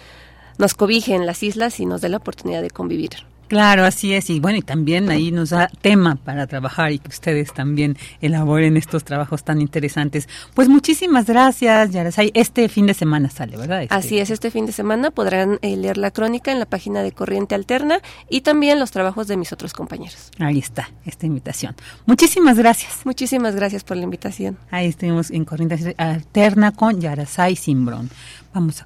nos 0.58 0.74
cobije 0.74 1.16
en 1.16 1.26
las 1.26 1.44
islas 1.44 1.80
y 1.80 1.86
nos 1.86 2.02
dé 2.02 2.10
la 2.10 2.18
oportunidad 2.18 2.62
de 2.62 2.70
convivir. 2.70 3.31
Claro, 3.52 3.84
así 3.84 4.14
es. 4.14 4.30
Y 4.30 4.40
bueno, 4.40 4.60
y 4.60 4.62
también 4.62 5.10
ahí 5.10 5.30
nos 5.30 5.50
da 5.50 5.70
tema 5.82 6.16
para 6.16 6.48
trabajar 6.48 6.94
y 6.94 7.00
que 7.00 7.10
ustedes 7.10 7.52
también 7.52 7.98
elaboren 8.22 8.78
estos 8.78 9.04
trabajos 9.04 9.44
tan 9.44 9.60
interesantes. 9.60 10.30
Pues 10.54 10.70
muchísimas 10.70 11.26
gracias, 11.26 11.92
Yarasay. 11.92 12.32
Este 12.34 12.70
fin 12.70 12.86
de 12.86 12.94
semana 12.94 13.30
sale, 13.30 13.58
¿verdad? 13.58 13.84
Este 13.84 13.94
así 13.94 14.20
es, 14.20 14.30
este 14.30 14.52
fin 14.52 14.68
de 14.68 14.72
semana 14.72 15.12
podrán 15.12 15.60
eh, 15.64 15.76
leer 15.76 15.98
la 15.98 16.12
crónica 16.12 16.54
en 16.54 16.60
la 16.60 16.66
página 16.66 17.04
de 17.04 17.12
Corriente 17.12 17.54
Alterna 17.54 18.00
y 18.30 18.40
también 18.40 18.80
los 18.80 18.92
trabajos 18.92 19.28
de 19.28 19.36
mis 19.36 19.52
otros 19.52 19.74
compañeros. 19.74 20.32
Ahí 20.40 20.60
está, 20.60 20.90
esta 21.06 21.26
invitación. 21.26 21.76
Muchísimas 22.06 22.58
gracias. 22.58 23.02
Muchísimas 23.04 23.54
gracias 23.54 23.84
por 23.84 23.98
la 23.98 24.04
invitación. 24.04 24.58
Ahí 24.70 24.88
estuvimos 24.88 25.30
en 25.30 25.44
Corriente 25.44 25.94
Alterna 25.98 26.72
con 26.72 27.02
Yarasay 27.02 27.58
Simbrón. 27.58 28.10
Vamos 28.54 28.82
a 28.82 28.86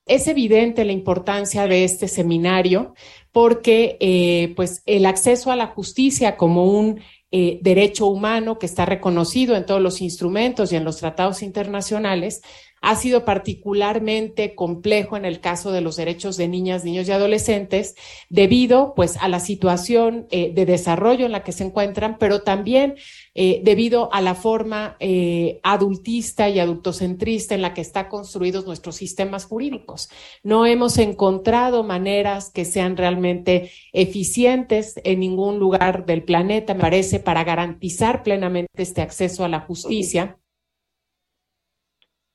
es 0.09 0.27
evidente 0.27 0.83
la 0.85 0.91
importancia 0.91 1.67
de 1.67 1.83
este 1.83 2.07
seminario 2.07 2.95
porque 3.31 3.97
eh, 3.99 4.53
pues 4.55 4.81
el 4.85 5.05
acceso 5.05 5.51
a 5.51 5.55
la 5.55 5.67
justicia 5.67 6.37
como 6.37 6.65
un 6.65 7.01
eh, 7.31 7.59
derecho 7.61 8.07
humano 8.07 8.57
que 8.57 8.65
está 8.65 8.85
reconocido 8.85 9.55
en 9.55 9.65
todos 9.65 9.81
los 9.81 10.01
instrumentos 10.01 10.71
y 10.71 10.77
en 10.77 10.83
los 10.83 10.97
tratados 10.97 11.43
internacionales 11.43 12.41
ha 12.81 12.95
sido 12.95 13.25
particularmente 13.25 14.55
complejo 14.55 15.17
en 15.17 15.25
el 15.25 15.39
caso 15.39 15.71
de 15.71 15.81
los 15.81 15.95
derechos 15.95 16.37
de 16.37 16.47
niñas, 16.47 16.83
niños 16.83 17.07
y 17.07 17.11
adolescentes 17.11 17.95
debido 18.29 18.93
pues 18.95 19.17
a 19.17 19.27
la 19.27 19.39
situación 19.39 20.27
eh, 20.31 20.51
de 20.53 20.65
desarrollo 20.65 21.25
en 21.25 21.31
la 21.31 21.43
que 21.43 21.51
se 21.51 21.63
encuentran, 21.63 22.17
pero 22.19 22.41
también 22.41 22.95
eh, 23.35 23.61
debido 23.63 24.13
a 24.13 24.21
la 24.21 24.35
forma 24.35 24.97
eh, 24.99 25.59
adultista 25.63 26.49
y 26.49 26.59
adultocentrista 26.59 27.55
en 27.55 27.61
la 27.61 27.73
que 27.73 27.81
están 27.81 28.09
construidos 28.09 28.65
nuestros 28.65 28.95
sistemas 28.95 29.45
jurídicos. 29.45 30.09
No 30.43 30.65
hemos 30.65 30.97
encontrado 30.97 31.83
maneras 31.83 32.49
que 32.49 32.65
sean 32.65 32.97
realmente 32.97 33.71
eficientes 33.93 34.99
en 35.03 35.19
ningún 35.19 35.59
lugar 35.59 36.05
del 36.05 36.23
planeta, 36.23 36.73
me 36.73 36.81
parece, 36.81 37.19
para 37.19 37.43
garantizar 37.43 38.23
plenamente 38.23 38.69
este 38.81 39.01
acceso 39.01 39.43
a 39.43 39.49
la 39.49 39.61
justicia 39.61 40.37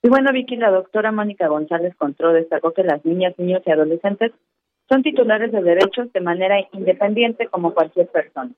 y 0.05 0.09
bueno, 0.11 0.33
Vicky, 0.33 0.57
la 0.57 0.71
doctora 0.71 1.13
Mónica 1.13 1.49
González 1.49 1.95
Contró 1.97 2.35
destacó 2.35 2.75
que 2.75 2.85
las 2.85 3.03
niñas, 3.07 3.33
niños 3.39 3.63
y 3.65 3.71
adolescentes 3.71 4.33
son 4.87 5.03
titulares 5.03 5.51
de 5.51 5.63
derechos 5.63 6.13
de 6.13 6.21
manera 6.21 6.57
independiente 6.73 7.47
como 7.47 7.73
cualquier 7.73 8.09
persona. 8.09 8.51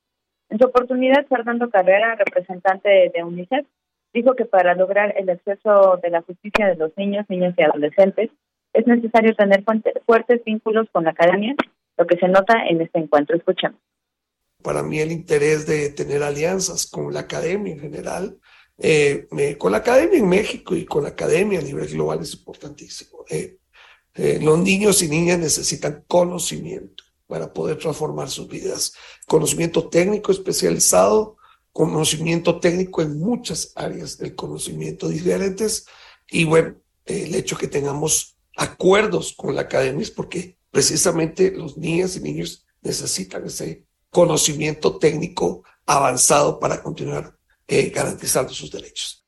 En 0.49 0.59
su 0.59 0.65
oportunidad, 0.65 1.25
Fernando 1.29 1.71
Carrera, 1.71 2.17
representante 2.17 3.13
de 3.15 3.23
UNICEF, 3.23 3.65
dijo 4.13 4.35
que 4.35 4.45
para 4.45 4.75
lograr 4.75 5.15
el 5.17 5.31
acceso 5.31 6.01
de 6.03 6.11
la 6.11 6.23
justicia 6.23 6.67
de 6.67 6.75
los 6.75 6.91
niños, 6.97 7.25
niñas 7.29 7.55
y 7.57 7.63
adolescentes 7.63 8.31
es 8.73 8.85
necesario 8.89 9.33
tener 9.37 9.63
fuertes 10.05 10.43
vínculos 10.45 10.89
con 10.91 11.05
la 11.05 11.11
academia, 11.11 11.55
lo 11.97 12.07
que 12.09 12.19
se 12.19 12.27
nota 12.27 12.67
en 12.69 12.81
este 12.81 12.99
encuentro. 12.99 13.37
Escuchamos. 13.37 13.79
Para 14.65 14.83
mí 14.83 14.99
el 14.99 15.13
interés 15.13 15.65
de 15.65 15.91
tener 15.91 16.25
alianzas 16.25 16.91
con 16.91 17.15
la 17.15 17.21
academia 17.21 17.73
en 17.73 17.79
general 17.79 18.37
eh, 18.79 19.27
con 19.59 19.73
la 19.73 19.79
academia 19.79 20.19
en 20.19 20.29
México 20.29 20.75
y 20.75 20.85
con 20.85 21.05
la 21.05 21.11
academia 21.11 21.61
a 21.61 21.63
nivel 21.63 21.89
global 21.89 22.21
es 22.21 22.35
importantísimo. 22.35 23.25
Eh, 23.29 23.59
eh, 24.15 24.39
los 24.43 24.59
niños 24.59 25.03
y 25.03 25.09
niñas 25.09 25.39
necesitan 25.39 26.05
conocimiento 26.07 27.05
para 27.27 27.53
poder 27.53 27.79
transformar 27.79 28.31
sus 28.31 28.49
vidas. 28.49 28.93
Conocimiento 29.27 29.89
técnico 29.89 30.33
especializado, 30.33 31.37
conocimiento 31.73 32.61
técnico 32.61 33.03
en 33.03 33.19
muchas 33.19 33.73
áreas 33.75 34.19
del 34.19 34.35
conocimiento 34.35 35.09
diferentes 35.09 35.87
y 36.31 36.45
bueno, 36.45 36.77
el 37.05 37.35
hecho 37.35 37.57
que 37.57 37.69
tengamos 37.69 38.37
acuerdos 38.57 39.35
con 39.37 39.55
la 39.55 39.63
academia 39.63 40.03
es 40.03 40.11
porque 40.11 40.57
precisamente 40.71 41.51
los 41.51 41.77
niños 41.77 42.17
y 42.17 42.21
niños 42.21 42.67
necesitan 42.83 43.47
ese 43.47 43.85
conocimiento 44.11 44.99
técnico 44.99 45.63
avanzado 45.85 46.59
para 46.59 46.83
continuar 46.83 47.37
eh, 47.69 47.91
garantizando 47.95 48.51
sus 48.51 48.71
derechos. 48.71 49.25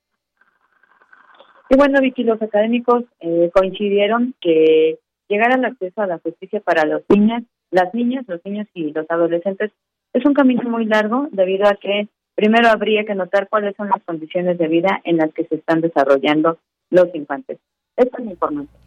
Y 1.71 1.77
bueno, 1.77 2.01
Vicky, 2.01 2.25
los 2.25 2.41
académicos 2.41 3.05
eh, 3.21 3.51
coincidieron 3.53 4.35
que 4.41 4.99
llegar 5.29 5.53
al 5.53 5.65
acceso 5.65 6.01
a 6.01 6.07
la 6.07 6.19
justicia 6.19 6.61
para 6.61 6.85
los 6.85 7.03
niñas, 7.09 7.43
las 7.71 7.93
niñas, 7.93 8.25
los 8.27 8.41
niños 8.45 8.67
y 8.73 8.93
los 8.93 9.07
adolescentes 9.11 9.73
es 10.15 10.25
un 10.25 10.33
camino 10.33 10.69
muy 10.71 10.87
largo 10.87 11.29
debido 11.31 11.67
a 11.67 11.75
que 11.75 12.09
primero 12.35 12.69
habría 12.69 13.05
que 13.05 13.15
notar 13.15 13.49
cuáles 13.49 13.77
son 13.77 13.89
las 13.89 14.03
condiciones 14.05 14.57
de 14.59 14.69
vida 14.69 15.01
en 15.05 15.19
las 15.19 15.33
que 15.35 15.45
se 15.45 15.57
están 15.57 15.81
desarrollando 15.81 16.59
los 16.91 17.15
infantes. 17.15 17.59
Esta 17.97 18.19
es 18.19 18.25
mi 18.25 18.31
información. 18.31 18.81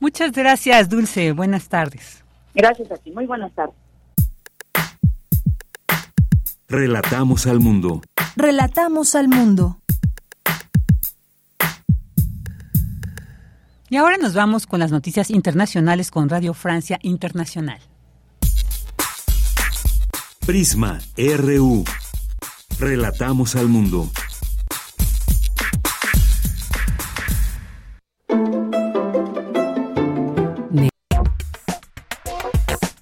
Muchas 0.00 0.32
gracias, 0.32 0.90
Dulce. 0.90 1.32
Buenas 1.32 1.68
tardes. 1.68 2.24
Gracias 2.54 2.90
a 2.90 2.96
ti. 2.96 3.10
Muy 3.12 3.26
buenas 3.26 3.52
tardes. 3.54 3.85
Relatamos 6.68 7.46
al 7.46 7.60
mundo. 7.60 8.02
Relatamos 8.34 9.14
al 9.14 9.28
mundo. 9.28 9.78
Y 13.88 13.96
ahora 13.96 14.16
nos 14.16 14.34
vamos 14.34 14.66
con 14.66 14.80
las 14.80 14.90
noticias 14.90 15.30
internacionales 15.30 16.10
con 16.10 16.28
Radio 16.28 16.54
Francia 16.54 16.98
Internacional. 17.02 17.78
Prisma 20.44 20.98
RU. 21.16 21.84
Relatamos 22.80 23.54
al 23.54 23.68
mundo. 23.68 24.10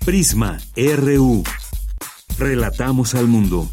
Prisma 0.05 0.59
RU. 0.77 1.45
Relatamos 2.39 3.15
al 3.15 3.29
mundo. 3.29 3.71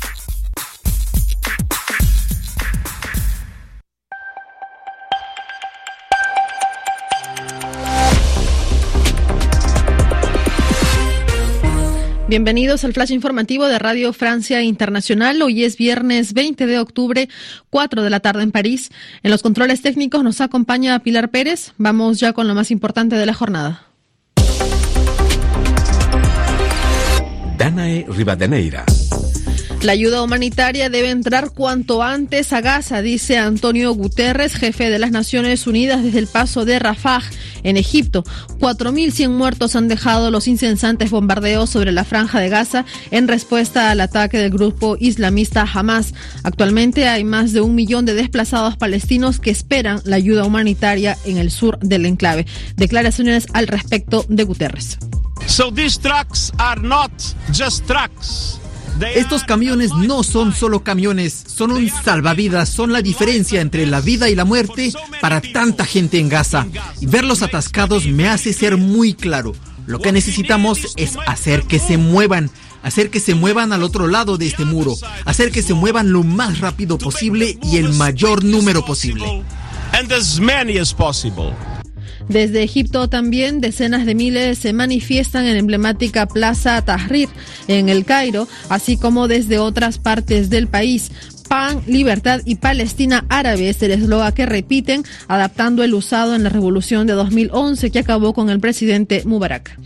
Bienvenidos 12.38 12.84
al 12.84 12.93
flash 12.93 13.14
informativo 13.14 13.65
de 13.65 13.80
Radio 13.80 14.14
Francia 14.14 14.61
Internacional. 14.61 15.41
Hoy 15.41 15.64
es 15.64 15.76
viernes 15.76 16.34
20 16.34 16.68
de 16.68 16.77
octubre, 16.77 17.30
4 17.72 18.03
de 18.03 18.11
la 18.11 18.19
tarde 18.19 18.43
en 18.43 18.51
París. 18.51 18.91
En 19.23 19.31
los 19.31 19.41
controles 19.41 19.81
técnicos 19.81 20.23
nos 20.23 20.39
acompaña 20.39 20.99
Pilar 20.99 21.31
Pérez. 21.31 21.73
Vamos 21.80 22.19
ya 22.19 22.34
con 22.34 22.47
lo 22.47 22.53
más 22.53 22.69
importante 22.69 23.15
de 23.15 23.26
la 23.26 23.34
jornada. 23.34 23.88
Danae 27.57 28.05
Rivadeneira. 28.07 28.85
La 29.81 29.91
ayuda 29.91 30.23
humanitaria 30.23 30.89
debe 30.89 31.11
entrar 31.11 31.51
cuanto 31.51 32.01
antes 32.01 32.51
a 32.51 32.61
Gaza, 32.61 33.03
dice 33.03 33.37
Antonio 33.37 33.93
Guterres, 33.93 34.55
jefe 34.55 34.89
de 34.89 34.97
las 34.97 35.11
Naciones 35.11 35.67
Unidas 35.67 36.03
desde 36.03 36.17
el 36.17 36.25
paso 36.25 36.65
de 36.65 36.79
Rafah, 36.79 37.21
en 37.61 37.77
Egipto. 37.77 38.23
4.100 38.59 39.29
muertos 39.29 39.75
han 39.75 39.87
dejado 39.87 40.31
los 40.31 40.47
incesantes 40.47 41.11
bombardeos 41.11 41.69
sobre 41.69 41.91
la 41.91 42.05
franja 42.05 42.39
de 42.39 42.49
Gaza 42.49 42.85
en 43.11 43.27
respuesta 43.27 43.91
al 43.91 44.01
ataque 44.01 44.39
del 44.39 44.49
grupo 44.49 44.97
islamista 44.99 45.67
Hamas. 45.71 46.15
Actualmente 46.43 47.07
hay 47.07 47.23
más 47.23 47.53
de 47.53 47.61
un 47.61 47.75
millón 47.75 48.05
de 48.05 48.15
desplazados 48.15 48.77
palestinos 48.77 49.39
que 49.39 49.51
esperan 49.51 50.01
la 50.05 50.15
ayuda 50.15 50.43
humanitaria 50.43 51.17
en 51.23 51.37
el 51.37 51.51
sur 51.51 51.77
del 51.79 52.07
enclave. 52.07 52.47
Declaraciones 52.77 53.45
al 53.53 53.67
respecto 53.67 54.25
de 54.27 54.43
Guterres. 54.43 54.97
So 55.45 55.71
these 55.71 55.99
trucks 55.99 56.51
are 56.57 56.81
not 56.81 57.11
just 57.53 57.85
trucks. 57.85 58.59
Estos 59.15 59.43
camiones 59.43 59.91
no 59.93 60.23
son 60.23 60.53
solo 60.53 60.83
camiones, 60.83 61.43
son 61.47 61.71
un 61.71 61.89
salvavidas, 61.89 62.69
son 62.69 62.91
la 62.91 63.01
diferencia 63.01 63.61
entre 63.61 63.85
la 63.85 64.01
vida 64.01 64.29
y 64.29 64.35
la 64.35 64.45
muerte 64.45 64.91
para 65.21 65.41
tanta 65.41 65.85
gente 65.85 66.19
en 66.19 66.29
Gaza. 66.29 66.67
Y 66.99 67.05
verlos 67.05 67.41
atascados 67.41 68.05
me 68.07 68.27
hace 68.27 68.53
ser 68.53 68.77
muy 68.77 69.13
claro. 69.13 69.53
Lo 69.85 69.99
que 69.99 70.11
necesitamos 70.11 70.93
es 70.97 71.17
hacer 71.27 71.63
que 71.63 71.79
se 71.79 71.97
muevan, 71.97 72.49
hacer 72.83 73.09
que 73.09 73.19
se 73.19 73.35
muevan 73.35 73.71
al 73.71 73.83
otro 73.83 74.07
lado 74.07 74.37
de 74.37 74.47
este 74.47 74.65
muro, 74.65 74.95
hacer 75.25 75.51
que 75.51 75.61
se 75.61 75.73
muevan 75.73 76.11
lo 76.11 76.23
más 76.23 76.59
rápido 76.59 76.97
posible 76.97 77.57
y 77.63 77.77
el 77.77 77.93
mayor 77.93 78.43
número 78.43 78.83
posible. 78.85 79.43
Desde 82.29 82.63
Egipto 82.63 83.07
también 83.09 83.61
decenas 83.61 84.05
de 84.05 84.15
miles 84.15 84.57
se 84.57 84.73
manifiestan 84.73 85.45
en 85.45 85.57
emblemática 85.57 86.25
Plaza 86.25 86.81
Tahrir 86.81 87.29
en 87.67 87.89
el 87.89 88.05
Cairo, 88.05 88.47
así 88.69 88.97
como 88.97 89.27
desde 89.27 89.59
otras 89.59 89.97
partes 89.97 90.49
del 90.49 90.67
país. 90.67 91.11
Pan, 91.47 91.81
libertad 91.87 92.41
y 92.43 92.55
Palestina 92.55 93.25
árabe 93.29 93.69
es 93.69 93.81
el 93.81 93.91
eslogan 93.91 94.33
que 94.33 94.45
repiten, 94.45 95.03
adaptando 95.29 95.83
el 95.83 95.93
usado 95.93 96.35
en 96.35 96.43
la 96.43 96.49
revolución 96.49 97.07
de 97.07 97.13
2011 97.13 97.89
que 97.91 97.99
acabó 97.99 98.33
con 98.33 98.49
el 98.49 98.59
presidente 98.59 99.23
Mubarak. 99.25 99.77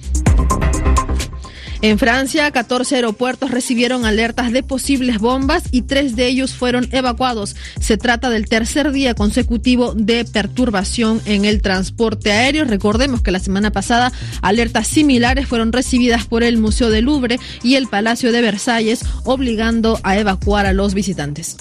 En 1.82 1.98
Francia, 1.98 2.52
14 2.52 2.96
aeropuertos 2.96 3.50
recibieron 3.50 4.06
alertas 4.06 4.52
de 4.52 4.62
posibles 4.62 5.18
bombas 5.18 5.64
y 5.72 5.82
tres 5.82 6.16
de 6.16 6.28
ellos 6.28 6.54
fueron 6.54 6.88
evacuados. 6.92 7.56
Se 7.80 7.98
trata 7.98 8.30
del 8.30 8.48
tercer 8.48 8.92
día 8.92 9.16
consecutivo 9.16 9.96
de 9.96 10.24
perturbación 10.24 11.22
en 11.26 11.44
el 11.44 11.64
transporte 11.64 12.32
aéreo. 12.32 12.66
Recordemos 12.66 13.24
que 13.24 13.32
la 13.32 13.40
semana 13.40 13.72
pasada 13.72 14.12
alertas 14.44 14.88
similares 14.88 15.48
fueron 15.48 15.72
recibidas 15.72 16.26
por 16.26 16.44
el 16.44 16.60
Museo 16.60 16.92
del 16.92 17.06
Louvre 17.06 17.40
y 17.64 17.76
el 17.76 17.88
Palacio 17.88 18.32
de 18.32 18.42
Versalles, 18.42 19.04
obligando 19.24 20.00
a 20.04 20.20
evacuar 20.20 20.68
a 20.68 20.74
los 20.74 20.94
visitantes. 20.94 21.58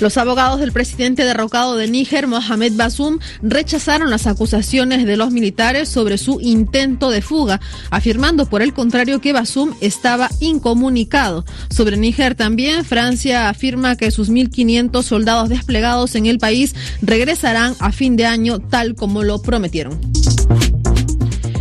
Los 0.00 0.16
abogados 0.16 0.60
del 0.60 0.72
presidente 0.72 1.24
derrocado 1.24 1.76
de 1.76 1.86
Níger, 1.86 2.26
Mohamed 2.26 2.72
Basum, 2.74 3.18
rechazaron 3.42 4.08
las 4.08 4.26
acusaciones 4.26 5.04
de 5.04 5.18
los 5.18 5.30
militares 5.30 5.90
sobre 5.90 6.16
su 6.16 6.40
intento 6.40 7.10
de 7.10 7.20
fuga, 7.20 7.60
afirmando 7.90 8.46
por 8.46 8.62
el 8.62 8.72
contrario 8.72 9.20
que 9.20 9.34
Basum 9.34 9.74
estaba 9.82 10.30
incomunicado. 10.40 11.44
Sobre 11.68 11.98
Níger 11.98 12.34
también, 12.34 12.86
Francia 12.86 13.50
afirma 13.50 13.96
que 13.96 14.10
sus 14.10 14.30
1.500 14.30 15.02
soldados 15.02 15.50
desplegados 15.50 16.14
en 16.14 16.24
el 16.24 16.38
país 16.38 16.74
regresarán 17.02 17.74
a 17.78 17.92
fin 17.92 18.16
de 18.16 18.24
año 18.24 18.58
tal 18.58 18.94
como 18.94 19.22
lo 19.22 19.42
prometieron. 19.42 20.00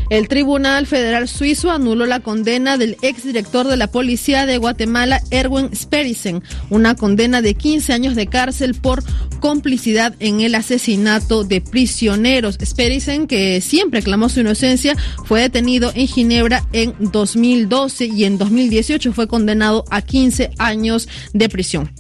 El 0.10 0.27
Tribunal 0.27 0.88
Federal 0.88 1.27
Suizo 1.27 1.69
anuló 1.69 2.07
la 2.07 2.22
condena 2.22 2.77
del 2.77 2.98
exdirector 3.03 3.68
de 3.68 3.77
la 3.77 3.91
Policía 3.91 4.48
de 4.48 4.57
Guatemala, 4.57 5.22
Erwin 5.30 5.69
Sperisen, 5.76 6.41
una 6.72 6.95
condena 6.95 7.44
de 7.44 7.53
15 7.53 7.94
años 7.94 8.15
de 8.15 8.26
cárcel 8.26 8.73
por 8.73 9.03
complicidad 9.40 10.15
en 10.19 10.41
el 10.41 10.56
asesinato 10.56 11.44
de 11.44 11.61
prisioneros. 11.61 12.57
Sperisen, 12.60 13.27
que 13.27 13.61
siempre 13.61 14.02
clamó 14.02 14.30
su 14.30 14.40
inocencia, 14.40 14.95
fue 15.26 15.41
detenido 15.41 15.91
en 15.94 16.07
Ginebra 16.07 16.65
en 16.73 16.95
2012 16.99 18.06
y 18.07 18.23
en 18.23 18.40
2018 18.40 19.14
fue 19.14 19.27
condenado 19.27 19.86
a 19.91 20.02
15 20.02 20.49
años 20.57 21.07
de 21.34 21.49
prisión. 21.49 21.91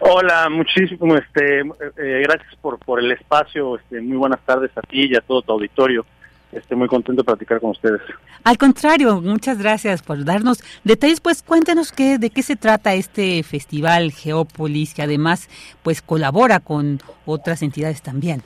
Hola, 0.00 0.48
muchísimo, 0.48 1.16
este, 1.16 1.60
eh, 1.60 2.22
gracias 2.22 2.54
por, 2.60 2.78
por 2.78 3.00
el 3.00 3.10
espacio, 3.10 3.76
este, 3.76 4.00
muy 4.00 4.16
buenas 4.16 4.40
tardes 4.40 4.70
a 4.76 4.80
ti 4.82 5.06
y 5.10 5.16
a 5.16 5.20
todo 5.20 5.42
tu 5.42 5.52
auditorio. 5.52 6.06
Estoy 6.52 6.78
muy 6.78 6.88
contento 6.88 7.22
de 7.22 7.26
platicar 7.26 7.60
con 7.60 7.70
ustedes. 7.70 8.00
Al 8.44 8.56
contrario, 8.56 9.20
muchas 9.20 9.58
gracias 9.58 10.02
por 10.02 10.24
darnos 10.24 10.62
detalles. 10.82 11.20
Pues 11.20 11.42
cuéntanos 11.42 11.92
qué, 11.92 12.16
de 12.16 12.30
qué 12.30 12.42
se 12.42 12.56
trata 12.56 12.94
este 12.94 13.42
festival 13.42 14.12
Geópolis, 14.12 14.94
que 14.94 15.02
además 15.02 15.50
pues 15.82 16.00
colabora 16.00 16.60
con 16.60 17.00
otras 17.26 17.62
entidades 17.62 18.00
también. 18.00 18.42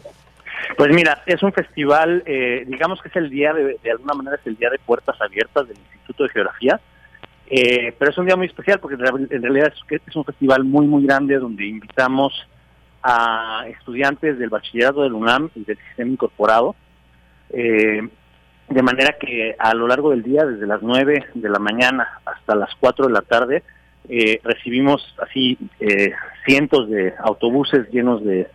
Pues 0.77 0.91
mira, 0.93 1.23
es 1.27 1.43
un 1.43 1.53
festival, 1.53 2.25
eh, 2.27 2.65
digamos 2.67 3.01
que 3.03 3.09
es 3.09 3.17
el 3.17 3.31
día 3.31 3.53
de, 3.53 3.79
de 3.81 3.91
alguna 3.91 4.15
manera 4.15 4.37
es 4.37 4.47
el 4.47 4.57
día 4.57 4.71
de 4.71 4.79
puertas 4.79 5.21
abiertas 5.21 5.69
del 5.69 5.77
Instituto 5.77 6.25
de 6.25 6.31
Geografía 6.31 6.81
eh, 7.55 7.95
pero 7.99 8.11
es 8.11 8.17
un 8.17 8.25
día 8.25 8.35
muy 8.35 8.47
especial 8.47 8.81
porque 8.81 8.95
en 8.95 9.43
realidad 9.43 9.75
es, 9.91 10.17
un 10.17 10.25
festival 10.25 10.65
muy, 10.65 10.87
muy 10.87 11.05
grande 11.05 11.37
donde 11.37 11.67
invitamos 11.67 12.33
a 13.03 13.67
estudiantes 13.69 14.39
del 14.39 14.49
bachillerato 14.49 15.03
del 15.03 15.13
UNAM 15.13 15.51
y 15.55 15.63
del 15.63 15.77
sistema 15.77 16.13
incorporado. 16.13 16.75
Eh, 17.51 18.09
de 18.71 18.83
manera 18.83 19.17
que 19.21 19.55
a 19.59 19.75
lo 19.75 19.87
largo 19.87 20.13
del 20.13 20.23
día, 20.23 20.47
desde 20.47 20.67
las 20.67 20.81
9 20.81 21.27
de 21.35 21.49
la 21.51 21.59
mañana 21.59 22.09
hasta 22.25 22.55
las 22.55 22.75
4 22.81 23.09
de 23.09 23.13
la 23.13 23.21
tarde, 23.21 23.63
eh, 24.09 24.41
recibimos 24.43 25.15
así 25.21 25.59
cientos 26.47 26.89
de 26.89 27.13
autobuses 27.19 27.87
llenos 27.91 28.25
de, 28.25 28.49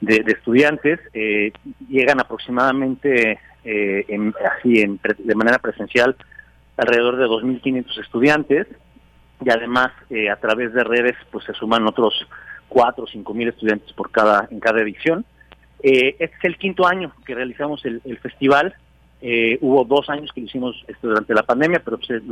estudiantes. 0.00 1.00
llegan 1.88 2.20
aproximadamente 2.20 3.40
así 3.64 4.98
de 5.18 5.34
manera 5.34 5.58
presencial 5.58 6.14
alrededor 6.76 7.16
de 7.16 7.26
2.500 7.26 8.00
estudiantes 8.00 8.66
y 9.44 9.50
además 9.50 9.92
eh, 10.10 10.30
a 10.30 10.36
través 10.36 10.72
de 10.72 10.84
redes 10.84 11.16
pues 11.30 11.44
se 11.44 11.52
suman 11.54 11.86
otros 11.86 12.26
4 12.68 13.04
o 13.04 13.06
5.000 13.06 13.48
estudiantes 13.48 13.92
por 13.92 14.10
cada 14.10 14.48
en 14.50 14.60
cada 14.60 14.80
edición. 14.80 15.24
Eh, 15.82 16.16
este 16.18 16.36
es 16.38 16.44
el 16.44 16.58
quinto 16.58 16.86
año 16.86 17.12
que 17.26 17.34
realizamos 17.34 17.84
el, 17.84 18.18
festival. 18.18 18.74
Eh, 19.20 19.58
hubo 19.60 19.84
dos 19.84 20.08
años 20.10 20.30
que 20.34 20.40
lo 20.40 20.46
hicimos 20.46 20.84
esto 20.88 21.08
durante 21.08 21.34
la 21.34 21.42
pandemia, 21.42 21.82
pero 21.84 21.98
pues, 21.98 22.22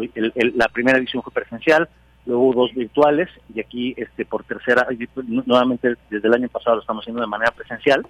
la 0.55 0.69
primera 0.69 0.98
edición 0.98 1.23
fue 1.23 1.32
presencial, 1.32 1.89
luego 2.27 2.43
hubo 2.43 2.62
dos 2.62 2.74
virtuales 2.74 3.28
y 3.55 3.60
aquí 3.60 3.94
este 3.97 4.24
por 4.24 4.44
tercera, 4.44 4.86
nuevamente 5.24 5.97
desde 6.10 6.28
el 6.28 6.35
año 6.35 6.48
pasado 6.48 6.77
lo 6.77 6.82
estamos 6.82 7.02
haciendo 7.02 7.23
de 7.23 7.28
manera 7.28 7.52
presencial. 7.52 8.06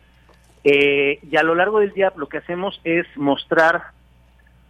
y 0.65 1.37
a 1.37 1.43
lo 1.43 1.55
largo 1.55 1.81
del 1.81 1.93
día 1.93 2.13
lo 2.17 2.29
que 2.29 2.39
hacemos 2.39 2.81
es 2.85 3.07
mostrar 3.17 3.93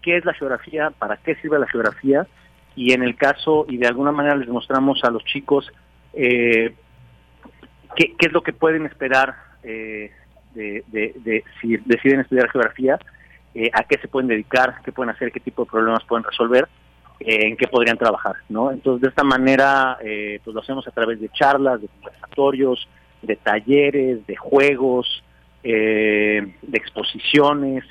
qué 0.03 0.17
es 0.17 0.25
la 0.25 0.35
geografía, 0.35 0.91
para 0.91 1.17
qué 1.17 1.35
sirve 1.37 1.59
la 1.59 1.69
geografía 1.69 2.27
y 2.75 2.93
en 2.93 3.03
el 3.03 3.17
caso, 3.17 3.67
y 3.69 3.77
de 3.77 3.87
alguna 3.87 4.13
manera 4.13 4.37
les 4.37 4.49
mostramos 4.49 5.03
a 5.05 5.11
los 5.11 5.25
chicos 5.25 5.71
eh, 6.15 6.75
qué, 7.97 8.15
es 8.19 8.33
lo 8.33 8.43
que 8.43 8.53
pueden 8.53 8.87
esperar 8.87 9.35
eh, 9.63 10.11
de, 10.55 11.45
si 11.61 11.77
deciden 11.85 12.21
estudiar 12.21 12.51
geografía, 12.51 12.99
eh, 13.55 13.71
a 13.73 13.85
qué 13.85 13.99
se 13.99 14.09
pueden 14.09 14.29
dedicar, 14.29 14.77
qué 14.85 14.93
pueden 14.93 15.15
hacer, 15.15 15.33
qué 15.33 15.41
tipo 15.41 15.65
de 15.65 15.71
problemas 15.71 16.05
pueden 16.05 16.25
resolver, 16.25 16.69
en 17.21 17.57
qué 17.57 17.69
podrían 17.69 17.99
trabajar, 17.99 18.37
¿no? 18.49 18.73
Entonces, 18.73 19.03
de 19.03 19.09
esta 19.09 19.23
manera, 19.23 19.97
pues 20.01 20.55
lo 20.55 20.61
hacemos 20.61 20.89
a 20.89 20.91
través 20.91 21.21
de 21.21 21.29
charlas, 21.29 21.81
de 21.81 21.87
conversatorios, 21.87 22.89
de 23.21 23.37
talleres, 23.37 24.27
de 24.27 24.35
juegos, 24.35 25.23
de 25.63 26.53
exposiciones, 26.73 27.85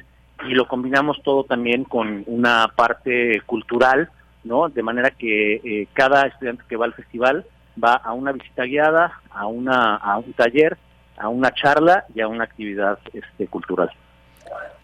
y 0.48 0.54
lo 0.54 0.68
combinamos 0.68 1.22
todo 1.24 1.44
también 1.44 1.84
con 1.84 2.24
una 2.28 2.72
parte 2.76 3.42
cultural, 3.46 4.10
¿no? 4.44 4.70
De 4.70 4.84
manera 4.84 5.12
que 5.12 5.56
eh, 5.56 5.88
cada 5.94 6.28
estudiante 6.28 6.64
que 6.68 6.76
va 6.76 6.86
al 6.86 6.94
festival 6.94 7.46
va 7.82 7.94
a 7.94 8.14
una 8.14 8.32
visita 8.32 8.64
guiada, 8.64 9.20
a 9.30 9.48
una 9.48 9.96
a 9.96 10.18
un 10.18 10.34
taller, 10.34 10.78
a 11.18 11.30
una 11.30 11.52
charla 11.54 12.06
y 12.14 12.22
a 12.22 12.28
una 12.28 12.44
actividad 12.44 13.00
este, 13.14 13.48
cultural. 13.48 13.92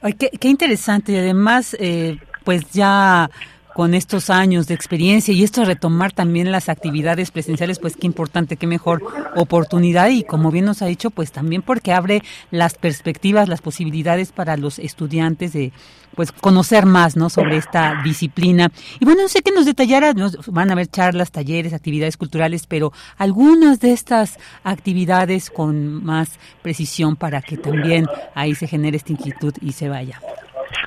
Ay, 0.01 0.13
qué, 0.13 0.47
interesante 0.47 1.11
y 1.13 1.17
además, 1.17 1.75
eh, 1.79 2.17
pues 2.43 2.71
ya 2.71 3.29
con 3.77 3.93
estos 3.93 4.31
años 4.31 4.65
de 4.65 4.73
experiencia 4.73 5.35
y 5.35 5.43
esto 5.43 5.63
retomar 5.63 6.11
también 6.11 6.51
las 6.51 6.67
actividades 6.67 7.29
presenciales, 7.29 7.77
pues 7.77 7.95
qué 7.95 8.07
importante, 8.07 8.57
qué 8.57 8.65
mejor 8.65 9.03
oportunidad 9.35 10.09
y 10.09 10.23
como 10.23 10.49
bien 10.49 10.65
nos 10.65 10.81
ha 10.81 10.87
dicho, 10.87 11.11
pues 11.11 11.31
también 11.31 11.61
porque 11.61 11.93
abre 11.93 12.23
las 12.49 12.73
perspectivas, 12.73 13.47
las 13.47 13.61
posibilidades 13.61 14.31
para 14.31 14.57
los 14.57 14.79
estudiantes 14.79 15.53
de 15.53 15.73
pues 16.15 16.31
conocer 16.31 16.87
más, 16.87 17.15
¿no? 17.15 17.29
sobre 17.29 17.57
esta 17.57 18.01
disciplina. 18.03 18.71
Y 18.99 19.05
bueno, 19.05 19.21
no 19.21 19.27
sé 19.27 19.43
qué 19.43 19.51
nos 19.51 19.67
detallara, 19.67 20.11
van 20.47 20.69
a 20.71 20.73
haber 20.73 20.87
charlas, 20.87 21.31
talleres, 21.31 21.71
actividades 21.73 22.17
culturales, 22.17 22.65
pero 22.65 22.91
algunas 23.19 23.79
de 23.79 23.93
estas 23.93 24.39
actividades 24.63 25.51
con 25.51 26.03
más 26.03 26.39
precisión 26.63 27.15
para 27.15 27.43
que 27.43 27.57
también 27.57 28.07
ahí 28.33 28.55
se 28.55 28.65
genere 28.65 28.97
esta 28.97 29.11
inquietud 29.11 29.53
y 29.61 29.73
se 29.73 29.87
vaya. 29.87 30.19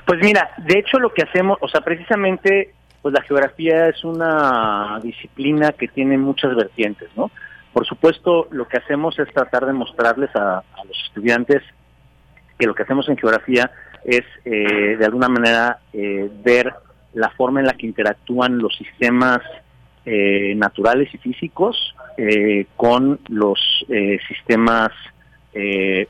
Pues 0.05 0.19
mira, 0.21 0.49
de 0.57 0.79
hecho 0.79 0.99
lo 0.99 1.13
que 1.13 1.23
hacemos, 1.23 1.57
o 1.61 1.69
sea, 1.69 1.79
precisamente 1.79 2.73
pues 3.01 3.13
la 3.13 3.21
geografía 3.23 3.87
es 3.87 4.03
una 4.03 4.99
disciplina 5.01 5.71
que 5.71 5.87
tiene 5.87 6.17
muchas 6.17 6.55
vertientes, 6.55 7.09
¿no? 7.15 7.31
Por 7.73 7.85
supuesto, 7.85 8.47
lo 8.51 8.67
que 8.67 8.77
hacemos 8.77 9.17
es 9.17 9.31
tratar 9.33 9.65
de 9.65 9.73
mostrarles 9.73 10.29
a, 10.35 10.63
los 10.85 10.97
estudiantes 11.05 11.63
que 12.59 12.67
lo 12.67 12.75
que 12.75 12.83
hacemos 12.83 13.07
en 13.09 13.17
geografía 13.17 13.71
es, 14.03 14.23
eh, 14.45 14.97
de 14.97 15.05
alguna 15.05 15.29
manera, 15.29 15.79
eh, 15.93 16.29
ver 16.43 16.73
la 17.13 17.29
forma 17.29 17.59
en 17.59 17.67
la 17.67 17.73
que 17.73 17.87
interactúan 17.87 18.57
los 18.57 18.75
sistemas 18.75 19.39
eh, 20.05 20.53
naturales 20.55 21.13
y 21.13 21.17
físicos 21.17 21.95
con 22.75 23.19
los 23.29 23.59
sistemas 24.27 24.91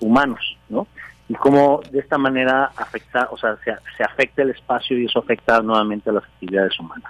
humanos, 0.02 0.58
¿no? 0.68 0.88
Y 1.32 1.34
cómo 1.36 1.80
de 1.90 2.00
esta 2.00 2.18
manera 2.18 2.72
afecta, 2.76 3.30
o 3.32 3.38
sea, 3.38 3.56
se, 3.64 4.04
afecta 4.04 4.42
el 4.42 4.50
espacio 4.50 4.98
y 4.98 5.06
eso 5.06 5.20
afecta 5.20 5.62
nuevamente 5.62 6.10
a 6.10 6.14
las 6.14 6.26
actividades 6.26 6.78
humanas. 6.78 7.10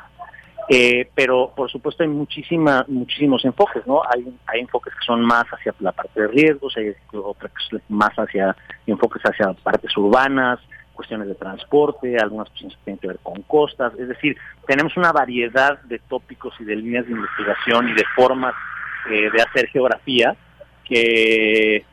Eh, 0.69 1.09
pero 1.15 1.51
por 1.55 1.71
supuesto 1.71 2.03
hay 2.03 2.09
muchísima, 2.09 2.85
muchísimos 2.87 3.43
enfoques, 3.45 3.85
¿no? 3.87 4.03
Hay, 4.07 4.59
enfoques 4.59 4.93
que 4.93 5.05
son 5.07 5.25
más 5.25 5.45
hacia 5.47 5.73
la 5.79 5.91
parte 5.91 6.21
de 6.21 6.27
riesgos, 6.27 6.77
hay 6.77 6.93
otros 7.11 7.51
más 7.89 8.11
hacia 8.11 8.55
enfoques 8.85 9.23
hacia 9.23 9.53
partes 9.53 9.97
urbanas, 9.97 10.59
cuestiones 10.93 11.27
de 11.27 11.33
transporte, 11.33 12.15
algunas 12.19 12.47
cuestiones 12.49 12.77
que 12.77 12.83
tienen 12.83 12.99
que 12.99 13.07
ver 13.07 13.19
con 13.23 13.41
costas, 13.41 13.91
es 13.97 14.07
decir, 14.07 14.37
tenemos 14.67 14.95
una 14.97 15.11
variedad 15.11 15.81
de 15.81 15.97
tópicos 15.97 16.53
y 16.59 16.63
de 16.63 16.75
líneas 16.75 17.07
de 17.07 17.13
investigación 17.13 17.89
y 17.89 17.93
de 17.93 18.05
formas 18.15 18.53
eh, 19.09 19.31
de 19.31 19.41
hacer 19.41 19.67
geografía 19.69 20.35
que 20.85 21.85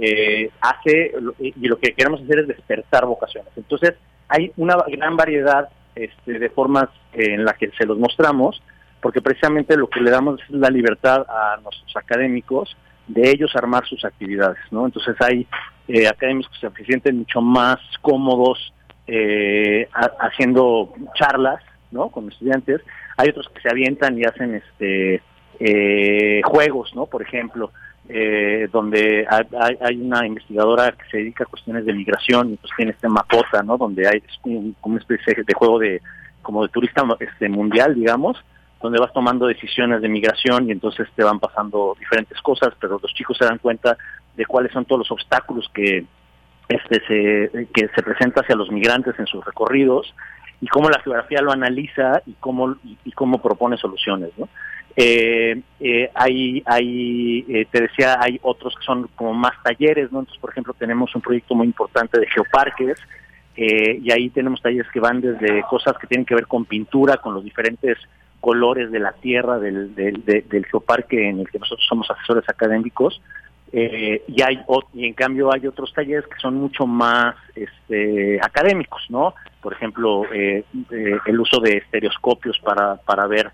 eh, 0.00 0.50
hace, 0.60 1.12
y 1.38 1.68
lo 1.68 1.78
que 1.78 1.94
queremos 1.94 2.22
hacer 2.22 2.40
es 2.40 2.48
despertar 2.48 3.06
vocaciones. 3.06 3.52
Entonces, 3.56 3.94
hay 4.28 4.52
una 4.56 4.76
gran 4.88 5.16
variedad 5.16 5.68
este, 5.94 6.38
de 6.38 6.48
formas 6.50 6.88
en 7.12 7.44
las 7.44 7.56
que 7.58 7.70
se 7.78 7.84
los 7.84 7.98
mostramos, 7.98 8.62
porque 9.00 9.20
precisamente 9.20 9.76
lo 9.76 9.88
que 9.88 10.00
le 10.00 10.10
damos 10.10 10.40
es 10.42 10.50
la 10.50 10.70
libertad 10.70 11.26
a 11.28 11.58
nuestros 11.62 11.96
académicos 11.96 12.76
de 13.08 13.30
ellos 13.30 13.54
armar 13.54 13.84
sus 13.86 14.04
actividades, 14.04 14.60
¿no? 14.70 14.86
Entonces 14.86 15.16
hay 15.20 15.46
eh, 15.88 16.06
académicos 16.06 16.58
que 16.58 16.68
se 16.68 16.84
sienten 16.84 17.18
mucho 17.18 17.40
más 17.40 17.78
cómodos 18.00 18.72
eh, 19.06 19.88
haciendo 20.20 20.94
charlas, 21.14 21.60
¿no? 21.90 22.08
Con 22.08 22.30
estudiantes. 22.30 22.80
Hay 23.16 23.28
otros 23.30 23.48
que 23.48 23.60
se 23.60 23.68
avientan 23.68 24.18
y 24.18 24.24
hacen 24.24 24.54
este 24.54 25.20
eh, 25.58 26.40
juegos, 26.44 26.94
¿no? 26.94 27.06
Por 27.06 27.22
ejemplo, 27.22 27.72
eh, 28.08 28.68
donde 28.72 29.26
hay, 29.28 29.76
hay, 29.80 30.00
una 30.00 30.26
investigadora 30.26 30.92
que 30.92 31.04
se 31.10 31.18
dedica 31.18 31.44
a 31.44 31.46
cuestiones 31.46 31.84
de 31.84 31.92
migración 31.92 32.52
y 32.52 32.56
pues 32.56 32.72
tiene 32.76 32.92
este 32.92 33.08
mapota, 33.08 33.62
¿no? 33.62 33.78
Donde 33.78 34.08
hay 34.08 34.22
como 34.40 34.72
una 34.82 34.98
especie 34.98 35.34
de 35.34 35.54
juego 35.54 35.78
de 35.78 36.02
como 36.42 36.62
de 36.62 36.68
turista 36.68 37.04
este 37.20 37.48
mundial, 37.48 37.94
digamos, 37.94 38.36
donde 38.82 38.98
vas 38.98 39.12
tomando 39.12 39.46
decisiones 39.46 40.02
de 40.02 40.08
migración 40.08 40.68
y 40.68 40.72
entonces 40.72 41.08
te 41.14 41.22
van 41.22 41.38
pasando 41.38 41.96
diferentes 41.98 42.40
cosas, 42.42 42.74
pero 42.80 42.98
los 43.00 43.14
chicos 43.14 43.38
se 43.38 43.44
dan 43.44 43.58
cuenta 43.58 43.96
de 44.36 44.44
cuáles 44.44 44.72
son 44.72 44.84
todos 44.84 45.00
los 45.00 45.10
obstáculos 45.12 45.70
que 45.72 46.04
este 46.68 47.00
se 47.06 47.68
que 47.72 47.88
se 47.94 48.02
presenta 48.02 48.40
hacia 48.40 48.56
los 48.56 48.70
migrantes 48.70 49.18
en 49.18 49.26
sus 49.26 49.44
recorridos 49.44 50.12
y 50.60 50.68
cómo 50.68 50.88
la 50.88 51.00
geografía 51.00 51.42
lo 51.42 51.52
analiza 51.52 52.22
y 52.26 52.32
cómo 52.34 52.76
y, 53.04 53.12
cómo 53.12 53.42
propone 53.42 53.76
soluciones, 53.76 54.30
¿no? 54.36 54.48
Eh, 54.94 55.60
eh, 55.80 56.10
hay, 56.14 56.62
hay 56.66 57.44
eh, 57.48 57.66
te 57.70 57.82
decía, 57.82 58.18
hay 58.20 58.38
otros 58.42 58.74
que 58.76 58.84
son 58.84 59.08
como 59.14 59.32
más 59.32 59.52
talleres, 59.62 60.12
¿no? 60.12 60.20
Entonces, 60.20 60.40
por 60.40 60.50
ejemplo, 60.50 60.74
tenemos 60.74 61.14
un 61.14 61.22
proyecto 61.22 61.54
muy 61.54 61.66
importante 61.66 62.20
de 62.20 62.26
geoparques, 62.26 62.98
eh, 63.56 64.00
y 64.02 64.10
ahí 64.10 64.30
tenemos 64.30 64.62
talleres 64.62 64.90
que 64.92 65.00
van 65.00 65.20
desde 65.20 65.62
cosas 65.62 65.94
que 65.98 66.06
tienen 66.06 66.24
que 66.24 66.34
ver 66.34 66.46
con 66.46 66.64
pintura, 66.64 67.18
con 67.18 67.34
los 67.34 67.44
diferentes 67.44 67.98
colores 68.40 68.90
de 68.90 68.98
la 68.98 69.12
tierra 69.12 69.58
del, 69.58 69.94
del, 69.94 70.66
geoparque 70.66 71.28
en 71.28 71.40
el 71.40 71.50
que 71.50 71.58
nosotros 71.58 71.86
somos 71.88 72.10
asesores 72.10 72.48
académicos 72.48 73.22
eh, 73.72 74.24
y 74.26 74.42
hay 74.42 74.60
y 74.94 75.06
en 75.06 75.14
cambio 75.14 75.52
hay 75.52 75.64
otros 75.66 75.92
talleres 75.92 76.26
que 76.26 76.40
son 76.40 76.56
mucho 76.56 76.84
más 76.84 77.36
este, 77.54 78.40
académicos 78.42 79.00
no 79.10 79.34
por 79.60 79.74
ejemplo 79.74 80.24
el 80.32 81.40
uso 81.40 81.60
de 81.60 81.76
estereoscopios 81.76 82.58
para 82.58 82.96
para 82.96 83.28
ver 83.28 83.52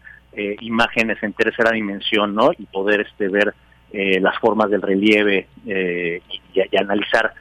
imágenes 0.61 1.23
en 1.23 1.33
tercera 1.33 1.73
dimensión 1.73 2.35
no 2.35 2.51
y 2.57 2.67
poder 2.67 3.03
este 3.03 3.29
ver 3.29 3.55
las 3.93 4.39
formas 4.39 4.71
del 4.71 4.83
relieve 4.83 5.49
y, 5.65 6.21
y, 6.55 6.77
analizar 6.77 7.33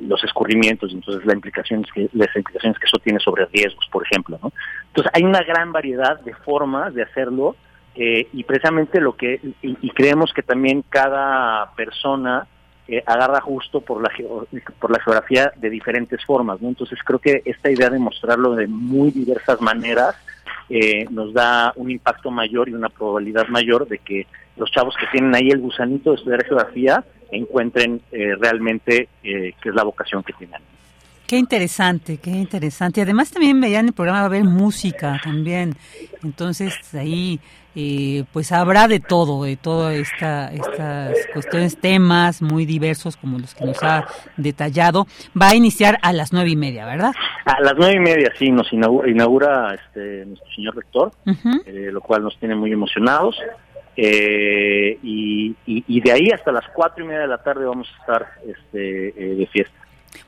los 0.00 0.22
escurrimientos, 0.24 0.92
entonces 0.92 1.24
la 1.24 1.34
implicación 1.34 1.84
que, 1.94 2.08
las 2.12 2.34
implicaciones 2.34 2.78
que 2.78 2.86
eso 2.86 2.98
tiene 2.98 3.18
sobre 3.20 3.46
riesgos, 3.46 3.86
por 3.90 4.04
ejemplo. 4.04 4.38
¿no? 4.42 4.52
Entonces 4.88 5.12
hay 5.14 5.22
una 5.22 5.42
gran 5.42 5.72
variedad 5.72 6.20
de 6.20 6.34
formas 6.34 6.94
de 6.94 7.02
hacerlo 7.02 7.56
eh, 7.94 8.28
y 8.32 8.44
precisamente 8.44 9.00
lo 9.00 9.16
que, 9.16 9.40
y, 9.60 9.90
creemos 9.90 10.32
que 10.32 10.42
también 10.42 10.82
cada 10.88 11.72
persona 11.74 12.46
eh, 12.88 13.02
agarra 13.06 13.40
justo 13.40 13.80
por 13.80 14.02
la, 14.02 14.10
por 14.80 14.90
la 14.90 15.00
geografía 15.00 15.52
de 15.56 15.70
diferentes 15.70 16.24
formas. 16.24 16.60
Entonces 16.60 16.98
creo 17.04 17.20
que 17.20 17.42
esta 17.44 17.70
idea 17.70 17.88
de 17.88 17.98
mostrarlo 17.98 18.56
de 18.56 18.66
muy 18.66 19.12
diversas 19.12 19.60
maneras 19.60 20.16
eh, 20.68 21.06
nos 21.10 21.32
da 21.32 21.72
un 21.76 21.90
impacto 21.90 22.30
mayor 22.30 22.68
y 22.68 22.74
una 22.74 22.88
probabilidad 22.88 23.46
mayor 23.48 23.86
de 23.86 23.98
que 23.98 24.26
los 24.56 24.70
chavos 24.70 24.94
que 24.98 25.06
tienen 25.12 25.34
ahí 25.34 25.50
el 25.50 25.60
gusanito 25.60 26.10
de 26.10 26.16
estudiar 26.16 26.44
geografía 26.44 27.04
encuentren 27.30 28.00
eh, 28.10 28.34
realmente 28.38 29.08
qué 29.22 29.54
es 29.64 29.74
la 29.74 29.84
vocación 29.84 30.22
que 30.22 30.32
tienen. 30.34 30.60
Qué 31.26 31.38
interesante, 31.38 32.18
qué 32.18 32.30
interesante. 32.30 33.00
Además 33.00 33.30
también 33.30 33.58
veían 33.60 33.86
el 33.86 33.92
programa 33.94 34.18
va 34.18 34.24
a 34.24 34.26
haber 34.26 34.44
música 34.44 35.18
también. 35.22 35.74
Entonces 36.22 36.74
ahí 36.94 37.40
eh, 37.74 38.24
pues 38.32 38.52
habrá 38.52 38.88
de 38.88 39.00
todo, 39.00 39.44
de 39.44 39.56
todas 39.56 39.94
esta, 39.94 40.52
estas 40.52 41.16
cuestiones, 41.32 41.78
temas 41.78 42.42
muy 42.42 42.66
diversos 42.66 43.16
como 43.16 43.38
los 43.38 43.54
que 43.54 43.64
nos 43.64 43.82
ha 43.82 44.06
detallado. 44.36 45.06
Va 45.40 45.50
a 45.50 45.54
iniciar 45.54 45.98
a 46.02 46.12
las 46.12 46.32
nueve 46.32 46.50
y 46.50 46.56
media, 46.56 46.86
¿verdad? 46.86 47.12
A 47.44 47.60
las 47.60 47.74
nueve 47.76 47.94
y 47.96 48.00
media, 48.00 48.32
sí, 48.38 48.50
nos 48.50 48.72
inaugura, 48.72 49.74
este, 49.74 50.26
nuestro 50.26 50.50
señor 50.54 50.76
rector, 50.76 51.12
lo 51.66 52.00
cual 52.00 52.22
nos 52.22 52.38
tiene 52.38 52.54
muy 52.54 52.72
emocionados. 52.72 53.36
Eh, 53.96 54.98
y, 55.02 55.54
y, 55.66 56.00
de 56.00 56.12
ahí 56.12 56.30
hasta 56.32 56.50
las 56.50 56.64
cuatro 56.74 57.04
y 57.04 57.08
media 57.08 57.20
de 57.22 57.26
la 57.26 57.42
tarde 57.42 57.66
vamos 57.66 57.88
a 57.88 58.00
estar 58.00 58.28
este, 58.46 59.08
eh, 59.08 59.34
de 59.36 59.46
fiesta. 59.48 59.74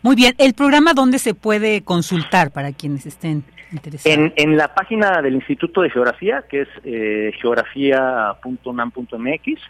Muy 0.02 0.16
bien, 0.16 0.34
¿el 0.36 0.52
programa 0.52 0.92
dónde 0.92 1.18
se 1.18 1.34
puede 1.34 1.82
consultar 1.82 2.50
para 2.50 2.72
quienes 2.72 3.06
estén? 3.06 3.42
En, 4.04 4.32
en 4.36 4.56
la 4.56 4.72
página 4.74 5.20
del 5.22 5.34
Instituto 5.34 5.82
de 5.82 5.90
Geografía, 5.90 6.44
que 6.48 6.62
es 6.62 6.68
eh, 6.84 7.32
geografía.unam.mx, 7.40 9.60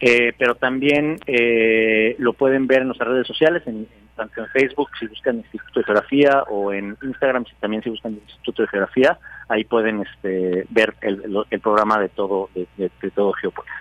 eh, 0.00 0.32
pero 0.38 0.56
también 0.56 1.18
eh, 1.26 2.16
lo 2.18 2.32
pueden 2.32 2.66
ver 2.66 2.80
en 2.80 2.88
nuestras 2.88 3.10
redes 3.10 3.26
sociales, 3.26 3.62
en, 3.66 3.86
tanto 4.16 4.40
en 4.40 4.48
Facebook 4.48 4.90
si 4.98 5.06
buscan 5.06 5.36
Instituto 5.36 5.80
de 5.80 5.84
Geografía 5.84 6.42
o 6.50 6.72
en 6.72 6.96
Instagram 7.02 7.44
si 7.46 7.54
también 7.56 7.82
si 7.82 7.90
buscan 7.90 8.12
Instituto 8.12 8.62
de 8.62 8.68
Geografía, 8.68 9.18
ahí 9.48 9.64
pueden 9.64 10.02
este, 10.02 10.66
ver 10.70 10.94
el, 11.00 11.44
el 11.50 11.60
programa 11.60 11.98
de 11.98 12.08
todo 12.08 12.48
de, 12.54 12.66
de, 12.76 12.90
de 13.00 13.10
todo 13.10 13.32
Geopolis. 13.32 13.72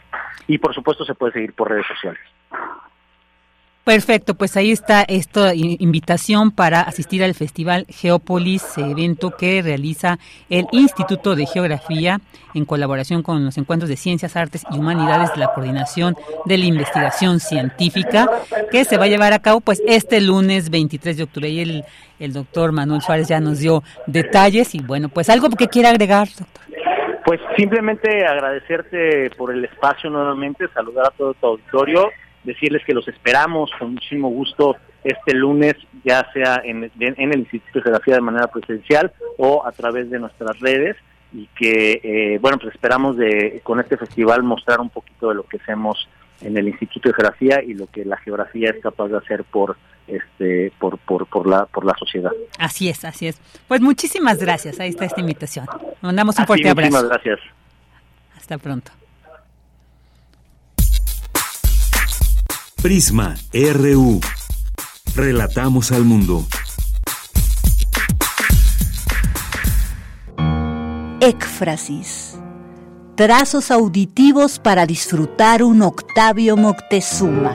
Y 0.48 0.58
por 0.58 0.74
supuesto 0.74 1.06
se 1.06 1.16
puede 1.16 1.34
seguir 1.34 1.54
por 1.54 1.70
redes 1.70 1.86
sociales. 1.88 2.22
Perfecto, 3.84 4.36
pues 4.36 4.56
ahí 4.56 4.72
está 4.72 5.02
esta 5.02 5.54
invitación 5.54 6.52
para 6.52 6.80
asistir 6.80 7.22
al 7.22 7.34
Festival 7.34 7.86
Geópolis, 7.90 8.78
evento 8.78 9.32
que 9.32 9.62
realiza 9.62 10.20
el 10.50 10.68
Instituto 10.72 11.36
de 11.36 11.46
Geografía 11.46 12.20
en 12.54 12.64
colaboración 12.64 13.24
con 13.24 13.44
los 13.44 13.58
Encuentros 13.58 13.90
de 13.90 13.98
Ciencias, 13.98 14.38
Artes 14.38 14.64
y 14.72 14.80
Humanidades 14.80 15.34
de 15.34 15.40
la 15.42 15.54
Coordinación 15.54 16.16
de 16.46 16.58
la 16.58 16.64
Investigación 16.64 17.42
Científica, 17.42 18.30
que 18.72 18.86
se 18.86 18.98
va 18.98 19.04
a 19.04 19.10
llevar 19.10 19.34
a 19.34 19.40
cabo 19.40 19.60
pues 19.60 19.84
este 19.86 20.22
lunes 20.22 20.70
23 20.70 21.18
de 21.18 21.24
octubre. 21.24 21.50
Y 21.50 21.60
el, 21.60 21.84
el 22.22 22.32
doctor 22.32 22.72
Manuel 22.72 23.02
Suárez 23.02 23.28
ya 23.28 23.42
nos 23.42 23.60
dio 23.60 23.84
detalles 24.08 24.76
y 24.76 24.80
bueno, 24.80 25.10
pues 25.10 25.30
algo 25.30 25.50
que 25.50 25.68
quiera 25.68 25.90
agregar, 25.90 26.30
doctor. 26.30 26.64
Pues 27.26 27.42
simplemente 27.58 28.26
agradecerte 28.26 29.30
por 29.32 29.54
el 29.54 29.66
espacio 29.66 30.10
nuevamente, 30.10 30.68
saludar 30.74 31.08
a 31.08 31.12
todo 31.12 31.34
tu 31.34 31.48
auditorio 31.48 32.10
decirles 32.44 32.84
que 32.86 32.94
los 32.94 33.08
esperamos 33.08 33.72
con 33.78 33.94
muchísimo 33.94 34.30
gusto 34.30 34.76
este 35.04 35.34
lunes, 35.34 35.76
ya 36.04 36.26
sea 36.34 36.62
en, 36.64 36.90
en 37.00 37.34
el 37.34 37.40
Instituto 37.40 37.80
de 37.80 37.84
Geografía 37.84 38.16
de 38.16 38.22
manera 38.22 38.48
presencial 38.48 39.12
o 39.38 39.66
a 39.66 39.72
través 39.72 40.10
de 40.10 40.20
nuestras 40.20 40.60
redes 40.60 40.96
y 41.34 41.48
que, 41.56 42.00
eh, 42.04 42.38
bueno, 42.40 42.58
pues 42.58 42.74
esperamos 42.74 43.18
de 43.18 43.60
con 43.64 43.80
este 43.80 43.98
festival 43.98 44.44
mostrar 44.44 44.80
un 44.80 44.90
poquito 44.90 45.30
de 45.30 45.36
lo 45.36 45.44
que 45.44 45.58
hacemos 45.58 46.08
en 46.42 46.58
el 46.58 46.68
Instituto 46.68 47.10
de 47.10 47.16
Geografía 47.16 47.64
y 47.64 47.74
lo 47.74 47.88
que 47.88 48.06
la 48.06 48.18
geografía 48.18 48.70
es 48.70 48.82
capaz 48.82 49.08
de 49.08 49.18
hacer 49.18 49.44
por 49.44 49.78
este 50.08 50.72
por, 50.80 50.98
por, 51.00 51.26
por 51.28 51.48
la 51.48 51.66
por 51.66 51.86
la 51.86 51.94
sociedad. 51.98 52.32
Así 52.60 52.90
es, 52.90 53.04
así 53.06 53.28
es. 53.28 53.42
Pues 53.68 53.82
muchísimas 53.82 54.40
gracias. 54.40 54.80
Ahí 54.80 54.90
está 54.90 55.06
esta 55.06 55.22
invitación. 55.22 55.66
Mandamos 56.02 56.38
un 56.38 56.46
fuerte 56.46 56.70
abrazo. 56.70 56.92
Muchísimas 56.92 57.10
gracias. 57.10 57.40
Hasta 58.36 58.58
pronto. 58.58 58.92
Prisma 62.84 63.34
RU. 63.54 64.20
Relatamos 65.16 65.94
al 65.94 66.04
mundo. 66.04 66.46
Écfrasis. 71.22 72.38
Trazos 73.16 73.72
auditivos 73.72 74.60
para 74.60 74.86
disfrutar 74.86 75.64
un 75.64 75.82
Octavio 75.82 76.58
Moctezuma. 76.58 77.54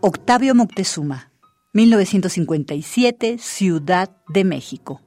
Octavio 0.00 0.54
Moctezuma, 0.54 1.30
1957, 1.74 3.36
Ciudad 3.36 4.16
de 4.28 4.44
México. 4.44 5.02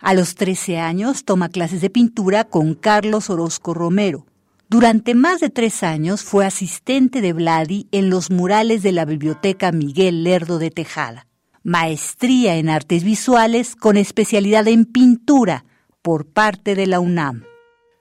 A 0.00 0.14
los 0.14 0.36
13 0.36 0.78
años 0.78 1.24
toma 1.24 1.48
clases 1.48 1.80
de 1.80 1.90
pintura 1.90 2.44
con 2.44 2.74
Carlos 2.74 3.30
Orozco 3.30 3.74
Romero. 3.74 4.26
Durante 4.68 5.14
más 5.14 5.40
de 5.40 5.50
tres 5.50 5.82
años 5.82 6.22
fue 6.22 6.46
asistente 6.46 7.20
de 7.20 7.32
Vladi 7.32 7.88
en 7.90 8.08
los 8.08 8.30
murales 8.30 8.82
de 8.82 8.92
la 8.92 9.04
Biblioteca 9.04 9.72
Miguel 9.72 10.22
Lerdo 10.22 10.58
de 10.60 10.70
Tejada. 10.70 11.26
Maestría 11.64 12.56
en 12.56 12.68
artes 12.68 13.02
visuales 13.02 13.74
con 13.74 13.96
especialidad 13.96 14.68
en 14.68 14.84
pintura 14.84 15.64
por 16.00 16.26
parte 16.26 16.76
de 16.76 16.86
la 16.86 17.00
UNAM. 17.00 17.44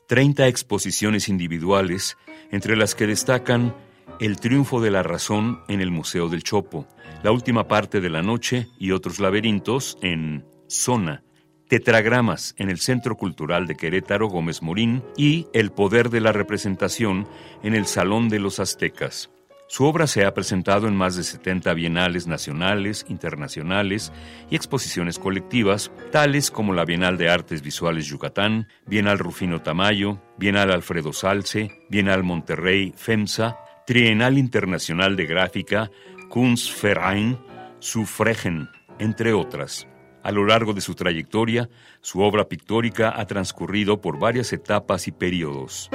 30 0.08 0.48
exposiciones 0.48 1.30
individuales, 1.30 2.16
entre 2.52 2.78
las 2.78 2.94
que 2.94 3.08
destacan 3.08 3.76
El 4.20 4.40
triunfo 4.40 4.82
de 4.82 4.92
la 4.92 5.02
razón 5.02 5.62
en 5.68 5.82
el 5.82 5.90
Museo 5.90 6.30
del 6.30 6.44
Chopo, 6.44 6.88
La 7.24 7.32
última 7.32 7.68
parte 7.68 8.02
de 8.02 8.10
la 8.12 8.22
noche 8.22 8.68
y 8.78 8.92
otros 8.92 9.20
laberintos 9.20 9.98
en 10.02 10.46
Zona, 10.68 11.24
Tetragramas 11.68 12.56
en 12.58 12.70
el 12.70 12.80
Centro 12.80 13.18
Cultural 13.18 13.68
de 13.68 13.76
Querétaro 13.76 14.28
Gómez 14.28 14.62
Morín 14.62 15.04
y 15.18 15.48
El 15.54 15.72
Poder 15.72 16.10
de 16.10 16.22
la 16.22 16.32
Representación 16.32 17.28
en 17.62 17.76
el 17.76 17.86
Salón 17.86 18.30
de 18.30 18.40
los 18.40 18.60
Aztecas. 18.60 19.30
Su 19.70 19.84
obra 19.84 20.08
se 20.08 20.24
ha 20.24 20.34
presentado 20.34 20.88
en 20.88 20.96
más 20.96 21.18
de 21.18 21.24
70 21.24 21.74
bienales 21.74 22.26
nacionales, 22.26 23.06
internacionales 23.10 24.14
y 24.50 24.56
exposiciones 24.56 25.20
colectivas, 25.20 25.92
tales 26.10 26.52
como 26.52 26.74
la 26.74 26.86
Bienal 26.86 27.18
de 27.18 27.30
Artes 27.30 27.62
Visuales 27.62 28.06
Yucatán, 28.06 28.70
Bienal 28.86 29.20
Rufino 29.20 29.62
Tamayo, 29.62 30.22
Bienal 30.38 30.72
Alfredo 30.72 31.12
Salce, 31.12 31.70
Bienal 31.90 32.24
Monterrey 32.24 32.94
FEMSA, 32.96 33.58
Trienal 33.86 34.38
Internacional 34.38 35.18
de 35.18 35.26
Gráfica, 35.26 35.92
Kunstverein, 36.30 37.38
Sufregen, 37.80 38.70
entre 39.00 39.34
otras. 39.34 39.86
A 40.28 40.32
lo 40.34 40.46
largo 40.46 40.74
de 40.74 40.82
su 40.82 40.94
trayectoria, 40.94 41.70
su 42.02 42.20
obra 42.20 42.50
pictórica 42.50 43.14
ha 43.18 43.26
transcurrido 43.28 44.02
por 44.02 44.20
varias 44.20 44.52
etapas 44.52 45.08
y 45.08 45.14
periodos. 45.14 45.90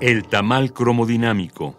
El 0.00 0.26
tamal 0.28 0.72
cromodinámico. 0.72 1.76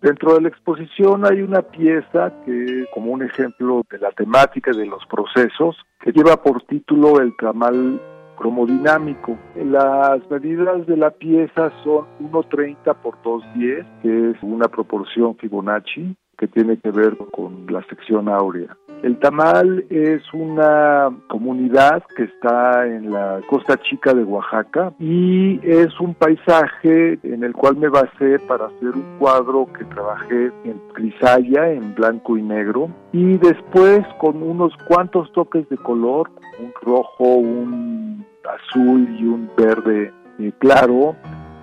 Dentro 0.00 0.34
de 0.34 0.42
la 0.42 0.48
exposición 0.48 1.26
hay 1.26 1.42
una 1.42 1.62
pieza 1.62 2.32
que, 2.46 2.84
como 2.94 3.10
un 3.10 3.24
ejemplo 3.24 3.82
de 3.90 3.98
la 3.98 4.12
temática 4.12 4.70
de 4.70 4.86
los 4.86 5.04
procesos, 5.06 5.74
que 5.98 6.12
lleva 6.12 6.40
por 6.40 6.62
título 6.62 7.20
el 7.20 7.34
tamal 7.36 8.00
cromodinámico. 8.42 9.38
Las 9.54 10.28
medidas 10.28 10.84
de 10.86 10.96
la 10.96 11.10
pieza 11.10 11.70
son 11.84 12.06
1.30 12.20 12.94
por 12.96 13.14
2.10, 13.22 13.86
que 14.02 14.30
es 14.30 14.36
una 14.42 14.66
proporción 14.66 15.36
Fibonacci 15.36 16.16
que 16.38 16.48
tiene 16.48 16.76
que 16.78 16.90
ver 16.90 17.16
con 17.30 17.66
la 17.68 17.84
sección 17.84 18.28
áurea. 18.28 18.76
El 19.04 19.16
Tamal 19.18 19.84
es 19.90 20.22
una 20.32 21.08
comunidad 21.28 22.02
que 22.16 22.24
está 22.24 22.84
en 22.86 23.12
la 23.12 23.40
costa 23.48 23.76
chica 23.76 24.12
de 24.12 24.24
Oaxaca 24.24 24.92
y 24.98 25.60
es 25.62 25.98
un 26.00 26.14
paisaje 26.14 27.18
en 27.22 27.44
el 27.44 27.52
cual 27.52 27.76
me 27.76 27.88
basé 27.88 28.40
para 28.48 28.66
hacer 28.66 28.88
un 28.88 29.18
cuadro 29.18 29.68
que 29.76 29.84
trabajé 29.84 30.52
en 30.64 30.80
crisalla, 30.94 31.70
en 31.70 31.94
blanco 31.94 32.36
y 32.36 32.42
negro, 32.42 32.90
y 33.12 33.38
después 33.38 34.00
con 34.18 34.42
unos 34.42 34.72
cuantos 34.88 35.30
toques 35.32 35.68
de 35.68 35.76
color, 35.78 36.28
un 36.60 36.72
rojo, 36.82 37.24
un 37.24 38.24
azul 38.46 39.08
y 39.18 39.24
un 39.24 39.50
verde 39.56 40.12
eh, 40.38 40.52
claro, 40.58 41.14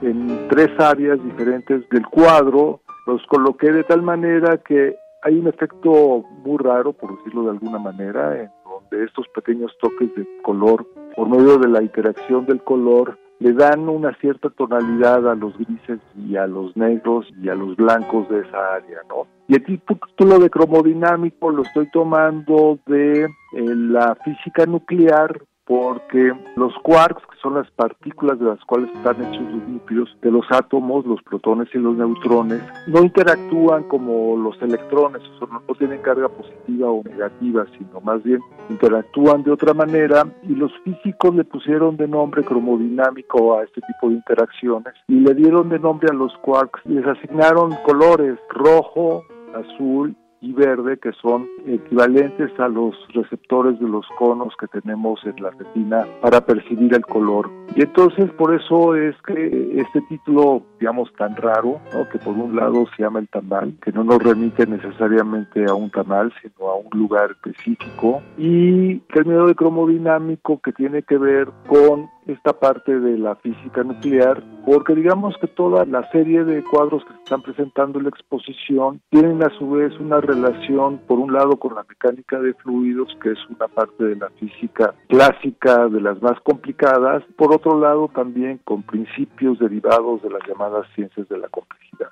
en 0.02 0.48
tres 0.50 0.70
áreas 0.80 1.22
diferentes 1.24 1.88
del 1.90 2.06
cuadro, 2.08 2.82
los 3.08 3.26
coloqué 3.28 3.72
de 3.72 3.84
tal 3.84 4.02
manera 4.02 4.58
que 4.58 4.96
hay 5.24 5.38
un 5.38 5.48
efecto 5.48 6.24
muy 6.44 6.58
raro, 6.58 6.94
por 6.94 7.18
decirlo 7.18 7.44
de 7.44 7.52
alguna 7.52 7.80
manera, 7.80 8.40
en 8.40 8.50
donde 8.64 9.06
estos 9.06 9.28
pequeños 9.30 9.72
toques 9.82 10.14
de 10.16 10.26
color, 10.44 10.86
por 11.16 11.28
medio 11.28 11.58
de 11.58 11.68
la 11.68 11.82
interacción 11.82 12.46
del 12.46 12.62
color, 12.64 13.18
le 13.40 13.54
dan 13.54 13.88
una 13.88 14.14
cierta 14.20 14.50
tonalidad 14.50 15.30
a 15.30 15.36
los 15.36 15.58
grises 15.58 16.00
y 16.16 16.36
a 16.36 16.46
los 16.46 16.76
negros 16.76 17.26
y 17.42 17.50
a 17.50 17.56
los 17.56 17.76
blancos 17.78 18.28
de 18.30 18.42
esa 18.42 18.76
área, 18.76 19.00
¿no? 19.08 19.28
Y 19.48 19.56
el 19.56 19.64
título 19.64 20.40
de 20.40 20.50
cromodinámico 20.50 21.50
lo 21.50 21.64
estoy 21.64 21.90
tomando 21.92 22.80
de 22.86 23.24
eh, 23.24 23.30
la 23.54 24.16
física 24.24 24.66
nuclear 24.66 25.42
porque 25.70 26.34
los 26.56 26.74
quarks, 26.82 27.22
que 27.28 27.38
son 27.44 27.54
las 27.54 27.70
partículas 27.70 28.40
de 28.40 28.46
las 28.46 28.60
cuales 28.66 28.90
están 28.90 29.22
hechos 29.22 29.44
los 29.54 29.70
núcleos 29.70 30.18
de 30.20 30.32
los 30.32 30.44
átomos, 30.50 31.06
los 31.06 31.22
protones 31.22 31.68
y 31.76 31.78
los 31.78 31.96
neutrones, 31.96 32.64
no 32.88 33.04
interactúan 33.04 33.84
como 33.84 34.36
los 34.36 34.60
electrones, 34.64 35.22
o 35.22 35.46
sea, 35.46 35.60
no 35.68 35.76
tienen 35.76 36.02
carga 36.02 36.28
positiva 36.28 36.90
o 36.90 37.04
negativa, 37.04 37.68
sino 37.78 38.02
más 38.02 38.24
bien 38.24 38.40
interactúan 38.72 39.44
de 39.44 39.52
otra 39.52 39.76
manera 39.76 40.26
y 40.42 40.56
los 40.56 40.72
físicos 40.84 41.36
le 41.36 41.44
pusieron 41.44 41.98
de 41.98 42.08
nombre 42.08 42.44
cromodinámico 42.44 43.60
a 43.60 43.64
este 43.64 43.82
tipo 43.82 44.10
de 44.10 44.16
interacciones 44.16 44.96
y 45.08 45.20
le 45.20 45.36
dieron 45.36 45.70
de 45.70 45.78
nombre 45.78 46.08
a 46.10 46.16
los 46.16 46.36
quarks, 46.38 46.84
les 46.86 47.06
asignaron 47.06 47.76
colores 47.86 48.40
rojo, 48.50 49.24
azul 49.54 50.16
y 50.42 50.54
verde, 50.54 50.98
que 50.98 51.12
son 51.14 51.48
equivalentes 51.66 52.52
a 52.60 52.68
los 52.68 52.96
receptores 53.14 53.80
de 53.80 53.88
los 53.88 54.06
conos 54.18 54.54
que 54.60 54.68
tenemos 54.68 55.20
en 55.26 55.44
la 55.44 55.52
retina 55.52 56.06
para 56.22 56.42
percibir 56.46 56.94
el 56.94 57.06
color. 57.06 57.50
Y 57.76 57.84
entonces 57.84 58.32
por 58.32 58.56
eso 58.56 58.96
es 58.96 59.16
que 59.24 59.80
este 59.80 60.02
título, 60.10 60.64
digamos, 60.80 61.12
tan 61.14 61.36
raro, 61.36 61.80
que 62.12 62.20
por 62.20 62.36
un 62.36 62.56
lado 62.56 62.86
se 62.96 63.04
llama 63.04 63.20
el 63.20 63.28
tamal, 63.28 63.76
que 63.84 63.92
no 63.92 64.04
nos 64.04 64.24
remite 64.24 64.66
necesariamente 64.66 65.66
a 65.70 65.74
un 65.74 65.90
tamal, 65.90 66.34
sino 66.42 66.70
a 66.70 66.76
un 66.76 66.90
lugar 66.94 67.32
específico, 67.32 68.22
y 68.38 69.02
miedo 69.26 69.48
de 69.48 69.56
cromodinámico 69.56 70.60
que 70.60 70.72
tiene 70.72 71.04
que 71.04 71.18
ver 71.18 71.50
con 71.68 72.10
esta 72.32 72.54
parte 72.54 73.00
de 73.00 73.18
la 73.18 73.36
física 73.36 73.84
nuclear, 73.84 74.44
porque 74.66 74.94
digamos 74.94 75.36
que 75.38 75.48
toda 75.48 75.86
la 75.86 76.10
serie 76.12 76.44
de 76.44 76.64
cuadros 76.64 77.04
que 77.04 77.14
se 77.14 77.20
están 77.24 77.42
presentando 77.42 77.98
en 77.98 78.06
la 78.06 78.10
exposición 78.10 79.02
tienen 79.10 79.42
a 79.44 79.50
su 79.58 79.70
vez 79.72 79.98
una 80.00 80.22
relación, 80.22 81.00
por 81.08 81.20
un 81.20 81.34
lado, 81.34 81.58
con 81.58 81.76
la 81.76 81.86
mecánica 81.88 82.40
de 82.40 82.54
fluidos, 82.54 83.16
que 83.22 83.32
es 83.32 83.40
una 83.50 83.68
parte 83.68 84.04
de 84.04 84.16
la 84.16 84.30
física 84.32 84.94
clásica, 85.08 85.88
de 85.88 86.02
las 86.02 86.22
más 86.22 86.40
complicadas, 86.42 87.24
por 87.36 87.54
otro 87.54 87.80
lado 87.80 88.10
también 88.14 88.60
con 88.64 88.84
principios 88.84 89.60
derivados 89.60 90.22
de 90.22 90.30
las 90.30 90.42
llamadas 90.48 90.86
ciencias 90.96 91.28
de 91.30 91.38
la 91.38 91.48
complejidad. 91.50 92.10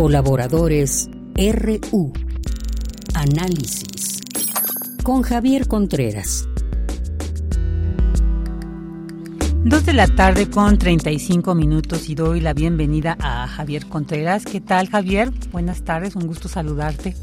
Colaboradores 0.00 1.10
RU. 1.36 2.10
Análisis. 3.12 4.20
Con 5.02 5.20
Javier 5.20 5.68
Contreras. 5.68 6.48
Dos 9.62 9.84
de 9.84 9.92
la 9.92 10.06
tarde 10.06 10.48
con 10.48 10.78
35 10.78 11.54
minutos 11.54 12.08
y 12.08 12.14
doy 12.14 12.40
la 12.40 12.54
bienvenida 12.54 13.18
a 13.20 13.46
Javier 13.46 13.84
Contreras. 13.84 14.46
¿Qué 14.46 14.62
tal 14.62 14.88
Javier? 14.88 15.32
Buenas 15.52 15.82
tardes, 15.82 16.16
un 16.16 16.26
gusto 16.26 16.48
saludarte. 16.48 17.14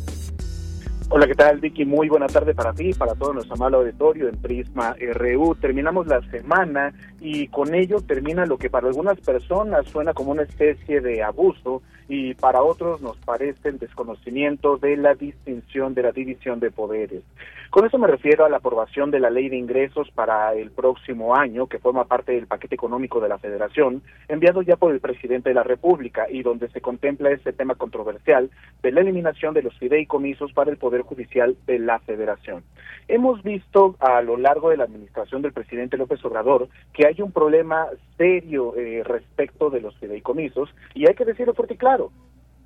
Hola, 1.18 1.26
¿qué 1.26 1.34
tal, 1.34 1.60
Vicky? 1.60 1.84
Muy 1.84 2.10
buena 2.10 2.28
tarde 2.28 2.54
para 2.54 2.74
ti, 2.74 2.94
para 2.94 3.16
todo 3.16 3.34
nuestro 3.34 3.56
amable 3.56 3.78
auditorio 3.78 4.30
en 4.30 4.38
Prisma 4.38 4.96
RU. 5.16 5.56
Terminamos 5.56 6.06
la 6.06 6.22
semana 6.30 6.94
y 7.20 7.48
con 7.48 7.74
ello 7.74 8.02
termina 8.02 8.46
lo 8.46 8.60
que 8.60 8.70
para 8.70 8.88
algunas 8.88 9.20
personas 9.22 9.88
suena 9.88 10.14
como 10.14 10.30
una 10.30 10.44
especie 10.44 11.02
de 11.02 11.24
abuso 11.24 11.82
y 12.08 12.36
para 12.36 12.62
otros 12.62 13.02
nos 13.02 13.18
parece 13.18 13.70
el 13.70 13.80
desconocimiento 13.80 14.78
de 14.78 14.96
la 14.96 15.16
distinción 15.16 15.96
de 15.96 16.04
la 16.04 16.12
división 16.12 16.60
de 16.60 16.70
poderes. 16.70 17.24
Con 17.70 17.86
eso 17.86 17.98
me 17.98 18.08
refiero 18.08 18.46
a 18.46 18.50
la 18.50 18.58
aprobación 18.58 19.12
de 19.12 19.20
la 19.20 19.30
ley 19.30 19.50
de 19.50 19.58
ingresos 19.58 20.10
para 20.12 20.54
el 20.54 20.72
próximo 20.72 21.36
año, 21.36 21.68
que 21.68 21.80
forma 21.80 22.06
parte 22.06 22.32
del 22.32 22.48
paquete 22.48 22.76
económico 22.76 23.20
de 23.20 23.28
la 23.28 23.40
Federación, 23.40 24.02
enviado 24.30 24.62
ya 24.62 24.78
por 24.78 24.94
el 24.94 25.02
presidente 25.02 25.50
de 25.50 25.56
la 25.56 25.64
República 25.64 26.28
y 26.30 26.44
donde 26.44 26.70
se 26.70 26.80
contempla 26.80 27.30
ese 27.32 27.52
tema 27.52 27.76
controversial 27.76 28.50
de 28.82 28.92
la 28.92 29.02
eliminación 29.02 29.54
de 29.54 29.64
los 29.64 29.78
fideicomisos 29.78 30.54
para 30.54 30.72
el 30.72 30.78
Poder 30.78 31.02
Judicial 31.02 31.58
de 31.66 31.80
la 31.80 32.00
Federación. 32.00 32.64
Hemos 33.10 33.44
visto 33.44 33.96
a 34.00 34.22
lo 34.22 34.38
largo 34.38 34.70
de 34.70 34.78
la 34.78 34.86
administración 34.86 35.42
del 35.42 35.54
presidente 35.54 35.98
López 35.98 36.24
Obrador 36.24 36.70
que 36.94 37.06
hay 37.06 37.22
un 37.22 37.32
problema 37.32 37.88
serio 38.18 38.76
eh, 38.78 39.04
respecto 39.04 39.70
de 39.70 39.82
los 39.82 39.96
fideicomisos 39.98 40.74
y 40.94 41.08
hay 41.08 41.16
que 41.16 41.26
decirlo 41.26 41.54
fuerte 41.54 41.74
y 41.74 41.78
claro, 41.78 42.12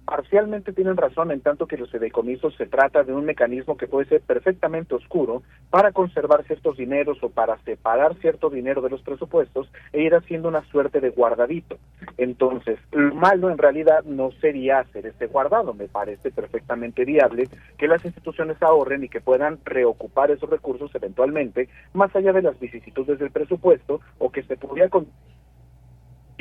parcialmente 0.05 0.73
tienen 0.73 0.97
razón 0.97 1.31
en 1.31 1.41
tanto 1.41 1.67
que 1.67 1.77
los 1.77 1.91
fideicomisos 1.91 2.55
se 2.55 2.65
trata 2.65 3.03
de 3.03 3.13
un 3.13 3.25
mecanismo 3.25 3.77
que 3.77 3.87
puede 3.87 4.07
ser 4.07 4.21
perfectamente 4.21 4.95
oscuro 4.95 5.43
para 5.69 5.91
conservar 5.91 6.43
ciertos 6.45 6.77
dineros 6.77 7.17
o 7.21 7.29
para 7.29 7.57
separar 7.59 8.15
cierto 8.15 8.49
dinero 8.49 8.81
de 8.81 8.89
los 8.89 9.01
presupuestos 9.01 9.71
e 9.93 10.01
ir 10.01 10.15
haciendo 10.15 10.49
una 10.49 10.63
suerte 10.65 10.99
de 10.99 11.09
guardadito. 11.09 11.77
Entonces, 12.17 12.79
lo 12.91 13.13
malo 13.15 13.49
en 13.49 13.57
realidad 13.57 14.03
no 14.03 14.31
sería 14.41 14.79
hacer 14.79 15.05
este 15.05 15.27
guardado, 15.27 15.73
me 15.73 15.87
parece 15.87 16.31
perfectamente 16.31 17.05
viable 17.05 17.47
que 17.77 17.87
las 17.87 18.03
instituciones 18.03 18.61
ahorren 18.61 19.03
y 19.03 19.09
que 19.09 19.21
puedan 19.21 19.59
reocupar 19.63 20.31
esos 20.31 20.49
recursos 20.49 20.93
eventualmente 20.93 21.69
más 21.93 22.15
allá 22.15 22.33
de 22.33 22.41
las 22.41 22.59
vicisitudes 22.59 23.19
del 23.19 23.31
presupuesto 23.31 24.01
o 24.17 24.31
que 24.31 24.43
se 24.43 24.57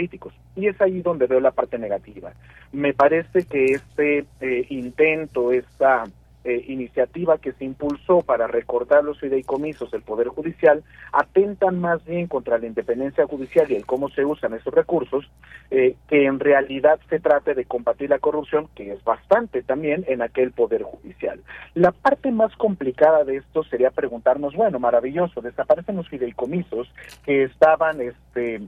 podría 0.09 0.41
y 0.57 0.67
es 0.67 0.81
ahí 0.81 1.01
donde 1.03 1.27
veo 1.27 1.41
la 1.41 1.53
parte 1.53 1.79
negativa. 1.79 2.33
Me 2.73 2.93
parece 2.93 3.45
que 3.45 3.67
este 3.67 4.25
eh, 4.41 4.67
intento, 4.71 5.53
esta 5.53 6.05
eh, 6.43 6.65
iniciativa 6.69 7.37
que 7.37 7.53
se 7.53 7.67
impulsó 7.67 8.23
para 8.23 8.47
recortar 8.47 9.05
los 9.05 9.21
fideicomisos 9.21 9.91
del 9.91 10.01
Poder 10.01 10.29
Judicial 10.29 10.83
atentan 11.13 11.79
más 11.79 12.03
bien 12.05 12.29
contra 12.29 12.57
la 12.57 12.67
independencia 12.67 13.27
judicial 13.27 13.71
y 13.71 13.75
el 13.75 13.85
cómo 13.85 14.09
se 14.09 14.25
usan 14.25 14.55
esos 14.55 14.73
recursos, 14.73 15.31
eh, 15.71 15.97
que 16.09 16.25
en 16.25 16.41
realidad 16.41 16.99
se 17.11 17.21
trate 17.21 17.55
de 17.55 17.67
combatir 17.67 18.09
la 18.09 18.19
corrupción, 18.19 18.69
que 18.75 18.91
es 18.93 19.05
bastante 19.05 19.63
también 19.63 20.05
en 20.09 20.23
aquel 20.23 20.53
Poder 20.53 20.83
Judicial. 20.83 21.41
La 21.75 21.93
parte 21.93 22.31
más 22.33 22.57
complicada 22.57 23.25
de 23.25 23.37
esto 23.37 23.63
sería 23.65 23.91
preguntarnos, 23.91 24.55
bueno, 24.55 24.79
maravilloso, 24.79 25.43
desaparecen 25.43 25.97
los 25.97 26.09
fideicomisos 26.09 26.91
que 27.25 27.45
estaban 27.45 28.01
este, 28.01 28.63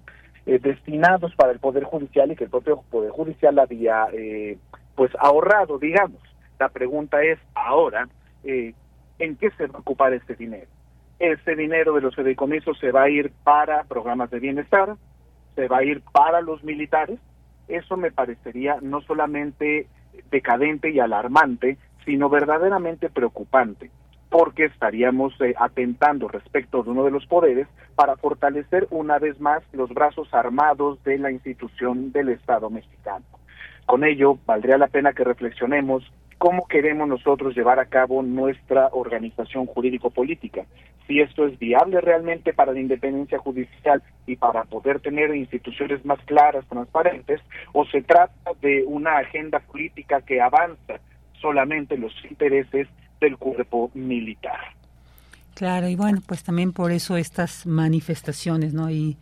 eh, 0.46 0.58
destinados 0.58 1.34
para 1.34 1.52
el 1.52 1.58
Poder 1.58 1.84
Judicial 1.84 2.30
y 2.32 2.36
que 2.36 2.44
el 2.44 2.50
propio 2.50 2.82
Poder 2.90 3.10
Judicial 3.10 3.58
había 3.58 4.06
pues 4.94 5.10
ahorrado, 5.18 5.78
digamos 5.78 6.20
la 6.62 6.68
pregunta 6.68 7.20
es 7.24 7.40
ahora, 7.56 8.08
eh, 8.44 8.72
¿en 9.18 9.34
qué 9.34 9.50
se 9.56 9.66
va 9.66 9.78
a 9.78 9.80
ocupar 9.80 10.12
este 10.12 10.36
dinero? 10.36 10.68
Ese 11.18 11.56
dinero 11.56 11.92
de 11.94 12.00
los 12.00 12.14
fideicomisos 12.14 12.78
se 12.78 12.92
va 12.92 13.02
a 13.02 13.10
ir 13.10 13.32
para 13.42 13.82
programas 13.82 14.30
de 14.30 14.38
bienestar, 14.38 14.94
se 15.56 15.66
va 15.66 15.78
a 15.78 15.84
ir 15.84 16.02
para 16.12 16.40
los 16.40 16.62
militares. 16.62 17.18
Eso 17.66 17.96
me 17.96 18.12
parecería 18.12 18.78
no 18.80 19.00
solamente 19.00 19.88
decadente 20.30 20.90
y 20.90 21.00
alarmante, 21.00 21.78
sino 22.04 22.28
verdaderamente 22.28 23.10
preocupante, 23.10 23.90
porque 24.32 24.64
estaríamos 24.64 25.38
eh, 25.42 25.54
atentando 25.58 26.26
respecto 26.26 26.82
de 26.82 26.90
uno 26.90 27.04
de 27.04 27.10
los 27.10 27.26
poderes 27.26 27.68
para 27.94 28.16
fortalecer 28.16 28.88
una 28.90 29.18
vez 29.18 29.38
más 29.38 29.62
los 29.74 29.90
brazos 29.90 30.32
armados 30.32 31.04
de 31.04 31.18
la 31.18 31.30
institución 31.30 32.12
del 32.12 32.30
Estado 32.30 32.70
mexicano. 32.70 33.26
Con 33.84 34.04
ello, 34.04 34.38
valdría 34.46 34.78
la 34.78 34.86
pena 34.86 35.12
que 35.12 35.22
reflexionemos 35.22 36.10
cómo 36.38 36.66
queremos 36.66 37.06
nosotros 37.06 37.54
llevar 37.54 37.78
a 37.78 37.84
cabo 37.84 38.22
nuestra 38.22 38.88
organización 38.92 39.66
jurídico-política. 39.66 40.64
Si 41.06 41.20
esto 41.20 41.46
es 41.46 41.58
viable 41.58 42.00
realmente 42.00 42.54
para 42.54 42.72
la 42.72 42.80
independencia 42.80 43.38
judicial 43.38 44.02
y 44.26 44.36
para 44.36 44.64
poder 44.64 45.00
tener 45.00 45.34
instituciones 45.36 46.06
más 46.06 46.18
claras, 46.24 46.64
transparentes, 46.68 47.42
o 47.74 47.84
se 47.84 48.00
trata 48.00 48.52
de 48.62 48.82
una 48.86 49.18
agenda 49.18 49.60
política 49.60 50.22
que 50.22 50.40
avanza 50.40 51.00
solamente 51.38 51.98
los 51.98 52.14
intereses 52.30 52.88
del 53.22 53.38
cuerpo 53.38 53.90
militar. 53.94 54.60
Claro, 55.54 55.88
y 55.88 55.96
bueno, 55.96 56.20
pues 56.26 56.42
también 56.42 56.72
por 56.72 56.92
eso 56.92 57.16
estas 57.16 57.66
manifestaciones, 57.66 58.74
¿no? 58.74 58.90
Y 58.90 59.16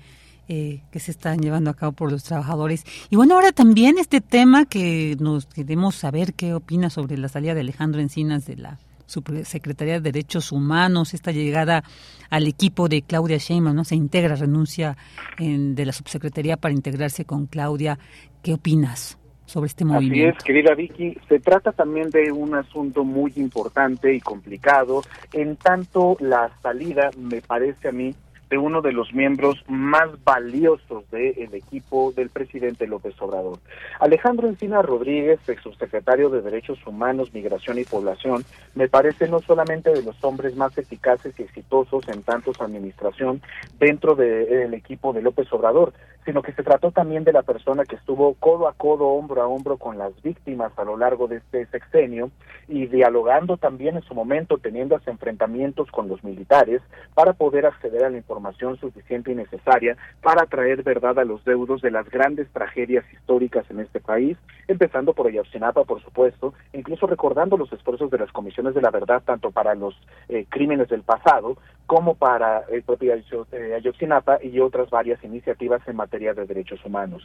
eh, 0.49 0.81
que 0.91 0.99
se 0.99 1.13
están 1.13 1.39
llevando 1.39 1.71
a 1.71 1.75
cabo 1.75 1.93
por 1.93 2.11
los 2.11 2.25
trabajadores. 2.25 2.85
Y 3.09 3.15
bueno, 3.15 3.35
ahora 3.35 3.53
también 3.53 3.99
este 3.99 4.21
tema 4.21 4.65
que 4.65 5.17
nos 5.21 5.47
queremos 5.47 5.95
saber 5.95 6.35
qué 6.35 6.55
opina 6.55 6.91
sobre 6.91 7.17
la 7.19 7.29
salida 7.29 7.55
de 7.55 7.61
Alejandro 7.61 8.01
Encinas 8.01 8.47
de 8.47 8.57
la 8.57 8.79
Subsecretaría 9.07 9.95
de 9.95 10.13
Derechos 10.13 10.51
Humanos, 10.51 11.15
esta 11.15 11.31
llegada 11.31 11.85
al 12.31 12.49
equipo 12.49 12.89
de 12.89 13.03
Claudia 13.03 13.39
Sheinbaum, 13.39 13.77
¿no? 13.77 13.85
Se 13.85 13.95
integra, 13.95 14.35
renuncia 14.35 14.97
en, 15.39 15.77
de 15.77 15.87
la 15.87 15.93
subsecretaría 15.93 16.57
para 16.57 16.75
integrarse 16.75 17.25
con 17.25 17.47
Claudia. 17.47 17.99
¿Qué 18.43 18.55
opinas? 18.55 19.20
Sobre 19.51 19.67
este 19.67 19.85
movimiento. 19.85 20.37
Así 20.37 20.39
es, 20.39 20.45
querida 20.45 20.75
Vicky, 20.75 21.19
se 21.29 21.41
trata 21.41 21.73
también 21.73 22.11
de 22.11 22.31
un 22.33 22.55
asunto 22.55 23.05
muy 23.05 23.33
importante 23.37 24.15
y 24.15 24.21
complicado, 24.21 25.03
en 25.33 25.57
tanto 25.57 26.17
la 26.21 26.51
salida, 26.63 27.11
me 27.19 27.41
parece 27.43 27.89
a 27.89 27.93
mí, 27.93 28.15
de 28.51 28.59
uno 28.59 28.83
de 28.83 28.93
los 28.93 29.15
miembros 29.15 29.65
más 29.69 30.09
valiosos 30.25 31.09
del 31.11 31.55
equipo 31.55 32.13
del 32.13 32.31
presidente 32.31 32.89
López 32.89 33.15
Obrador. 33.21 33.59
Alejandro 34.01 34.49
Encina 34.49 34.83
Rodríguez, 34.83 35.39
ex 35.47 35.63
subsecretario 35.63 36.29
de 36.31 36.43
Derechos 36.43 36.85
Humanos, 36.85 37.33
Migración 37.33 37.79
y 37.79 37.85
Población, 37.85 38.45
me 38.75 38.89
parece 38.89 39.29
no 39.29 39.39
solamente 39.39 39.91
de 39.91 40.03
los 40.03 40.23
hombres 40.25 40.57
más 40.57 40.77
eficaces 40.77 41.33
y 41.39 41.43
exitosos 41.43 42.09
en 42.09 42.23
tantos 42.25 42.61
administración 42.61 43.41
dentro 43.79 44.17
del 44.17 44.75
equipo 44.75 45.13
de 45.13 45.23
López 45.23 45.47
Obrador, 45.53 45.93
sino 46.25 46.43
que 46.43 46.53
se 46.53 46.63
trató 46.63 46.91
también 46.93 47.25
de 47.25 47.33
la 47.33 47.43
persona 47.43 47.85
que 47.85 47.97
estuvo 47.97 48.35
codo 48.35 48.69
a 48.69 48.75
codo, 48.75 49.09
hombro 49.09 49.43
a 49.43 49.47
hombro 49.47 49.77
con 49.77 49.99
las 49.99 50.21
víctimas 50.23 50.73
a 50.77 50.85
lo 50.85 50.97
largo 50.97 51.29
de 51.29 51.37
este 51.37 51.67
sexenio 51.67 52.31
y 52.69 52.87
dialogando 52.87 53.57
también 53.57 53.97
en 53.97 54.03
su 54.03 54.15
momento, 54.15 54.59
teniendo 54.59 54.95
enfrentamientos 55.07 55.91
con 55.91 56.09
los 56.09 56.23
militares 56.23 56.83
para 57.15 57.33
poder 57.33 57.67
acceder 57.67 58.05
a 58.05 58.11
la 58.11 58.17
información 58.17 58.79
suficiente 58.79 59.33
y 59.33 59.35
necesaria 59.35 59.97
para 60.23 60.47
traer 60.47 60.83
verdad 60.83 61.19
a 61.19 61.25
los 61.25 61.45
deudos 61.45 61.83
de 61.83 61.91
las 61.91 62.09
grandes 62.09 62.49
tragedias 62.53 63.05
históricas 63.13 63.65
en 63.71 63.81
este 63.81 64.01
país, 64.01 64.37
empezando 64.69 65.13
por 65.13 65.27
Ayotzinapa, 65.27 65.85
por 65.85 66.03
supuesto, 66.03 66.55
incluso 66.73 67.07
recordando 67.07 67.57
los 67.57 67.73
esfuerzos 67.73 68.11
de 68.11 68.19
las 68.19 68.33
comisiones 68.33 68.75
de 68.75 68.83
la 68.83 68.91
verdad, 68.91 69.23
tanto 69.25 69.51
para 69.51 69.75
los 69.75 69.95
eh, 70.29 70.47
crímenes 70.49 70.89
del 70.89 71.03
pasado 71.03 71.57
como 71.91 72.15
para 72.15 72.63
el 72.71 72.85
propio 72.85 73.15
eh, 73.17 73.75
Ayotzinapa 73.75 74.39
y 74.45 74.61
otras 74.61 74.91
varias 74.91 75.25
iniciativas 75.25 75.83
en 75.89 75.97
materia 75.97 76.35
de 76.35 76.47
derechos 76.47 76.79
humanos. 76.85 77.21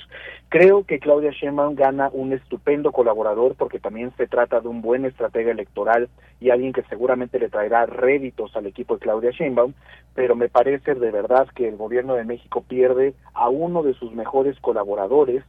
Creo 0.50 0.86
que 0.86 0.98
Claudia 0.98 1.30
Sheinbaum 1.30 1.76
gana 1.76 2.10
un 2.12 2.34
estupendo 2.34 2.92
colaborador 2.92 3.54
porque 3.54 3.80
también 3.80 4.12
se 4.18 4.26
trata 4.26 4.62
de 4.62 4.68
un 4.68 4.82
buen 4.82 5.06
estratega 5.06 5.52
electoral 5.52 6.10
y 6.42 6.50
alguien 6.50 6.74
que 6.74 6.82
seguramente 6.90 7.38
le 7.38 7.50
traerá 7.50 7.86
réditos 7.86 8.56
al 8.56 8.66
equipo 8.66 8.96
de 8.96 9.02
Claudia 9.02 9.30
Sheinbaum, 9.30 9.74
pero 10.16 10.36
me 10.36 10.50
parece 10.50 10.96
de 10.96 11.12
verdad 11.12 11.48
que 11.54 11.68
el 11.68 11.78
gobierno 11.78 12.16
de 12.16 12.24
México 12.24 12.64
pierde 12.68 13.14
a 13.36 13.50
uno 13.50 13.84
de 13.84 13.94
sus 13.94 14.14
mejores 14.14 14.60
colaboradores 14.62 15.44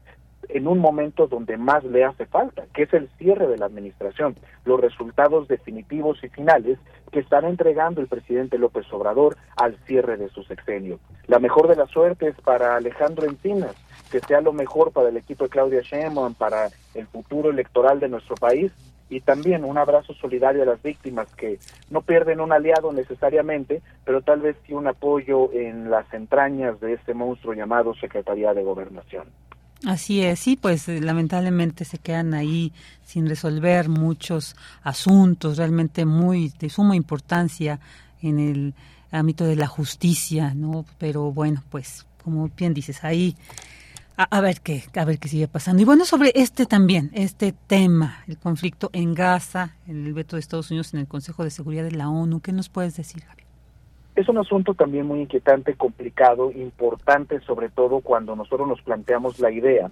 en 0.48 0.66
un 0.66 0.78
momento 0.78 1.26
donde 1.26 1.56
más 1.56 1.84
le 1.84 2.04
hace 2.04 2.26
falta, 2.26 2.64
que 2.74 2.84
es 2.84 2.94
el 2.94 3.08
cierre 3.18 3.46
de 3.46 3.58
la 3.58 3.66
administración, 3.66 4.36
los 4.64 4.80
resultados 4.80 5.48
definitivos 5.48 6.22
y 6.22 6.28
finales 6.28 6.78
que 7.10 7.20
están 7.20 7.44
entregando 7.44 8.00
el 8.00 8.08
presidente 8.08 8.58
López 8.58 8.86
Obrador 8.92 9.36
al 9.56 9.76
cierre 9.86 10.16
de 10.16 10.28
su 10.28 10.42
sexenio. 10.44 10.98
La 11.26 11.38
mejor 11.38 11.68
de 11.68 11.76
las 11.76 11.90
suertes 11.90 12.34
para 12.44 12.76
Alejandro 12.76 13.26
Encinas, 13.26 13.74
que 14.10 14.20
sea 14.20 14.40
lo 14.40 14.52
mejor 14.52 14.92
para 14.92 15.08
el 15.08 15.16
equipo 15.16 15.44
de 15.44 15.50
Claudia 15.50 15.80
Sheinbaum, 15.82 16.34
para 16.34 16.68
el 16.94 17.06
futuro 17.06 17.50
electoral 17.50 18.00
de 18.00 18.08
nuestro 18.08 18.34
país 18.36 18.72
y 19.08 19.20
también 19.20 19.64
un 19.64 19.78
abrazo 19.78 20.14
solidario 20.14 20.62
a 20.62 20.66
las 20.66 20.82
víctimas 20.82 21.32
que 21.36 21.58
no 21.90 22.02
pierden 22.02 22.40
un 22.40 22.52
aliado 22.52 22.92
necesariamente, 22.92 23.82
pero 24.04 24.22
tal 24.22 24.40
vez 24.40 24.56
sí 24.66 24.72
un 24.72 24.88
apoyo 24.88 25.52
en 25.52 25.90
las 25.90 26.12
entrañas 26.12 26.80
de 26.80 26.94
este 26.94 27.14
monstruo 27.14 27.54
llamado 27.54 27.94
Secretaría 27.94 28.52
de 28.52 28.64
Gobernación. 28.64 29.26
Así 29.84 30.22
es, 30.22 30.40
sí, 30.40 30.56
pues 30.56 30.88
eh, 30.88 31.00
lamentablemente 31.00 31.84
se 31.84 31.98
quedan 31.98 32.32
ahí 32.32 32.72
sin 33.04 33.28
resolver 33.28 33.88
muchos 33.88 34.56
asuntos 34.82 35.58
realmente 35.58 36.06
muy 36.06 36.52
de 36.58 36.70
suma 36.70 36.96
importancia 36.96 37.78
en 38.22 38.38
el 38.38 38.74
ámbito 39.10 39.44
de 39.44 39.56
la 39.56 39.66
justicia, 39.66 40.54
¿no? 40.54 40.86
Pero 40.98 41.30
bueno, 41.30 41.62
pues 41.70 42.06
como 42.24 42.50
bien 42.56 42.74
dices, 42.74 43.04
ahí 43.04 43.36
a, 44.16 44.40
ver 44.40 44.60
qué, 44.62 44.84
a 44.94 45.04
ver 45.04 45.18
qué 45.18 45.28
sigue 45.28 45.46
pasando. 45.46 45.82
Y 45.82 45.84
bueno, 45.84 46.04
sobre 46.04 46.32
este 46.34 46.66
también, 46.66 47.10
este 47.12 47.52
tema, 47.52 48.24
el 48.26 48.38
conflicto 48.38 48.90
en 48.92 49.14
Gaza, 49.14 49.76
el 49.86 50.12
veto 50.14 50.36
de 50.36 50.40
Estados 50.40 50.70
Unidos 50.70 50.94
en 50.94 51.00
el 51.00 51.06
Consejo 51.06 51.44
de 51.44 51.50
Seguridad 51.50 51.84
de 51.84 51.92
la 51.92 52.08
ONU, 52.08 52.40
¿qué 52.40 52.52
nos 52.52 52.68
puedes 52.68 52.96
decir, 52.96 53.22
Javier? 53.24 53.45
Es 54.16 54.30
un 54.30 54.38
asunto 54.38 54.72
también 54.72 55.06
muy 55.06 55.20
inquietante, 55.20 55.74
complicado, 55.74 56.50
importante, 56.50 57.38
sobre 57.40 57.68
todo 57.68 58.00
cuando 58.00 58.34
nosotros 58.34 58.66
nos 58.66 58.80
planteamos 58.80 59.38
la 59.40 59.50
idea 59.50 59.90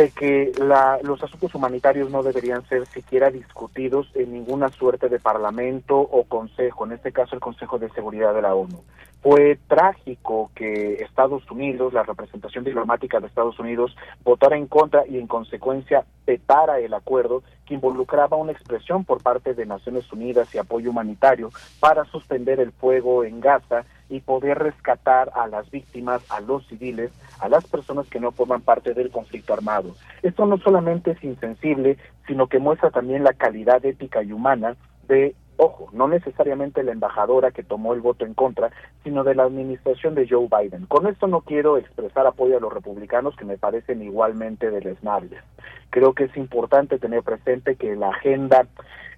de 0.00 0.10
que 0.12 0.52
la, 0.58 0.98
los 1.02 1.22
asuntos 1.22 1.54
humanitarios 1.54 2.10
no 2.10 2.22
deberían 2.22 2.66
ser 2.68 2.86
siquiera 2.86 3.30
discutidos 3.30 4.10
en 4.14 4.32
ninguna 4.32 4.70
suerte 4.70 5.10
de 5.10 5.18
parlamento 5.18 5.98
o 5.98 6.24
consejo, 6.24 6.86
en 6.86 6.92
este 6.92 7.12
caso 7.12 7.34
el 7.34 7.40
Consejo 7.42 7.78
de 7.78 7.90
Seguridad 7.90 8.32
de 8.32 8.40
la 8.40 8.54
ONU. 8.54 8.82
Fue 9.22 9.58
trágico 9.68 10.50
que 10.54 10.94
Estados 11.02 11.50
Unidos, 11.50 11.92
la 11.92 12.04
representación 12.04 12.64
diplomática 12.64 13.20
de 13.20 13.26
Estados 13.26 13.58
Unidos, 13.58 13.94
votara 14.24 14.56
en 14.56 14.68
contra 14.68 15.06
y 15.06 15.18
en 15.18 15.26
consecuencia 15.26 16.06
petara 16.24 16.78
el 16.78 16.94
acuerdo 16.94 17.42
que 17.66 17.74
involucraba 17.74 18.38
una 18.38 18.52
expresión 18.52 19.04
por 19.04 19.22
parte 19.22 19.52
de 19.52 19.66
Naciones 19.66 20.10
Unidas 20.10 20.54
y 20.54 20.58
apoyo 20.58 20.88
humanitario 20.88 21.50
para 21.78 22.06
suspender 22.06 22.58
el 22.58 22.72
fuego 22.72 23.22
en 23.24 23.42
Gaza 23.42 23.84
y 24.10 24.20
poder 24.20 24.58
rescatar 24.58 25.30
a 25.34 25.46
las 25.46 25.70
víctimas, 25.70 26.22
a 26.30 26.40
los 26.40 26.66
civiles, 26.66 27.10
a 27.38 27.48
las 27.48 27.66
personas 27.66 28.06
que 28.08 28.20
no 28.20 28.32
forman 28.32 28.60
parte 28.60 28.92
del 28.92 29.10
conflicto 29.10 29.54
armado. 29.54 29.94
Esto 30.22 30.44
no 30.44 30.58
solamente 30.58 31.12
es 31.12 31.24
insensible, 31.24 31.96
sino 32.26 32.48
que 32.48 32.58
muestra 32.58 32.90
también 32.90 33.24
la 33.24 33.32
calidad 33.32 33.84
ética 33.84 34.22
y 34.22 34.32
humana 34.32 34.76
de 35.08 35.34
ojo, 35.56 35.90
no 35.92 36.08
necesariamente 36.08 36.82
la 36.82 36.92
embajadora 36.92 37.50
que 37.50 37.62
tomó 37.62 37.92
el 37.92 38.00
voto 38.00 38.24
en 38.24 38.32
contra, 38.32 38.70
sino 39.04 39.24
de 39.24 39.34
la 39.34 39.42
administración 39.44 40.14
de 40.14 40.26
Joe 40.26 40.48
Biden. 40.48 40.86
Con 40.86 41.06
esto 41.06 41.26
no 41.26 41.42
quiero 41.42 41.76
expresar 41.76 42.26
apoyo 42.26 42.56
a 42.56 42.60
los 42.60 42.72
republicanos 42.72 43.36
que 43.36 43.44
me 43.44 43.58
parecen 43.58 44.02
igualmente 44.02 44.70
deleznables. 44.70 45.42
Creo 45.90 46.14
que 46.14 46.24
es 46.24 46.36
importante 46.36 46.98
tener 46.98 47.22
presente 47.22 47.76
que 47.76 47.94
la 47.94 48.08
agenda 48.08 48.66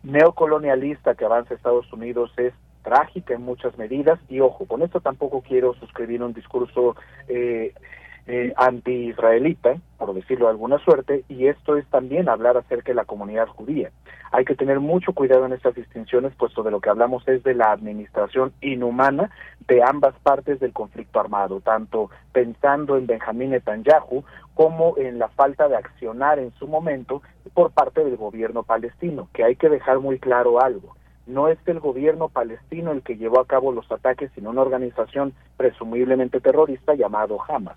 neocolonialista 0.03 1.15
que 1.15 1.25
avanza 1.25 1.55
Estados 1.55 1.93
Unidos 1.93 2.33
es 2.37 2.53
trágica 2.83 3.35
en 3.35 3.43
muchas 3.43 3.77
medidas 3.79 4.19
y 4.29 4.41
ojo, 4.41 4.67
con 4.67 4.83
esto 4.83 5.01
tampoco 5.01 5.43
quiero 5.43 5.75
suscribir 5.75 6.23
un 6.23 6.33
discurso 6.33 6.97
eh, 7.29 7.73
eh, 8.27 8.53
anti-israelita, 8.57 9.79
por 9.99 10.15
decirlo 10.15 10.47
de 10.47 10.53
alguna 10.53 10.79
suerte, 10.79 11.25
y 11.29 11.49
esto 11.49 11.77
es 11.77 11.85
también 11.89 12.29
hablar 12.29 12.57
acerca 12.57 12.93
de 12.93 12.95
la 12.95 13.05
comunidad 13.05 13.49
judía. 13.49 13.91
Hay 14.31 14.45
que 14.45 14.55
tener 14.55 14.79
mucho 14.79 15.13
cuidado 15.13 15.45
en 15.45 15.53
estas 15.53 15.75
distinciones, 15.75 16.33
puesto 16.37 16.63
de 16.63 16.71
lo 16.71 16.81
que 16.81 16.89
hablamos 16.89 17.27
es 17.27 17.43
de 17.43 17.55
la 17.55 17.73
administración 17.73 18.53
inhumana 18.61 19.31
de 19.67 19.83
ambas 19.83 20.15
partes 20.23 20.61
del 20.61 20.73
conflicto 20.73 21.19
armado, 21.19 21.61
tanto 21.61 22.11
pensando 22.33 22.97
en 22.97 23.07
Benjamín 23.07 23.51
Netanyahu 23.51 24.25
como 24.55 24.97
en 24.99 25.19
la 25.19 25.29
falta 25.29 25.69
de 25.69 25.77
accionar 25.77 26.39
en 26.39 26.53
su 26.53 26.69
momento 26.69 27.23
por 27.55 27.73
parte 27.73 28.05
del 28.05 28.17
gobierno 28.17 28.63
palestino, 28.63 29.29
que 29.33 29.45
hay 29.45 29.57
que 29.57 29.69
dejar 29.69 29.99
muy 29.99 30.19
claro 30.19 30.63
algo. 30.63 30.95
No 31.27 31.49
es 31.49 31.59
el 31.67 31.81
gobierno 31.81 32.29
palestino 32.29 32.93
el 32.93 33.03
que 33.03 33.17
llevó 33.17 33.41
a 33.41 33.47
cabo 33.47 33.73
los 33.73 33.91
ataques, 33.91 34.31
sino 34.35 34.51
una 34.51 34.63
organización 34.63 35.35
presumiblemente 35.57 36.41
terrorista 36.41 36.95
llamado 36.95 37.39
Hamas. 37.47 37.77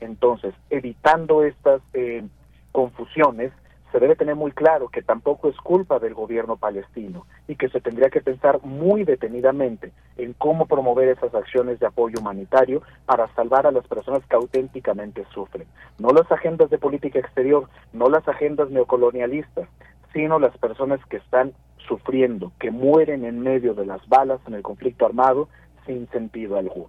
Entonces, 0.00 0.54
evitando 0.70 1.42
estas 1.42 1.80
eh, 1.94 2.24
confusiones, 2.72 3.52
se 3.92 4.00
debe 4.00 4.16
tener 4.16 4.34
muy 4.34 4.52
claro 4.52 4.88
que 4.88 5.02
tampoco 5.02 5.48
es 5.48 5.56
culpa 5.56 5.98
del 5.98 6.12
gobierno 6.12 6.56
palestino 6.56 7.24
y 7.48 7.56
que 7.56 7.68
se 7.68 7.80
tendría 7.80 8.10
que 8.10 8.20
pensar 8.20 8.60
muy 8.62 9.04
detenidamente 9.04 9.92
en 10.16 10.32
cómo 10.34 10.66
promover 10.66 11.08
esas 11.08 11.34
acciones 11.34 11.78
de 11.80 11.86
apoyo 11.86 12.20
humanitario 12.20 12.82
para 13.06 13.32
salvar 13.34 13.66
a 13.66 13.70
las 13.70 13.86
personas 13.86 14.22
que 14.26 14.36
auténticamente 14.36 15.24
sufren. 15.32 15.66
No 15.98 16.10
las 16.10 16.30
agendas 16.30 16.68
de 16.68 16.78
política 16.78 17.18
exterior, 17.18 17.68
no 17.92 18.08
las 18.08 18.26
agendas 18.28 18.70
neocolonialistas, 18.70 19.68
sino 20.16 20.38
las 20.38 20.56
personas 20.56 20.98
que 21.10 21.18
están 21.18 21.52
sufriendo, 21.86 22.50
que 22.58 22.70
mueren 22.70 23.26
en 23.26 23.40
medio 23.40 23.74
de 23.74 23.84
las 23.84 24.00
balas 24.08 24.40
en 24.46 24.54
el 24.54 24.62
conflicto 24.62 25.04
armado 25.04 25.48
sin 25.84 26.08
sentido 26.08 26.56
alguno. 26.56 26.88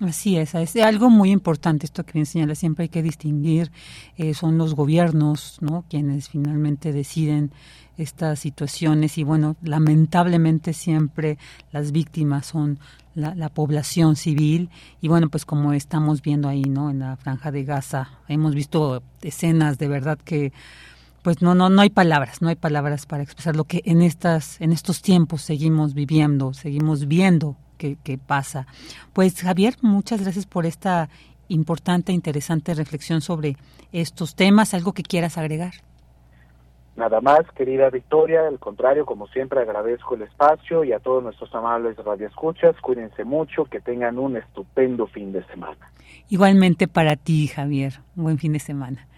Así 0.00 0.36
es, 0.36 0.54
es 0.54 0.76
algo 0.76 1.10
muy 1.10 1.30
importante 1.30 1.86
esto 1.86 2.04
que 2.04 2.18
me 2.18 2.24
señala, 2.24 2.54
siempre 2.54 2.84
hay 2.84 2.88
que 2.88 3.02
distinguir, 3.02 3.70
eh, 4.16 4.34
son 4.34 4.56
los 4.56 4.74
gobiernos, 4.74 5.58
¿no? 5.60 5.84
Quienes 5.88 6.28
finalmente 6.28 6.92
deciden 6.92 7.50
estas 7.96 8.40
situaciones 8.40 9.18
y 9.18 9.24
bueno, 9.24 9.56
lamentablemente 9.62 10.72
siempre 10.74 11.38
las 11.72 11.90
víctimas 11.90 12.46
son 12.46 12.78
la, 13.14 13.34
la, 13.34 13.48
población 13.48 14.16
civil 14.16 14.68
y 15.00 15.08
bueno, 15.08 15.28
pues 15.28 15.44
como 15.44 15.72
estamos 15.72 16.22
viendo 16.22 16.48
ahí, 16.48 16.62
¿no? 16.62 16.90
En 16.90 17.00
la 17.00 17.16
franja 17.16 17.50
de 17.50 17.64
Gaza, 17.64 18.18
hemos 18.28 18.54
visto 18.54 19.02
escenas 19.22 19.78
de 19.78 19.88
verdad 19.88 20.18
que 20.18 20.52
pues 21.24 21.40
no 21.40 21.54
no 21.54 21.70
no 21.70 21.80
hay 21.80 21.88
palabras, 21.88 22.42
no 22.42 22.50
hay 22.50 22.54
palabras 22.54 23.06
para 23.06 23.22
expresar 23.22 23.56
lo 23.56 23.64
que 23.64 23.80
en 23.86 24.02
estas 24.02 24.60
en 24.60 24.72
estos 24.72 25.00
tiempos 25.00 25.40
seguimos 25.40 25.94
viviendo, 25.94 26.52
seguimos 26.52 27.08
viendo 27.08 27.56
que, 27.78 27.96
que 28.04 28.18
pasa. 28.18 28.66
Pues 29.14 29.40
Javier, 29.40 29.74
muchas 29.80 30.20
gracias 30.20 30.44
por 30.44 30.66
esta 30.66 31.08
importante, 31.48 32.12
interesante 32.12 32.74
reflexión 32.74 33.22
sobre 33.22 33.56
estos 33.90 34.36
temas. 34.36 34.74
¿Algo 34.74 34.92
que 34.92 35.02
quieras 35.02 35.38
agregar? 35.38 35.72
Nada 36.94 37.22
más, 37.22 37.40
querida 37.56 37.88
Victoria, 37.88 38.46
al 38.46 38.58
contrario, 38.58 39.06
como 39.06 39.26
siempre 39.28 39.60
agradezco 39.60 40.14
el 40.14 40.22
espacio 40.22 40.84
y 40.84 40.92
a 40.92 41.00
todos 41.00 41.22
nuestros 41.24 41.52
amables 41.54 41.96
radioescuchas, 41.96 42.76
cuídense 42.80 43.24
mucho, 43.24 43.64
que 43.64 43.80
tengan 43.80 44.18
un 44.18 44.36
estupendo 44.36 45.06
fin 45.06 45.32
de 45.32 45.44
semana. 45.46 45.90
Igualmente 46.28 46.86
para 46.86 47.16
ti, 47.16 47.48
Javier, 47.48 47.94
un 48.14 48.24
buen 48.24 48.38
fin 48.38 48.52
de 48.52 48.60
semana. 48.60 49.08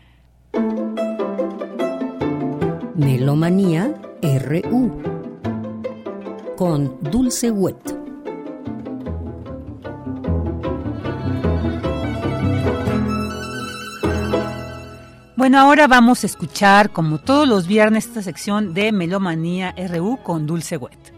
Melomanía 2.96 3.94
RU 4.22 4.90
con 6.56 6.98
Dulce 7.02 7.50
Wet. 7.50 7.76
Bueno, 15.36 15.60
ahora 15.60 15.86
vamos 15.86 16.22
a 16.22 16.26
escuchar, 16.26 16.90
como 16.90 17.18
todos 17.18 17.46
los 17.46 17.66
viernes, 17.66 18.06
esta 18.06 18.22
sección 18.22 18.72
de 18.72 18.92
Melomanía 18.92 19.74
RU 19.76 20.18
con 20.22 20.46
Dulce 20.46 20.78
Wet. 20.78 21.12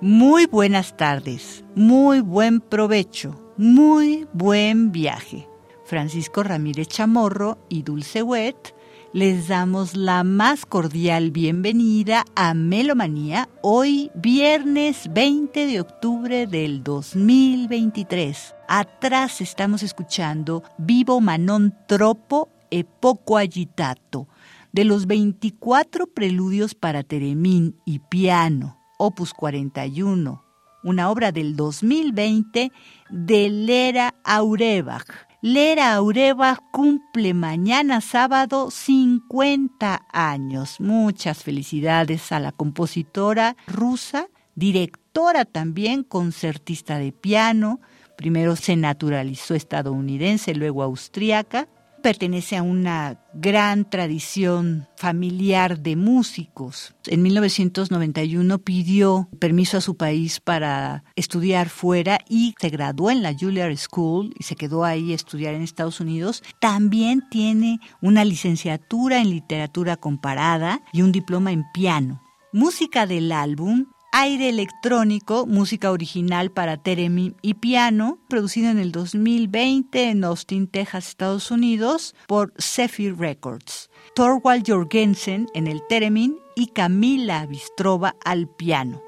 Muy 0.00 0.46
buenas 0.46 0.96
tardes, 0.96 1.64
muy 1.74 2.20
buen 2.20 2.60
provecho, 2.60 3.47
muy 3.58 4.28
buen 4.32 4.92
viaje. 4.92 5.48
Francisco 5.84 6.44
Ramírez 6.44 6.86
Chamorro 6.86 7.58
y 7.68 7.82
Dulce 7.82 8.22
Wet 8.22 8.74
les 9.12 9.48
damos 9.48 9.96
la 9.96 10.22
más 10.22 10.64
cordial 10.64 11.32
bienvenida 11.32 12.24
a 12.36 12.54
Melomanía 12.54 13.48
hoy 13.62 14.12
viernes 14.14 15.10
20 15.12 15.66
de 15.66 15.80
octubre 15.80 16.46
del 16.46 16.84
2023. 16.84 18.54
Atrás 18.68 19.40
estamos 19.40 19.82
escuchando 19.82 20.62
Vivo 20.78 21.20
Manon 21.20 21.74
Tropo 21.88 22.50
e 22.70 22.84
Poco 22.84 23.38
Agitato 23.38 24.28
de 24.72 24.84
los 24.84 25.06
24 25.06 26.06
preludios 26.06 26.76
para 26.76 27.02
teremín 27.02 27.74
y 27.84 27.98
piano, 27.98 28.78
opus 28.98 29.34
41, 29.34 30.44
una 30.84 31.10
obra 31.10 31.32
del 31.32 31.56
2020 31.56 32.72
de 33.10 33.48
Lera 33.48 34.14
Aurebach 34.24 35.28
Lera 35.40 35.94
Aureva 35.94 36.58
cumple 36.72 37.32
mañana 37.32 38.00
sábado 38.00 38.72
50 38.72 40.06
años. 40.12 40.80
Muchas 40.80 41.44
felicidades 41.44 42.32
a 42.32 42.40
la 42.40 42.50
compositora 42.50 43.56
rusa, 43.68 44.26
directora 44.56 45.44
también, 45.44 46.02
concertista 46.02 46.98
de 46.98 47.12
piano. 47.12 47.80
Primero 48.16 48.56
se 48.56 48.74
naturalizó 48.74 49.54
estadounidense, 49.54 50.56
luego 50.56 50.82
austríaca 50.82 51.68
pertenece 52.02 52.56
a 52.56 52.62
una 52.62 53.20
gran 53.34 53.88
tradición 53.88 54.88
familiar 54.96 55.80
de 55.80 55.96
músicos. 55.96 56.94
En 57.06 57.22
1991 57.22 58.58
pidió 58.58 59.28
permiso 59.38 59.76
a 59.76 59.80
su 59.80 59.96
país 59.96 60.40
para 60.40 61.04
estudiar 61.16 61.68
fuera 61.68 62.20
y 62.28 62.54
se 62.60 62.70
graduó 62.70 63.10
en 63.10 63.22
la 63.22 63.34
Juilliard 63.34 63.76
School 63.76 64.34
y 64.38 64.44
se 64.44 64.56
quedó 64.56 64.84
ahí 64.84 65.12
a 65.12 65.16
estudiar 65.16 65.54
en 65.54 65.62
Estados 65.62 66.00
Unidos. 66.00 66.42
También 66.60 67.22
tiene 67.30 67.80
una 68.00 68.24
licenciatura 68.24 69.20
en 69.20 69.30
literatura 69.30 69.96
comparada 69.96 70.82
y 70.92 71.02
un 71.02 71.12
diploma 71.12 71.52
en 71.52 71.64
piano. 71.72 72.22
Música 72.52 73.06
del 73.06 73.30
álbum 73.32 73.86
Aire 74.12 74.48
electrónico, 74.48 75.46
música 75.46 75.90
original 75.90 76.50
para 76.50 76.78
Teremin 76.78 77.36
y 77.42 77.54
piano, 77.54 78.18
producido 78.28 78.70
en 78.70 78.78
el 78.78 78.90
2020 78.90 80.10
en 80.10 80.24
Austin, 80.24 80.66
Texas, 80.66 81.08
Estados 81.08 81.50
Unidos, 81.50 82.14
por 82.26 82.54
Zephyr 82.58 83.18
Records. 83.18 83.90
Thorwald 84.14 84.64
Jorgensen 84.66 85.46
en 85.54 85.66
el 85.66 85.82
Teremin 85.88 86.38
y 86.56 86.68
Camila 86.68 87.44
Bistrova 87.46 88.16
al 88.24 88.48
piano. 88.48 89.07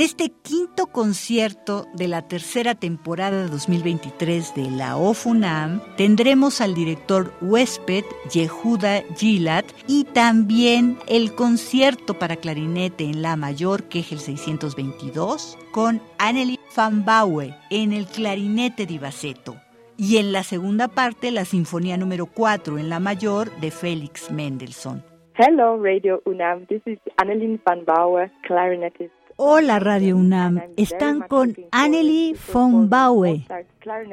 En 0.00 0.04
este 0.04 0.30
quinto 0.30 0.86
concierto 0.86 1.84
de 1.92 2.08
la 2.08 2.26
tercera 2.26 2.74
temporada 2.74 3.42
de 3.42 3.50
2023 3.50 4.54
de 4.54 4.70
la 4.70 4.96
OFUNAM 4.96 5.82
tendremos 5.98 6.62
al 6.62 6.72
director 6.72 7.34
huésped 7.42 8.04
Yehuda 8.32 9.02
Gilad 9.18 9.66
y 9.86 10.04
también 10.04 10.96
el 11.06 11.34
concierto 11.34 12.18
para 12.18 12.36
clarinete 12.36 13.04
en 13.04 13.20
la 13.20 13.36
mayor, 13.36 13.90
que 13.90 13.98
es 13.98 14.10
el 14.10 14.20
622, 14.20 15.58
con 15.70 16.00
Anneli 16.16 16.58
van 16.74 17.04
Baue 17.04 17.54
en 17.68 17.92
el 17.92 18.06
clarinete 18.06 18.86
de 18.86 18.98
Baceto. 18.98 19.56
Y 19.98 20.16
en 20.16 20.32
la 20.32 20.44
segunda 20.44 20.88
parte, 20.88 21.30
la 21.30 21.44
Sinfonía 21.44 21.98
número 21.98 22.24
4 22.24 22.78
en 22.78 22.88
la 22.88 23.00
mayor 23.00 23.50
de 23.60 23.70
Félix 23.70 24.30
Mendelssohn. 24.30 25.02
Hello, 25.36 25.76
Radio 25.76 26.22
UNAM. 26.24 26.64
This 26.68 26.80
is 26.86 26.98
Annelien 27.18 27.60
van 27.66 27.84
Bauer, 27.84 28.32
clarinetist. 28.48 29.19
Hola 29.42 29.78
Radio 29.78 30.18
UNAM, 30.18 30.60
están 30.76 31.20
con 31.20 31.56
Annelie 31.72 32.36
von 32.52 32.90
Baue, 32.90 33.46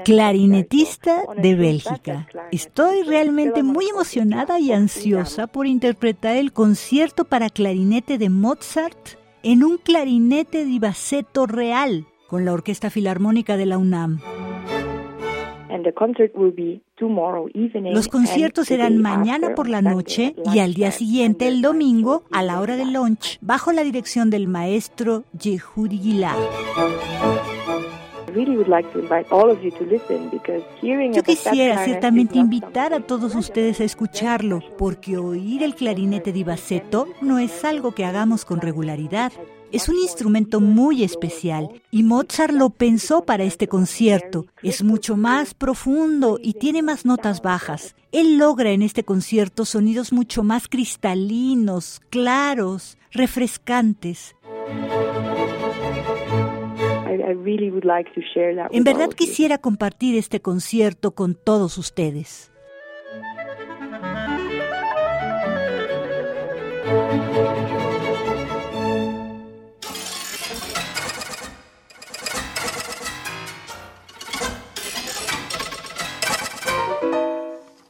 clarinetista 0.05 1.23
de 1.35 1.53
Bélgica. 1.53 2.29
Estoy 2.53 3.03
realmente 3.03 3.61
muy 3.61 3.89
emocionada 3.89 4.57
y 4.57 4.71
ansiosa 4.71 5.47
por 5.47 5.67
interpretar 5.67 6.37
el 6.37 6.53
concierto 6.53 7.25
para 7.25 7.49
clarinete 7.49 8.17
de 8.17 8.29
Mozart 8.29 9.19
en 9.43 9.65
un 9.65 9.79
clarinete 9.79 10.63
divaceto 10.63 11.45
real 11.45 12.07
con 12.29 12.45
la 12.45 12.53
Orquesta 12.53 12.89
Filarmónica 12.89 13.57
de 13.57 13.65
la 13.65 13.77
UNAM. 13.77 14.21
Los 17.93 18.07
conciertos 18.07 18.67
serán 18.67 18.97
mañana 19.01 19.55
por 19.55 19.69
la 19.69 19.81
noche 19.81 20.35
y 20.53 20.59
al 20.59 20.73
día 20.73 20.91
siguiente, 20.91 21.47
el 21.47 21.61
domingo, 21.61 22.23
a 22.31 22.43
la 22.43 22.59
hora 22.59 22.75
del 22.75 22.93
lunch, 22.93 23.37
bajo 23.41 23.71
la 23.71 23.83
dirección 23.83 24.29
del 24.29 24.47
maestro 24.47 25.23
Yehudi 25.33 25.97
Gilad. 25.97 26.37
Yo 31.13 31.23
quisiera 31.23 31.83
ciertamente 31.85 32.37
invitar 32.37 32.93
a 32.93 32.99
todos 32.99 33.35
ustedes 33.35 33.81
a 33.81 33.83
escucharlo, 33.83 34.59
porque 34.77 35.17
oír 35.17 35.63
el 35.63 35.75
clarinete 35.75 36.31
di 36.31 36.43
bassetto 36.43 37.07
no 37.21 37.39
es 37.39 37.65
algo 37.65 37.93
que 37.93 38.05
hagamos 38.05 38.45
con 38.45 38.61
regularidad. 38.61 39.31
Es 39.71 39.89
un 39.89 39.95
instrumento 39.95 40.61
muy 40.61 41.03
especial 41.03 41.69
y 41.91 42.03
Mozart 42.03 42.53
lo 42.53 42.69
pensó 42.69 43.25
para 43.25 43.43
este 43.43 43.67
concierto. 43.67 44.45
Es 44.63 44.81
mucho 44.81 45.17
más 45.17 45.53
profundo 45.53 46.39
y 46.41 46.53
tiene 46.53 46.81
más 46.81 47.05
notas 47.05 47.41
bajas. 47.41 47.95
Él 48.13 48.37
logra 48.37 48.71
en 48.71 48.81
este 48.81 49.03
concierto 49.03 49.65
sonidos 49.65 50.13
mucho 50.13 50.43
más 50.43 50.69
cristalinos, 50.69 52.01
claros, 52.09 52.97
refrescantes. 53.11 54.35
En 58.71 58.83
verdad 58.83 59.09
quisiera 59.09 59.57
compartir 59.57 60.17
este 60.17 60.39
concierto 60.39 61.11
con 61.11 61.35
todos 61.35 61.77
ustedes. 61.77 62.51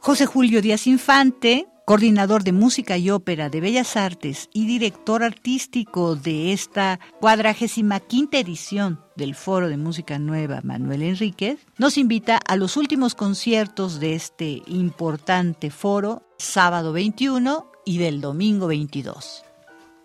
José 0.08 0.24
Julio 0.24 0.62
Díaz 0.62 0.86
Infante, 0.86 1.66
coordinador 1.84 2.42
de 2.42 2.52
música 2.52 2.96
y 2.96 3.10
ópera 3.10 3.50
de 3.50 3.60
Bellas 3.60 3.94
Artes 3.94 4.48
y 4.54 4.66
director 4.66 5.22
artístico 5.22 6.16
de 6.16 6.54
esta 6.54 6.98
cuadragésima 7.20 8.00
quinta 8.00 8.38
edición 8.38 9.00
del 9.16 9.34
Foro 9.34 9.68
de 9.68 9.76
Música 9.76 10.18
Nueva 10.18 10.62
Manuel 10.64 11.02
Enríquez, 11.02 11.66
nos 11.78 11.98
invita 11.98 12.38
a 12.48 12.56
los 12.56 12.78
últimos 12.78 13.14
conciertos 13.14 14.00
de 14.00 14.14
este 14.14 14.62
importante 14.66 15.68
foro, 15.68 16.22
sábado 16.38 16.94
21 16.94 17.66
y 17.84 17.98
del 17.98 18.22
domingo 18.22 18.68
22. 18.68 19.44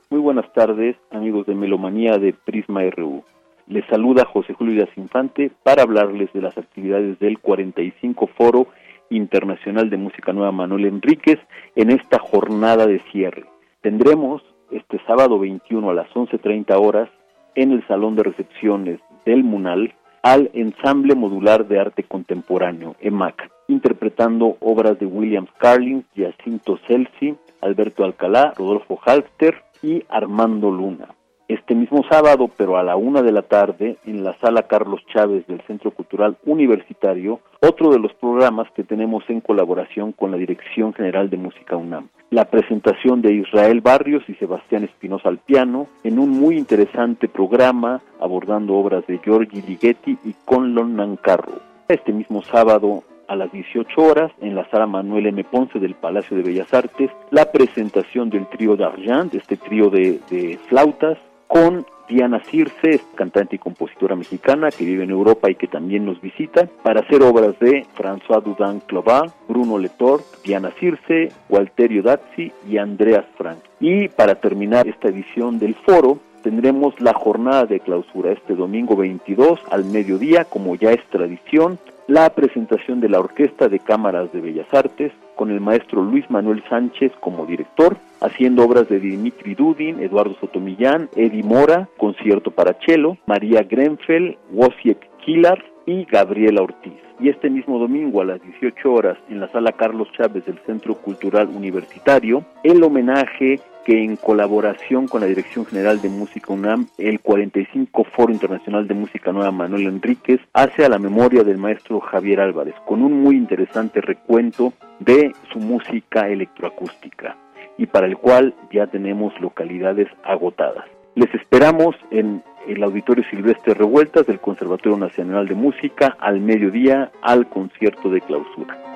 Muy 0.09 0.19
buenas 0.19 0.51
tardes, 0.51 0.97
amigos 1.11 1.45
de 1.45 1.55
Melomanía 1.55 2.17
de 2.17 2.33
Prisma 2.33 2.81
RU. 2.89 3.23
Les 3.67 3.85
saluda 3.85 4.25
José 4.25 4.53
Julio 4.53 4.73
Díaz 4.73 4.97
Infante 4.97 5.49
para 5.63 5.83
hablarles 5.83 6.33
de 6.33 6.41
las 6.41 6.57
actividades 6.57 7.17
del 7.19 7.39
45 7.39 8.27
Foro 8.35 8.67
Internacional 9.15 9.89
de 9.89 9.97
Música 9.97 10.33
Nueva 10.33 10.51
Manuel 10.51 10.85
Enríquez 10.85 11.39
en 11.75 11.91
esta 11.91 12.19
jornada 12.19 12.87
de 12.87 12.99
cierre. 13.11 13.45
Tendremos 13.81 14.41
este 14.71 14.99
sábado 15.05 15.39
21 15.39 15.89
a 15.89 15.93
las 15.93 16.09
11.30 16.09 16.75
horas 16.79 17.09
en 17.55 17.71
el 17.71 17.85
Salón 17.87 18.15
de 18.15 18.23
Recepciones 18.23 18.99
del 19.25 19.43
MUNAL 19.43 19.93
al 20.21 20.49
Ensamble 20.53 21.15
Modular 21.15 21.67
de 21.67 21.79
Arte 21.79 22.03
Contemporáneo, 22.03 22.95
EMAC, 23.01 23.51
interpretando 23.67 24.57
obras 24.61 24.97
de 24.99 25.05
William 25.05 25.47
Carlin, 25.57 26.05
Jacinto 26.15 26.79
Celsi, 26.87 27.35
Alberto 27.61 28.03
Alcalá, 28.03 28.53
Rodolfo 28.57 28.99
Halster 29.05 29.63
y 29.81 30.03
Armando 30.09 30.71
Luna 30.71 31.09
este 31.47 31.75
mismo 31.75 32.03
sábado, 32.09 32.49
pero 32.57 32.77
a 32.77 32.83
la 32.83 32.95
una 32.95 33.21
de 33.21 33.31
la 33.31 33.43
tarde, 33.43 33.97
en 34.05 34.23
la 34.23 34.37
sala 34.39 34.63
Carlos 34.63 35.01
Chávez 35.13 35.45
del 35.47 35.61
Centro 35.61 35.91
Cultural 35.91 36.37
Universitario, 36.45 37.39
otro 37.61 37.91
de 37.91 37.99
los 37.99 38.13
programas 38.13 38.69
que 38.75 38.83
tenemos 38.83 39.23
en 39.29 39.41
colaboración 39.41 40.11
con 40.11 40.31
la 40.31 40.37
Dirección 40.37 40.93
General 40.93 41.29
de 41.29 41.37
Música 41.37 41.75
UNAM. 41.75 42.09
La 42.29 42.45
presentación 42.45 43.21
de 43.21 43.33
Israel 43.33 43.81
Barrios 43.81 44.23
y 44.27 44.33
Sebastián 44.35 44.83
Espinosa 44.83 45.29
al 45.29 45.37
piano 45.37 45.87
en 46.03 46.17
un 46.17 46.31
muy 46.31 46.57
interesante 46.57 47.27
programa 47.27 48.01
abordando 48.19 48.73
obras 48.73 49.05
de 49.07 49.19
Giorgi 49.19 49.61
Ligeti 49.61 50.17
y 50.23 50.33
Conlon 50.45 50.95
Nancarro. 50.95 51.61
Este 51.87 52.11
mismo 52.11 52.41
sábado 52.41 53.03
a 53.27 53.35
las 53.35 53.51
18 53.51 54.01
horas 54.01 54.31
en 54.41 54.55
la 54.55 54.69
sala 54.69 54.87
Manuel 54.87 55.27
M. 55.27 55.43
Ponce 55.43 55.79
del 55.79 55.95
Palacio 55.95 56.35
de 56.35 56.43
Bellas 56.43 56.73
Artes 56.73 57.11
la 57.31 57.51
presentación 57.51 58.29
del 58.29 58.47
trío 58.47 58.75
d'Argent, 58.75 59.33
este 59.33 59.57
trío 59.57 59.89
de, 59.89 60.19
de 60.29 60.59
flautas, 60.69 61.17
con 61.47 61.85
Diana 62.09 62.41
Circe, 62.49 63.01
cantante 63.15 63.55
y 63.55 63.59
compositora 63.59 64.15
mexicana 64.15 64.69
que 64.69 64.85
vive 64.85 65.03
en 65.03 65.11
Europa 65.11 65.49
y 65.49 65.55
que 65.55 65.67
también 65.67 66.05
nos 66.05 66.19
visita, 66.21 66.67
para 66.83 67.01
hacer 67.01 67.23
obras 67.23 67.57
de 67.59 67.85
François 67.97 68.43
Dudin 68.43 68.81
Clovat, 68.81 69.31
Bruno 69.47 69.77
Letor, 69.77 70.21
Diana 70.43 70.71
Circe, 70.79 71.31
Walterio 71.49 72.03
Dazzi 72.03 72.51
y 72.69 72.77
Andreas 72.77 73.25
Frank. 73.37 73.59
Y 73.79 74.09
para 74.09 74.35
terminar 74.35 74.87
esta 74.87 75.07
edición 75.07 75.59
del 75.59 75.75
foro, 75.75 76.19
tendremos 76.43 76.99
la 76.99 77.13
jornada 77.13 77.65
de 77.65 77.79
clausura 77.79 78.33
este 78.33 78.53
domingo 78.53 78.95
22 78.95 79.59
al 79.71 79.85
mediodía, 79.85 80.45
como 80.45 80.75
ya 80.75 80.91
es 80.91 81.03
tradición, 81.09 81.79
la 82.07 82.29
presentación 82.29 82.99
de 82.99 83.09
la 83.09 83.19
Orquesta 83.19 83.69
de 83.69 83.79
Cámaras 83.79 84.31
de 84.33 84.41
Bellas 84.41 84.71
Artes 84.73 85.11
con 85.35 85.51
el 85.51 85.61
maestro 85.61 86.03
Luis 86.03 86.29
Manuel 86.29 86.63
Sánchez 86.69 87.11
como 87.19 87.45
director, 87.45 87.97
haciendo 88.21 88.63
obras 88.63 88.87
de 88.89 88.99
Dimitri 88.99 89.55
Dudin, 89.55 89.99
Eduardo 89.99 90.35
Sotomillán, 90.39 91.09
Eddie 91.15 91.43
Mora, 91.43 91.89
concierto 91.97 92.51
para 92.51 92.77
cello, 92.85 93.17
María 93.25 93.63
Grenfell, 93.63 94.37
Wojciech 94.51 94.99
Kilar 95.25 95.63
y 95.85 96.05
Gabriela 96.05 96.61
Ortiz. 96.61 96.93
Y 97.19 97.29
este 97.29 97.49
mismo 97.49 97.79
domingo 97.79 98.21
a 98.21 98.25
las 98.25 98.41
18 98.41 98.91
horas 98.91 99.17
en 99.29 99.39
la 99.39 99.47
sala 99.49 99.71
Carlos 99.71 100.09
Chávez 100.11 100.45
del 100.45 100.59
Centro 100.65 100.95
Cultural 100.95 101.47
Universitario, 101.47 102.43
el 102.63 102.83
homenaje 102.83 103.59
que 103.83 104.03
en 104.03 104.15
colaboración 104.15 105.07
con 105.07 105.21
la 105.21 105.27
Dirección 105.27 105.65
General 105.65 106.01
de 106.01 106.09
Música 106.09 106.53
UNAM, 106.53 106.87
el 106.97 107.19
45 107.19 108.03
Foro 108.05 108.31
Internacional 108.31 108.87
de 108.87 108.93
Música 108.93 109.31
Nueva 109.31 109.51
Manuel 109.51 109.87
Enríquez 109.87 110.39
hace 110.53 110.85
a 110.85 110.89
la 110.89 110.99
memoria 110.99 111.43
del 111.43 111.57
maestro 111.57 111.99
Javier 111.99 112.39
Álvarez, 112.39 112.75
con 112.85 113.01
un 113.01 113.21
muy 113.21 113.35
interesante 113.35 114.01
recuento 114.01 114.73
de 114.99 115.33
su 115.51 115.59
música 115.59 116.29
electroacústica 116.29 117.35
y 117.77 117.87
para 117.87 118.07
el 118.07 118.17
cual 118.17 118.53
ya 118.71 118.87
tenemos 118.87 119.33
localidades 119.41 120.07
agotadas. 120.23 120.85
Les 121.15 121.33
esperamos 121.33 121.95
en 122.11 122.43
el 122.67 122.83
Auditorio 122.83 123.23
Silvestre 123.29 123.73
Revueltas 123.73 124.25
del 124.25 124.39
Conservatorio 124.39 124.97
Nacional 124.97 125.47
de 125.47 125.55
Música 125.55 126.15
al 126.19 126.39
mediodía 126.39 127.11
al 127.21 127.47
concierto 127.49 128.09
de 128.09 128.21
clausura. 128.21 128.92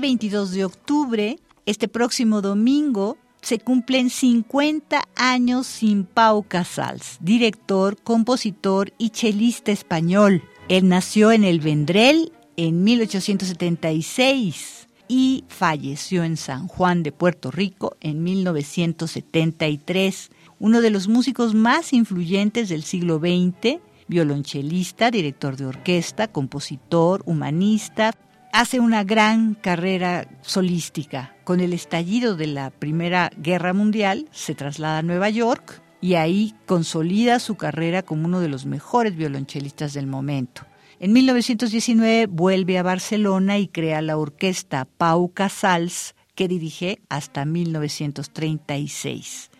El 0.00 0.08
22 0.16 0.52
de 0.52 0.64
octubre, 0.64 1.38
este 1.66 1.86
próximo 1.86 2.40
domingo, 2.40 3.18
se 3.42 3.58
cumplen 3.58 4.08
50 4.08 5.06
años 5.14 5.66
sin 5.66 6.04
Pau 6.04 6.42
Casals, 6.42 7.18
director, 7.20 7.98
compositor 8.02 8.94
y 8.96 9.10
chelista 9.10 9.72
español. 9.72 10.42
Él 10.70 10.88
nació 10.88 11.32
en 11.32 11.44
el 11.44 11.60
Vendrell 11.60 12.32
en 12.56 12.82
1876 12.82 14.88
y 15.06 15.44
falleció 15.48 16.24
en 16.24 16.38
San 16.38 16.66
Juan 16.66 17.02
de 17.02 17.12
Puerto 17.12 17.50
Rico 17.50 17.98
en 18.00 18.22
1973. 18.22 20.30
Uno 20.58 20.80
de 20.80 20.88
los 20.88 21.08
músicos 21.08 21.54
más 21.54 21.92
influyentes 21.92 22.70
del 22.70 22.84
siglo 22.84 23.18
XX, 23.18 23.80
violonchelista, 24.08 25.10
director 25.10 25.58
de 25.58 25.66
orquesta, 25.66 26.28
compositor, 26.28 27.22
humanista, 27.26 28.14
hace 28.52 28.80
una 28.80 29.04
gran 29.04 29.54
carrera 29.54 30.26
solística. 30.42 31.36
Con 31.44 31.60
el 31.60 31.72
estallido 31.72 32.36
de 32.36 32.48
la 32.48 32.70
Primera 32.70 33.30
Guerra 33.36 33.72
Mundial, 33.72 34.28
se 34.32 34.54
traslada 34.54 34.98
a 34.98 35.02
Nueva 35.02 35.30
York 35.30 35.80
y 36.00 36.14
ahí 36.14 36.54
consolida 36.66 37.38
su 37.38 37.56
carrera 37.56 38.02
como 38.02 38.26
uno 38.26 38.40
de 38.40 38.48
los 38.48 38.66
mejores 38.66 39.16
violonchelistas 39.16 39.94
del 39.94 40.06
momento. 40.06 40.62
En 40.98 41.12
1919 41.12 42.26
vuelve 42.26 42.78
a 42.78 42.82
Barcelona 42.82 43.58
y 43.58 43.68
crea 43.68 44.02
la 44.02 44.16
orquesta 44.16 44.84
Pau 44.84 45.32
Casals, 45.32 46.14
que 46.34 46.48
dirige 46.48 47.00
hasta 47.08 47.44
1936, 47.44 49.50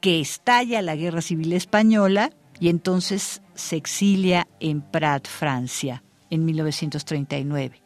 que 0.00 0.20
estalla 0.20 0.82
la 0.82 0.96
Guerra 0.96 1.22
Civil 1.22 1.52
Española 1.52 2.30
y 2.58 2.68
entonces 2.68 3.42
se 3.54 3.76
exilia 3.76 4.46
en 4.60 4.82
Prat, 4.82 5.26
Francia, 5.26 6.02
en 6.30 6.44
1939. 6.44 7.85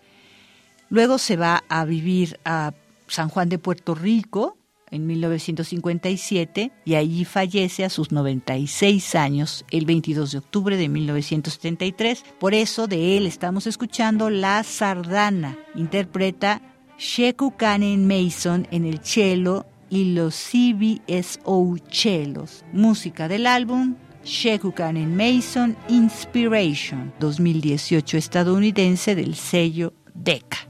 Luego 0.91 1.19
se 1.19 1.37
va 1.37 1.65
a 1.69 1.85
vivir 1.85 2.39
a 2.45 2.75
San 3.07 3.29
Juan 3.29 3.49
de 3.49 3.59
Puerto 3.59 3.95
Rico, 3.95 4.57
en 4.91 5.07
1957 5.07 6.73
y 6.85 6.95
allí 6.95 7.25
fallece 7.25 7.85
a 7.85 7.91
sus 7.91 8.13
96 8.13 9.15
años 9.15 9.65
el 9.71 9.87
22 9.87 10.33
de 10.33 10.39
octubre 10.39 10.77
de 10.77 10.89
1973. 10.89 12.25
Por 12.39 12.55
eso 12.55 12.87
de 12.87 13.17
él 13.17 13.27
estamos 13.27 13.67
escuchando 13.67 14.31
La 14.31 14.63
Sardana. 14.63 15.59
Interpreta 15.75 16.61
Sheku 16.99 17.57
Kanen 17.57 18.07
Mason 18.07 18.67
en 18.71 18.85
el 18.85 19.01
cello 19.03 19.67
y 19.89 20.13
los 20.13 20.35
CBSO 20.35 21.77
cellos. 21.91 22.65
Música 22.73 23.29
del 23.29 23.47
álbum 23.47 23.97
Sheku 24.25 24.73
Kanen 24.73 25.17
Mason 25.17 25.77
Inspiration 25.89 27.13
2018 27.19 28.19
estadounidense 28.19 29.15
del 29.15 29.35
sello 29.35 29.95
Decca. 30.15 30.70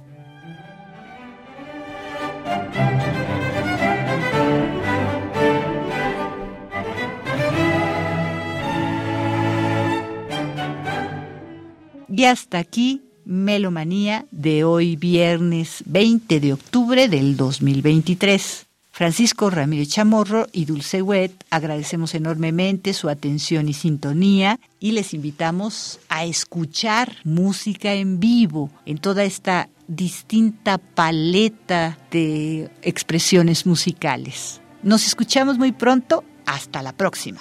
Y 12.21 12.27
hasta 12.27 12.59
aquí 12.59 13.01
Melomanía 13.25 14.27
de 14.31 14.63
hoy 14.63 14.97
viernes 14.97 15.83
20 15.87 16.39
de 16.41 16.53
octubre 16.53 17.09
del 17.09 17.35
2023. 17.35 18.67
Francisco 18.91 19.49
Ramírez 19.49 19.89
Chamorro 19.89 20.47
y 20.53 20.67
Dulce 20.67 21.01
Wet 21.01 21.33
agradecemos 21.49 22.15
enormemente 22.15 22.93
su 22.93 23.09
atención 23.09 23.71
y 23.71 23.73
sintonía 23.73 24.61
y 24.79 24.93
les 24.93 25.15
invitamos 25.15 25.99
a 26.11 26.27
escuchar 26.27 27.17
música 27.25 27.95
en 27.95 28.21
vivo 28.21 28.71
en 28.85 28.99
toda 28.99 29.25
esta 29.25 29.71
distinta 29.89 30.77
paleta 30.77 31.97
de 32.11 32.69
expresiones 32.83 33.65
musicales. 33.65 34.61
Nos 34.83 35.07
escuchamos 35.07 35.57
muy 35.57 35.73
pronto. 35.73 36.23
Hasta 36.45 36.83
la 36.83 36.93
próxima. 36.93 37.41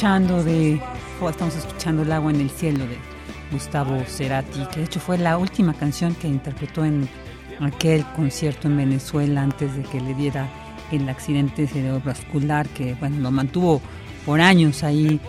escuchando 0.00 0.42
de, 0.42 0.80
o 1.20 1.28
estamos 1.28 1.54
escuchando 1.56 2.00
El 2.04 2.12
agua 2.12 2.30
en 2.30 2.40
el 2.40 2.48
cielo 2.48 2.86
de 2.86 2.96
Gustavo 3.52 4.02
Cerati, 4.06 4.64
que 4.72 4.80
de 4.80 4.86
hecho 4.86 4.98
fue 4.98 5.18
la 5.18 5.36
última 5.36 5.74
canción 5.74 6.14
que 6.14 6.26
interpretó 6.26 6.86
en 6.86 7.06
aquel 7.60 8.06
concierto 8.16 8.66
en 8.66 8.78
Venezuela 8.78 9.42
antes 9.42 9.76
de 9.76 9.82
que 9.82 10.00
le 10.00 10.14
diera 10.14 10.48
el 10.90 11.06
accidente 11.06 11.66
cerebrovascular 11.66 12.66
que 12.70 12.94
bueno 12.94 13.18
lo 13.18 13.30
mantuvo 13.30 13.82
por 14.24 14.40
años 14.40 14.84
ahí 14.84 15.20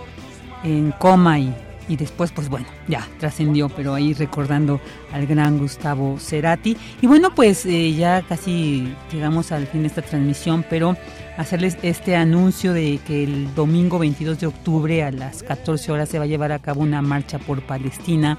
en 0.64 0.91
coma 0.91 1.38
y, 1.38 1.53
y 1.89 1.98
después 1.98 2.31
pues 2.31 2.48
bueno 2.48 2.68
ya 2.88 3.06
trascendió 3.19 3.68
pero 3.68 3.93
ahí 3.93 4.14
recordando 4.14 4.80
al 5.11 5.27
gran 5.27 5.60
Gustavo 5.60 6.18
Cerati. 6.18 6.77
Y 7.02 7.07
bueno 7.07 7.35
pues 7.35 7.65
eh, 7.65 7.91
ya 7.91 8.22
casi 8.22 8.95
llegamos 9.11 9.52
al 9.52 9.68
fin 9.68 9.81
de 9.81 9.88
esta 9.88 10.02
transmisión 10.02 10.64
pero 10.69 10.95
hacerles 11.41 11.77
este 11.81 12.15
anuncio 12.15 12.73
de 12.73 12.99
que 13.05 13.23
el 13.23 13.53
domingo 13.55 13.99
22 13.99 14.39
de 14.39 14.47
octubre 14.47 15.03
a 15.03 15.11
las 15.11 15.43
14 15.43 15.91
horas 15.91 16.09
se 16.09 16.19
va 16.19 16.26
a 16.26 16.27
llevar 16.27 16.51
a 16.51 16.59
cabo 16.59 16.81
una 16.81 17.01
marcha 17.01 17.39
por 17.39 17.61
Palestina 17.63 18.38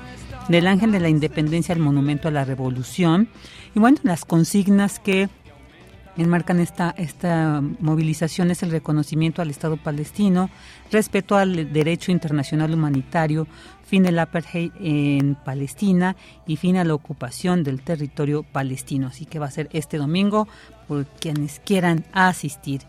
del 0.49 0.67
Ángel 0.67 0.93
de 0.93 1.01
la 1.01 1.09
Independencia 1.09 1.75
al 1.75 1.81
Monumento 1.81 2.29
a 2.29 2.31
la 2.31 2.45
Revolución. 2.45 3.29
Y 3.75 3.81
bueno, 3.81 3.99
las 4.03 4.25
consignas 4.25 4.99
que 4.99 5.29
enmarcan 6.17 6.61
esta, 6.61 6.95
esta 6.97 7.63
movilización 7.81 8.51
es 8.51 8.63
el 8.63 8.71
reconocimiento 8.71 9.41
al 9.41 9.51
Estado 9.51 9.77
palestino, 9.77 10.51
respeto 10.91 11.37
al 11.37 11.73
derecho 11.73 12.13
internacional 12.13 12.75
humanitario, 12.75 13.47
fin 13.85 14.03
del 14.03 14.19
apartheid 14.19 14.73
en 14.81 15.35
Palestina 15.35 16.17
y 16.47 16.57
fin 16.57 16.77
a 16.77 16.85
la 16.85 16.95
ocupación 16.95 17.63
del 17.63 17.83
territorio 17.83 18.43
palestino. 18.43 19.09
Así 19.09 19.27
que 19.27 19.39
va 19.39 19.47
a 19.47 19.51
ser 19.51 19.69
este 19.73 19.99
domingo 19.99 20.49
por 20.89 21.07
quienes 21.07 21.61
quieran 21.65 22.05
asistir. 22.13 22.83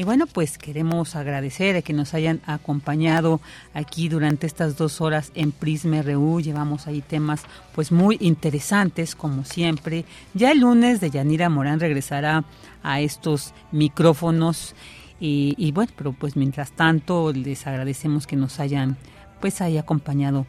Y 0.00 0.04
bueno, 0.04 0.26
pues 0.26 0.56
queremos 0.56 1.14
agradecer 1.14 1.82
que 1.82 1.92
nos 1.92 2.14
hayan 2.14 2.40
acompañado 2.46 3.38
aquí 3.74 4.08
durante 4.08 4.46
estas 4.46 4.78
dos 4.78 5.02
horas 5.02 5.30
en 5.34 5.52
Prisma 5.52 6.00
RU. 6.00 6.40
Llevamos 6.40 6.86
ahí 6.86 7.02
temas 7.02 7.42
pues 7.74 7.92
muy 7.92 8.16
interesantes 8.18 9.14
como 9.14 9.44
siempre. 9.44 10.06
Ya 10.32 10.52
el 10.52 10.60
lunes 10.60 11.02
de 11.02 11.10
Yanira 11.10 11.50
Morán 11.50 11.80
regresará 11.80 12.44
a 12.82 13.02
estos 13.02 13.52
micrófonos 13.72 14.74
y, 15.20 15.54
y 15.58 15.70
bueno, 15.72 15.92
pero 15.94 16.14
pues 16.14 16.34
mientras 16.34 16.72
tanto 16.72 17.30
les 17.34 17.66
agradecemos 17.66 18.26
que 18.26 18.36
nos 18.36 18.58
hayan 18.58 18.96
pues 19.38 19.60
ahí 19.60 19.76
acompañado 19.76 20.46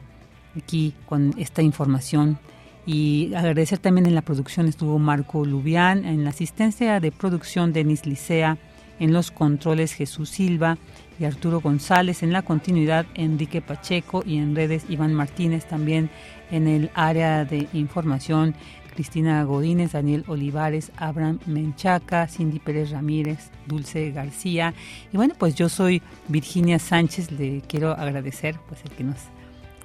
aquí 0.55 0.93
con 1.09 1.33
esta 1.37 1.61
información 1.61 2.39
y 2.85 3.33
agradecer 3.35 3.79
también 3.79 4.05
en 4.05 4.15
la 4.15 4.21
producción 4.21 4.69
estuvo 4.69 4.97
Marco 4.97 5.43
Lubián, 5.43 6.05
en 6.05 6.23
la 6.23 6.29
asistencia 6.29 7.01
de 7.01 7.11
producción 7.11 7.73
Denis 7.73 8.05
Licea, 8.05 8.57
en 9.01 9.13
los 9.13 9.31
controles 9.31 9.93
Jesús 9.93 10.29
Silva 10.29 10.77
y 11.19 11.25
Arturo 11.25 11.59
González, 11.59 12.21
en 12.21 12.31
la 12.31 12.43
continuidad 12.43 13.07
Enrique 13.15 13.59
Pacheco 13.59 14.23
y 14.25 14.37
en 14.37 14.55
redes 14.55 14.85
Iván 14.89 15.15
Martínez, 15.15 15.65
también 15.65 16.11
en 16.51 16.67
el 16.67 16.91
área 16.93 17.43
de 17.43 17.67
información 17.73 18.53
Cristina 18.93 19.43
Godínez, 19.43 19.93
Daniel 19.93 20.23
Olivares, 20.27 20.91
Abraham 20.97 21.39
Menchaca, 21.47 22.27
Cindy 22.27 22.59
Pérez 22.59 22.91
Ramírez, 22.91 23.49
Dulce 23.65 24.11
García. 24.11 24.75
Y 25.11 25.17
bueno, 25.17 25.33
pues 25.35 25.55
yo 25.55 25.67
soy 25.67 26.03
Virginia 26.27 26.77
Sánchez, 26.77 27.31
le 27.31 27.61
quiero 27.61 27.93
agradecer 27.93 28.55
pues 28.69 28.81
el 28.85 28.91
que 28.91 29.03
nos, 29.03 29.17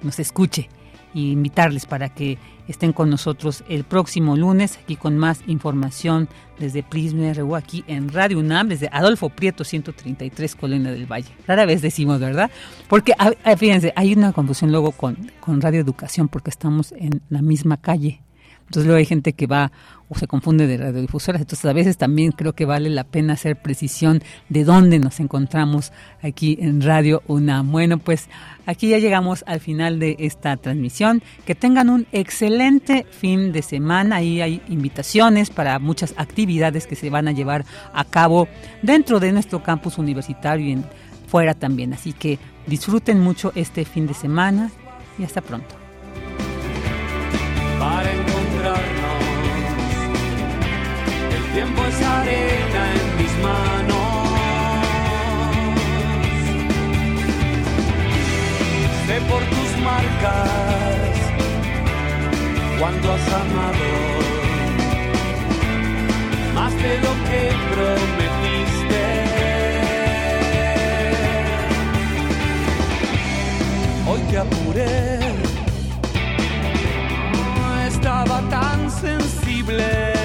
nos 0.03 0.19
escuche 0.19 0.69
y 1.17 1.31
invitarles 1.31 1.87
para 1.87 2.09
que 2.09 2.37
estén 2.67 2.93
con 2.93 3.09
nosotros 3.09 3.63
el 3.67 3.85
próximo 3.85 4.37
lunes 4.37 4.77
aquí 4.77 4.95
con 4.95 5.17
más 5.17 5.41
información 5.47 6.29
desde 6.59 6.83
Prisma 6.83 7.33
RU 7.33 7.55
aquí 7.55 7.83
en 7.87 8.09
Radio 8.09 8.37
UNAM 8.37 8.67
desde 8.67 8.87
Adolfo 8.91 9.29
Prieto 9.29 9.63
133 9.63 10.55
Colina 10.55 10.91
del 10.91 11.11
Valle. 11.11 11.29
Rara 11.47 11.65
vez 11.65 11.81
decimos, 11.81 12.19
¿verdad? 12.19 12.51
Porque 12.87 13.15
fíjense, 13.57 13.93
hay 13.95 14.13
una 14.13 14.31
confusión 14.31 14.71
luego 14.71 14.91
con, 14.91 15.31
con 15.39 15.59
Radio 15.59 15.81
Educación 15.81 16.27
porque 16.27 16.51
estamos 16.51 16.91
en 16.91 17.23
la 17.29 17.41
misma 17.41 17.77
calle 17.77 18.21
Entonces 18.67 18.85
luego 18.85 18.97
hay 18.97 19.05
gente 19.05 19.33
que 19.33 19.47
va 19.47 19.71
o 20.09 20.15
se 20.15 20.27
confunde 20.27 20.67
de 20.67 20.77
radiodifusoras. 20.77 21.41
Entonces 21.41 21.65
a 21.65 21.73
veces 21.73 21.97
también 21.97 22.31
creo 22.31 22.53
que 22.53 22.65
vale 22.65 22.89
la 22.89 23.05
pena 23.05 23.33
hacer 23.33 23.55
precisión 23.61 24.21
de 24.49 24.63
dónde 24.63 24.99
nos 24.99 25.19
encontramos 25.19 25.91
aquí 26.21 26.57
en 26.61 26.81
Radio 26.81 27.23
UNAM. 27.27 27.71
Bueno, 27.71 27.97
pues 27.97 28.27
aquí 28.65 28.89
ya 28.89 28.99
llegamos 28.99 29.43
al 29.47 29.59
final 29.59 29.99
de 29.99 30.15
esta 30.19 30.55
transmisión. 30.57 31.21
Que 31.45 31.55
tengan 31.55 31.89
un 31.89 32.07
excelente 32.11 33.05
fin 33.09 33.51
de 33.51 33.61
semana. 33.61 34.17
Ahí 34.17 34.41
hay 34.41 34.61
invitaciones 34.67 35.49
para 35.49 35.79
muchas 35.79 36.13
actividades 36.17 36.87
que 36.87 36.95
se 36.95 37.09
van 37.09 37.27
a 37.27 37.31
llevar 37.31 37.65
a 37.93 38.03
cabo 38.03 38.47
dentro 38.81 39.19
de 39.19 39.31
nuestro 39.31 39.63
campus 39.63 39.97
universitario 39.97 40.77
y 40.77 40.83
fuera 41.27 41.53
también. 41.53 41.93
Así 41.93 42.13
que 42.13 42.37
disfruten 42.65 43.19
mucho 43.19 43.51
este 43.55 43.85
fin 43.85 44.07
de 44.07 44.13
semana 44.13 44.71
y 45.17 45.23
hasta 45.23 45.41
pronto. 45.41 45.75
Tiempo 51.57 51.81
es 51.85 52.01
arena 52.03 52.81
en 52.97 53.17
mis 53.17 53.33
manos. 53.47 54.29
Sé 59.07 59.15
por 59.31 59.41
tus 59.53 59.69
marcas 59.89 61.13
cuando 62.79 63.05
has 63.13 63.27
amado 63.43 63.89
más 66.53 66.73
de 66.83 66.93
lo 67.05 67.13
que 67.27 67.41
prometiste. 67.71 69.03
Hoy 74.09 74.21
te 74.29 74.37
apuré, 74.37 75.19
estaba 77.87 78.37
tan 78.49 78.91
sensible. 78.91 80.16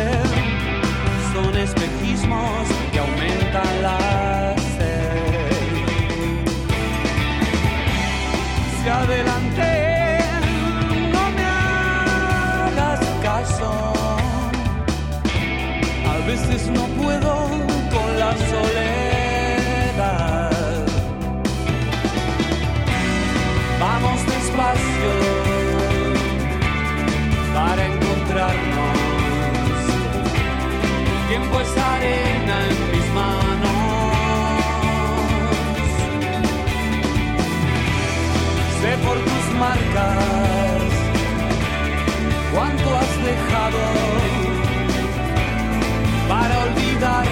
Cuánto 42.52 42.96
has 42.96 43.24
dejado 43.24 43.78
para 46.28 46.64
olvidar 46.64 47.31